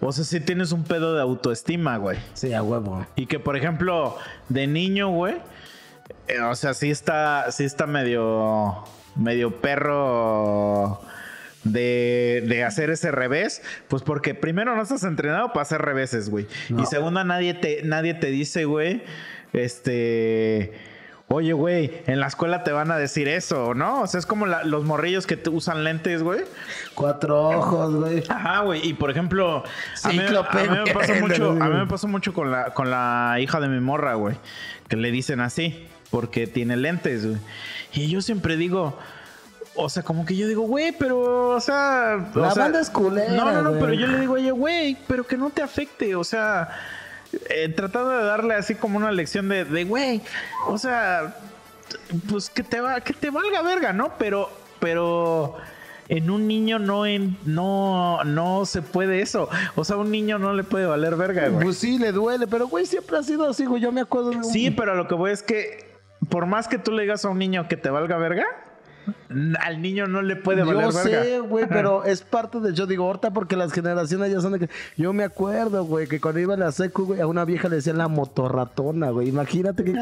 o 0.00 0.12
sea, 0.12 0.24
sí 0.24 0.40
tienes 0.40 0.72
un 0.72 0.84
pedo 0.84 1.14
de 1.14 1.22
autoestima, 1.22 1.96
güey. 1.96 2.18
Sí, 2.34 2.52
a 2.52 2.62
huevo. 2.62 3.06
Y 3.16 3.26
que, 3.26 3.38
por 3.38 3.56
ejemplo, 3.56 4.16
de 4.48 4.66
niño, 4.66 5.08
güey, 5.08 5.36
eh, 6.28 6.40
o 6.40 6.54
sea, 6.54 6.74
sí 6.74 6.90
está, 6.90 7.50
sí 7.50 7.64
está 7.64 7.86
medio, 7.86 8.84
medio 9.16 9.60
perro 9.60 11.00
de, 11.64 12.44
de 12.46 12.64
hacer 12.64 12.90
ese 12.90 13.10
revés, 13.10 13.62
pues 13.88 14.02
porque 14.02 14.34
primero 14.34 14.76
no 14.76 14.82
estás 14.82 15.04
entrenado 15.04 15.48
para 15.48 15.62
hacer 15.62 15.80
reveses, 15.82 16.28
güey. 16.28 16.46
No. 16.68 16.82
Y 16.82 16.86
segunda, 16.86 17.24
nadie 17.24 17.54
te, 17.54 17.82
nadie 17.84 18.14
te 18.14 18.28
dice, 18.28 18.64
güey, 18.66 19.02
este... 19.52 20.93
Oye, 21.28 21.52
güey, 21.54 22.02
en 22.06 22.20
la 22.20 22.26
escuela 22.26 22.64
te 22.64 22.70
van 22.72 22.90
a 22.90 22.96
decir 22.98 23.28
eso, 23.28 23.72
¿no? 23.74 24.02
O 24.02 24.06
sea, 24.06 24.20
es 24.20 24.26
como 24.26 24.44
la- 24.46 24.62
los 24.62 24.84
morrillos 24.84 25.26
que 25.26 25.36
te 25.38 25.48
usan 25.50 25.82
lentes, 25.82 26.22
güey. 26.22 26.40
Cuatro 26.94 27.48
ojos, 27.48 27.94
güey. 27.94 28.22
Ajá, 28.28 28.60
güey. 28.60 28.86
Y 28.86 28.92
por 28.94 29.10
ejemplo, 29.10 29.64
a 30.04 30.08
mí, 30.08 30.18
Cíclope, 30.18 30.60
a 30.60 30.62
mí 30.64 30.78
me 30.84 30.92
pasó 30.92 31.14
mucho, 31.20 31.50
a 31.50 31.68
mí 31.68 31.76
me 31.78 31.86
pasó 31.86 32.08
mucho 32.08 32.34
con 32.34 32.50
la, 32.50 32.74
con 32.74 32.90
la 32.90 33.36
hija 33.40 33.58
de 33.58 33.68
mi 33.68 33.80
morra, 33.80 34.14
güey. 34.14 34.36
Que 34.88 34.96
le 34.96 35.10
dicen 35.10 35.40
así, 35.40 35.86
porque 36.10 36.46
tiene 36.46 36.76
lentes, 36.76 37.26
güey. 37.26 37.38
Y 37.94 38.08
yo 38.10 38.20
siempre 38.20 38.56
digo, 38.58 38.96
o 39.76 39.88
sea, 39.88 40.02
como 40.02 40.26
que 40.26 40.36
yo 40.36 40.46
digo, 40.46 40.62
güey, 40.62 40.92
pero, 40.92 41.48
o 41.56 41.60
sea. 41.60 42.28
o 42.34 42.38
La 42.38 42.50
sea, 42.50 42.64
banda 42.64 42.80
es 42.80 42.90
culera, 42.90 43.32
No, 43.32 43.50
no, 43.50 43.62
no, 43.62 43.72
pero 43.80 43.94
yo 43.94 44.06
le 44.06 44.20
digo, 44.20 44.34
oye, 44.34 44.50
güey, 44.50 44.98
pero 45.08 45.26
que 45.26 45.38
no 45.38 45.48
te 45.50 45.62
afecte, 45.62 46.14
o 46.14 46.22
sea. 46.22 46.68
Eh, 47.48 47.68
tratando 47.74 48.10
de 48.10 48.24
darle 48.24 48.54
así 48.54 48.74
como 48.74 48.96
una 48.96 49.12
lección 49.12 49.48
de, 49.48 49.64
de, 49.64 49.84
güey, 49.84 50.20
o 50.66 50.78
sea, 50.78 51.36
pues 52.28 52.50
que 52.50 52.62
te 52.62 52.80
va, 52.80 53.00
que 53.00 53.12
te 53.12 53.30
valga 53.30 53.62
verga, 53.62 53.92
¿no? 53.92 54.14
Pero, 54.18 54.50
pero 54.80 55.56
en 56.08 56.30
un 56.30 56.46
niño 56.46 56.78
no 56.78 57.06
en, 57.06 57.36
no, 57.44 58.22
no 58.24 58.66
se 58.66 58.82
puede 58.82 59.22
eso. 59.22 59.48
O 59.74 59.84
sea, 59.84 59.96
a 59.96 59.98
un 59.98 60.10
niño 60.10 60.38
no 60.38 60.52
le 60.52 60.64
puede 60.64 60.86
valer 60.86 61.16
verga, 61.16 61.48
güey. 61.48 61.64
Pues 61.64 61.78
sí, 61.78 61.98
le 61.98 62.12
duele, 62.12 62.46
pero 62.46 62.68
güey, 62.68 62.86
siempre 62.86 63.18
ha 63.18 63.22
sido 63.22 63.48
así, 63.48 63.64
güey. 63.64 63.82
Yo 63.82 63.92
me 63.92 64.00
acuerdo 64.00 64.30
de 64.30 64.36
un... 64.38 64.44
Sí, 64.44 64.70
pero 64.70 64.94
lo 64.94 65.08
que 65.08 65.14
voy 65.14 65.32
es 65.32 65.42
que 65.42 65.94
por 66.28 66.46
más 66.46 66.68
que 66.68 66.78
tú 66.78 66.92
le 66.92 67.02
digas 67.02 67.24
a 67.24 67.28
un 67.28 67.38
niño 67.38 67.68
que 67.68 67.76
te 67.76 67.90
valga 67.90 68.16
verga, 68.16 68.46
al 69.60 69.82
niño 69.82 70.06
no 70.06 70.22
le 70.22 70.36
puede 70.36 70.62
valer 70.62 70.84
Yo 70.84 70.92
sé, 70.92 71.40
güey, 71.40 71.66
pero 71.68 72.04
es 72.04 72.22
parte 72.22 72.60
de... 72.60 72.72
Yo 72.74 72.86
digo, 72.86 73.04
ahorita 73.06 73.32
porque 73.32 73.56
las 73.56 73.72
generaciones 73.72 74.32
ya 74.32 74.40
son 74.40 74.52
de 74.52 74.60
que... 74.60 74.68
Yo 74.96 75.12
me 75.12 75.24
acuerdo, 75.24 75.84
güey, 75.84 76.06
que 76.06 76.20
cuando 76.20 76.40
iba 76.40 76.54
a 76.54 76.56
la 76.56 76.72
secu, 76.72 77.06
güey, 77.06 77.20
a 77.20 77.26
una 77.26 77.44
vieja 77.44 77.68
le 77.68 77.76
decían 77.76 77.98
la 77.98 78.08
motorratona, 78.08 79.10
güey. 79.10 79.28
Imagínate 79.28 79.84
que... 79.84 79.94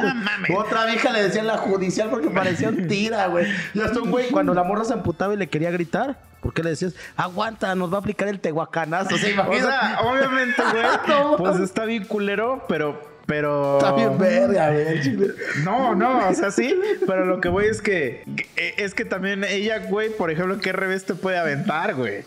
Otra 0.56 0.86
vieja 0.86 1.12
le 1.12 1.22
decían 1.22 1.46
la 1.46 1.58
judicial 1.58 2.10
porque 2.10 2.30
parecía 2.30 2.68
un 2.68 2.88
tira, 2.88 3.26
güey. 3.28 3.46
Y 3.74 3.80
hasta 3.80 4.00
un 4.00 4.10
güey, 4.10 4.30
cuando 4.30 4.54
la 4.54 4.64
morra 4.64 4.84
se 4.84 4.92
amputaba 4.92 5.34
y 5.34 5.36
le 5.36 5.48
quería 5.48 5.70
gritar, 5.70 6.18
¿por 6.40 6.52
qué 6.52 6.62
le 6.62 6.70
decías, 6.70 6.94
aguanta, 7.16 7.74
nos 7.74 7.92
va 7.92 7.96
a 7.96 8.00
aplicar 8.00 8.28
el 8.28 8.40
tehuacanazo? 8.40 9.14
O 9.14 9.18
sea, 9.18 9.28
O 9.30 9.32
imagínate. 9.32 9.62
sea, 9.62 9.98
obviamente, 10.02 10.62
güey, 10.72 11.36
pues 11.38 11.60
está 11.60 11.84
bien 11.84 12.04
culero, 12.04 12.64
pero, 12.68 13.11
pero. 13.26 13.78
Está 13.78 13.92
bien 13.94 14.18
verga, 14.18 14.70
güey. 14.70 15.32
No, 15.64 15.94
no, 15.94 16.28
o 16.28 16.34
sea, 16.34 16.50
sí, 16.50 16.74
pero 17.06 17.24
lo 17.24 17.40
que 17.40 17.48
voy 17.48 17.66
es 17.66 17.80
que 17.82 18.24
que- 18.36 18.74
es 18.78 18.94
que 18.94 19.04
también 19.04 19.44
ella, 19.44 19.78
güey, 19.88 20.10
por 20.10 20.30
ejemplo, 20.30 20.58
¿qué 20.58 20.72
revés 20.72 21.04
te 21.04 21.14
puede 21.14 21.38
aventar, 21.38 21.94
güey? 21.94 22.24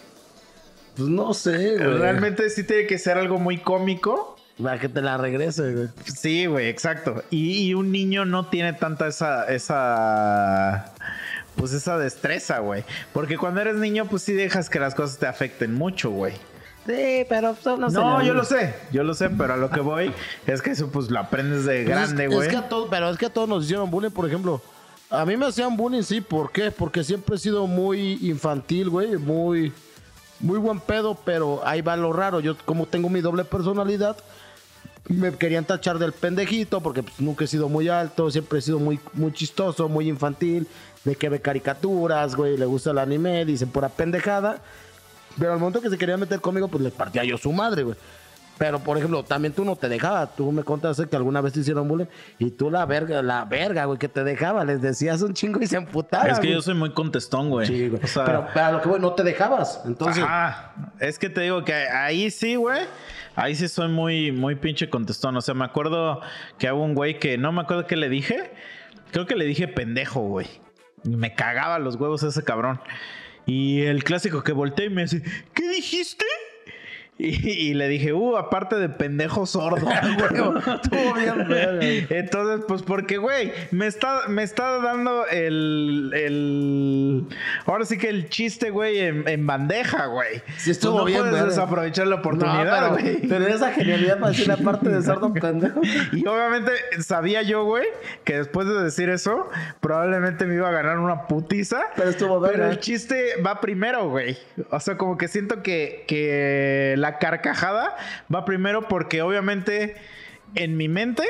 Pues 0.96 1.10
no 1.10 1.34
sé, 1.34 1.78
güey. 1.78 1.98
Realmente 1.98 2.50
sí 2.50 2.64
tiene 2.64 2.88
que 2.88 2.98
ser 2.98 3.18
algo 3.18 3.38
muy 3.38 3.58
cómico. 3.58 4.38
Para 4.62 4.80
que 4.80 4.88
te 4.88 5.02
la 5.02 5.18
regrese, 5.18 5.74
güey. 5.74 5.88
Sí, 6.06 6.46
güey, 6.46 6.70
exacto. 6.70 7.22
Y, 7.30 7.68
y 7.68 7.74
un 7.74 7.92
niño 7.92 8.24
no 8.24 8.48
tiene 8.48 8.72
tanta 8.72 9.08
esa, 9.08 9.44
esa, 9.54 10.94
pues 11.58 11.74
esa 11.74 11.98
destreza, 11.98 12.60
güey. 12.60 12.86
Porque 13.12 13.38
cuando 13.38 13.60
eres 13.60 13.76
niño, 13.76 14.06
pues 14.06 14.22
sí 14.24 14.32
dejas 14.32 14.70
que 14.70 14.80
las 14.80 14.96
cosas 14.96 15.18
te 15.18 15.28
afecten 15.28 15.74
mucho, 15.74 16.10
güey. 16.12 16.34
Sí, 16.86 17.26
pero 17.28 17.56
los 17.64 17.66
No, 17.80 17.90
señores. 17.90 18.28
yo 18.28 18.34
lo 18.34 18.44
sé, 18.44 18.76
yo 18.92 19.04
lo 19.04 19.14
sé, 19.16 19.30
pero 19.32 19.54
a 19.54 19.58
lo 19.58 19.70
que 19.72 19.80
voy 19.80 20.12
es 20.48 20.62
que 20.62 20.72
eso 20.72 20.90
pues 20.92 21.10
lo 21.10 21.20
aprendes 21.20 21.66
de 21.66 21.84
Pues 21.84 21.88
es- 21.88 21.88
grande, 21.90 22.26
es, 22.26 22.34
güey. 22.34 22.50
que 22.50 22.58
a 22.58 22.70
todos, 22.70 22.88
pero 22.90 23.10
es 23.10 23.18
que 23.18 23.26
a 23.26 23.30
todos 23.34 23.50
nos 23.50 23.64
hicieron 23.66 23.90
bullying, 23.90 24.12
por 24.12 24.28
ejemplo. 24.28 24.62
A 25.10 25.26
mí 25.26 25.36
me 25.38 25.46
hacían 25.48 25.76
bullying, 25.78 26.04
sí, 26.04 26.22
¿por 26.22 26.52
qué? 26.52 26.72
Porque 26.72 27.04
siempre 27.04 27.36
he 27.36 27.40
sido 27.40 27.66
muy 27.68 28.20
infantil, 28.22 28.90
güey, 28.90 29.18
muy, 29.18 29.72
muy 30.40 30.60
buen 30.60 30.80
pedo, 30.80 31.18
pero 31.26 31.62
ahí 31.66 31.82
va 31.82 31.96
lo 31.96 32.12
raro. 32.14 32.40
Yo, 32.40 32.56
como 32.66 32.86
tengo 32.86 33.10
mi 33.10 33.22
doble 33.22 33.46
personalidad, 33.46 34.18
me 35.08 35.32
querían 35.36 35.64
tachar 35.66 36.00
del 36.00 36.12
pendejito, 36.12 36.82
porque 36.82 37.04
pues, 37.04 37.20
nunca 37.20 37.46
he 37.46 37.48
sido 37.48 37.70
muy 37.70 37.88
alto, 37.90 38.30
siempre 38.32 38.60
he 38.60 38.62
sido 38.62 38.80
muy, 38.80 39.00
muy 39.14 39.32
chistoso, 39.32 39.88
muy 39.88 40.10
infantil, 40.10 40.68
de 41.04 41.16
que 41.16 41.30
ve 41.30 41.40
caricaturas, 41.40 42.36
güey, 42.36 42.58
le 42.58 42.66
gusta 42.66 42.90
el 42.92 42.98
anime, 42.98 43.46
dicen 43.46 43.70
pura 43.70 43.90
pendejada. 43.90 44.62
Pero 45.38 45.54
al 45.54 45.60
momento 45.60 45.82
que 45.82 45.90
se 45.90 45.98
quería 45.98 46.18
meter 46.18 46.40
conmigo, 46.40 46.68
pues 46.68 46.84
le 46.84 46.92
partía 46.92 47.24
yo 47.24 47.38
su 47.38 47.52
madre, 47.52 47.84
güey. 47.84 47.98
Pero, 48.58 48.80
por 48.80 48.98
ejemplo, 48.98 49.24
también 49.24 49.54
tú 49.54 49.66
no 49.66 49.76
te 49.76 49.90
dejabas. 49.90 50.34
Tú 50.36 50.50
me 50.52 50.64
contaste 50.64 51.08
que 51.08 51.16
alguna 51.16 51.42
vez 51.42 51.54
te 51.54 51.60
hicieron 51.60 51.88
bullying 51.88 52.06
y 52.40 52.52
tú 52.52 52.72
la 52.72 52.86
verga, 52.86 53.22
la 53.22 53.44
verga, 53.44 53.84
güey, 53.86 54.00
que 54.00 54.08
te 54.08 54.24
dejaba. 54.24 54.64
Les 54.64 54.82
decías 54.82 55.22
un 55.22 55.34
chingo 55.34 55.62
y 55.62 55.68
se 55.68 55.76
emputaban. 55.76 56.30
Es 56.30 56.40
que 56.40 56.48
güey. 56.48 56.54
yo 56.54 56.62
soy 56.62 56.74
muy 56.74 56.92
contestón, 56.92 57.50
güey. 57.50 57.68
Sí, 57.68 57.90
güey. 57.90 58.02
O 58.02 58.08
sea, 58.08 58.24
pero, 58.24 58.48
pero 58.54 58.66
a 58.66 58.72
lo 58.72 58.82
que 58.82 58.88
voy, 58.88 59.00
no 59.00 59.14
te 59.14 59.24
dejabas. 59.24 59.82
Entonces, 59.86 60.24
Ajá. 60.24 60.74
Es 61.00 61.20
que 61.20 61.30
te 61.30 61.42
digo 61.42 61.66
que 61.66 61.74
ahí 61.74 62.32
sí, 62.32 62.56
güey. 62.56 62.84
Ahí 63.36 63.56
sí 63.56 63.68
soy 63.68 63.90
muy, 63.90 64.32
muy 64.32 64.56
pinche 64.56 64.90
contestón. 64.90 65.36
O 65.36 65.42
sea, 65.42 65.54
me 65.54 65.66
acuerdo 65.66 66.22
que 66.58 66.72
hubo 66.72 66.84
un 66.84 66.96
güey 66.96 67.20
que 67.20 67.38
no 67.38 67.52
me 67.52 67.62
acuerdo 67.62 67.86
qué 67.88 67.98
le 67.98 68.08
dije. 68.08 68.52
Creo 69.12 69.26
que 69.26 69.36
le 69.36 69.44
dije 69.44 69.68
pendejo, 69.68 70.22
güey. 70.22 70.48
Me 71.04 71.36
cagaba 71.36 71.78
los 71.78 71.96
huevos 71.96 72.24
ese 72.24 72.42
cabrón. 72.44 72.80
Y 73.46 73.82
el 73.82 74.04
clásico 74.04 74.44
que 74.44 74.52
volteé 74.52 74.86
y 74.86 74.90
me 74.90 75.04
dice, 75.04 75.22
¿qué 75.54 75.68
dijiste? 75.70 76.26
Y, 77.18 77.50
y 77.50 77.74
le 77.74 77.88
dije, 77.88 78.12
uh, 78.12 78.36
aparte 78.36 78.76
de 78.76 78.90
pendejo 78.90 79.46
sordo. 79.46 79.88
Bien 80.92 81.46
güey. 81.48 82.08
Entonces, 82.10 82.66
pues 82.68 82.82
porque, 82.84 83.18
güey, 83.18 83.54
me 83.72 83.88
está, 83.88 84.28
me 84.28 84.44
está 84.44 84.80
dando 84.80 85.26
el, 85.28 86.12
el... 86.14 87.26
Ahora 87.66 87.86
sí 87.86 87.98
que 87.98 88.10
el 88.10 88.28
chiste, 88.30 88.70
güey, 88.70 89.00
en, 89.00 89.28
en 89.28 89.48
bandeja, 89.48 90.08
güey. 90.08 90.42
Sí, 90.58 90.72
estuvo 90.72 90.94
Pues 90.94 91.02
no 91.02 91.06
bien, 91.06 91.20
puedes 91.20 91.34
verga. 91.36 91.50
desaprovechar 91.50 92.08
la 92.08 92.16
oportunidad, 92.16 92.82
No, 92.90 92.94
güey. 92.98 93.18
pero, 93.22 93.30
pero 93.30 93.48
esa 93.48 93.72
genialidad 93.72 94.20
para 94.20 94.32
decir 94.32 94.48
la 94.48 94.58
parte 94.58 94.90
de 94.90 95.02
sordo 95.02 95.34
pendejo. 95.34 95.80
Y 96.12 96.26
obviamente 96.28 96.72
sabía 97.00 97.42
yo, 97.44 97.64
güey, 97.64 97.86
que 98.24 98.38
después 98.38 98.68
de 98.68 98.74
decir 98.84 99.10
eso, 99.10 99.50
probablemente 99.80 100.46
me 100.46 100.56
iba 100.56 100.68
a 100.68 100.72
ganar 100.72 101.00
una 101.00 101.28
putiza. 101.28 101.82
Pero 101.96 102.10
estuvo 102.10 102.42
Pero 102.42 102.52
verga. 102.58 102.70
el 102.72 102.80
chiste 102.80 103.42
va 103.42 103.62
primero, 103.62 104.10
güey. 104.10 104.38
O 104.72 104.80
sea, 104.80 104.98
como 104.98 105.18
que 105.18 105.28
siento 105.28 105.64
que, 105.64 106.04
que 106.08 106.96
la 106.98 107.05
carcajada 107.20 107.96
va 108.34 108.46
primero 108.46 108.88
porque 108.88 109.22
obviamente 109.22 109.96
en 110.56 110.78
mi 110.78 110.88
mente, 110.88 111.24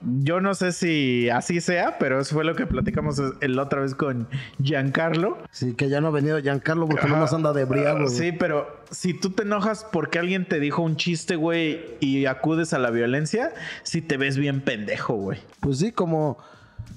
yo 0.00 0.40
no 0.40 0.54
sé 0.54 0.70
si 0.72 1.28
así 1.28 1.60
sea, 1.60 1.98
pero 1.98 2.20
eso 2.20 2.34
fue 2.36 2.44
lo 2.44 2.54
que 2.54 2.66
platicamos 2.66 3.20
la 3.40 3.62
otra 3.62 3.80
vez 3.80 3.94
con 3.96 4.28
Giancarlo. 4.62 5.38
Sí, 5.50 5.74
que 5.74 5.88
ya 5.88 6.00
no 6.00 6.08
ha 6.08 6.10
venido 6.12 6.38
Giancarlo 6.38 6.86
porque 6.88 7.08
no 7.08 7.16
más 7.16 7.32
anda 7.32 7.52
de 7.52 7.64
briago. 7.64 8.04
güey. 8.04 8.10
Sí, 8.10 8.30
pero 8.32 8.80
si 8.92 9.12
tú 9.12 9.30
te 9.30 9.42
enojas 9.42 9.84
porque 9.90 10.18
alguien 10.20 10.46
te 10.46 10.60
dijo 10.60 10.82
un 10.82 10.96
chiste, 10.96 11.34
güey, 11.36 11.84
y 12.00 12.26
acudes 12.26 12.72
a 12.74 12.78
la 12.78 12.90
violencia, 12.90 13.52
sí 13.82 14.00
te 14.00 14.16
ves 14.16 14.36
bien 14.36 14.60
pendejo, 14.60 15.14
güey. 15.14 15.40
Pues 15.60 15.78
sí, 15.78 15.90
como 15.90 16.38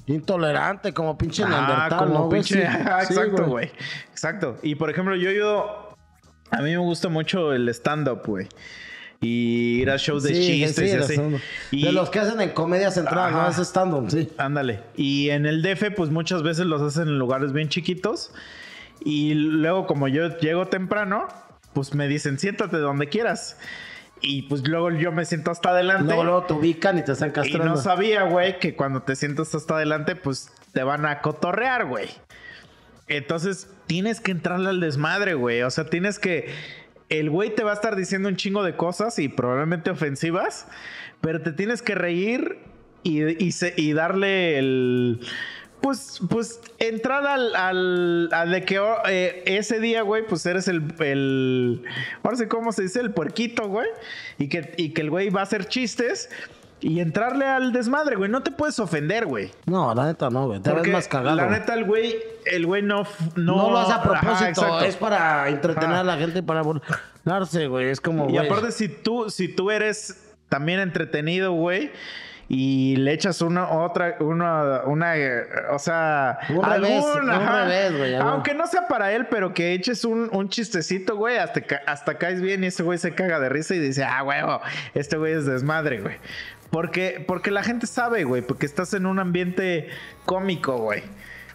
intolerante, 0.06 0.94
como 0.94 1.18
pinche 1.18 1.44
Ah, 1.44 1.50
neandertal, 1.50 1.98
como 2.08 2.30
pinche. 2.30 2.56
Sí, 2.56 2.62
exacto, 3.10 3.46
güey. 3.48 3.72
Exacto. 4.12 4.58
Y 4.62 4.76
por 4.76 4.90
ejemplo, 4.90 5.16
yo 5.16 5.30
he 5.30 5.34
ido. 5.36 5.81
A 6.52 6.58
mí 6.62 6.72
me 6.72 6.78
gusta 6.78 7.10
mucho 7.10 7.54
el 7.54 7.68
stand-up, 7.70 8.22
güey. 8.26 8.48
Y 9.24 9.82
ir 9.82 9.90
a 9.92 9.98
shows 9.98 10.24
de 10.24 10.34
Sí, 10.34 10.42
chistes 10.64 10.92
sí, 10.92 10.98
y 10.98 11.00
así. 11.00 11.36
Y- 11.72 11.84
De 11.86 11.92
los 11.92 12.10
que 12.10 12.20
hacen 12.20 12.42
en 12.42 12.50
comedia 12.52 12.90
central, 12.92 13.30
Ajá. 13.34 13.44
no 13.44 13.50
es 13.50 13.58
stand-up, 13.60 14.10
sí. 14.10 14.30
Ándale. 14.38 14.82
Y 14.96 15.30
en 15.30 15.46
el 15.46 15.62
DF, 15.62 15.92
pues 15.96 16.10
muchas 16.10 16.42
veces 16.44 16.66
los 16.66 16.82
hacen 16.82 17.08
en 17.08 17.20
lugares 17.20 17.54
bien 17.54 17.70
chiquitos. 17.70 18.34
Y 19.04 19.34
luego, 19.36 19.86
como 19.88 20.08
yo 20.08 20.38
llego 20.40 20.68
temprano, 20.68 21.28
pues 21.74 21.94
me 21.96 22.08
dicen, 22.08 22.40
siéntate 22.40 22.78
donde 22.78 23.10
quieras. 23.10 23.58
Y 24.24 24.44
pues 24.44 24.68
luego 24.68 24.92
yo 24.92 25.12
me 25.12 25.26
siento 25.26 25.52
hasta 25.52 25.70
adelante. 25.70 26.04
Luego, 26.06 26.24
luego 26.24 26.44
te 26.44 26.54
ubican 26.54 26.98
y 26.98 27.04
te 27.04 27.12
están 27.14 27.30
y 27.30 27.34
castrando. 27.34 27.66
no 27.70 27.78
sabía, 27.78 28.24
güey, 28.24 28.60
que 28.60 28.76
cuando 28.76 29.02
te 29.04 29.16
sientas 29.16 29.54
hasta 29.56 29.76
adelante, 29.76 30.16
pues 30.16 30.52
te 30.74 30.84
van 30.84 31.06
a 31.06 31.22
cotorrear, 31.22 31.86
güey. 31.86 32.10
Entonces 33.08 33.68
tienes 33.88 34.22
que 34.22 34.32
entrarle 34.32 34.70
al 34.70 34.80
desmadre, 34.80 35.34
güey. 35.34 35.62
O 35.64 35.70
sea, 35.70 35.86
tienes 35.86 36.20
que. 36.20 36.50
El 37.10 37.30
güey 37.30 37.54
te 37.54 37.64
va 37.64 37.72
a 37.72 37.74
estar 37.74 37.96
diciendo 37.96 38.30
un 38.30 38.38
chingo 38.38 38.64
de 38.64 38.76
cosas 38.76 39.20
y 39.20 39.28
probablemente 39.28 39.90
ofensivas, 39.92 40.68
pero 41.20 41.42
te 41.42 41.52
tienes 41.52 41.82
que 41.82 41.94
reír 41.94 42.60
y, 43.04 43.22
y 43.78 43.94
darle 43.94 44.58
el. 44.58 45.20
Pues, 45.82 46.22
pues 46.30 46.62
entrar 46.78 47.26
al, 47.26 47.56
al, 48.32 48.52
de 48.52 48.64
que 48.64 48.80
oh, 48.80 48.98
eh, 49.10 49.42
ese 49.48 49.80
día, 49.80 50.04
güey, 50.04 50.26
pues 50.26 50.46
eres 50.46 50.68
el, 50.68 50.94
el. 51.00 51.84
Ahora 52.24 52.38
sí, 52.38 52.46
¿cómo 52.46 52.72
se 52.72 52.84
dice? 52.84 53.00
El 53.00 53.12
puerquito, 53.12 53.68
güey. 53.68 53.88
Y 54.38 54.48
que, 54.48 54.74
y 54.78 54.90
que 54.90 55.02
el 55.02 55.10
güey 55.10 55.30
va 55.32 55.40
a 55.40 55.44
hacer 55.44 55.66
chistes 55.66 56.30
y 56.82 57.00
entrarle 57.00 57.46
al 57.46 57.72
desmadre, 57.72 58.16
güey. 58.16 58.30
No 58.30 58.42
te 58.44 58.52
puedes 58.52 58.80
ofender, 58.80 59.26
güey. 59.26 59.52
No, 59.66 59.94
la 59.94 60.08
neta 60.08 60.30
no, 60.30 60.48
güey. 60.48 60.60
Te 60.60 60.72
ves 60.74 60.88
más 60.90 61.08
cagado. 61.08 61.36
La 61.38 61.48
neta, 61.48 61.74
el 61.76 61.86
güey, 61.86 62.16
el 62.46 62.66
güey 62.66 62.82
no, 62.82 63.04
no. 63.36 63.56
no, 63.56 63.72
lo 63.72 63.78
hace 63.78 63.94
a 63.94 64.02
propósito, 64.02 64.82
es 64.82 64.96
para 64.98 65.48
entretener 65.50 65.92
Ajá. 65.92 66.00
a 66.02 66.04
la 66.04 66.18
gente 66.18 66.40
y 66.40 66.42
para 66.42 66.64
burlarse, 66.64 67.68
güey. 67.68 67.90
Es 67.90 68.02
como, 68.02 68.28
Y 68.30 68.34
güey. 68.34 68.46
aparte, 68.46 68.72
si 68.72 68.90
tú, 68.90 69.30
si 69.30 69.48
tú 69.48 69.72
eres 69.72 70.34
también 70.50 70.80
entretenido, 70.80 71.54
güey. 71.54 71.92
Y 72.54 72.98
le 72.98 73.14
echas 73.14 73.42
una 73.42 73.70
otra, 73.70 74.18
una, 74.20 74.82
una, 74.84 75.14
o 75.72 75.80
sea, 75.80 76.38
Un 76.50 76.62
revés, 76.62 77.06
un 77.16 77.30
ajá. 77.30 77.64
revés, 77.64 77.98
güey. 77.98 78.16
Aunque 78.16 78.54
no 78.54 78.68
sea 78.68 78.90
para 78.90 79.14
él, 79.14 79.28
pero 79.28 79.54
que 79.54 79.72
eches 79.72 80.04
un, 80.04 80.28
un 80.34 80.50
chistecito, 80.50 81.16
güey, 81.16 81.38
hasta, 81.38 81.62
hasta 81.88 82.18
caes 82.18 82.42
bien 82.42 82.62
y 82.66 82.68
ese 82.68 82.84
güey 82.84 82.98
se 82.98 83.16
caga 83.16 83.40
de 83.40 83.48
risa 83.48 83.74
y 83.74 83.80
dice, 83.80 84.04
ah, 84.04 84.22
huevo, 84.24 84.60
este 84.94 85.16
güey 85.16 85.32
es 85.32 85.46
desmadre, 85.46 86.02
güey. 86.02 86.18
Porque, 86.72 87.24
porque 87.28 87.52
la 87.52 87.64
gente 87.64 87.86
sabe, 87.86 88.24
güey, 88.24 88.42
porque 88.42 88.66
estás 88.66 88.94
en 88.94 89.06
un 89.06 89.20
ambiente 89.20 89.90
cómico, 90.26 90.78
güey. 90.78 91.04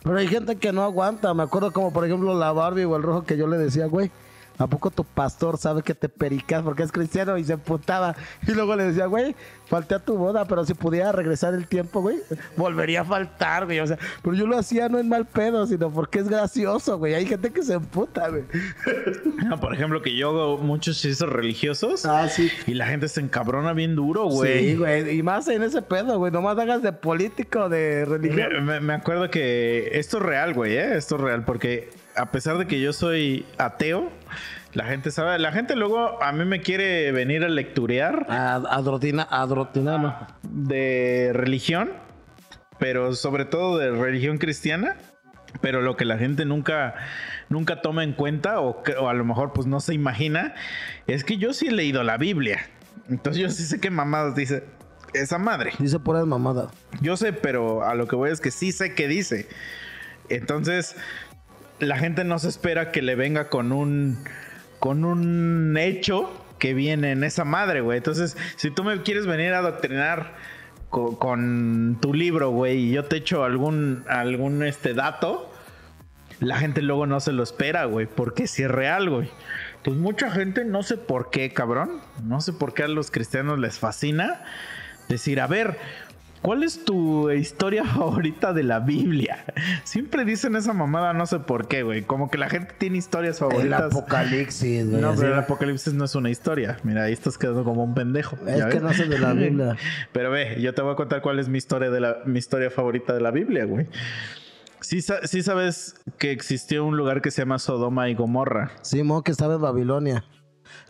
Pero 0.02 0.18
hay 0.18 0.28
gente 0.28 0.56
que 0.56 0.72
no 0.72 0.84
aguanta. 0.84 1.34
Me 1.34 1.42
acuerdo 1.42 1.72
como, 1.72 1.92
por 1.92 2.04
ejemplo, 2.04 2.38
la 2.38 2.52
Barbie 2.52 2.84
o 2.84 2.96
el 2.96 3.02
rojo 3.02 3.24
que 3.24 3.36
yo 3.36 3.48
le 3.48 3.56
decía, 3.56 3.86
güey. 3.86 4.10
¿A 4.58 4.66
poco 4.66 4.90
tu 4.90 5.04
pastor 5.04 5.58
sabe 5.58 5.82
que 5.82 5.94
te 5.94 6.08
pericas 6.08 6.62
porque 6.62 6.82
es 6.82 6.90
cristiano 6.92 7.36
y 7.36 7.44
se 7.44 7.58
putaba? 7.58 8.16
Y 8.46 8.52
luego 8.52 8.74
le 8.76 8.84
decía, 8.84 9.06
güey, 9.06 9.34
falté 9.66 9.94
a 9.94 9.98
tu 9.98 10.16
boda, 10.16 10.46
pero 10.46 10.64
si 10.64 10.72
pudiera 10.74 11.12
regresar 11.12 11.52
el 11.54 11.66
tiempo, 11.66 12.00
güey, 12.00 12.16
volvería 12.56 13.02
a 13.02 13.04
faltar, 13.04 13.66
güey. 13.66 13.80
O 13.80 13.86
sea, 13.86 13.98
pero 14.22 14.34
yo 14.34 14.46
lo 14.46 14.56
hacía 14.58 14.88
no 14.88 14.98
en 14.98 15.08
mal 15.08 15.26
pedo, 15.26 15.66
sino 15.66 15.90
porque 15.90 16.20
es 16.20 16.28
gracioso, 16.28 16.98
güey. 16.98 17.14
Hay 17.14 17.26
gente 17.26 17.50
que 17.50 17.62
se 17.62 17.74
emputa, 17.74 18.28
güey. 18.30 18.44
No, 19.46 19.60
por 19.60 19.74
ejemplo, 19.74 20.00
que 20.00 20.16
yo 20.16 20.30
hago 20.30 20.58
muchos 20.58 21.00
chistes 21.00 21.28
religiosos 21.28 22.06
Ah, 22.06 22.28
sí. 22.28 22.50
y 22.66 22.74
la 22.74 22.86
gente 22.86 23.08
se 23.08 23.20
encabrona 23.20 23.72
bien 23.74 23.94
duro, 23.94 24.24
güey. 24.26 24.70
Sí, 24.70 24.76
güey. 24.76 25.18
Y 25.18 25.22
más 25.22 25.48
en 25.48 25.62
ese 25.62 25.82
pedo, 25.82 26.18
güey. 26.18 26.32
Nomás 26.32 26.58
hagas 26.58 26.82
de 26.82 26.92
político, 26.92 27.68
de 27.68 28.04
religión. 28.06 28.52
Me, 28.52 28.60
me- 28.60 28.80
me 28.80 28.94
acuerdo 28.94 29.30
que 29.30 29.90
esto 29.92 30.16
es 30.18 30.22
real, 30.22 30.54
güey, 30.54 30.76
¿eh? 30.76 30.96
Esto 30.96 31.16
es 31.16 31.20
real, 31.20 31.44
porque 31.44 31.90
a 32.16 32.32
pesar 32.32 32.58
de 32.58 32.66
que 32.66 32.80
yo 32.80 32.92
soy 32.92 33.46
ateo, 33.58 34.10
la 34.72 34.84
gente 34.84 35.10
sabe, 35.10 35.38
la 35.38 35.52
gente 35.52 35.76
luego 35.76 36.22
a 36.22 36.32
mí 36.32 36.44
me 36.44 36.60
quiere 36.60 37.12
venir 37.12 37.44
a 37.44 37.48
lecturear 37.48 38.26
A, 38.28 38.56
a 38.56 38.82
drotina, 38.82 39.26
a 39.30 39.46
drotina, 39.46 39.98
no. 39.98 40.26
de 40.42 41.30
religión, 41.32 41.90
pero 42.78 43.14
sobre 43.14 43.44
todo 43.44 43.78
de 43.78 43.90
religión 43.90 44.38
cristiana. 44.38 44.96
Pero 45.62 45.80
lo 45.80 45.96
que 45.96 46.04
la 46.04 46.18
gente 46.18 46.44
nunca, 46.44 46.96
nunca 47.48 47.80
toma 47.80 48.04
en 48.04 48.12
cuenta, 48.12 48.60
o 48.60 48.82
a 49.08 49.14
lo 49.14 49.24
mejor 49.24 49.54
pues 49.54 49.66
no 49.66 49.80
se 49.80 49.94
imagina, 49.94 50.54
es 51.06 51.24
que 51.24 51.38
yo 51.38 51.54
sí 51.54 51.68
he 51.68 51.72
leído 51.72 52.02
la 52.02 52.18
Biblia. 52.18 52.68
Entonces 53.08 53.40
yo 53.40 53.48
sí 53.48 53.62
sé 53.62 53.80
qué 53.80 53.88
mamadas 53.88 54.34
dice 54.34 54.64
esa 55.14 55.38
madre. 55.38 55.72
Dice 55.78 55.98
puras 55.98 56.26
mamadas. 56.26 56.70
Yo 57.00 57.16
sé, 57.16 57.32
pero 57.32 57.84
a 57.84 57.94
lo 57.94 58.06
que 58.06 58.16
voy 58.16 58.30
es 58.30 58.40
que 58.40 58.50
sí 58.50 58.72
sé 58.72 58.94
qué 58.94 59.08
dice. 59.08 59.48
Entonces, 60.28 60.96
la 61.78 61.98
gente 61.98 62.24
no 62.24 62.38
se 62.38 62.48
espera 62.48 62.90
que 62.92 63.02
le 63.02 63.14
venga 63.14 63.48
con 63.48 63.72
un 63.72 64.18
con 64.78 65.04
un 65.04 65.76
hecho 65.78 66.30
que 66.58 66.74
viene 66.74 67.12
en 67.12 67.24
esa 67.24 67.44
madre, 67.44 67.80
güey. 67.80 67.98
Entonces, 67.98 68.36
si 68.56 68.70
tú 68.70 68.84
me 68.84 69.02
quieres 69.02 69.26
venir 69.26 69.52
a 69.52 69.58
adoctrinar 69.58 70.34
co- 70.90 71.18
con, 71.18 71.98
tu 72.00 72.14
libro, 72.14 72.50
güey, 72.50 72.78
y 72.86 72.92
yo 72.92 73.04
te 73.04 73.16
echo 73.16 73.44
algún 73.44 74.04
algún 74.08 74.62
este 74.64 74.94
dato, 74.94 75.52
la 76.40 76.58
gente 76.58 76.82
luego 76.82 77.06
no 77.06 77.20
se 77.20 77.32
lo 77.32 77.42
espera, 77.42 77.84
güey, 77.86 78.06
porque 78.06 78.46
si 78.46 78.62
es 78.62 78.70
real, 78.70 79.08
güey. 79.10 79.30
Pues 79.82 79.96
mucha 79.96 80.30
gente, 80.30 80.64
no 80.64 80.82
sé 80.82 80.96
por 80.96 81.30
qué, 81.30 81.52
cabrón, 81.52 82.00
no 82.24 82.40
sé 82.40 82.52
por 82.52 82.74
qué 82.74 82.82
a 82.82 82.88
los 82.88 83.10
cristianos 83.10 83.58
les 83.58 83.78
fascina 83.78 84.42
decir, 85.08 85.40
a 85.40 85.46
ver, 85.46 85.78
¿cuál 86.42 86.62
es 86.62 86.84
tu 86.84 87.30
historia 87.30 87.84
favorita 87.94 88.52
de 88.52 88.62
la 88.62 88.80
Biblia? 88.80 89.44
Siempre 89.84 90.24
dicen 90.24 90.56
esa 90.56 90.72
mamada, 90.72 91.12
no 91.12 91.26
sé 91.26 91.38
por 91.40 91.68
qué, 91.68 91.82
güey. 91.82 92.02
Como 92.02 92.30
que 92.30 92.38
la 92.38 92.48
gente 92.48 92.74
tiene 92.78 92.98
historias 92.98 93.40
El 93.40 93.48
favoritas. 93.50 93.92
apocalipsis, 93.94 94.90
güey. 94.90 95.00
No, 95.02 95.14
pero 95.14 95.32
el 95.32 95.38
apocalipsis 95.38 95.92
no 95.94 96.04
es 96.04 96.14
una 96.14 96.30
historia. 96.30 96.78
Mira, 96.82 97.04
ahí 97.04 97.12
estás 97.12 97.38
quedando 97.38 97.64
como 97.64 97.84
un 97.84 97.94
pendejo. 97.94 98.36
Es 98.46 98.58
¿ya 98.58 98.68
que 98.68 98.74
ves? 98.74 98.82
no 98.82 98.92
sé 98.92 99.06
de 99.06 99.18
la 99.18 99.32
Biblia. 99.34 99.76
Pero 100.12 100.30
ve, 100.30 100.60
yo 100.60 100.74
te 100.74 100.82
voy 100.82 100.92
a 100.92 100.96
contar 100.96 101.22
cuál 101.22 101.38
es 101.38 101.48
mi 101.48 101.58
historia 101.58 101.90
de 101.90 102.00
la 102.00 102.16
mi 102.24 102.38
historia 102.38 102.70
favorita 102.70 103.12
de 103.14 103.20
la 103.20 103.30
Biblia, 103.30 103.64
güey. 103.64 103.86
Sí, 104.80 105.00
sí 105.02 105.42
sabes 105.42 105.96
que 106.18 106.30
existió 106.30 106.84
un 106.84 106.96
lugar 106.96 107.20
que 107.22 107.30
se 107.32 107.42
llama 107.42 107.58
Sodoma 107.58 108.08
y 108.08 108.14
Gomorra. 108.14 108.70
Sí, 108.82 109.02
mo, 109.02 109.22
que 109.24 109.32
estaba 109.32 109.54
en 109.54 109.62
Babilonia. 109.62 110.24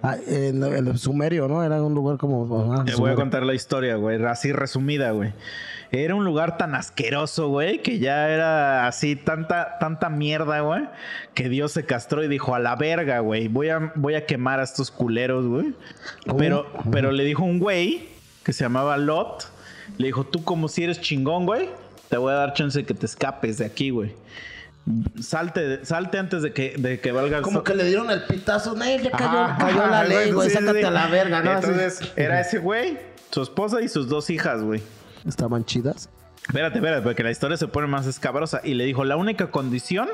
Ah, 0.03 0.17
en, 0.27 0.63
en 0.63 0.87
el 0.89 0.99
Sumerio, 0.99 1.49
¿no? 1.49 1.65
Era 1.65 1.83
un 1.83 1.95
lugar 1.95 2.19
como. 2.19 2.73
ah, 2.75 2.85
Te 2.85 2.95
voy 2.95 3.11
a 3.11 3.15
contar 3.15 3.43
la 3.45 3.55
historia, 3.55 3.97
güey, 3.97 4.23
así 4.25 4.53
resumida, 4.53 5.11
güey. 5.13 5.33
Era 5.93 6.15
un 6.15 6.25
lugar 6.25 6.59
tan 6.59 6.75
asqueroso, 6.75 7.49
güey, 7.49 7.81
que 7.81 7.99
ya 7.99 8.29
era 8.29 8.89
así 8.89 9.15
tanta, 9.17 9.79
tanta 9.79 10.11
mierda, 10.11 10.61
güey, 10.61 10.83
que 11.33 11.49
Dios 11.49 11.73
se 11.73 11.87
castró 11.87 12.23
y 12.25 12.29
dijo, 12.29 12.55
a 12.55 12.59
la 12.59 12.75
verga, 12.77 13.21
güey, 13.21 13.49
voy 13.49 13.69
a, 13.71 13.93
voy 13.95 14.15
a 14.15 14.27
quemar 14.27 14.59
a 14.61 14.65
estos 14.65 14.91
culeros, 14.91 15.47
güey. 15.47 15.75
Pero, 16.37 16.67
pero 16.91 17.13
le 17.13 17.25
dijo 17.25 17.45
un 17.45 17.59
güey 17.61 18.09
que 18.43 18.53
se 18.53 18.65
llamaba 18.65 18.97
Lot, 18.97 19.49
le 19.97 20.09
dijo, 20.09 20.25
tú 20.25 20.43
como 20.45 20.69
si 20.69 20.83
eres 20.85 21.01
chingón, 21.01 21.47
güey, 21.47 21.71
te 22.09 22.17
voy 22.17 22.33
a 22.33 22.37
dar 22.37 22.53
chance 22.53 22.81
de 22.81 22.85
que 22.85 22.95
te 22.95 23.07
escapes 23.07 23.59
de 23.59 23.65
aquí, 23.65 23.91
güey. 23.91 24.13
Salte, 25.21 25.85
salte 25.85 26.19
antes 26.19 26.43
de 26.43 26.53
que, 26.53 26.77
de 26.79 27.01
que 27.01 27.11
valga 27.11 27.43
Como 27.43 27.65
que 27.65 27.75
le 27.75 27.85
dieron 27.85 28.09
el 28.11 28.23
pitazo, 28.23 28.77
"Nel, 28.77 29.03
ya 29.03 29.11
cayó, 29.11 29.41
Ajá, 29.41 29.59
cayó 29.59 29.87
la 29.87 30.05
ley, 30.05 30.31
güey, 30.31 30.49
sí, 30.49 30.55
sácate 30.55 30.81
sí. 30.81 30.85
a 30.85 30.91
la 30.91 31.09
verga, 31.09 31.43
¿no? 31.43 31.51
Así. 31.51 31.67
Entonces, 31.71 32.13
era 32.15 32.41
ese 32.41 32.59
güey, 32.59 32.99
su 33.31 33.43
esposa 33.43 33.81
y 33.83 33.89
sus 33.89 34.09
dos 34.09 34.31
hijas, 34.31 34.63
güey. 34.63 34.81
Estaban 35.27 35.65
chidas. 35.65 36.09
Espérate, 36.47 36.79
espérate, 36.79 37.03
porque 37.03 37.25
la 37.25 37.33
historia 37.33 37.57
se 37.57 37.67
pone 37.67 37.89
más 37.89 38.07
escabrosa. 38.07 38.61
Y 38.63 38.75
le 38.75 38.85
dijo, 38.85 39.05
la 39.05 39.17
única 39.17 39.51
condición, 39.51 40.09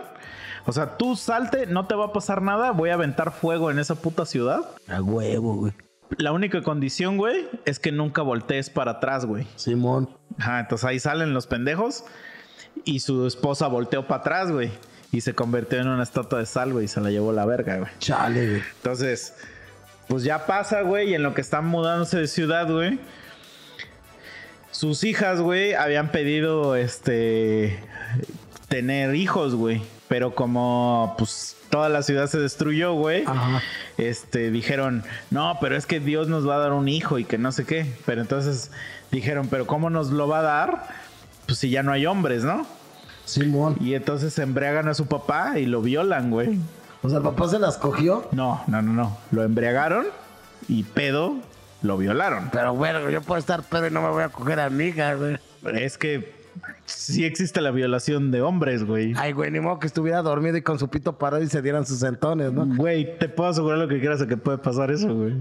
o 0.65 0.73
sea, 0.73 0.97
tú 0.97 1.17
salte, 1.17 1.67
no 1.67 1.87
te 1.87 1.95
va 1.95 2.07
a 2.07 2.13
pasar 2.15 2.41
nada, 2.41 2.71
voy 2.71 2.89
a 2.89 2.95
aventar 2.95 3.33
fuego 3.33 3.71
en 3.71 3.79
esa 3.79 3.97
puta 3.97 4.25
ciudad. 4.25 4.63
A 4.89 5.03
huevo, 5.03 5.57
güey. 5.57 5.73
La 6.17 6.33
única 6.33 6.63
condición, 6.63 7.19
güey, 7.19 7.49
es 7.67 7.79
que 7.79 7.93
nunca 7.93 8.23
voltees 8.23 8.71
para 8.71 8.93
atrás, 8.93 9.27
güey. 9.27 9.47
Simón. 9.57 10.09
Ajá, 10.39 10.61
entonces 10.61 10.87
ahí 10.87 10.99
salen 10.99 11.35
los 11.35 11.47
pendejos 11.47 12.05
y 12.85 13.01
su 13.01 13.27
esposa 13.27 13.67
volteó 13.67 14.07
para 14.07 14.21
atrás, 14.21 14.51
güey. 14.51 14.71
Y 15.13 15.21
se 15.21 15.35
convirtió 15.35 15.79
en 15.79 15.89
una 15.89 16.03
estatua 16.03 16.39
de 16.39 16.47
sal, 16.47 16.73
güey, 16.73 16.87
y 16.87 16.89
se 16.89 17.01
la 17.01 17.11
llevó 17.11 17.33
la 17.33 17.45
verga, 17.45 17.77
güey. 17.77 17.91
Chale, 17.99 18.49
güey. 18.49 18.63
Entonces, 18.77 19.35
pues 20.09 20.25
ya 20.25 20.47
pasa, 20.47 20.83
güey, 20.83 21.11
y 21.11 21.15
en 21.15 21.23
lo 21.23 21.35
que 21.35 21.43
están 21.43 21.67
mudándose 21.67 22.19
de 22.19 22.27
ciudad, 22.27 22.71
güey. 22.71 22.99
Sus 24.71 25.05
hijas, 25.05 25.41
güey, 25.41 25.75
habían 25.75 26.11
pedido, 26.13 26.77
este, 26.77 27.79
tener 28.69 29.15
hijos, 29.15 29.55
güey. 29.55 29.83
Pero 30.09 30.35
como, 30.35 31.15
pues, 31.19 31.57
toda 31.69 31.89
la 31.89 32.03
ciudad 32.03 32.27
se 32.27 32.39
destruyó, 32.39 32.95
güey. 32.95 33.25
Ajá. 33.27 33.63
Este, 33.99 34.51
dijeron, 34.51 35.05
no, 35.31 35.59
pero 35.61 35.77
es 35.77 35.87
que 35.87 36.01
Dios 36.01 36.29
nos 36.29 36.49
va 36.49 36.57
a 36.57 36.59
dar 36.59 36.73
un 36.73 36.89
hijo 36.89 37.19
y 37.19 37.25
que 37.25 37.39
no 37.39 37.53
sé 37.53 37.65
qué. 37.65 37.87
Pero 38.05 38.23
entonces 38.23 38.71
dijeron, 39.11 39.49
pero 39.49 39.67
¿cómo 39.67 39.91
nos 39.91 40.11
lo 40.11 40.29
va 40.29 40.41
a 40.41 40.43
dar? 40.43 41.02
Pues 41.53 41.59
si 41.59 41.69
ya 41.69 41.83
no 41.83 41.93
hay 41.93 42.07
hombres, 42.07 42.45
¿no? 42.45 42.65
Simón. 43.27 43.77
Y 43.79 43.93
entonces 43.93 44.33
se 44.33 44.43
embriagan 44.43 44.89
a 44.89 44.95
su 44.95 45.05
papá 45.05 45.59
y 45.59 45.67
lo 45.67 45.83
violan, 45.83 46.31
güey. 46.31 46.59
O 47.03 47.11
sea, 47.11 47.19
el 47.19 47.25
papá 47.25 47.47
se 47.47 47.59
las 47.59 47.77
cogió. 47.77 48.27
No, 48.33 48.63
no, 48.69 48.81
no, 48.81 48.95
no. 48.95 49.19
Lo 49.33 49.45
embriagaron 49.45 50.07
y 50.67 50.85
pedo 50.85 51.37
lo 51.83 51.99
violaron. 51.99 52.49
Pero 52.51 52.75
bueno, 52.75 53.11
yo 53.11 53.21
puedo 53.21 53.39
estar 53.39 53.65
pedo 53.65 53.87
y 53.87 53.91
no 53.91 54.01
me 54.01 54.09
voy 54.09 54.23
a 54.23 54.31
coger 54.31 54.61
a 54.61 54.71
mi 54.71 54.85
hija, 54.85 55.13
güey. 55.13 55.39
Es 55.75 55.99
que 55.99 56.42
sí 56.97 57.25
existe 57.25 57.61
la 57.61 57.71
violación 57.71 58.31
de 58.31 58.43
hombres, 58.43 58.85
güey. 58.85 59.15
Ay, 59.17 59.33
güey, 59.33 59.51
ni 59.51 59.61
modo 59.61 59.79
que 59.79 59.87
estuviera 59.87 60.23
dormido 60.23 60.57
y 60.57 60.63
con 60.63 60.79
su 60.79 60.89
pito 60.89 61.19
parado 61.19 61.43
y 61.43 61.49
se 61.49 61.63
dieran 61.63 61.87
sus 61.87 61.99
sentones, 61.99 62.53
¿no? 62.53 62.67
Güey, 62.67 63.19
te 63.19 63.29
puedo 63.29 63.51
asegurar 63.51 63.79
lo 63.79 63.89
que 63.89 64.01
quieras 64.01 64.21
a 64.23 64.27
que 64.27 64.37
puede 64.37 64.59
pasar 64.59 64.91
eso, 64.91 65.15
güey. 65.15 65.35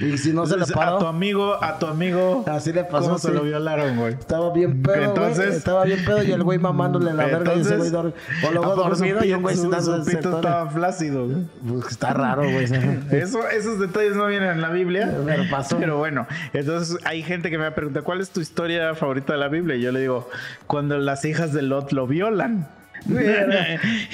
Y 0.00 0.18
si 0.18 0.32
no 0.32 0.46
se 0.46 0.56
le 0.56 0.62
Entonces, 0.64 0.70
a 0.70 0.74
tu 0.74 0.78
paró, 0.98 1.08
amigo, 1.08 1.62
a 1.62 1.78
tu 1.78 1.86
amigo, 1.86 2.44
así 2.46 2.72
le 2.72 2.84
pasó. 2.84 3.06
¿cómo 3.06 3.18
se 3.18 3.32
lo 3.32 3.42
violaron, 3.42 3.96
güey? 3.96 4.14
Estaba 4.14 4.52
bien 4.52 4.82
pedo, 4.82 5.02
Entonces- 5.02 5.46
güey. 5.46 5.56
Estaba 5.58 5.84
bien 5.84 6.04
pedo 6.04 6.22
y 6.22 6.32
el 6.32 6.42
güey 6.42 6.58
mamándole 6.58 7.12
la 7.12 7.26
verga 7.26 7.54
y 7.54 7.60
ese 7.60 7.76
güey 7.76 7.88
Entonces, 7.88 7.92
dormido. 7.92 8.16
O 8.46 8.50
luego 8.52 8.64
¿a 8.72 8.74
poco 8.76 8.94
su 8.94 9.04
dormido 9.04 9.24
y 9.24 9.32
un 9.32 9.42
güey 9.42 9.56
su, 9.56 9.62
su 9.72 10.04
pito 10.04 10.36
estaba 10.36 10.68
flácido, 10.70 11.26
güey. 11.26 11.46
Pues 11.66 11.92
está 11.92 12.12
raro, 12.12 12.42
güey. 12.42 12.64
Eso, 13.10 13.48
esos 13.48 13.78
detalles 13.80 14.16
no 14.16 14.26
vienen 14.26 14.50
en 14.50 14.60
la 14.60 14.70
Biblia. 14.70 15.14
Pero 15.24 15.42
pasó. 15.50 15.78
Pero 15.78 15.98
bueno, 15.98 16.26
entonces 16.52 16.98
hay 17.04 17.22
gente 17.22 17.50
que 17.50 17.58
me 17.58 17.70
pregunta, 17.70 18.02
¿cuál 18.02 18.20
es 18.20 18.30
tu 18.30 18.40
historia 18.40 18.94
favorita 18.94 19.32
de 19.32 19.38
la 19.38 19.48
Biblia? 19.48 19.76
Y 19.76 19.82
yo 19.82 19.92
le 19.92 20.00
digo, 20.00 20.28
cuando 20.80 20.96
las 20.96 21.26
hijas 21.26 21.52
de 21.52 21.60
Lot 21.60 21.92
lo 21.92 22.06
violan. 22.06 22.66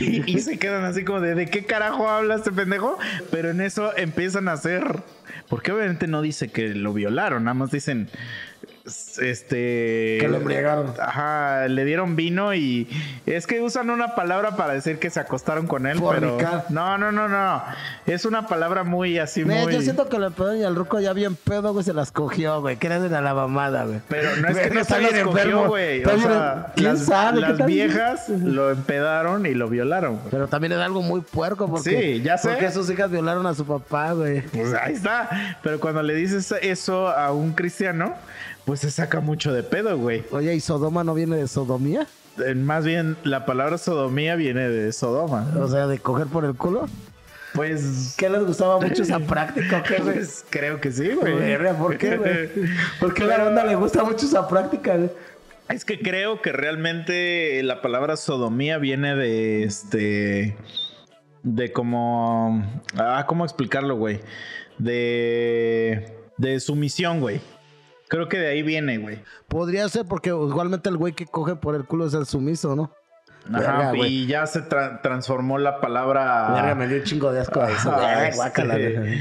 y, 0.01 0.28
y 0.28 0.40
se 0.40 0.59
quedan 0.59 0.82
así 0.82 1.05
como 1.05 1.20
de, 1.20 1.36
¿de 1.36 1.47
qué 1.47 1.64
carajo 1.64 2.09
habla 2.09 2.34
este 2.34 2.51
pendejo? 2.51 2.98
Pero 3.30 3.51
en 3.51 3.60
eso 3.60 3.97
empiezan 3.97 4.48
a 4.48 4.55
hacer... 4.55 4.82
Porque 5.48 5.70
obviamente 5.70 6.09
no 6.09 6.22
dice 6.22 6.48
que 6.48 6.70
lo 6.70 6.93
violaron, 6.93 7.44
nada 7.44 7.55
más 7.55 7.70
dicen... 7.70 8.09
Este... 8.86 10.18
Que 10.20 10.28
lo 10.28 10.36
embriagaron. 10.36 10.94
Ajá, 11.00 11.66
le 11.68 11.84
dieron 11.84 12.14
vino 12.16 12.54
y... 12.54 12.88
Es 13.26 13.46
que 13.46 13.60
usan 13.60 13.90
una 13.90 14.14
palabra 14.14 14.56
para 14.56 14.74
decir 14.74 14.98
que 14.98 15.10
se 15.10 15.18
acostaron 15.18 15.66
con 15.66 15.86
él, 15.86 16.00
pero... 16.10 16.38
No, 16.68 16.96
no, 16.96 17.10
no, 17.10 17.28
no. 17.28 17.62
Es 18.06 18.24
una 18.24 18.46
palabra 18.46 18.84
muy 18.84 19.18
así, 19.18 19.42
Güey, 19.42 19.64
muy... 19.64 19.74
Yo 19.74 19.82
siento 19.82 20.08
que 20.08 20.18
le 20.18 20.30
pedo 20.30 20.54
y 20.54 20.62
el 20.62 20.76
ruco 20.76 21.00
ya 21.00 21.12
bien 21.12 21.34
pedo, 21.34 21.72
güey, 21.72 21.84
se 21.84 21.92
las 21.92 22.12
cogió, 22.12 22.60
güey. 22.60 22.76
Que 22.76 22.86
era 22.86 23.00
de 23.00 23.08
la 23.08 23.34
mamada, 23.34 23.84
güey. 23.84 24.00
Pero 24.08 24.36
no 24.36 24.48
es 24.48 24.58
que 24.58 24.70
no 24.70 24.84
se 24.84 25.00
las 25.00 25.22
cogió, 25.24 25.68
güey. 25.68 26.04
O 26.04 26.18
sea, 26.18 26.72
¿Quién 26.76 26.94
las, 26.94 27.04
sabe? 27.04 27.40
¿Qué 27.40 27.46
las 27.46 27.66
viejas 27.66 28.28
lo 28.28 28.70
empedaron 28.70 29.46
y 29.46 29.54
lo 29.54 29.68
violaron. 29.68 30.16
güey. 30.16 30.30
Pero 30.30 30.48
también 30.48 30.72
era 30.72 30.84
algo 30.84 31.02
muy 31.02 31.20
puerco 31.22 31.68
porque... 31.68 31.90
Sí, 31.90 32.22
ya 32.22 32.38
sé. 32.38 32.50
Porque 32.50 32.70
sus 32.70 32.88
hijas 32.90 33.10
violaron 33.10 33.46
a 33.46 33.54
su 33.54 33.66
papá, 33.66 34.12
güey. 34.12 34.42
Pues 34.42 34.72
ahí 34.74 34.94
está. 34.94 35.58
Pero 35.62 35.80
cuando 35.80 36.02
le 36.02 36.14
dices 36.14 36.52
eso 36.62 37.08
a 37.08 37.32
un 37.32 37.52
cristiano, 37.52 38.14
pues 38.66 38.80
se 38.80 38.90
saca 38.90 39.20
mucho 39.20 39.52
de 39.52 39.62
pedo, 39.62 39.97
güey. 39.97 40.24
Oye, 40.32 40.55
¿y 40.55 40.60
Sodoma 40.60 41.05
no 41.05 41.14
viene 41.14 41.36
de 41.36 41.47
sodomía? 41.47 42.06
Eh, 42.44 42.55
Más 42.56 42.84
bien, 42.84 43.16
la 43.22 43.47
palabra 43.47 43.78
sodomía 43.78 44.34
viene 44.34 44.68
de 44.68 44.93
Sodoma. 44.93 45.55
O 45.59 45.68
sea, 45.68 45.86
de 45.86 46.01
coger 46.01 46.26
por 46.26 46.44
el 46.44 46.56
culo. 46.56 46.88
Pues... 47.55 48.16
¿Qué 48.18 48.28
les 48.28 48.44
gustaba 48.44 48.80
mucho 48.80 49.05
esa 49.05 49.20
práctica 49.26 49.78
o 49.78 49.82
qué, 49.84 50.02
güey? 50.02 50.14
pues 50.16 50.44
creo 50.51 50.80
que 50.80 50.90
sí, 50.90 51.10
güey. 51.14 51.56
¿Por 51.78 51.97
qué, 51.97 52.16
güey? 52.16 52.51
¿Por 52.98 53.14
qué 53.14 53.22
a 53.22 53.26
la 53.26 53.44
banda 53.44 53.64
le 53.64 53.76
gusta 53.76 54.02
mucho 54.02 54.26
esa 54.26 54.48
práctica, 54.48 54.97
güey? 54.97 55.10
Es 55.68 55.84
que 55.84 56.01
creo 56.01 56.43
que 56.43 56.51
realmente 56.52 57.62
la 57.62 57.80
palabra 57.82 58.16
sodomía 58.16 58.78
viene 58.78 59.14
de 59.14 59.62
este. 59.62 60.56
De 61.44 61.72
como. 61.72 62.64
Ah, 62.97 63.24
¿cómo 63.28 63.44
explicarlo, 63.44 63.97
güey? 63.97 64.20
De. 64.78 66.14
De 66.36 66.60
sumisión, 66.60 67.20
güey. 67.20 67.40
Creo 68.08 68.28
que 68.28 68.38
de 68.38 68.46
ahí 68.48 68.62
viene, 68.62 68.98
güey. 68.98 69.20
Podría 69.48 69.88
ser 69.88 70.06
porque 70.06 70.30
igualmente 70.30 70.88
el 70.88 70.96
güey 70.96 71.12
que 71.12 71.26
coge 71.26 71.56
por 71.56 71.74
el 71.74 71.84
culo 71.84 72.06
es 72.06 72.14
el 72.14 72.26
sumiso, 72.26 72.76
¿no? 72.76 72.92
Ajá, 73.52 73.58
Verga, 73.78 73.92
güey. 73.94 74.12
y 74.12 74.26
ya 74.26 74.44
se 74.46 74.60
tra- 74.68 75.00
transformó 75.02 75.58
la 75.58 75.80
palabra. 75.80 76.52
Verga, 76.52 76.74
me 76.74 76.88
dio 76.88 76.98
un 76.98 77.04
chingo 77.04 77.32
de 77.32 77.40
asco 77.40 77.60
a 77.60 77.70
eso. 77.70 77.90
a, 77.92 78.20
Ay, 78.22 78.30
este, 78.30 79.20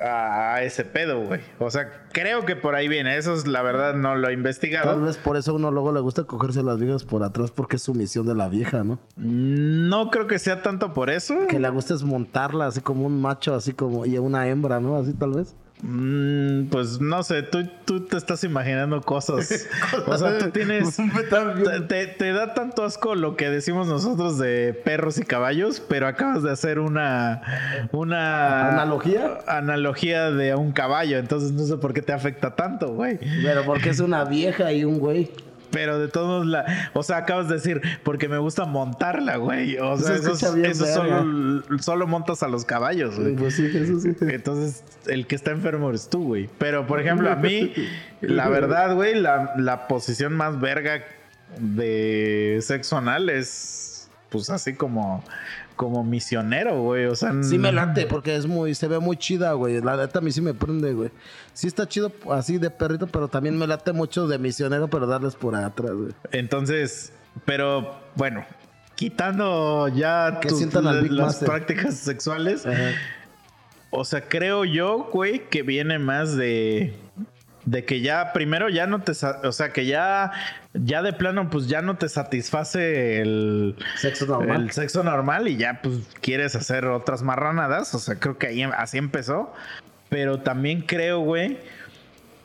a 0.00 0.62
ese 0.62 0.84
pedo, 0.84 1.20
güey. 1.24 1.40
O 1.58 1.70
sea, 1.70 2.08
creo 2.12 2.44
que 2.44 2.56
por 2.56 2.74
ahí 2.74 2.88
viene. 2.88 3.16
Eso 3.16 3.32
es 3.34 3.46
la 3.46 3.62
verdad, 3.62 3.94
no 3.94 4.16
lo 4.16 4.22
he 4.22 4.32
Tal 4.32 4.34
investigado. 4.34 5.00
vez 5.00 5.16
por 5.16 5.36
eso 5.36 5.52
a 5.52 5.54
uno 5.54 5.70
luego 5.70 5.92
le 5.92 6.00
gusta 6.00 6.24
cogerse 6.24 6.62
las 6.62 6.78
viejas 6.78 7.04
por 7.04 7.22
atrás 7.22 7.50
porque 7.52 7.76
es 7.76 7.82
sumisión 7.82 8.26
de 8.26 8.34
la 8.34 8.48
vieja, 8.48 8.84
¿no? 8.84 8.98
No 9.16 10.10
creo 10.10 10.26
que 10.26 10.38
sea 10.38 10.62
tanto 10.62 10.92
por 10.92 11.10
eso. 11.10 11.34
Que 11.48 11.58
le 11.60 11.68
gusta 11.70 11.94
es 11.94 12.02
montarla 12.02 12.66
así 12.66 12.80
como 12.80 13.06
un 13.06 13.20
macho, 13.20 13.54
así 13.54 13.72
como 13.72 14.04
y 14.04 14.18
una 14.18 14.46
hembra, 14.48 14.80
¿no? 14.80 14.96
Así 14.96 15.12
tal 15.14 15.32
vez. 15.32 15.54
Mm, 15.82 16.66
pues 16.70 17.00
no 17.00 17.22
sé, 17.22 17.42
tú, 17.42 17.68
tú 17.84 18.06
te 18.06 18.16
estás 18.16 18.42
imaginando 18.44 19.00
cosas. 19.02 19.66
o 20.06 20.16
sea, 20.16 20.38
tú 20.38 20.50
tienes. 20.50 20.96
Te, 20.96 21.80
te- 21.82 22.06
te 22.06 22.32
da 22.32 22.54
tanto 22.54 22.84
asco 22.84 23.14
lo 23.14 23.36
que 23.36 23.50
decimos 23.50 23.86
nosotros 23.88 24.38
de 24.38 24.72
perros 24.84 25.18
y 25.18 25.24
caballos, 25.24 25.80
pero 25.86 26.06
acabas 26.06 26.42
de 26.42 26.50
hacer 26.52 26.78
una. 26.78 27.42
Una. 27.92 28.70
¿Analogía? 28.70 29.38
Analogía 29.46 30.30
de 30.30 30.54
un 30.54 30.72
caballo. 30.72 31.18
Entonces 31.18 31.52
no 31.52 31.64
sé 31.64 31.76
por 31.76 31.92
qué 31.92 32.02
te 32.02 32.12
afecta 32.12 32.54
tanto, 32.54 32.94
güey. 32.94 33.18
Pero 33.42 33.64
porque 33.64 33.90
es 33.90 34.00
una 34.00 34.24
vieja 34.24 34.72
y 34.72 34.84
un 34.84 34.98
güey. 34.98 35.30
Pero 35.74 35.98
de 35.98 36.08
todos 36.08 36.46
la. 36.46 36.90
O 36.94 37.02
sea, 37.02 37.18
acabas 37.18 37.48
de 37.48 37.54
decir, 37.54 37.82
porque 38.04 38.28
me 38.28 38.38
gusta 38.38 38.64
montarla, 38.64 39.36
güey. 39.36 39.76
O 39.78 39.98
sea, 39.98 40.16
Se 40.18 40.70
eso, 40.70 40.86
solo, 40.86 41.62
solo 41.80 42.06
montas 42.06 42.42
a 42.44 42.48
los 42.48 42.64
caballos, 42.64 43.18
güey. 43.18 43.34
Pues 43.34 43.56
sí, 43.56 43.66
eso 43.74 43.98
sí. 43.98 44.14
Entonces, 44.20 44.84
el 45.06 45.26
que 45.26 45.34
está 45.34 45.50
enfermo 45.50 45.90
eres 45.90 46.08
tú, 46.08 46.22
güey. 46.24 46.48
Pero, 46.58 46.86
por 46.86 47.00
ejemplo, 47.00 47.30
a 47.30 47.36
mí, 47.36 47.72
la 48.20 48.48
verdad, 48.48 48.94
güey, 48.94 49.20
la, 49.20 49.52
la 49.56 49.88
posición 49.88 50.34
más 50.34 50.60
verga 50.60 51.02
de 51.58 52.60
sexo 52.62 52.96
anal 52.96 53.28
es, 53.28 54.08
pues, 54.30 54.50
así 54.50 54.74
como, 54.74 55.24
como 55.76 56.04
misionero, 56.04 56.80
güey. 56.82 57.06
O 57.06 57.14
sea, 57.16 57.32
Sí 57.42 57.58
me 57.58 57.72
late 57.72 58.06
porque 58.06 58.36
es 58.36 58.46
muy, 58.46 58.74
se 58.74 58.88
ve 58.88 58.98
muy 58.98 59.16
chida, 59.16 59.52
güey. 59.52 59.80
La 59.80 59.96
neta 59.96 60.18
a 60.18 60.22
mí 60.22 60.30
sí 60.32 60.40
me 60.40 60.54
prende, 60.54 60.92
güey. 60.92 61.10
Sí 61.52 61.66
está 61.66 61.88
chido 61.88 62.12
así 62.30 62.58
de 62.58 62.70
perrito, 62.70 63.06
pero 63.06 63.28
también 63.28 63.58
me 63.58 63.66
late 63.66 63.92
mucho 63.92 64.26
de 64.28 64.38
misionero, 64.38 64.88
pero 64.88 65.06
darles 65.06 65.34
por 65.34 65.54
atrás, 65.56 65.92
güey. 65.92 66.12
Entonces, 66.32 67.12
pero, 67.44 67.94
bueno, 68.14 68.44
quitando 68.94 69.88
ya 69.88 70.40
tus- 70.40 70.72
las 70.74 71.10
Master. 71.10 71.48
prácticas 71.48 71.94
sexuales, 71.96 72.64
Ajá. 72.66 72.90
O 73.96 74.04
sea, 74.04 74.22
creo 74.28 74.64
yo, 74.64 75.08
güey, 75.12 75.48
que 75.48 75.62
viene 75.62 76.00
más 76.00 76.36
de. 76.36 76.96
De 77.66 77.84
que 77.86 78.00
ya, 78.00 78.32
primero 78.34 78.68
ya 78.68 78.86
no 78.86 79.00
te. 79.02 79.12
O 79.12 79.52
sea, 79.52 79.72
que 79.72 79.86
ya. 79.86 80.32
Ya 80.74 81.02
de 81.02 81.12
plano, 81.12 81.48
pues 81.50 81.68
ya 81.68 81.80
no 81.82 81.96
te 81.96 82.08
satisface 82.08 83.20
el. 83.20 83.76
Sexo 83.96 84.26
normal. 84.26 84.62
El 84.64 84.70
sexo 84.72 85.02
normal 85.02 85.48
y 85.48 85.56
ya, 85.56 85.80
pues 85.82 85.98
quieres 86.20 86.56
hacer 86.56 86.84
otras 86.86 87.22
marranadas. 87.22 87.94
O 87.94 87.98
sea, 87.98 88.16
creo 88.16 88.36
que 88.38 88.48
ahí 88.48 88.62
así 88.62 88.98
empezó. 88.98 89.52
Pero 90.10 90.40
también 90.40 90.82
creo, 90.82 91.20
güey, 91.20 91.58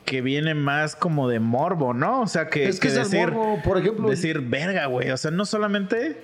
que 0.06 0.22
viene 0.22 0.54
más 0.54 0.96
como 0.96 1.28
de 1.28 1.38
morbo, 1.38 1.92
¿no? 1.92 2.22
O 2.22 2.26
sea, 2.26 2.48
que, 2.48 2.68
Es 2.68 2.80
que 2.80 2.88
es 2.88 2.96
el 2.96 3.02
decir, 3.04 3.30
morbo, 3.30 3.60
por 3.62 3.78
ejemplo. 3.78 4.08
decir, 4.08 4.40
verga, 4.40 4.86
güey. 4.86 5.10
O 5.10 5.16
sea, 5.16 5.30
no 5.30 5.44
solamente 5.44 6.20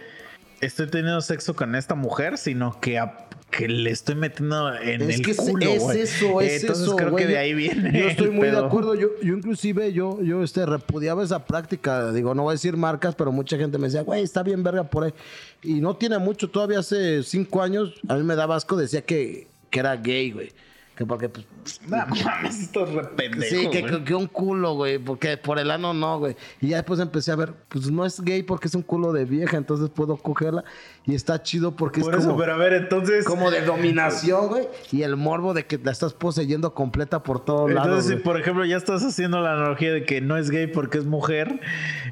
estoy 0.62 0.86
teniendo 0.86 1.20
sexo 1.20 1.55
con 1.55 1.74
esta 1.74 1.94
mujer, 1.94 2.39
sino 2.39 2.81
que, 2.81 2.98
a- 2.98 3.26
que 3.51 3.68
le 3.68 3.90
estoy 3.90 4.16
metiendo 4.16 4.74
en 4.74 5.02
Es 5.02 5.16
el 5.16 5.23
que 5.24 5.31
es- 5.31 5.36
culo, 5.39 5.66
es 5.66 5.82
güey. 5.82 6.01
eso, 6.01 6.40
es 6.40 6.60
Entonces 6.62 6.85
eso, 6.86 6.97
creo 6.97 7.14
que 7.16 7.27
de 7.27 7.39
ahí 7.39 7.55
viene. 7.55 7.98
Yo 8.01 8.09
estoy 8.09 8.27
el 8.27 8.32
muy 8.32 8.48
de 8.51 8.59
acuerdo. 8.59 8.94
Yo, 8.94 9.09
yo 9.23 9.35
inclusive, 9.35 9.93
yo, 9.93 10.20
yo 10.23 10.43
este, 10.43 10.66
repudiaba 10.66 11.23
esa 11.24 11.44
práctica. 11.47 12.12
Digo, 12.12 12.35
no 12.35 12.43
voy 12.43 12.51
a 12.51 12.55
decir 12.55 12.77
marcas, 12.77 13.14
pero 13.14 13.32
mucha 13.32 13.56
gente 13.56 13.78
me 13.78 13.86
decía, 13.86 14.02
güey, 14.02 14.23
está 14.23 14.43
bien 14.43 14.62
verga 14.62 14.85
por 14.85 15.05
ahí. 15.05 15.14
Y 15.62 15.74
no 15.74 15.97
tiene 15.97 16.18
mucho, 16.18 16.51
todavía 16.51 16.81
hace 16.81 17.23
cinco 17.23 17.62
años, 17.62 17.94
a 18.09 18.16
mí 18.16 18.23
me 18.24 18.35
daba 18.36 18.56
asco, 18.56 18.77
decía 18.77 19.02
que, 19.02 19.47
que 19.70 19.78
era 19.81 19.97
gay, 19.97 20.32
güey. 20.32 20.51
Que 20.97 21.05
porque, 21.05 21.28
pues, 21.28 21.47
No 21.89 21.98
mames, 22.06 22.59
esto 22.62 22.85
es 22.86 22.94
re 22.94 23.05
pendejo, 23.05 23.55
sí, 23.55 23.68
que, 23.70 23.85
que- 23.85 24.02
que 24.05 24.14
un 24.14 24.27
culo, 24.27 24.74
güey, 24.74 24.98
porque 24.98 25.36
por 25.36 25.59
el 25.59 25.70
ano 25.70 25.93
no, 25.93 26.18
güey. 26.18 26.36
Y 26.60 26.68
ya 26.68 26.77
después 26.77 26.98
empecé 27.01 27.32
a 27.32 27.36
ver, 27.36 27.52
pues 27.68 27.90
no 27.90 28.06
es 28.06 28.18
gay 28.23 28.43
porque 28.43 28.68
es 28.68 28.74
un 28.74 28.81
culo 28.81 29.12
de 29.12 29.27
vieja, 29.27 29.59
entonces 29.59 29.90
puedo 29.90 30.16
cogerla. 30.16 30.64
Y 31.05 31.14
está 31.14 31.43
chido 31.43 31.77
porque 31.77 32.01
Por 32.01 32.14
es 32.14 32.20
eso, 32.20 32.28
como... 32.31 32.40
pero 32.40 32.55
a 32.55 32.56
ver, 32.56 32.73
entonces. 32.73 33.27
como 33.27 33.51
de 33.51 33.60
dominación, 33.60 34.48
güey. 34.48 34.68
Y 34.90 35.02
el 35.02 35.16
morbo 35.16 35.52
de 35.52 35.66
que 35.66 35.78
la 35.78 35.93
estás 35.93 36.14
poseyendo 36.14 36.73
completa 36.73 37.23
por 37.23 37.44
todos 37.44 37.70
lados. 37.70 37.89
Entonces, 37.89 38.16
si 38.16 38.23
por 38.24 38.40
ejemplo 38.40 38.64
ya 38.64 38.78
estás 38.78 39.02
haciendo 39.05 39.40
la 39.40 39.52
analogía 39.52 39.93
de 39.93 40.05
que 40.05 40.23
no 40.23 40.39
es 40.39 40.51
gay 40.51 40.66
porque 40.66 40.97
es 40.98 41.05
mujer, 41.05 41.60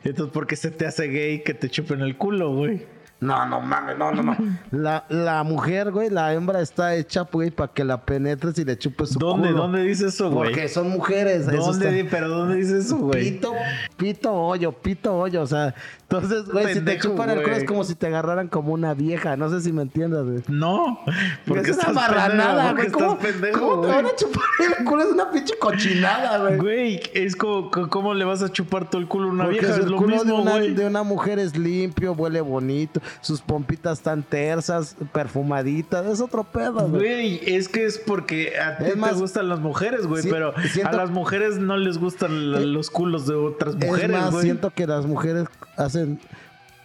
entonces 0.05 0.33
¿por 0.33 0.47
qué 0.47 0.57
se 0.57 0.71
te 0.71 0.87
hace 0.87 1.09
gay 1.09 1.43
que 1.43 1.55
te 1.55 1.71
chupen 1.71 2.03
el 2.03 2.17
culo, 2.19 2.55
güey? 2.55 2.87
No, 3.25 3.47
no 3.47 3.61
mames, 3.61 3.97
no, 3.99 4.13
no, 4.13 4.23
no. 4.23 4.37
La, 4.71 5.05
la 5.09 5.43
mujer, 5.45 5.91
güey, 5.93 6.11
la 6.11 6.33
hembra 6.35 6.61
está 6.61 6.95
hecha, 6.95 7.23
güey, 7.31 7.51
para 7.51 7.73
que 7.73 7.85
la 7.85 8.01
penetres 8.05 8.59
y 8.59 8.65
le 8.65 8.77
chupes 8.77 9.11
su 9.11 9.19
¿Dónde, 9.19 9.49
culo. 9.49 9.63
dónde 9.63 9.83
dice 9.83 10.07
eso, 10.09 10.31
güey? 10.31 10.51
Porque 10.51 10.69
son 10.69 10.91
mujeres. 10.91 11.47
eso 11.49 11.57
¿Dónde, 11.73 12.01
está- 12.01 12.11
pero 12.11 12.29
dónde 12.29 12.57
dice 12.57 12.79
eso, 12.79 12.97
güey? 12.99 13.31
Pito, 13.33 13.53
pito 13.97 14.33
hoyo, 14.35 14.73
pito 14.73 15.15
hoyo, 15.17 15.43
o 15.43 15.47
sea, 15.47 15.75
entonces, 16.03 16.45
güey, 16.51 16.75
si 16.75 16.81
te 16.81 16.99
chupan 16.99 17.31
el 17.31 17.43
culo 17.43 17.57
es 17.57 17.65
como 17.65 17.83
si 17.85 17.95
te 17.95 18.07
agarraran 18.07 18.49
como 18.49 18.73
una 18.73 18.95
vieja, 18.95 19.37
no 19.37 19.49
sé 19.49 19.61
si 19.61 19.73
me 19.73 19.83
entiendas, 19.83 20.25
güey. 20.25 20.43
No, 20.49 21.01
porque 21.47 21.71
es 21.71 21.79
una 21.79 21.93
marranada, 21.93 22.73
güey. 22.73 22.91
¿Cómo, 22.91 23.13
estás 23.15 23.33
pendejo, 23.33 23.59
¿Cómo 23.61 23.83
te 23.83 23.89
van 23.89 24.07
a 24.07 24.15
chupar 24.17 24.45
el 24.79 24.85
culo? 24.85 25.03
Es 25.03 25.09
una 25.13 25.31
pinche 25.31 25.55
cochinada, 25.59 26.39
güey. 26.39 26.59
Güey, 26.59 27.01
es 27.15 27.35
como, 27.37 27.71
co- 27.71 27.89
¿cómo 27.89 28.13
le 28.15 28.25
vas 28.25 28.43
a 28.43 28.51
chupar 28.53 28.89
todo 28.89 29.01
el 29.01 29.09
culo 29.09 29.29
a 29.29 29.33
una 29.33 29.45
Porque 29.45 29.61
vieja? 29.61 29.75
el 29.77 29.81
Es 29.83 29.87
lo 29.91 29.97
culo 29.97 30.19
de 30.19 30.25
mismo, 30.25 30.43
una, 30.43 30.51
güey. 30.53 30.75
de 30.75 30.87
una 30.87 31.03
mujer 31.03 31.39
es 31.39 31.57
limpio, 31.57 32.13
huele 32.13 32.41
bonito, 32.41 33.01
sus 33.21 33.41
pompitas 33.41 33.99
están 33.99 34.23
tersas, 34.23 34.97
perfumaditas, 35.13 36.07
es 36.07 36.21
otro 36.21 36.45
pedo, 36.45 36.89
güey. 36.89 37.01
Güey, 37.41 37.41
es 37.57 37.69
que 37.69 37.85
es 37.85 37.99
porque 37.99 38.59
a 38.59 38.79
ti 38.79 38.85
te 38.85 39.13
gustan 39.15 39.49
las 39.49 39.61
mujeres, 39.61 40.07
güey, 40.07 40.23
si- 40.23 40.31
pero 40.31 40.53
siento- 40.73 40.91
a 40.91 40.93
las 40.93 41.11
mujeres 41.11 41.59
no 41.59 41.77
les 41.77 41.99
gustan 41.99 42.53
la- 42.53 42.59
Eh, 42.61 42.67
los 42.67 42.91
culos 42.91 43.27
de 43.27 43.35
otras 43.35 43.75
Es 43.81 43.87
mujeres, 43.87 44.11
más, 44.11 44.31
güey. 44.33 44.45
siento 44.45 44.71
que 44.71 44.87
las 44.87 45.07
mujeres 45.07 45.47
hacen 45.77 46.21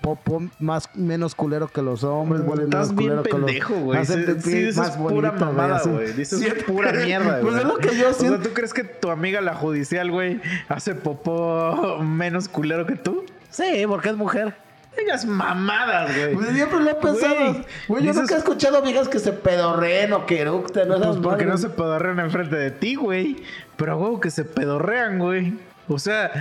popo 0.02 0.42
más 0.60 0.90
menos 0.96 1.36
culero 1.36 1.68
que 1.68 1.82
los 1.82 2.06
hombres, 2.06 2.42
huelen 2.46 2.66
Estás 2.68 2.94
menos 2.94 3.22
bien 3.26 3.36
pendejo, 3.38 3.76
güey. 3.82 4.06
Sí, 4.06 4.14
sí, 4.14 4.50
dices 4.52 4.78
más 4.78 4.92
pura 4.92 5.32
bonito, 5.32 5.46
mamada, 5.46 5.82
güey. 5.86 6.14
Dices 6.14 6.40
Sí, 6.40 6.48
pura 6.66 6.94
mierda, 6.94 7.40
güey. 7.40 7.52
Pues 7.52 7.56
es 7.64 7.68
lo 7.68 7.78
que 7.78 7.98
yo 7.98 8.10
O 8.10 8.14
siento. 8.14 8.38
sea, 8.38 8.48
¿tú 8.48 8.54
crees 8.54 8.74
que 8.74 8.86
tu 8.86 9.10
amiga 9.10 9.42
la 9.42 9.56
judicial, 9.56 10.10
güey, 10.10 10.40
hace 10.70 10.96
popó 10.96 11.98
menos 12.02 12.48
culero 12.48 12.86
que 12.86 12.96
tú? 12.96 13.26
Sí, 13.50 13.84
porque 13.88 14.10
es 14.10 14.16
mujer. 14.16 14.56
Digas 15.00 15.26
mamadas, 15.26 16.16
güey. 16.16 16.34
Pues 16.36 16.50
siempre 16.50 16.80
lo 16.80 16.90
he 16.90 16.96
pensado. 16.96 17.36
Güey, 17.36 17.66
Güey, 17.88 18.04
yo 18.06 18.14
nunca 18.14 18.36
he 18.36 18.38
escuchado 18.38 18.78
amigas 18.78 19.08
que 19.08 19.20
se 19.20 19.32
pedorreen 19.32 20.14
o 20.14 20.26
que 20.26 20.42
eructen. 20.42 20.88
¿no? 20.90 21.00
Pues 21.00 21.18
porque 21.18 21.46
no 21.46 21.58
se 21.58 21.70
pedorrean 21.70 22.20
enfrente 22.20 22.56
de 22.56 22.72
ti, 22.72 22.96
güey. 22.96 23.38
Pero 23.78 23.98
huevo 23.98 24.20
que 24.20 24.32
se 24.32 24.46
pedorrean, 24.46 25.20
güey. 25.20 25.58
O 25.88 25.98
sea, 25.98 26.32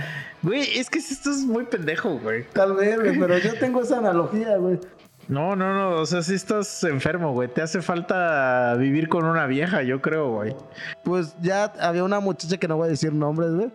güey, 0.43 0.61
es 0.77 0.89
que 0.89 1.01
si 1.01 1.13
esto 1.13 1.31
es 1.31 1.39
muy 1.39 1.65
pendejo, 1.65 2.19
güey. 2.19 2.45
Tal 2.53 2.75
vez, 2.75 2.99
güey, 2.99 3.17
pero 3.19 3.37
yo 3.37 3.57
tengo 3.57 3.81
esa 3.81 3.97
analogía, 3.97 4.57
güey. 4.57 4.79
No, 5.27 5.55
no, 5.55 5.73
no. 5.73 6.01
O 6.01 6.05
sea, 6.05 6.21
si 6.23 6.33
estás 6.33 6.83
enfermo, 6.83 7.33
güey. 7.33 7.47
Te 7.47 7.61
hace 7.61 7.81
falta 7.81 8.75
vivir 8.75 9.09
con 9.09 9.25
una 9.25 9.45
vieja, 9.45 9.83
yo 9.83 10.01
creo, 10.01 10.31
güey. 10.31 10.55
Pues 11.03 11.35
ya 11.41 11.65
había 11.79 12.03
una 12.03 12.19
muchacha 12.19 12.57
que 12.57 12.67
no 12.67 12.77
voy 12.77 12.87
a 12.87 12.89
decir 12.89 13.13
nombres, 13.13 13.51
güey. 13.51 13.71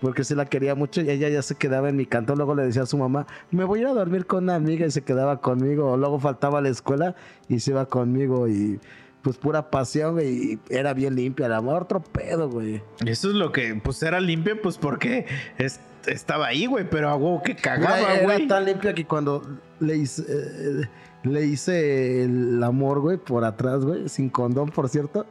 Porque 0.00 0.24
se 0.24 0.34
la 0.36 0.44
quería 0.46 0.74
mucho 0.74 1.00
y 1.00 1.10
ella 1.10 1.28
ya 1.28 1.42
se 1.42 1.54
quedaba 1.54 1.88
en 1.88 1.96
mi 1.96 2.06
cantón. 2.06 2.36
Luego 2.36 2.54
le 2.54 2.64
decía 2.64 2.82
a 2.82 2.86
su 2.86 2.98
mamá, 2.98 3.26
me 3.50 3.64
voy 3.64 3.78
a 3.78 3.82
ir 3.82 3.88
a 3.88 3.92
dormir 3.94 4.26
con 4.26 4.44
una 4.44 4.54
amiga 4.54 4.86
y 4.86 4.90
se 4.90 5.02
quedaba 5.02 5.40
conmigo. 5.40 5.96
Luego 5.96 6.18
faltaba 6.20 6.58
a 6.58 6.62
la 6.62 6.68
escuela 6.68 7.14
y 7.48 7.60
se 7.60 7.70
iba 7.70 7.86
conmigo 7.86 8.46
y 8.48 8.78
pues 9.22 9.38
pura 9.38 9.70
pasión, 9.70 10.12
güey. 10.12 10.28
Y 10.52 10.58
era 10.68 10.92
bien 10.94 11.16
limpia, 11.16 11.48
la 11.48 11.56
amor, 11.56 11.82
otro 11.84 12.00
pedo, 12.00 12.48
güey. 12.50 12.82
Eso 13.04 13.28
es 13.30 13.34
lo 13.34 13.50
que, 13.52 13.74
pues 13.82 14.02
era 14.02 14.20
limpio, 14.20 14.60
pues 14.62 14.78
porque 14.78 15.26
es- 15.58 15.80
estaba 16.06 16.46
ahí, 16.48 16.66
güey. 16.66 16.88
Pero 16.88 17.08
a 17.08 17.16
huevo 17.16 17.42
que 17.42 17.52
Era, 17.52 17.62
cagaba, 17.62 18.14
era 18.14 18.22
güey. 18.24 18.46
tan 18.46 18.64
limpia 18.66 18.94
que 18.94 19.04
cuando 19.06 19.42
le 19.80 19.96
hice, 19.96 20.22
eh, 20.28 20.82
le 21.24 21.44
hice 21.46 22.22
el 22.22 22.62
amor, 22.62 23.00
güey, 23.00 23.16
por 23.16 23.44
atrás, 23.44 23.84
güey, 23.84 24.08
sin 24.08 24.28
condón, 24.30 24.68
por 24.70 24.88
cierto, 24.88 25.26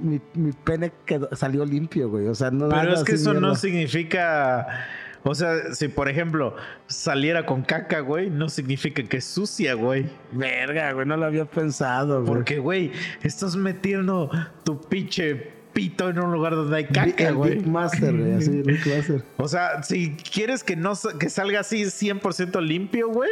mi, 0.00 0.20
mi 0.34 0.52
pene 0.52 0.92
quedó- 1.06 1.28
salió 1.34 1.64
limpio, 1.64 2.08
güey. 2.08 2.26
O 2.28 2.34
sea, 2.34 2.50
no 2.50 2.68
Pero 2.68 2.94
es 2.94 3.04
que 3.04 3.12
eso 3.12 3.34
no 3.34 3.54
significa. 3.54 4.66
O 5.24 5.34
sea, 5.36 5.72
si 5.74 5.86
por 5.86 6.08
ejemplo 6.08 6.56
saliera 6.88 7.46
con 7.46 7.62
caca, 7.62 8.00
güey, 8.00 8.28
no 8.28 8.48
significa 8.48 9.02
que 9.04 9.18
es 9.18 9.24
sucia, 9.24 9.74
güey. 9.74 10.06
Verga, 10.32 10.92
güey, 10.92 11.06
no 11.06 11.16
lo 11.16 11.26
había 11.26 11.44
pensado, 11.44 12.22
güey. 12.22 12.26
Porque, 12.34 12.58
güey, 12.58 12.90
estás 13.22 13.54
metiendo 13.54 14.30
tu 14.64 14.80
pinche 14.80 15.52
pito 15.72 16.10
en 16.10 16.18
un 16.18 16.32
lugar 16.32 16.54
donde 16.56 16.76
hay 16.76 16.84
caca, 16.86 17.28
el 17.28 17.34
güey. 17.36 17.54
Big 17.58 17.66
Master, 17.68 18.16
güey, 18.16 18.32
así, 18.32 18.50
el 18.50 18.62
Big 18.64 18.84
Master. 18.86 19.22
O 19.36 19.46
sea, 19.46 19.82
si 19.84 20.16
quieres 20.16 20.64
que 20.64 20.74
no 20.74 20.92
que 21.20 21.30
salga 21.30 21.60
así 21.60 21.82
100% 21.84 22.60
limpio, 22.60 23.08
güey, 23.08 23.30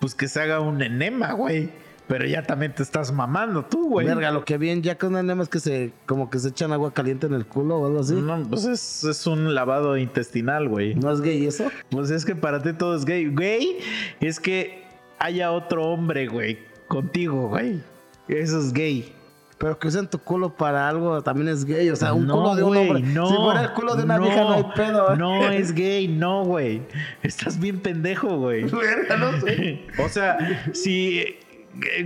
pues 0.00 0.16
que 0.16 0.26
se 0.26 0.40
haga 0.40 0.58
un 0.60 0.82
enema, 0.82 1.32
güey. 1.32 1.70
Pero 2.10 2.26
ya 2.26 2.42
también 2.42 2.74
te 2.74 2.82
estás 2.82 3.12
mamando 3.12 3.64
tú, 3.64 3.88
güey. 3.88 4.04
Verga, 4.04 4.32
lo 4.32 4.44
que 4.44 4.58
vi 4.58 4.70
en 4.70 4.82
Jack 4.82 5.04
enema 5.04 5.44
es 5.44 5.48
que 5.48 5.60
se, 5.60 5.92
como 6.06 6.28
que 6.28 6.40
se 6.40 6.48
echan 6.48 6.72
agua 6.72 6.92
caliente 6.92 7.28
en 7.28 7.34
el 7.34 7.46
culo 7.46 7.76
o 7.78 7.86
algo 7.86 8.00
así. 8.00 8.14
No, 8.14 8.36
No, 8.36 8.48
pues 8.48 8.64
es, 8.64 9.04
es 9.04 9.28
un 9.28 9.54
lavado 9.54 9.96
intestinal, 9.96 10.68
güey. 10.68 10.98
es 10.98 11.20
gay 11.20 11.46
eso? 11.46 11.70
Pues 11.88 12.10
es 12.10 12.24
que 12.24 12.34
para 12.34 12.60
ti 12.60 12.72
todo 12.72 12.96
es 12.96 13.04
gay. 13.04 13.30
Gay 13.32 13.78
es 14.18 14.40
que 14.40 14.82
haya 15.20 15.52
otro 15.52 15.84
hombre, 15.86 16.26
güey, 16.26 16.58
contigo, 16.88 17.48
güey. 17.48 17.80
Eso 18.26 18.58
es 18.58 18.72
gay. 18.72 19.14
Pero 19.58 19.78
que 19.78 19.86
usen 19.86 20.08
tu 20.08 20.18
culo 20.18 20.56
para 20.56 20.88
algo 20.88 21.22
también 21.22 21.46
es 21.48 21.64
gay. 21.64 21.90
O 21.90 21.94
sea, 21.96 22.12
un 22.12 22.26
No, 22.26 22.38
culo 22.38 22.56
de 22.56 22.62
un 22.64 22.68
güey, 22.70 22.88
hombre. 22.88 23.02
no, 23.02 23.28
si 23.28 23.36
fuera 23.36 23.62
el 23.62 23.72
culo 23.74 23.94
de 23.94 24.02
una 24.02 24.18
vieja 24.18 24.40
no 24.40 24.52
hay 24.54 24.64
pedo, 24.74 25.12
¿eh? 25.12 25.16
No 25.16 25.48
es 25.50 25.72
gay, 25.74 26.08
no, 26.08 26.44
güey. 26.44 26.82
Estás 27.22 27.60
bien 27.60 27.78
pendejo, 27.78 28.36
güey. 28.38 28.64
No. 28.64 28.80
O 30.04 30.08
sea, 30.08 30.64
si. 30.72 31.36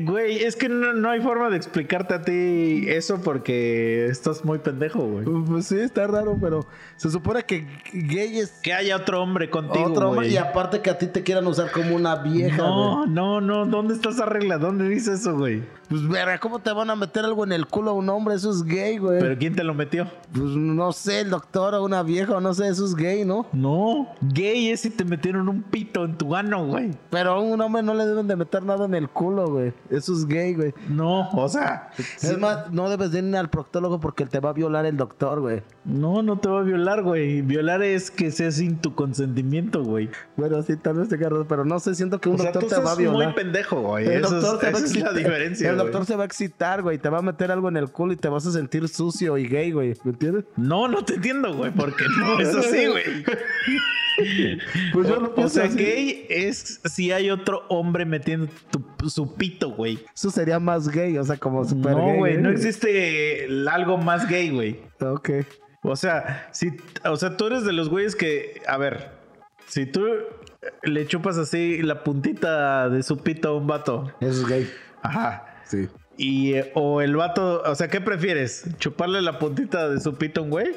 Güey, 0.04 0.42
es 0.44 0.56
que 0.56 0.68
no, 0.68 0.92
no 0.92 1.08
hay 1.10 1.20
forma 1.20 1.48
de 1.48 1.56
explicarte 1.56 2.14
a 2.14 2.22
ti 2.22 2.84
eso 2.86 3.20
porque 3.22 4.06
estás 4.06 4.44
muy 4.44 4.58
pendejo, 4.58 5.00
güey. 5.00 5.24
Pues 5.46 5.66
sí, 5.66 5.78
está 5.78 6.06
raro, 6.06 6.36
pero 6.40 6.66
se 6.96 7.10
supone 7.10 7.42
que 7.44 7.66
gay 7.92 8.38
es 8.38 8.50
Que 8.62 8.74
haya 8.74 8.96
otro 8.96 9.22
hombre 9.22 9.48
contigo, 9.48 9.86
otro 9.90 10.10
hombre 10.10 10.26
güey. 10.26 10.34
y 10.34 10.36
aparte 10.36 10.80
que 10.80 10.90
a 10.90 10.98
ti 10.98 11.06
te 11.06 11.22
quieran 11.22 11.46
usar 11.46 11.70
como 11.72 11.96
una 11.96 12.16
vieja, 12.16 12.58
No, 12.58 12.96
güey. 12.98 13.10
no, 13.10 13.40
no. 13.40 13.64
¿Dónde 13.66 13.94
está 13.94 14.10
esa 14.10 14.26
regla? 14.26 14.58
¿Dónde 14.58 14.88
dice 14.88 15.14
eso, 15.14 15.36
güey? 15.36 15.62
Pues 15.88 16.06
verga, 16.08 16.38
¿cómo 16.38 16.58
te 16.60 16.72
van 16.72 16.90
a 16.90 16.96
meter 16.96 17.24
algo 17.24 17.44
en 17.44 17.52
el 17.52 17.66
culo 17.66 17.90
a 17.90 17.94
un 17.94 18.08
hombre? 18.08 18.34
Eso 18.34 18.50
es 18.50 18.62
gay, 18.64 18.98
güey. 18.98 19.18
¿Pero 19.20 19.38
quién 19.38 19.54
te 19.54 19.64
lo 19.64 19.74
metió? 19.74 20.06
Pues 20.32 20.44
no 20.56 20.92
sé, 20.92 21.20
el 21.20 21.30
doctor 21.30 21.74
o 21.74 21.84
una 21.84 22.02
vieja 22.02 22.36
o 22.36 22.40
no 22.40 22.52
sé, 22.54 22.68
eso 22.68 22.84
es 22.84 22.94
gay, 22.94 23.24
¿no? 23.24 23.46
No, 23.52 24.08
gay 24.20 24.70
es 24.70 24.80
si 24.80 24.90
te 24.90 25.04
metieron 25.04 25.48
un 25.48 25.62
pito 25.62 26.04
en 26.04 26.16
tu 26.16 26.34
ano, 26.34 26.66
güey. 26.66 26.90
Pero 27.10 27.32
a 27.32 27.40
un 27.40 27.60
hombre 27.60 27.82
no 27.82 27.94
le 27.94 28.06
deben 28.06 28.26
de 28.28 28.36
meter 28.36 28.62
nada 28.62 28.86
en 28.86 28.94
el 28.94 29.08
culo, 29.08 29.46
güey. 29.48 29.53
Eso 29.90 30.12
es 30.12 30.26
gay, 30.26 30.55
güey. 30.55 30.74
No, 30.89 31.28
o 31.31 31.48
sea, 31.48 31.90
Es 32.22 32.39
más, 32.39 32.70
no 32.72 32.89
debes 32.90 33.10
de 33.12 33.20
ir 33.20 33.36
al 33.36 33.51
proctólogo 33.51 34.01
porque 34.01 34.26
te 34.26 34.40
va 34.40 34.51
a 34.51 34.52
violar 34.52 34.86
el 34.86 34.97
doctor, 34.97 35.40
güey. 35.40 35.62
no, 35.85 36.22
no 36.22 36.39
te 36.39 36.48
va 36.48 36.60
a 36.60 36.62
violar, 36.62 37.02
güey. 37.02 37.43
Violar 37.43 37.82
es 37.82 38.10
que 38.10 38.31
sea 38.31 38.51
sin 38.51 38.78
tu 38.78 38.94
consentimiento, 38.94 39.82
güey. 39.85 40.09
Bueno, 40.36 40.62
sí, 40.62 40.76
tal 40.76 40.97
vez 40.97 41.09
te 41.09 41.14
agarras, 41.16 41.47
pero 41.48 41.64
no 41.64 41.78
sé, 41.81 41.94
siento 41.94 42.20
que 42.20 42.28
un 42.28 42.36
O 42.36 42.39
sea, 42.39 42.52
doctor 42.52 42.68
tú 42.68 42.74
te 42.74 42.81
va 42.81 42.93
a 42.93 42.97
violar. 42.97 43.26
muy 43.28 43.35
pendejo, 43.35 43.81
güey. 43.82 44.06
El 44.06 44.24
Eso 44.24 44.40
doctor 44.40 44.55
es, 44.55 44.60
te 44.60 44.70
va 44.70 44.78
a 44.78 44.81
esa 44.82 44.86
es 44.86 44.94
la 44.94 45.01
excitar. 45.01 45.14
diferencia, 45.14 45.68
El 45.70 45.74
güey. 45.76 45.86
doctor 45.86 46.06
se 46.06 46.16
va 46.16 46.22
a 46.22 46.26
excitar, 46.26 46.82
güey. 46.82 46.98
Te 46.98 47.09
va 47.09 47.18
a 47.18 47.22
meter 47.22 47.51
algo 47.52 47.68
en 47.68 47.76
el 47.76 47.90
culo 47.90 48.12
y 48.12 48.16
te 48.16 48.28
vas 48.28 48.47
a 48.47 48.52
sentir 48.52 48.89
sucio 48.89 49.36
y 49.39 49.47
gay, 49.48 49.72
güey. 49.72 49.94
¿Me 50.05 50.10
entiendes? 50.12 50.44
No, 50.56 50.89
no 50.89 51.05
te 51.05 51.14
entiendo, 51.14 51.55
güey, 51.55 51.70
porque 51.72 52.05
no 52.18 52.39
es 52.40 52.55
así, 52.55 52.86
güey. 52.86 53.05
Pues 54.93 55.09
yo 55.09 55.16
O- 55.16 55.20
lo 55.20 55.26
o 55.31 55.35
pienso 55.35 55.55
sea, 55.55 55.64
así. 55.64 55.76
gay 55.76 56.26
es 56.28 56.81
si 56.85 57.10
hay 57.10 57.31
otro 57.31 57.62
hombre 57.68 58.05
metiendo 58.05 58.47
tu- 58.70 59.10
su 59.10 59.35
pito, 59.44 59.70
güey. 59.70 59.98
Eso 60.14 60.30
sería 60.30 60.58
más 60.58 60.88
gay, 60.88 61.16
o 61.18 61.24
sea, 61.24 61.36
como 61.36 61.64
super 61.64 61.92
No, 61.92 62.06
gay. 62.06 62.16
güey, 62.18 62.34
¿eh? 62.34 62.38
no 62.38 62.50
existe 62.50 63.46
algo 63.70 63.98
más 63.98 64.28
gay, 64.28 64.50
güey. 64.50 64.80
Ok. 65.00 65.30
O 65.82 65.96
sea, 65.96 66.48
si, 66.52 66.72
o 67.04 67.16
sea, 67.16 67.36
tú 67.36 67.46
eres 67.46 67.64
de 67.64 67.72
los 67.72 67.88
güeyes 67.90 68.16
que, 68.16 68.62
a 68.66 68.78
ver, 68.78 69.10
si 69.66 69.84
tú 69.86 70.06
le 70.82 71.06
chupas 71.06 71.36
así 71.36 71.82
la 71.82 72.02
puntita 72.04 72.88
de 72.88 73.02
su 73.02 73.18
pito 73.18 73.48
a 73.50 73.56
un 73.56 73.66
vato, 73.66 74.10
Eso 74.20 74.42
es 74.42 74.46
gay. 74.46 74.70
ajá, 75.02 75.60
Sí. 75.64 75.88
Y, 76.16 76.54
eh, 76.54 76.70
o 76.74 77.00
el 77.00 77.16
vato, 77.16 77.60
o 77.66 77.74
sea, 77.74 77.88
¿qué 77.88 78.00
prefieres? 78.00 78.64
¿Chuparle 78.78 79.20
la 79.20 79.38
puntita 79.40 79.88
de 79.88 80.00
su 80.00 80.14
pito 80.14 80.40
a 80.40 80.44
un 80.44 80.50
güey? 80.50 80.68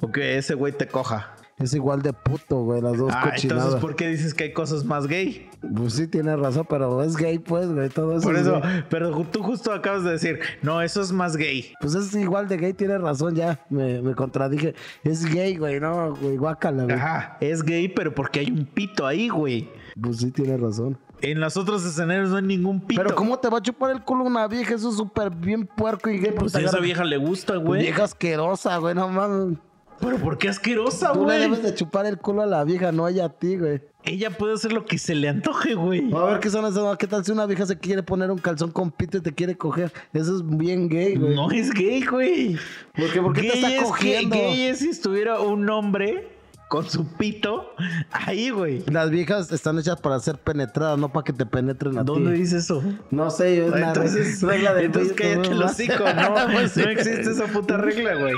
¿O 0.00 0.12
que 0.12 0.38
ese 0.38 0.54
güey 0.54 0.72
te 0.72 0.86
coja? 0.86 1.34
Es 1.58 1.72
igual 1.72 2.02
de 2.02 2.12
puto, 2.12 2.62
güey, 2.64 2.82
las 2.82 2.98
dos 2.98 3.12
Ah, 3.14 3.30
cochinadas. 3.30 3.64
entonces, 3.64 3.80
¿por 3.80 3.94
qué 3.94 4.08
dices 4.08 4.34
que 4.34 4.44
hay 4.44 4.52
cosas 4.52 4.84
más 4.84 5.06
gay? 5.06 5.48
Pues 5.76 5.92
sí, 5.94 6.08
tienes 6.08 6.38
razón, 6.38 6.66
pero 6.68 7.00
es 7.02 7.16
gay, 7.16 7.38
pues, 7.38 7.72
güey, 7.72 7.88
todo 7.90 8.12
eso. 8.16 8.22
Por 8.26 8.34
es 8.34 8.42
eso, 8.42 8.60
pero 8.90 9.10
tú 9.30 9.42
justo 9.42 9.72
acabas 9.72 10.02
de 10.02 10.10
decir, 10.10 10.40
no, 10.62 10.82
eso 10.82 11.00
es 11.00 11.12
más 11.12 11.36
gay. 11.36 11.72
Pues 11.80 11.94
es 11.94 12.12
igual 12.16 12.48
de 12.48 12.56
gay, 12.56 12.72
tienes 12.72 13.00
razón, 13.00 13.36
ya 13.36 13.64
me, 13.70 14.02
me 14.02 14.14
contradije. 14.16 14.74
Es 15.04 15.24
gay, 15.24 15.56
güey, 15.56 15.78
no, 15.78 16.14
güey, 16.16 16.36
guácala, 16.36 16.84
güey. 16.84 16.96
Ajá, 16.96 17.38
es 17.40 17.62
gay, 17.62 17.88
pero 17.88 18.12
porque 18.14 18.40
hay 18.40 18.50
un 18.50 18.66
pito 18.66 19.06
ahí, 19.06 19.28
güey. 19.28 19.68
Pues 20.00 20.16
sí, 20.18 20.32
tienes 20.32 20.60
razón. 20.60 20.98
En 21.22 21.38
los 21.40 21.56
otros 21.56 21.86
escenarios 21.86 22.30
no 22.30 22.36
hay 22.36 22.42
ningún 22.42 22.80
pito. 22.80 23.00
Pero 23.00 23.14
¿cómo 23.14 23.38
te 23.38 23.48
va 23.48 23.58
a 23.58 23.62
chupar 23.62 23.92
el 23.92 24.02
culo 24.02 24.24
una 24.24 24.46
vieja? 24.48 24.74
Eso 24.74 24.90
es 24.90 24.96
súper 24.96 25.30
bien 25.30 25.66
puerco 25.66 26.10
y 26.10 26.18
gay. 26.18 26.32
Pues 26.36 26.54
a 26.56 26.60
esa 26.60 26.80
vieja 26.80 27.04
le 27.04 27.16
gusta, 27.16 27.56
güey. 27.56 27.82
Vieja 27.82 28.02
asquerosa, 28.04 28.76
güey, 28.78 28.94
no 28.96 29.08
mames. 29.08 29.56
Pero 30.00 30.18
¿por 30.18 30.36
qué 30.38 30.48
asquerosa, 30.48 31.12
Tú 31.12 31.20
le 31.20 31.24
güey? 31.24 31.40
debes 31.40 31.62
de 31.62 31.74
chupar 31.74 32.06
el 32.06 32.18
culo 32.18 32.42
a 32.42 32.46
la 32.46 32.64
vieja, 32.64 32.92
no 32.92 33.08
ella 33.08 33.26
a 33.26 33.28
ti, 33.30 33.56
güey. 33.56 33.80
Ella 34.06 34.30
puede 34.30 34.52
hacer 34.54 34.72
lo 34.72 34.84
que 34.84 34.98
se 34.98 35.14
le 35.14 35.28
antoje, 35.30 35.74
güey. 35.74 36.12
A 36.12 36.24
ver 36.24 36.40
qué 36.40 36.50
son 36.50 36.66
esas. 36.66 36.98
¿Qué 36.98 37.06
tal 37.06 37.24
si 37.24 37.32
una 37.32 37.46
vieja 37.46 37.64
se 37.64 37.78
quiere 37.78 38.02
poner 38.02 38.30
un 38.30 38.36
calzón 38.38 38.70
con 38.70 38.90
pito 38.90 39.16
y 39.16 39.20
te 39.22 39.32
quiere 39.32 39.56
coger? 39.56 39.92
Eso 40.12 40.36
es 40.36 40.42
bien 40.46 40.88
gay, 40.88 41.16
güey. 41.16 41.34
No 41.34 41.50
es 41.50 41.70
gay, 41.70 42.02
güey. 42.04 42.56
¿Por 42.94 43.10
qué? 43.12 43.22
¿Por 43.22 43.32
qué 43.32 43.40
te 43.42 43.48
está 43.54 43.68
es 43.68 43.78
que- 43.78 43.82
cogiendo? 43.84 44.36
Gay 44.36 44.62
es 44.66 44.78
si 44.80 44.88
estuviera 44.90 45.40
un 45.40 45.70
hombre 45.70 46.28
con 46.74 46.90
su 46.90 47.06
pito 47.06 47.72
ahí, 48.10 48.50
güey. 48.50 48.82
Las 48.90 49.08
viejas 49.08 49.52
están 49.52 49.78
hechas 49.78 50.00
para 50.00 50.18
ser 50.18 50.38
penetradas, 50.38 50.98
no 50.98 51.12
para 51.12 51.22
que 51.22 51.32
te 51.32 51.46
penetren 51.46 51.96
a 51.98 52.02
¿Dónde 52.02 52.32
dice 52.32 52.56
eso? 52.58 52.82
No 53.12 53.30
sé, 53.30 53.54
yo 53.58 53.76
Entonces, 53.76 54.42
regla 54.42 54.74
de 54.74 54.86
entonces 54.86 55.12
cállate 55.12 55.50
el 55.50 55.62
hocico, 55.62 56.02
no, 56.16 56.34
Pues 56.52 56.76
no 56.76 56.82
existe 56.90 57.30
esa 57.30 57.46
puta 57.46 57.76
regla, 57.76 58.16
güey. 58.16 58.34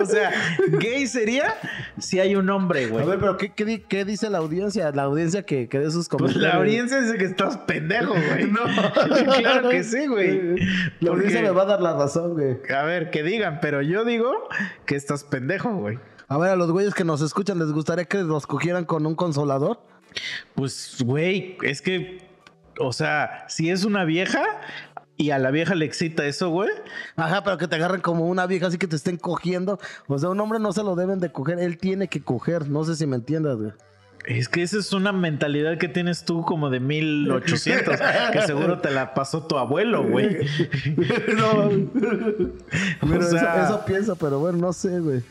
O 0.00 0.06
sea, 0.06 0.32
gay 0.80 1.06
sería 1.06 1.54
si 1.98 2.20
hay 2.20 2.36
un 2.36 2.48
hombre, 2.48 2.86
A 2.86 2.88
güey. 2.88 3.04
ver, 3.06 3.18
pero 3.18 3.36
¿qué, 3.36 3.52
qué, 3.52 3.66
di- 3.66 3.80
qué 3.80 4.06
dice 4.06 4.30
la 4.30 4.38
audiencia? 4.38 4.90
La 4.92 5.02
audiencia 5.02 5.42
que, 5.42 5.68
que 5.68 5.78
dé 5.78 5.90
sus 5.90 6.08
Pues 6.08 6.20
comentarios. 6.22 6.42
la 6.54 6.58
audiencia 6.58 7.02
dice 7.02 7.18
que 7.18 7.24
estás 7.26 7.58
pendejo, 7.58 8.14
güey. 8.14 8.46
No. 8.50 8.60
claro 9.40 9.68
que 9.68 9.84
sí, 9.84 10.06
güey. 10.06 10.56
La 11.00 11.10
audiencia 11.10 11.40
Porque- 11.40 11.42
me 11.42 11.50
va 11.50 11.62
a 11.64 11.66
dar 11.66 11.82
la 11.82 11.92
razón, 11.98 12.32
güey. 12.32 12.56
A 12.74 12.82
ver, 12.84 13.10
que 13.10 13.22
digan, 13.22 13.58
pero 13.60 13.82
yo 13.82 14.06
digo 14.06 14.32
que 14.86 14.96
estás 14.96 15.22
pendejo, 15.24 15.74
güey. 15.76 15.98
A 16.28 16.36
ver, 16.38 16.50
a 16.50 16.56
los 16.56 16.70
güeyes 16.70 16.94
que 16.94 17.04
nos 17.04 17.20
escuchan, 17.22 17.58
¿les 17.58 17.72
gustaría 17.72 18.04
que 18.04 18.18
los 18.18 18.46
cogieran 18.46 18.84
con 18.84 19.06
un 19.06 19.14
consolador? 19.14 19.80
Pues, 20.54 20.96
güey, 21.04 21.56
es 21.62 21.80
que, 21.82 22.26
o 22.78 22.92
sea, 22.92 23.44
si 23.48 23.70
es 23.70 23.84
una 23.84 24.04
vieja 24.04 24.42
y 25.16 25.30
a 25.30 25.38
la 25.38 25.50
vieja 25.50 25.74
le 25.74 25.84
excita 25.86 26.26
eso, 26.26 26.50
güey. 26.50 26.68
Ajá, 27.16 27.42
pero 27.44 27.56
que 27.58 27.66
te 27.66 27.76
agarren 27.76 28.00
como 28.02 28.26
una 28.26 28.46
vieja 28.46 28.66
así 28.66 28.78
que 28.78 28.86
te 28.86 28.96
estén 28.96 29.16
cogiendo. 29.16 29.78
O 30.06 30.18
sea, 30.18 30.28
un 30.28 30.38
hombre 30.40 30.58
no 30.58 30.72
se 30.72 30.82
lo 30.82 30.96
deben 30.96 31.18
de 31.18 31.32
coger, 31.32 31.58
él 31.60 31.78
tiene 31.78 32.08
que 32.08 32.20
coger. 32.22 32.68
No 32.68 32.84
sé 32.84 32.94
si 32.96 33.06
me 33.06 33.16
entiendas, 33.16 33.56
güey. 33.56 33.72
Es 34.26 34.50
que 34.50 34.62
esa 34.62 34.78
es 34.78 34.92
una 34.92 35.12
mentalidad 35.12 35.78
que 35.78 35.88
tienes 35.88 36.24
tú 36.26 36.42
como 36.42 36.68
de 36.68 36.80
1800, 36.80 37.96
que 38.32 38.42
seguro 38.42 38.80
te 38.80 38.90
la 38.90 39.14
pasó 39.14 39.46
tu 39.46 39.56
abuelo, 39.56 40.04
güey. 40.06 40.36
no. 41.38 41.70
Pero 43.08 43.20
O 43.26 43.30
sea- 43.30 43.64
eso, 43.64 43.74
eso 43.76 43.84
pienso, 43.86 44.16
pero 44.16 44.38
bueno, 44.38 44.58
no 44.58 44.72
sé, 44.74 45.00
güey. 45.00 45.22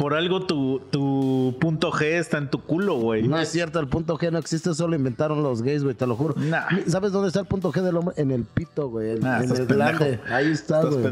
Por 0.00 0.14
algo 0.14 0.46
tu, 0.46 0.80
tu 0.90 1.54
punto 1.60 1.92
G 1.92 2.04
está 2.18 2.38
en 2.38 2.48
tu 2.48 2.62
culo, 2.62 2.94
güey. 2.94 3.28
No 3.28 3.38
es 3.38 3.50
cierto, 3.50 3.80
el 3.80 3.86
punto 3.86 4.16
G 4.16 4.32
no 4.32 4.38
existe, 4.38 4.72
solo 4.72 4.96
inventaron 4.96 5.42
los 5.42 5.60
gays, 5.60 5.84
güey, 5.84 5.94
te 5.94 6.06
lo 6.06 6.16
juro. 6.16 6.34
Nah. 6.38 6.64
¿Sabes 6.86 7.12
dónde 7.12 7.28
está 7.28 7.40
el 7.40 7.46
punto 7.46 7.70
G 7.70 7.82
del 7.82 7.98
hombre? 7.98 8.14
En 8.16 8.30
el 8.30 8.44
pito, 8.44 8.88
güey. 8.88 9.10
En, 9.10 9.20
Nah, 9.20 9.36
en 9.36 9.42
estás 9.42 9.58
el 9.60 9.66
pendejo. 9.66 9.98
glande. 9.98 10.20
Ahí 10.32 10.50
está, 10.50 10.80
güey. 10.86 11.04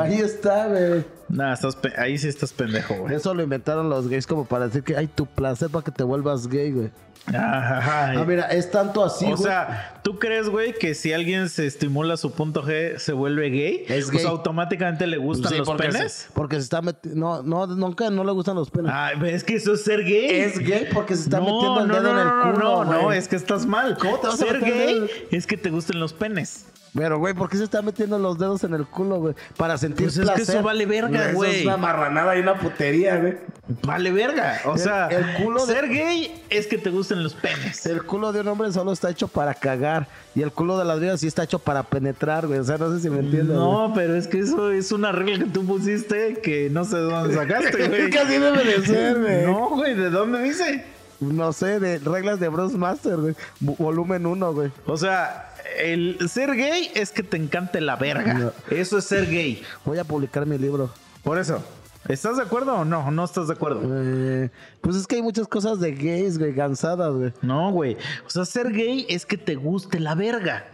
Ahí 0.00 0.14
está, 0.18 0.66
güey. 0.66 1.04
Nah, 1.28 1.52
estás 1.54 1.74
pe- 1.76 1.92
ahí 1.96 2.18
sí 2.18 2.28
estás 2.28 2.52
pendejo, 2.52 2.94
güey. 2.94 3.14
Eso 3.14 3.32
lo 3.34 3.42
inventaron 3.42 3.88
los 3.88 4.08
gays 4.08 4.26
como 4.26 4.44
para 4.44 4.66
decir 4.66 4.82
que 4.82 4.96
hay 4.96 5.06
tu 5.06 5.26
placer 5.26 5.70
para 5.70 5.84
que 5.84 5.90
te 5.90 6.04
vuelvas 6.04 6.46
gay, 6.48 6.70
güey. 6.72 6.90
Ajá. 7.26 8.10
Ah, 8.20 8.24
mira, 8.26 8.48
es 8.48 8.70
tanto 8.70 9.02
así, 9.02 9.24
o 9.24 9.28
güey. 9.30 9.42
sea, 9.42 9.98
¿tú 10.04 10.18
crees, 10.18 10.50
güey, 10.50 10.74
que 10.74 10.94
si 10.94 11.14
alguien 11.14 11.48
se 11.48 11.66
estimula 11.66 12.18
su 12.18 12.32
punto 12.32 12.62
G 12.62 12.98
se 12.98 13.14
vuelve 13.14 13.48
gay? 13.48 13.84
Es 13.88 14.10
pues 14.10 14.18
gay. 14.18 14.26
automáticamente 14.26 15.06
le 15.06 15.16
gustan 15.16 15.50
Sí, 15.52 15.58
los 15.58 15.66
porque 15.66 15.88
penes. 15.88 16.12
Se, 16.12 16.32
porque 16.34 16.56
se 16.56 16.62
está 16.62 16.82
metiendo. 16.82 17.42
No, 17.42 17.66
no, 17.66 17.74
nunca 17.74 18.10
no 18.10 18.24
le 18.24 18.32
gustan 18.32 18.56
los 18.56 18.70
penes. 18.70 18.92
Ay, 18.94 19.16
es 19.28 19.42
que 19.42 19.54
eso 19.54 19.72
es 19.72 19.82
ser 19.82 20.04
gay. 20.04 20.26
Es 20.40 20.58
gay 20.58 20.88
porque 20.92 21.16
se 21.16 21.22
está 21.22 21.38
no, 21.38 21.46
metiendo 21.46 21.80
el 21.80 21.88
no, 21.88 21.94
dedo 21.94 22.12
no, 22.14 22.20
en 22.20 22.28
el 22.28 22.34
no, 22.34 22.52
culo. 22.52 22.84
No, 22.84 22.92
no, 22.92 23.02
güey. 23.04 23.18
es 23.18 23.26
que 23.26 23.36
estás 23.36 23.64
mal. 23.64 23.96
¿Cómo 23.98 24.18
te 24.20 24.26
vas 24.26 24.34
a 24.42 24.44
ser 24.44 24.60
meter 24.60 24.74
gay 24.74 25.10
es 25.30 25.46
que 25.46 25.56
te 25.56 25.70
gusten 25.70 25.98
los 26.00 26.12
penes. 26.12 26.66
Pero, 26.96 27.18
güey, 27.18 27.34
¿por 27.34 27.48
qué 27.48 27.56
se 27.56 27.64
está 27.64 27.82
metiendo 27.82 28.18
los 28.20 28.38
dedos 28.38 28.62
en 28.62 28.72
el 28.72 28.86
culo, 28.86 29.16
güey? 29.16 29.34
Para 29.56 29.76
sentir 29.76 30.06
Pues 30.06 30.16
es 30.16 30.20
que 30.20 30.26
placer. 30.36 30.54
eso 30.56 30.62
vale 30.64 30.86
verga, 30.86 31.32
güey. 31.32 31.56
Es 31.56 31.64
una 31.64 31.76
marranada 31.76 32.36
y 32.36 32.40
una 32.40 32.54
putería, 32.54 33.16
güey. 33.16 33.36
Vale 33.82 34.12
verga. 34.12 34.60
O 34.64 34.74
El- 34.74 34.78
sea, 34.78 35.08
el 35.08 35.42
culo 35.42 35.66
de- 35.66 35.72
ser 35.74 35.88
gay 35.88 36.44
es 36.50 36.68
que 36.68 36.78
te 36.78 36.90
gusten 36.90 37.22
los 37.24 37.34
penes. 37.34 37.84
El 37.86 38.04
culo 38.04 38.32
de 38.32 38.42
un 38.42 38.48
hombre 38.48 38.70
solo 38.72 38.92
está 38.92 39.10
hecho 39.10 39.26
para 39.26 39.54
cagar. 39.54 40.06
Y 40.36 40.42
el 40.42 40.52
culo 40.52 40.78
de 40.78 40.84
las 40.84 41.00
viejas 41.00 41.18
sí 41.20 41.26
está 41.26 41.42
hecho 41.42 41.58
para 41.58 41.82
penetrar, 41.82 42.46
güey. 42.46 42.60
O 42.60 42.64
sea, 42.64 42.78
no 42.78 42.92
sé 42.94 43.00
si 43.00 43.10
me 43.10 43.18
entiendes. 43.18 43.56
No, 43.56 43.90
pero 43.94 44.14
es 44.14 44.28
que 44.28 44.38
eso 44.38 44.70
es 44.70 44.92
una 44.92 45.10
regla 45.10 45.38
que 45.38 45.50
tú 45.50 45.64
pusiste 45.66 46.34
que 46.42 46.70
no 46.70 46.84
sé 46.84 46.96
de 46.96 47.02
dónde 47.02 47.34
sacaste, 47.34 47.70
güey. 47.88 48.02
es 48.02 48.10
que 48.10 48.18
así 48.20 48.38
debe 48.38 48.62
de 48.64 48.86
ser, 48.86 49.20
güey. 49.20 49.46
No, 49.46 49.70
güey, 49.70 49.94
¿de 49.94 50.10
dónde 50.10 50.42
dice? 50.42 50.84
No 51.20 51.52
sé, 51.52 51.80
de 51.80 51.98
reglas 51.98 52.38
de 52.38 52.48
Bros 52.48 52.72
Master, 52.74 53.16
güey. 53.16 53.34
Vo- 53.60 53.76
Volumen 53.78 54.26
1, 54.26 54.52
güey. 54.52 54.70
O 54.86 54.96
sea, 54.96 55.53
el 55.78 56.18
ser 56.28 56.54
gay 56.54 56.90
es 56.94 57.10
que 57.10 57.22
te 57.22 57.36
encante 57.36 57.80
la 57.80 57.96
verga. 57.96 58.34
No. 58.34 58.52
Eso 58.70 58.98
es 58.98 59.04
ser 59.04 59.26
gay. 59.26 59.62
Voy 59.84 59.98
a 59.98 60.04
publicar 60.04 60.46
mi 60.46 60.58
libro. 60.58 60.92
Por 61.22 61.38
eso. 61.38 61.64
¿Estás 62.08 62.36
de 62.36 62.42
acuerdo 62.42 62.74
o 62.74 62.84
no? 62.84 63.10
No 63.10 63.24
estás 63.24 63.48
de 63.48 63.54
acuerdo. 63.54 63.80
Eh, 63.82 64.50
pues 64.82 64.96
es 64.96 65.06
que 65.06 65.16
hay 65.16 65.22
muchas 65.22 65.48
cosas 65.48 65.80
de 65.80 65.92
gays, 65.92 66.38
güey, 66.38 66.54
cansadas, 66.54 67.14
güey. 67.14 67.32
No, 67.40 67.72
güey. 67.72 67.96
O 68.26 68.30
sea, 68.30 68.44
ser 68.44 68.72
gay 68.72 69.06
es 69.08 69.24
que 69.24 69.38
te 69.38 69.54
guste 69.54 70.00
la 70.00 70.14
verga. 70.14 70.66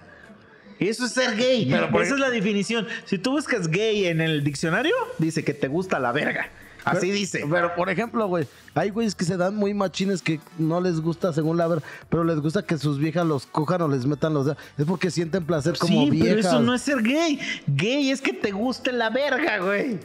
Eso 0.80 1.04
es 1.04 1.12
ser 1.12 1.36
gay. 1.36 1.68
Pero 1.70 2.02
Esa 2.02 2.14
es 2.14 2.20
la 2.20 2.30
definición. 2.30 2.88
Si 3.04 3.18
tú 3.18 3.32
buscas 3.32 3.68
gay 3.68 4.06
en 4.06 4.20
el 4.20 4.42
diccionario, 4.42 4.94
dice 5.18 5.44
que 5.44 5.54
te 5.54 5.68
gusta 5.68 6.00
la 6.00 6.10
verga. 6.10 6.48
Así 6.84 7.00
Pero- 7.02 7.12
dice. 7.14 7.44
Pero, 7.50 7.74
por 7.74 7.90
ejemplo, 7.90 8.26
güey, 8.28 8.46
hay 8.74 8.90
güeyes 8.90 9.14
que 9.14 9.24
se 9.24 9.36
dan 9.36 9.54
muy 9.56 9.74
machines 9.74 10.22
que 10.22 10.40
no 10.58 10.80
les 10.80 11.00
gusta 11.00 11.32
según 11.32 11.56
la 11.56 11.66
ver, 11.66 11.82
pero 12.08 12.24
les 12.24 12.38
gusta 12.40 12.62
que 12.64 12.78
sus 12.78 12.98
viejas 12.98 13.26
los 13.26 13.46
cojan 13.46 13.82
o 13.82 13.88
les 13.88 14.06
metan 14.06 14.34
los 14.34 14.46
dedos. 14.46 14.58
Es 14.78 14.84
porque 14.86 15.10
sienten 15.10 15.44
placer 15.44 15.76
como 15.78 16.04
sí, 16.04 16.10
viejas. 16.10 16.28
pero 16.28 16.40
eso 16.40 16.60
no 16.60 16.74
es 16.74 16.82
ser 16.82 17.02
gay. 17.02 17.38
Gay 17.66 18.10
es 18.10 18.20
que 18.20 18.32
te 18.32 18.50
guste 18.52 18.92
la 18.92 19.10
verga, 19.10 19.58
güey. 19.58 19.98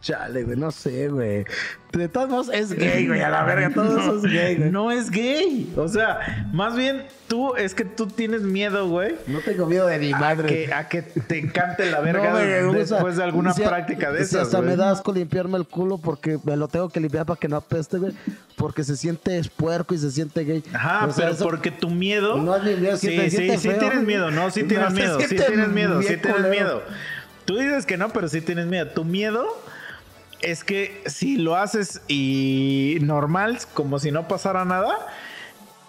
Chale, 0.00 0.44
güey, 0.44 0.56
no 0.56 0.70
sé, 0.70 1.08
güey. 1.08 1.44
De 1.92 2.08
todos 2.08 2.28
modos, 2.28 2.50
es 2.52 2.72
gay, 2.72 3.08
güey, 3.08 3.20
a 3.20 3.30
la 3.30 3.42
verga, 3.42 3.70
todo 3.74 3.98
eso 3.98 4.16
es 4.18 4.22
gay, 4.32 4.54
güey. 4.56 4.70
No, 4.70 4.84
No 4.84 4.90
es 4.92 5.10
gay. 5.10 5.72
O 5.76 5.88
sea, 5.88 6.46
más 6.52 6.76
bien 6.76 7.04
tú 7.26 7.56
es 7.56 7.74
que 7.74 7.84
tú 7.84 8.06
tienes 8.06 8.42
miedo, 8.42 8.88
güey. 8.88 9.16
tengo 9.44 9.66
miedo 9.66 9.88
de 9.88 9.98
mi 9.98 10.12
madre. 10.12 10.46
que, 10.66 10.72
a 10.72 10.88
que 10.88 11.02
te 11.02 11.38
encante 11.38 11.90
la 11.90 11.98
verga 12.00 12.30
No 12.62 12.72
después 12.72 13.16
de 13.16 13.24
alguna 13.24 13.52
práctica 13.54 14.12
de 14.12 14.18
si 14.18 14.24
esas. 14.36 14.42
hasta 14.42 14.58
güey. 14.58 14.70
me 14.70 14.76
da 14.76 14.92
asco 14.92 15.12
limpiarme 15.12 15.58
el 15.58 15.66
culo 15.66 15.98
porque 15.98 16.38
me 16.44 16.56
lo 16.56 16.68
tengo 16.68 16.88
que 16.90 17.00
limpiar 17.00 17.26
para 17.26 17.40
que 17.40 17.48
no 17.48 17.56
apeste, 17.56 17.98
güey. 17.98 18.12
Porque 18.56 18.84
se 18.84 18.96
siente 18.96 19.40
puerco 19.56 19.94
y 19.94 19.98
se 19.98 20.12
siente 20.12 20.44
gay. 20.44 20.62
Ajá, 20.72 21.06
O 21.06 21.12
sea, 21.12 21.24
pero 21.24 21.34
eso- 21.34 21.44
porque 21.44 21.72
tu 21.72 21.90
miedo. 21.90 22.36
No 22.36 22.54
es 22.54 22.62
mi 22.62 22.74
miedo, 22.76 22.96
sí, 22.98 23.18
sí, 23.30 23.50
sí 23.58 23.68
feo. 23.68 23.78
tienes 23.80 24.04
miedo, 24.04 24.30
no, 24.30 24.50
sí 24.52 24.62
No, 24.62 24.68
tienes 24.68 24.92
miedo, 24.94 25.20
sí 25.20 25.34
tienes 25.34 25.68
miedo, 25.68 26.02
sí 26.02 26.16
tienes 26.18 26.48
miedo. 26.48 26.82
Tú 27.46 27.56
dices 27.56 27.84
que 27.84 27.96
no, 27.96 28.10
pero 28.10 28.28
sí 28.28 28.40
tienes 28.42 28.66
miedo. 28.66 28.88
Tu 28.88 29.04
miedo 29.04 29.44
es 30.40 30.64
que 30.64 31.02
si 31.06 31.36
lo 31.36 31.56
haces 31.56 32.00
y 32.08 32.98
normal, 33.02 33.58
como 33.74 33.98
si 33.98 34.10
no 34.10 34.28
pasara 34.28 34.64
nada, 34.64 34.94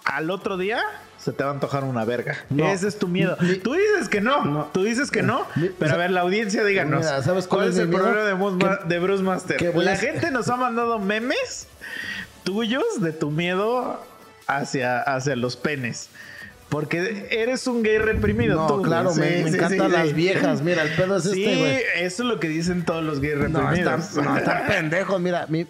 al 0.04 0.30
otro 0.30 0.56
día 0.56 0.80
se 1.18 1.32
te 1.32 1.44
va 1.44 1.50
a 1.50 1.52
antojar 1.52 1.84
una 1.84 2.04
verga. 2.06 2.36
No. 2.48 2.66
Ese 2.66 2.88
es 2.88 2.98
tu 2.98 3.06
miedo. 3.06 3.36
Mi- 3.40 3.56
Tú 3.58 3.74
dices 3.74 4.08
que 4.08 4.20
no, 4.22 4.44
No. 4.44 4.64
tú 4.72 4.82
dices 4.84 5.10
que 5.10 5.22
no, 5.22 5.46
Mi- 5.54 5.68
pero 5.68 5.94
a 5.94 5.96
ver, 5.98 6.10
la 6.10 6.22
audiencia 6.22 6.64
díganos. 6.64 7.00
Mira, 7.04 7.22
¿sabes 7.22 7.46
cuál 7.46 7.60
¿Cuál 7.60 7.68
es 7.72 7.76
el 7.78 7.88
mi 7.88 7.96
miedo? 7.96 8.04
problema 8.04 8.26
de, 8.26 8.32
Bruce 8.34 8.56
Ma- 8.64 8.76
de 8.88 8.98
Bruce 8.98 9.22
Master? 9.22 9.76
La 9.76 9.96
gente 9.96 10.30
nos 10.30 10.48
ha 10.48 10.56
mandado 10.56 10.98
memes 10.98 11.66
tuyos 12.42 13.00
de 13.00 13.12
tu 13.12 13.30
miedo 13.30 14.02
hacia, 14.46 15.00
hacia 15.02 15.36
los 15.36 15.56
penes. 15.56 16.08
Porque 16.70 17.26
eres 17.30 17.66
un 17.66 17.82
gay 17.82 17.98
reprimido. 17.98 18.54
No, 18.56 18.66
tú, 18.68 18.82
claro, 18.82 19.12
me, 19.14 19.38
Sí, 19.38 19.42
me 19.44 19.50
sí, 19.50 19.56
encantan 19.56 19.90
sí, 19.90 19.92
las 19.96 20.14
viejas. 20.14 20.62
Mira, 20.62 20.82
el 20.84 20.94
pedo 20.94 21.16
es 21.16 21.26
este, 21.26 21.56
güey. 21.56 21.76
eso 21.96 22.22
es 22.22 22.28
lo 22.28 22.38
que 22.40 22.48
dicen 22.48 22.84
todos 22.84 23.02
los 23.04 23.20
gays 23.20 23.36
No, 23.50 23.60
reprimidos. 23.60 24.08
están, 24.08 24.24
no, 24.24 24.38
están 24.38 24.66
pendejos. 24.68 25.20
Mira, 25.20 25.46
mi, 25.48 25.66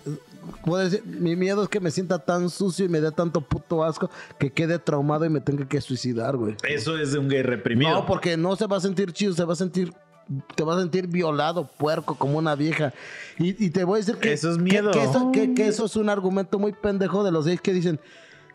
puedo 0.64 0.84
decir, 0.84 1.02
mi 1.06 1.36
miedo 1.36 1.62
es 1.62 1.68
que 1.70 1.80
me 1.80 1.90
sienta 1.90 2.18
tan 2.18 2.50
sucio 2.50 2.84
y 2.84 2.88
me 2.90 3.00
dé 3.00 3.10
tanto 3.12 3.40
puto 3.40 3.82
asco 3.82 4.10
que 4.38 4.50
quede 4.50 4.78
traumado 4.78 5.24
y 5.24 5.30
me 5.30 5.40
tenga 5.40 5.66
que 5.66 5.80
suicidar, 5.80 6.36
güey. 6.36 6.54
Eso 6.68 6.98
es 6.98 7.12
de 7.12 7.18
un 7.18 7.28
gay 7.28 7.42
reprimido. 7.42 7.90
No, 7.92 8.04
porque 8.06 8.36
no 8.36 8.54
se 8.56 8.66
va 8.66 8.76
a 8.76 8.80
sentir 8.80 9.12
chido, 9.12 9.32
se 9.32 9.44
va 9.44 9.54
a 9.54 9.56
sentir. 9.56 9.92
Te 10.54 10.62
va 10.62 10.76
a 10.76 10.78
sentir 10.78 11.08
violado, 11.08 11.66
puerco, 11.78 12.14
como 12.14 12.38
una 12.38 12.54
vieja. 12.54 12.92
Y, 13.38 13.64
y 13.64 13.70
te 13.70 13.82
voy 13.84 13.96
a 13.96 13.98
decir 14.00 14.16
que. 14.16 14.32
Eso 14.34 14.50
es 14.50 14.58
que- 14.58 14.62
miedo. 14.62 14.90
Que, 14.92 15.02
eso, 15.02 15.32
que- 15.32 15.54
que 15.54 15.66
eso 15.66 15.86
es 15.86 15.96
un 15.96 16.08
argumento 16.08 16.58
muy 16.58 16.72
pendejo 16.72 17.24
de 17.24 17.32
los 17.32 17.46
gays 17.46 17.60
que 17.62 17.72
dicen. 17.72 17.98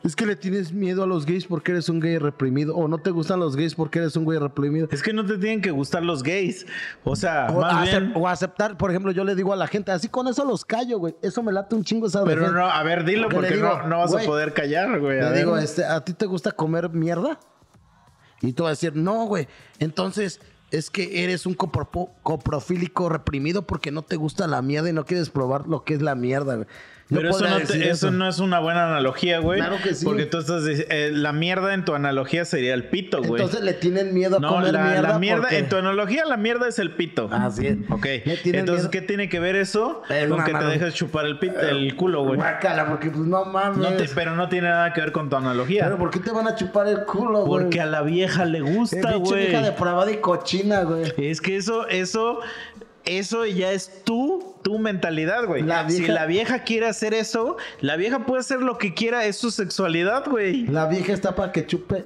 Es 0.06 0.16
que 0.16 0.26
le 0.28 0.36
tienes 0.36 0.72
miedo 0.72 1.04
a 1.04 1.08
los 1.08 1.26
gays 1.26 1.46
porque 1.48 1.72
eres 1.72 1.90
un 1.90 2.00
gay 2.00 2.20
reprimido. 2.20 2.76
O 2.76 2.88
no 2.88 3.00
te 3.00 3.10
gustan 3.10 3.40
los 3.40 3.56
gays 3.56 3.74
porque 3.74 3.98
eres 4.00 4.16
un 4.16 4.24
güey 4.24 4.38
reprimido. 4.38 4.88
Es 4.92 5.02
que 5.02 5.12
no 5.14 5.26
te 5.26 5.38
tienen 5.40 5.62
que 5.62 5.72
gustar 5.72 6.04
los 6.04 6.22
gays. 6.22 6.66
O 7.04 7.16
sea, 7.16 7.48
O, 7.50 7.60
más 7.60 7.88
acep- 7.90 8.00
bien. 8.02 8.14
o 8.16 8.28
aceptar, 8.28 8.78
por 8.78 8.92
ejemplo, 8.92 9.12
yo 9.12 9.24
le 9.24 9.34
digo 9.34 9.52
a 9.52 9.56
la 9.56 9.66
gente, 9.66 9.92
así 9.92 10.08
con 10.08 10.28
eso 10.28 10.46
los 10.46 10.64
callo, 10.64 11.00
güey. 11.00 11.16
Eso 11.24 11.42
me 11.42 11.52
late 11.52 11.74
un 11.76 11.84
chingo 11.84 12.06
esa 12.06 12.24
Pero 12.24 12.42
defensa. 12.42 12.60
no, 12.62 12.70
a 12.70 12.84
ver, 12.84 13.04
dilo 13.04 13.30
Porque 13.30 13.56
digo, 13.56 13.68
no, 13.68 13.88
no 13.88 13.98
vas 13.98 14.12
güey, 14.12 14.24
a 14.26 14.28
poder 14.28 14.54
callar, 14.54 15.00
güey. 15.00 15.20
a 15.20 15.24
Le 15.24 15.30
ver. 15.32 15.38
digo, 15.40 15.58
este, 15.58 15.84
¿a 15.84 16.00
ti 16.06 16.14
te 16.14 16.28
gusta 16.28 16.52
comer 16.52 16.90
mierda? 16.92 17.40
Y 18.42 18.54
tú 18.54 18.64
vas 18.64 18.70
a 18.70 18.72
decir, 18.74 18.96
no, 18.96 19.26
güey. 19.26 19.48
Entonces, 19.80 20.40
es 20.70 20.92
que 20.92 21.24
eres 21.24 21.48
un 21.48 21.56
copropo- 21.56 22.12
coprofílico 22.22 23.10
reprimido 23.10 23.64
porque 23.66 23.92
no 23.92 24.04
te 24.04 24.18
gusta 24.18 24.46
la 24.46 24.62
mierda 24.62 24.90
y 24.90 24.94
no 24.94 25.06
quieres 25.06 25.30
probar 25.32 25.68
lo 25.68 25.84
que 25.84 25.96
es 25.96 26.02
la 26.04 26.14
mierda, 26.14 26.56
güey. 26.58 26.68
Pero 27.08 27.30
eso 27.30 27.48
no, 27.48 27.56
te- 27.58 27.62
decir 27.62 27.84
eso 27.84 28.10
no 28.10 28.28
es 28.28 28.40
una 28.40 28.58
buena 28.60 28.86
analogía, 28.88 29.38
güey. 29.38 29.60
Claro 29.60 29.78
que 29.84 29.94
sí. 29.94 30.04
Porque 30.04 30.26
tú 30.26 30.40
estás 30.40 30.64
eh, 30.68 31.12
la 31.14 31.34
mierda 31.34 31.76
en 31.76 31.86
tu 31.86 31.94
analogía 31.94 32.46
sería 32.46 32.74
el 32.74 32.86
pito, 32.86 33.20
güey. 33.22 33.40
Entonces 33.44 33.62
le 33.64 33.74
tienen 33.74 34.12
miedo 34.14 34.38
a 34.38 34.40
no, 34.40 34.50
comer 34.50 34.74
la, 34.74 34.84
mierda. 34.86 35.02
la 35.10 35.20
mierda, 35.20 35.42
porque- 35.44 35.58
en 35.60 35.70
tu 35.70 35.76
analogía, 35.76 36.26
la 36.26 36.36
mierda 36.38 36.68
es 36.68 36.80
el 36.80 36.92
pito. 36.96 37.30
Así 37.32 37.68
es. 37.68 37.78
Ok. 37.92 38.06
Entonces, 38.06 38.66
miedo. 38.86 38.90
¿qué 38.90 39.02
tiene 39.02 39.30
que 39.30 39.40
ver 39.40 39.56
eso 39.56 40.02
Es 40.10 40.28
con 40.28 40.44
que 40.44 40.54
te 40.54 40.66
dejes 40.66 40.96
chupar 40.96 41.26
el 41.28 41.38
pito, 41.38 41.60
el 41.60 41.96
culo, 41.96 42.24
güey? 42.24 42.38
Guácala, 42.38 42.88
porque 42.88 43.12
pues 43.12 43.28
no 43.28 43.46
mames. 43.46 43.78
No 43.78 43.90
te- 43.96 44.10
pero 44.16 44.36
no 44.36 44.50
tiene 44.50 44.70
nada 44.70 44.92
que 44.92 45.02
ver 45.02 45.12
con 45.12 45.30
tu 45.30 45.36
analogía. 45.36 45.84
Pero 45.84 46.00
¿por 46.00 46.10
qué 46.10 46.20
te 46.20 46.32
van 46.32 46.48
a 46.48 46.56
chupar 46.56 46.88
el 46.88 47.04
culo, 47.06 47.46
güey? 47.46 47.64
porque 47.66 47.82
a 47.82 47.86
la 47.86 48.02
vieja 48.02 48.46
le 48.46 48.58
Eh, 48.58 48.62
gusta, 48.62 48.96
pinche 49.12 49.18
güey. 49.20 49.48
vieja 49.48 49.62
depravada 49.62 50.10
y 50.12 50.18
cochina, 50.18 50.82
güey. 50.82 51.14
Es 51.18 51.40
que 51.40 51.56
eso, 51.56 51.88
eso, 51.88 52.40
eso 53.06 53.46
ya 53.46 53.72
es 53.72 54.04
tu, 54.04 54.55
tu 54.66 54.80
mentalidad, 54.80 55.46
güey. 55.46 55.62
La 55.62 55.88
Si 55.88 56.00
vieja- 56.00 56.14
la 56.14 56.26
vieja 56.26 56.60
quiere 56.64 56.88
hacer 56.88 57.14
eso, 57.14 57.56
la 57.82 57.98
vieja 57.98 58.26
puede 58.26 58.40
hacer 58.40 58.62
lo 58.64 58.80
que 58.80 58.96
quiera, 58.96 59.24
es 59.26 59.38
su 59.38 59.52
sexualidad, 59.52 60.26
güey. 60.28 60.66
La 60.66 60.88
vieja 60.88 61.14
está 61.14 61.36
para 61.36 61.52
que 61.52 61.68
chupe. 61.68 62.04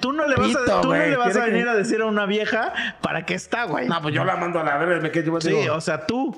Tú 0.00 0.12
no 0.12 0.26
le 0.26 0.34
vas, 0.36 0.46
Pito, 0.48 0.58
a, 0.60 0.80
tú 0.80 0.88
no 0.88 0.96
güey, 0.96 1.10
le 1.10 1.16
vas 1.18 1.28
a 1.28 1.30
quiere 1.32 1.46
que- 1.46 1.52
venir 1.52 1.68
a 1.68 1.74
decir 1.74 2.00
a 2.00 2.06
una 2.06 2.24
vieja 2.24 2.72
para 3.02 3.26
qué 3.26 3.34
está, 3.34 3.64
güey. 3.64 3.88
No, 3.88 4.00
pues 4.00 4.14
yo 4.14 4.24
la 4.24 4.36
mando 4.36 4.58
a 4.58 4.64
la 4.64 4.78
verga 4.78 4.96
y 4.96 5.00
me 5.02 5.10
quedo 5.10 5.38
Sí, 5.42 5.52
o 5.68 5.80
sea, 5.82 6.06
tú, 6.06 6.34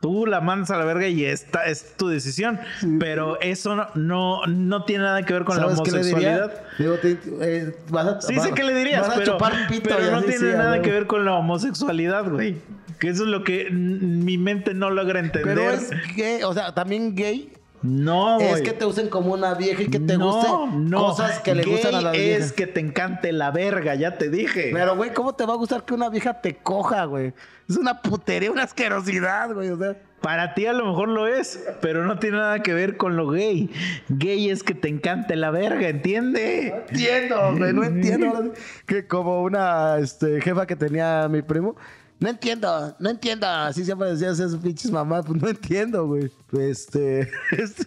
tú 0.00 0.26
la 0.26 0.40
mandas 0.40 0.72
a 0.72 0.76
la 0.76 0.84
verga 0.84 1.06
y 1.06 1.24
esta 1.24 1.66
es 1.66 1.94
tu 1.96 2.08
decisión. 2.08 2.58
Pero 2.98 3.40
eso 3.40 3.76
no, 3.76 3.86
no, 3.94 4.44
no 4.46 4.84
tiene 4.84 5.04
nada 5.04 5.22
que 5.22 5.32
ver 5.34 5.44
con 5.44 5.56
la 5.56 5.66
homosexualidad. 5.68 6.52
Digo, 6.78 6.94
te- 6.96 7.18
eh, 7.40 7.76
vas 7.90 8.06
a- 8.08 8.20
Sí 8.20 8.34
vas- 8.34 8.44
sé 8.44 8.52
que 8.54 8.64
le 8.64 8.74
dirías, 8.74 9.02
vas 9.06 9.16
a 9.16 9.20
pero, 9.20 9.32
chupar 9.34 9.52
pito 9.68 9.88
pero 9.96 10.10
no 10.10 10.22
tiene 10.22 10.52
nada 10.54 10.82
que 10.82 10.90
ver 10.90 11.06
con 11.06 11.24
la 11.24 11.34
homosexualidad, 11.34 12.28
güey. 12.28 12.56
Que 12.98 13.08
eso 13.08 13.24
es 13.24 13.28
lo 13.28 13.44
que 13.44 13.70
mi 13.70 14.38
mente 14.38 14.74
no 14.74 14.90
logra 14.90 15.20
entender. 15.20 15.54
Pero 15.56 15.70
es 15.70 15.90
gay, 16.16 16.42
o 16.42 16.52
sea, 16.54 16.74
también 16.74 17.14
gay 17.14 17.52
no, 17.82 18.40
es 18.40 18.50
güey. 18.50 18.62
que 18.62 18.72
te 18.72 18.84
usen 18.84 19.08
como 19.08 19.32
una 19.34 19.54
vieja 19.54 19.82
y 19.82 19.86
que 19.88 20.00
te 20.00 20.16
no, 20.18 20.32
gusten 20.32 20.90
no. 20.90 20.98
cosas 20.98 21.38
que 21.40 21.54
le 21.54 21.62
Gay 21.62 21.72
gustan 21.72 21.94
a 21.94 22.00
las 22.00 22.14
es 22.14 22.20
viejas. 22.20 22.52
que 22.52 22.66
te 22.66 22.80
encante 22.80 23.32
la 23.32 23.50
verga, 23.50 23.94
ya 23.94 24.18
te 24.18 24.28
dije. 24.28 24.70
Pero, 24.72 24.96
güey, 24.96 25.12
¿cómo 25.12 25.34
te 25.34 25.44
va 25.46 25.52
a 25.52 25.56
gustar 25.56 25.84
que 25.84 25.94
una 25.94 26.08
vieja 26.08 26.40
te 26.40 26.56
coja, 26.56 27.04
güey? 27.04 27.32
Es 27.68 27.76
una 27.76 28.00
putería, 28.00 28.50
una 28.50 28.64
asquerosidad, 28.64 29.52
güey. 29.54 29.68
O 29.70 29.78
sea, 29.78 29.94
Para 30.20 30.54
ti 30.54 30.66
a 30.66 30.72
lo 30.72 30.86
mejor 30.86 31.08
lo 31.08 31.26
es, 31.28 31.62
pero 31.80 32.04
no 32.06 32.18
tiene 32.18 32.38
nada 32.38 32.60
que 32.60 32.72
ver 32.74 32.96
con 32.96 33.16
lo 33.16 33.28
gay. 33.30 33.70
Gay 34.08 34.50
es 34.50 34.62
que 34.64 34.74
te 34.74 34.88
encante 34.88 35.36
la 35.36 35.50
verga, 35.50 35.88
¿entiende? 35.88 36.74
entiendo, 36.88 37.54
güey, 37.56 37.72
no 37.72 37.84
entiendo. 37.84 38.52
Que 38.86 39.06
como 39.06 39.42
una 39.42 39.98
este, 39.98 40.40
jefa 40.40 40.66
que 40.66 40.74
tenía 40.76 41.28
mi 41.28 41.42
primo. 41.42 41.76
No 42.18 42.30
entiendo, 42.30 42.96
no 42.98 43.10
entiendo. 43.10 43.46
Así 43.46 43.84
siempre 43.84 44.08
decía 44.08 44.30
esas 44.30 44.56
pinches 44.56 44.90
mamás. 44.90 45.26
Pues 45.26 45.40
no 45.40 45.48
entiendo, 45.48 46.06
güey. 46.06 46.30
Este, 46.52 47.30
este, 47.50 47.86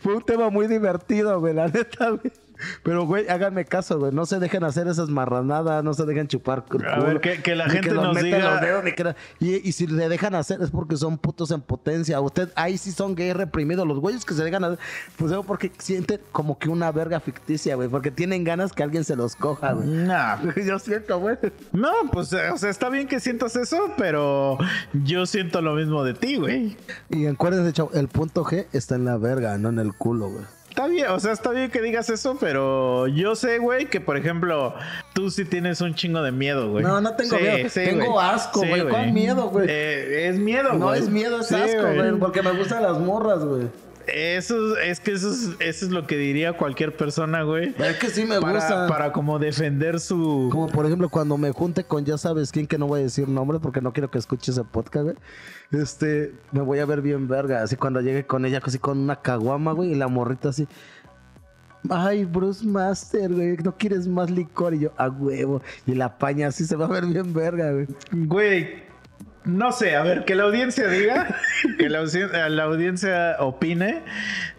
fue 0.00 0.16
un 0.16 0.22
tema 0.22 0.50
muy 0.50 0.66
divertido, 0.66 1.38
güey, 1.38 1.54
la 1.54 1.68
neta, 1.68 2.10
güey. 2.10 2.32
Pero, 2.82 3.06
güey, 3.06 3.28
háganme 3.28 3.64
caso, 3.64 3.98
güey. 3.98 4.12
No 4.12 4.26
se 4.26 4.38
dejen 4.38 4.64
hacer 4.64 4.86
esas 4.88 5.08
marranadas, 5.08 5.82
no 5.84 5.94
se 5.94 6.04
dejen 6.04 6.28
chupar. 6.28 6.64
el 6.72 6.86
A 6.86 6.96
ver, 6.98 7.04
culo, 7.06 7.20
que- 7.20 7.42
que 7.42 7.54
la 7.56 7.68
gente 7.68 7.92
nos 7.92 8.16
diga- 8.16 8.60
dedos, 8.60 8.84
la- 8.84 9.16
y, 9.40 9.68
y 9.68 9.72
si 9.72 9.86
le 9.86 10.08
dejan 10.08 10.34
hacer 10.34 10.60
es 10.62 10.70
porque 10.70 10.96
son 10.96 11.18
putos 11.18 11.50
en 11.50 11.60
potencia. 11.60 12.20
Usted, 12.20 12.50
ahí 12.54 12.78
sí 12.78 12.92
son 12.92 13.14
gay 13.14 13.32
reprimidos. 13.32 13.86
Los 13.86 13.98
güeyes 14.00 14.24
que 14.24 14.34
se 14.34 14.44
dejan 14.44 14.64
hacer, 14.64 14.78
pues 15.16 15.32
es 15.32 15.38
porque 15.46 15.72
sienten 15.78 16.20
como 16.32 16.58
que 16.58 16.68
una 16.68 16.90
verga 16.92 17.20
ficticia, 17.20 17.74
güey. 17.76 17.88
Porque 17.88 18.10
tienen 18.10 18.44
ganas 18.44 18.72
que 18.72 18.82
alguien 18.82 19.04
se 19.04 19.16
los 19.16 19.36
coja, 19.36 19.72
güey. 19.72 19.86
Nah. 19.88 20.36
Yo 20.66 20.78
siento, 20.78 21.18
güey. 21.18 21.36
No, 21.72 21.90
pues, 22.12 22.32
eh, 22.32 22.50
o 22.52 22.58
sea, 22.58 22.70
está 22.70 22.88
bien 22.88 23.08
que 23.08 23.20
sientas 23.20 23.56
eso, 23.56 23.78
pero 23.96 24.58
yo 24.92 25.26
siento 25.26 25.60
lo 25.60 25.74
mismo 25.74 26.04
de 26.04 26.14
ti, 26.14 26.36
güey. 26.36 26.76
Y 27.10 27.26
acuérdense, 27.26 27.72
chavo, 27.72 27.90
el 27.94 28.08
punto 28.08 28.44
G 28.44 28.66
está 28.72 28.94
en 28.94 29.04
la 29.04 29.16
verga, 29.16 29.56
no 29.58 29.68
en 29.70 29.78
el 29.78 29.92
culo, 29.94 30.28
güey. 30.28 30.44
Está 30.72 30.86
bien, 30.86 31.08
o 31.08 31.20
sea, 31.20 31.32
está 31.32 31.50
bien 31.50 31.70
que 31.70 31.82
digas 31.82 32.08
eso, 32.08 32.38
pero 32.40 33.06
yo 33.06 33.34
sé, 33.34 33.58
güey, 33.58 33.90
que 33.90 34.00
por 34.00 34.16
ejemplo, 34.16 34.74
tú 35.12 35.30
sí 35.30 35.44
tienes 35.44 35.82
un 35.82 35.94
chingo 35.94 36.22
de 36.22 36.32
miedo, 36.32 36.70
güey. 36.70 36.82
No, 36.82 36.98
no 36.98 37.14
tengo 37.14 37.36
miedo. 37.38 37.68
Tengo 37.74 38.18
asco, 38.18 38.60
güey. 38.60 38.88
¿Cuál 38.88 39.12
miedo, 39.12 39.50
güey? 39.50 39.66
Eh, 39.68 40.28
es 40.30 40.38
miedo, 40.38 40.70
güey. 40.70 40.80
No 40.80 40.94
es 40.94 41.10
miedo, 41.10 41.40
es 41.40 41.52
asco, 41.52 41.82
güey. 41.94 42.18
Porque 42.18 42.40
me 42.40 42.52
gustan 42.52 42.82
las 42.82 42.98
morras, 42.98 43.44
güey. 43.44 43.68
Eso 44.06 44.76
es 44.78 45.00
que 45.00 45.12
eso 45.12 45.30
es, 45.30 45.50
eso 45.60 45.86
es 45.86 45.90
lo 45.92 46.06
que 46.06 46.16
diría 46.16 46.52
cualquier 46.54 46.96
persona, 46.96 47.42
güey. 47.42 47.74
Es 47.78 47.96
que 47.98 48.08
sí 48.08 48.24
me 48.24 48.40
Para, 48.40 48.54
gusta. 48.58 48.86
para 48.88 49.12
como 49.12 49.38
defender 49.38 50.00
su. 50.00 50.48
Como 50.50 50.68
por 50.68 50.86
ejemplo, 50.86 51.08
cuando 51.08 51.36
me 51.38 51.50
junte 51.52 51.84
con 51.84 52.04
ya 52.04 52.18
sabes 52.18 52.50
quién, 52.52 52.66
que 52.66 52.78
no 52.78 52.86
voy 52.86 53.00
a 53.00 53.02
decir 53.04 53.28
nombre 53.28 53.58
porque 53.60 53.80
no 53.80 53.92
quiero 53.92 54.10
que 54.10 54.18
escuche 54.18 54.50
ese 54.50 54.64
podcast, 54.64 55.04
güey. 55.04 55.16
Este, 55.72 56.34
me 56.52 56.60
voy 56.60 56.78
a 56.80 56.86
ver 56.86 57.00
bien 57.02 57.28
verga. 57.28 57.62
Así 57.62 57.76
cuando 57.76 58.00
llegue 58.00 58.26
con 58.26 58.44
ella, 58.44 58.60
así 58.62 58.78
con 58.78 58.98
una 58.98 59.16
caguama, 59.16 59.72
güey, 59.72 59.92
y 59.92 59.94
la 59.94 60.08
morrita 60.08 60.50
así. 60.50 60.66
Ay, 61.90 62.24
Bruce 62.24 62.64
Master, 62.64 63.32
güey, 63.32 63.56
no 63.56 63.76
quieres 63.76 64.06
más 64.06 64.30
licor. 64.30 64.74
Y 64.74 64.80
yo, 64.80 64.92
a 64.96 65.08
huevo. 65.08 65.62
Y 65.86 65.94
la 65.94 66.16
paña 66.18 66.48
así 66.48 66.64
se 66.64 66.76
va 66.76 66.86
a 66.86 66.88
ver 66.88 67.06
bien 67.06 67.32
verga, 67.34 67.72
güey. 67.72 67.86
Güey, 68.12 68.82
no 69.44 69.72
sé, 69.72 69.96
a 69.96 70.02
ver, 70.02 70.24
que 70.24 70.34
la 70.34 70.44
audiencia 70.44 70.88
diga, 70.88 71.36
que 71.78 71.88
la, 71.88 72.00
audien- 72.02 72.48
la 72.48 72.62
audiencia 72.64 73.36
opine 73.40 74.02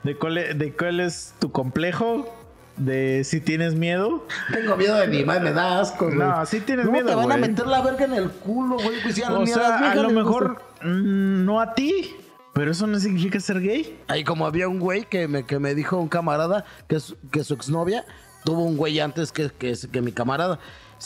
de 0.03 0.15
cuál, 0.17 0.37
es, 0.37 0.57
de 0.57 0.73
cuál 0.73 0.99
es 0.99 1.33
tu 1.39 1.51
complejo, 1.51 2.33
de 2.77 3.23
si 3.23 3.39
tienes 3.39 3.75
miedo. 3.75 4.25
Tengo 4.51 4.75
miedo 4.75 4.95
de 4.97 5.07
mi 5.07 5.23
madre, 5.23 5.41
me 5.41 5.51
da 5.53 5.79
asco, 5.79 6.05
güey. 6.07 6.17
No, 6.17 6.45
sí 6.45 6.59
tienes 6.59 6.85
¿Cómo 6.85 6.97
miedo, 6.97 7.09
te 7.09 7.15
van 7.15 7.31
a 7.31 7.37
meter 7.37 7.67
la 7.67 7.81
verga 7.81 8.05
en 8.05 8.13
el 8.13 8.29
culo, 8.29 8.77
güey? 8.77 9.01
Pues 9.03 9.15
si 9.15 9.23
a, 9.23 9.31
O 9.31 9.45
sea, 9.45 9.91
a 9.91 9.95
lo 9.95 10.09
mejor 10.09 10.55
gusta. 10.81 10.87
mm, 10.87 11.45
no 11.45 11.61
a 11.61 11.73
ti, 11.75 12.15
pero 12.53 12.71
eso 12.71 12.87
no 12.87 12.99
significa 12.99 13.39
ser 13.39 13.61
gay. 13.61 13.99
Ahí 14.07 14.23
como 14.23 14.45
había 14.47 14.67
un 14.67 14.79
güey 14.79 15.05
que 15.05 15.27
me, 15.27 15.45
que 15.45 15.59
me 15.59 15.75
dijo 15.75 15.97
un 15.97 16.07
camarada 16.09 16.65
que, 16.87 16.99
su- 16.99 17.15
que 17.31 17.43
su 17.43 17.53
exnovia 17.53 18.05
tuvo 18.43 18.63
un 18.63 18.75
güey 18.75 18.99
antes 18.99 19.31
que, 19.31 19.49
que, 19.51 19.75
que 19.91 20.01
mi 20.01 20.11
camarada. 20.11 20.59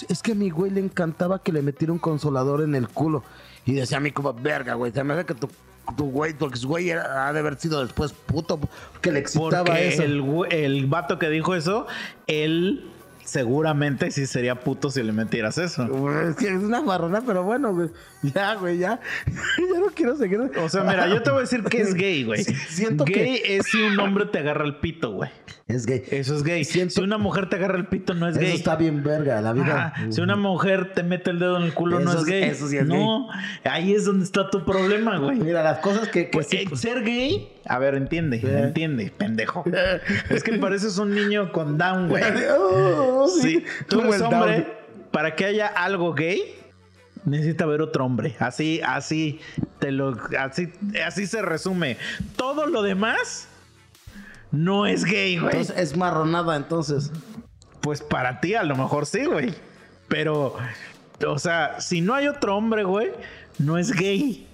Es 0.10 0.22
que 0.24 0.32
a 0.34 0.36
mi 0.36 0.50
güey 0.50 0.72
le 0.72 0.80
encantaba 0.80 1.42
que 1.44 1.52
le 1.52 1.62
metiera 1.62 1.92
un 1.92 2.00
consolador 2.00 2.62
en 2.62 2.76
el 2.76 2.88
culo. 2.88 3.24
Y 3.68 3.74
decía 3.74 3.98
a 3.98 4.00
mí 4.00 4.10
como, 4.12 4.34
verga, 4.34 4.74
güey, 4.74 4.92
se 4.92 5.04
me 5.04 5.14
hace 5.14 5.26
que 5.26 5.36
tu, 5.36 5.48
tu 5.96 6.06
güey, 6.10 6.34
tu 6.34 6.48
ex 6.48 6.66
güey 6.66 6.90
era- 6.90 7.28
ha 7.28 7.34
de 7.34 7.40
haber 7.40 7.58
sido 7.58 7.82
después 7.84 8.12
puto, 8.14 8.60
porque 8.94 9.12
le 9.12 9.20
excitaba 9.20 9.64
Porque 9.66 9.90
eso. 9.90 10.02
el, 10.04 10.24
el 10.52 10.86
vato 10.88 11.20
que 11.20 11.30
dijo 11.30 11.54
eso, 11.54 11.86
él 12.28 12.90
seguramente 13.28 14.10
sí 14.12 14.26
sería 14.26 14.56
puto 14.62 14.90
si 14.90 15.04
le 15.04 15.12
metieras 15.12 15.58
eso. 15.58 15.86
Güey, 15.88 16.30
Es 16.30 16.36
que 16.38 16.48
es 16.48 16.64
una 16.64 16.82
marrona, 16.82 17.22
pero 17.26 17.44
bueno, 17.44 17.74
güey. 17.74 17.90
Ya, 18.24 18.56
güey, 18.56 18.78
ya. 18.78 19.00
ya 19.26 19.80
no 19.80 19.88
quiero 19.94 20.16
seguir. 20.16 20.40
O 20.64 20.70
sea, 20.70 20.84
mira, 20.84 21.08
yo 21.08 21.22
te 21.22 21.30
voy 21.30 21.40
a 21.40 21.42
decir 21.42 21.64
que 21.64 21.82
es 21.82 21.94
gay, 21.94 22.24
güey. 22.24 22.44
Siento 22.44 23.04
gay 23.06 23.14
que- 23.42 23.58
es 23.58 23.66
si 23.68 23.82
un 23.82 24.00
hombre 24.00 24.26
te 24.26 24.40
agarra 24.40 24.66
el 24.66 24.78
pito, 24.78 25.12
güey. 25.12 25.30
Es 25.68 25.86
gay. 25.86 26.02
Eso 26.12 26.36
es 26.36 26.44
gay. 26.44 26.64
Siento- 26.64 26.96
Si 26.96 27.02
una 27.02 27.18
mujer 27.18 27.50
te 27.50 27.58
agarra 27.58 27.78
el 27.78 27.88
pito, 27.88 28.14
no 28.14 28.28
es 28.30 28.38
Eso 28.38 28.46
gay. 28.46 28.56
está 28.56 28.76
bien 28.78 29.04
verga, 29.04 29.42
la 29.42 29.52
vida. 29.52 29.88
Ajá. 29.94 30.06
Si 30.12 30.22
una 30.22 30.38
mujer 30.38 30.94
te 30.94 31.04
mete 31.04 31.30
el 31.32 31.40
dedo 31.40 31.58
en 31.58 31.64
el 31.64 31.74
culo, 31.74 32.00
no 32.00 32.10
Eso 32.12 32.20
es 32.22 32.24
es- 32.26 32.30
gay. 32.32 32.44
eso 32.44 32.68
sí 32.70 32.78
es 32.78 32.86
no, 32.88 33.28
ahí 33.66 33.94
es 33.94 34.06
donde 34.06 34.24
está 34.24 34.50
tu 34.50 34.64
problema, 34.66 35.18
güey. 35.18 35.38
Mira, 35.38 35.62
las 35.64 35.80
cosas 35.80 36.08
que, 36.08 36.26
que 36.26 36.32
Pues, 36.32 36.48
sí, 36.48 36.58
eh, 36.58 36.66
pues, 36.70 36.80
ser 36.82 37.04
gay, 37.04 37.50
a 37.66 37.78
ver, 37.80 37.96
entiende, 37.96 38.40
entiende, 38.42 39.12
pendejo. 39.18 39.66
es 40.30 40.42
que 40.44 40.54
pareces 40.54 40.98
un 40.98 41.14
niño 41.14 41.52
con 41.52 41.78
down, 41.78 42.08
güey. 42.08 42.24
Sí, 43.28 43.66
tú 43.88 44.02
eres 44.02 44.22
hombre. 44.22 44.54
down. 44.62 44.66
Para 45.12 45.36
que 45.36 45.46
haya 45.46 45.68
algo 45.68 46.14
gay, 46.14 46.56
necesita 47.26 47.64
haber 47.64 47.82
otro 47.82 48.06
hombre. 48.06 48.36
Así, 48.40 48.82
así, 48.86 49.40
te 49.80 49.92
lo, 49.92 50.16
así, 50.40 50.72
así 51.06 51.26
se 51.28 51.42
resume. 51.42 51.98
Todo 52.36 52.68
lo 52.68 52.82
demás 52.84 53.48
no 54.52 54.86
es 54.86 55.04
gay, 55.06 55.38
güey. 55.38 55.52
Entonces 55.56 55.78
es 55.78 55.98
marronada, 55.98 56.56
entonces. 56.56 57.12
Pues 57.82 58.02
para 58.02 58.40
ti 58.42 58.56
a 58.56 58.64
lo 58.64 58.76
mejor 58.76 59.06
sí, 59.06 59.26
güey. 59.26 59.54
Pero, 60.08 60.56
o 61.26 61.40
sea, 61.40 61.80
si 61.82 62.02
no 62.02 62.14
hay 62.14 62.28
otro 62.28 62.56
hombre, 62.56 62.84
güey, 62.84 63.12
no 63.60 63.78
es 63.78 63.92
gay. 63.92 64.48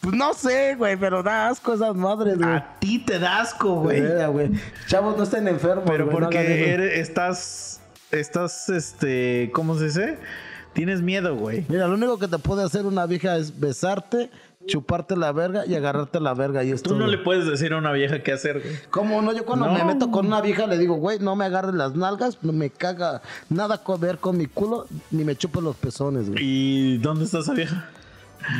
Pues 0.00 0.14
no 0.14 0.32
sé, 0.32 0.74
güey, 0.76 0.96
pero 0.96 1.22
da 1.22 1.48
asco 1.48 1.74
esas 1.74 1.94
madres, 1.96 2.38
güey. 2.38 2.48
A 2.50 2.76
ti 2.78 3.00
te 3.00 3.18
da 3.18 3.40
asco, 3.40 3.80
güey. 3.80 4.00
Chavos, 4.86 5.16
no 5.16 5.24
estén 5.24 5.48
enfermos, 5.48 5.84
Pero 5.86 6.06
no 6.06 6.12
porque 6.12 6.72
eres- 6.72 6.98
estás, 7.00 7.77
estás, 8.10 8.68
este, 8.68 9.50
¿cómo 9.52 9.76
se 9.78 9.84
dice? 9.86 10.18
Tienes 10.72 11.02
miedo, 11.02 11.34
güey. 11.36 11.64
Mira, 11.68 11.88
lo 11.88 11.94
único 11.94 12.18
que 12.18 12.28
te 12.28 12.38
puede 12.38 12.62
hacer 12.62 12.86
una 12.86 13.06
vieja 13.06 13.36
es 13.36 13.58
besarte, 13.58 14.30
chuparte 14.66 15.16
la 15.16 15.32
verga 15.32 15.64
y 15.66 15.74
agarrarte 15.74 16.20
la 16.20 16.34
verga. 16.34 16.62
Y 16.62 16.70
esto, 16.70 16.90
Tú 16.90 16.96
no 16.96 17.06
le 17.06 17.18
puedes 17.18 17.46
decir 17.46 17.72
a 17.72 17.78
una 17.78 17.90
vieja 17.92 18.22
qué 18.22 18.32
hacer, 18.32 18.60
güey. 18.60 18.76
¿Cómo 18.90 19.20
no? 19.22 19.32
Yo 19.32 19.44
cuando 19.44 19.66
No. 19.66 19.72
me 19.72 19.84
meto 19.84 20.10
con 20.10 20.26
una 20.26 20.40
vieja 20.40 20.66
le 20.66 20.78
digo, 20.78 20.94
güey, 20.96 21.18
no 21.18 21.34
me 21.36 21.46
agarres 21.46 21.74
las 21.74 21.94
nalgas, 21.96 22.38
no 22.42 22.52
me 22.52 22.70
caga 22.70 23.22
nada 23.48 23.82
que 23.82 23.92
ver 23.98 24.18
con 24.18 24.36
mi 24.36 24.46
culo, 24.46 24.86
ni 25.10 25.24
me 25.24 25.34
chupes 25.36 25.62
los 25.62 25.74
pezones, 25.76 26.30
güey. 26.30 26.38
¿Y 26.44 26.98
dónde 26.98 27.24
está 27.24 27.38
esa 27.40 27.54
vieja? 27.54 27.88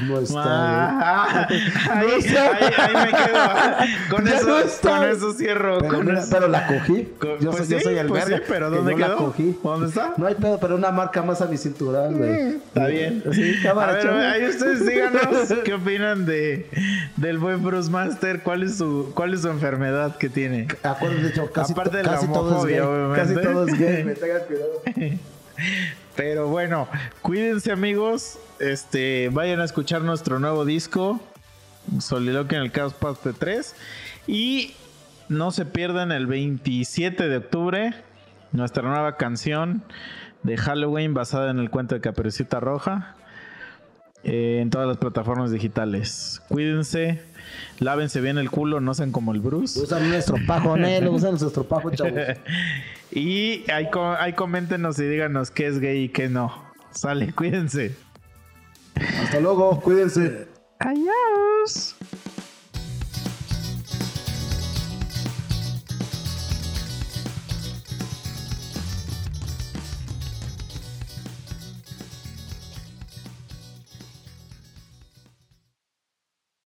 No 0.07 0.19
está, 0.21 0.43
Ah, 0.45 1.49
ahí, 1.91 2.07
No 2.09 2.15
está. 2.17 2.57
ahí- 2.57 2.73
ahí 2.77 3.07
me 3.07 3.19
quedo. 3.19 4.09
Con 4.11 4.29
eso, 4.29 4.47
no 4.49 4.59
está. 4.59 4.99
con 4.99 5.09
eso 5.09 5.33
cierro. 5.33 5.79
Pero, 5.79 5.95
con 5.95 6.07
mira, 6.07 6.19
eso. 6.21 6.29
pero 6.31 6.49
la 6.49 6.67
cogí. 6.67 7.09
Co- 7.19 7.39
Yo, 7.39 7.51
pues 7.51 7.65
soy, 7.67 7.69
yo 7.69 7.79
sí, 7.79 7.85
soy 7.85 7.99
el 7.99 8.07
pues 8.09 8.25
verga. 8.25 8.39
sí, 8.39 8.43
pero 8.49 8.71
¿dónde 8.71 8.93
yo 8.93 8.99
la 8.99 9.07
quedó? 9.07 9.17
cogí. 9.19 9.59
¿Dónde 9.63 9.89
está? 9.89 10.13
No 10.17 10.27
hay 10.27 10.35
pedo, 10.35 10.59
pero 10.61 10.75
una 10.77 10.91
marca 10.91 11.23
más 11.23 11.41
a 11.41 11.47
mi 11.47 11.57
cinturón, 11.57 12.19
güey. 12.19 12.57
Está 12.57 12.87
bien. 12.87 13.23
Sí, 13.33 13.57
cámara, 13.63 13.93
a 13.93 13.97
ver, 13.97 14.09
ahí 14.09 14.47
ustedes 14.49 14.87
díganos 14.87 15.21
qué 15.65 15.75
opinan 15.75 16.27
de 16.27 16.69
del 17.17 17.39
buen 17.39 17.63
Bruce 17.63 17.91
Master, 17.91 18.43
cuál 18.43 18.63
es 18.63 18.77
su 18.79 19.13
cuál 19.15 19.35
es 19.35 19.43
su 19.43 19.49
enfermedad 19.49 20.17
que 20.17 20.29
tiene. 20.29 20.69
Acuérdense, 20.83 21.35
yo, 21.35 21.51
casi, 21.51 21.73
Aparte 21.73 21.97
de 21.99 22.03
la 22.05 22.13
casi 22.13 22.27
todo 22.29 22.59
es 22.61 22.67
gay. 22.73 22.79
homofobia, 22.81 23.17
Casi 23.17 23.33
obviamente. 23.33 23.53
todo 23.53 23.67
es 23.69 23.79
gay, 23.79 24.05
me 24.05 24.15
tengan 24.15 24.41
cuidado. 24.47 24.83
Pero 26.19 26.49
bueno, 26.49 26.89
cuídense 27.23 27.71
amigos, 27.71 28.41
este 28.59 29.29
vayan 29.33 29.61
a 29.61 29.65
escuchar 29.65 30.03
nuestro 30.03 30.41
nuevo 30.41 30.65
disco 30.65 31.21
Soliloquio 32.01 32.59
en 32.59 32.65
el 32.65 32.73
Caos 32.73 32.93
Parte 32.93 33.33
3 33.33 33.77
y 34.27 34.75
no 35.29 35.53
se 35.53 35.65
pierdan 35.65 36.11
el 36.11 36.27
27 36.27 37.29
de 37.29 37.37
octubre 37.37 37.95
nuestra 38.51 38.83
nueva 38.83 39.17
canción 39.17 39.85
de 40.43 40.57
Halloween 40.57 41.15
basada 41.15 41.53
en 41.53 41.61
el 41.61 41.71
cuento 41.71 41.95
de 41.95 42.01
Caperucita 42.01 42.59
Roja 42.59 43.15
eh, 44.25 44.59
en 44.61 44.71
todas 44.71 44.89
las 44.89 44.97
plataformas 44.97 45.53
digitales. 45.53 46.43
Cuídense, 46.49 47.23
lávense 47.79 48.21
bien 48.21 48.39
el 48.39 48.51
culo, 48.51 48.81
no 48.81 48.93
sean 48.93 49.13
como 49.13 49.33
el 49.33 49.39
Bruce. 49.39 49.79
Usan 49.79 50.09
nuestro 50.09 50.37
pajo, 50.49 50.77
Nelo, 50.77 51.13
usan 51.13 51.37
nuestro 51.39 51.63
pajo, 51.63 51.93
chavos. 51.93 52.13
Y 53.11 53.71
ahí, 53.71 53.89
ahí 54.19 54.33
coméntenos 54.35 54.99
y 54.99 55.05
díganos 55.05 55.51
qué 55.51 55.67
es 55.67 55.79
gay 55.79 56.05
y 56.05 56.09
qué 56.09 56.29
no. 56.29 56.53
Sale, 56.91 57.33
cuídense. 57.33 57.95
Hasta 59.23 59.41
luego, 59.41 59.81
cuídense. 59.81 60.49
Adiós. 60.81 61.97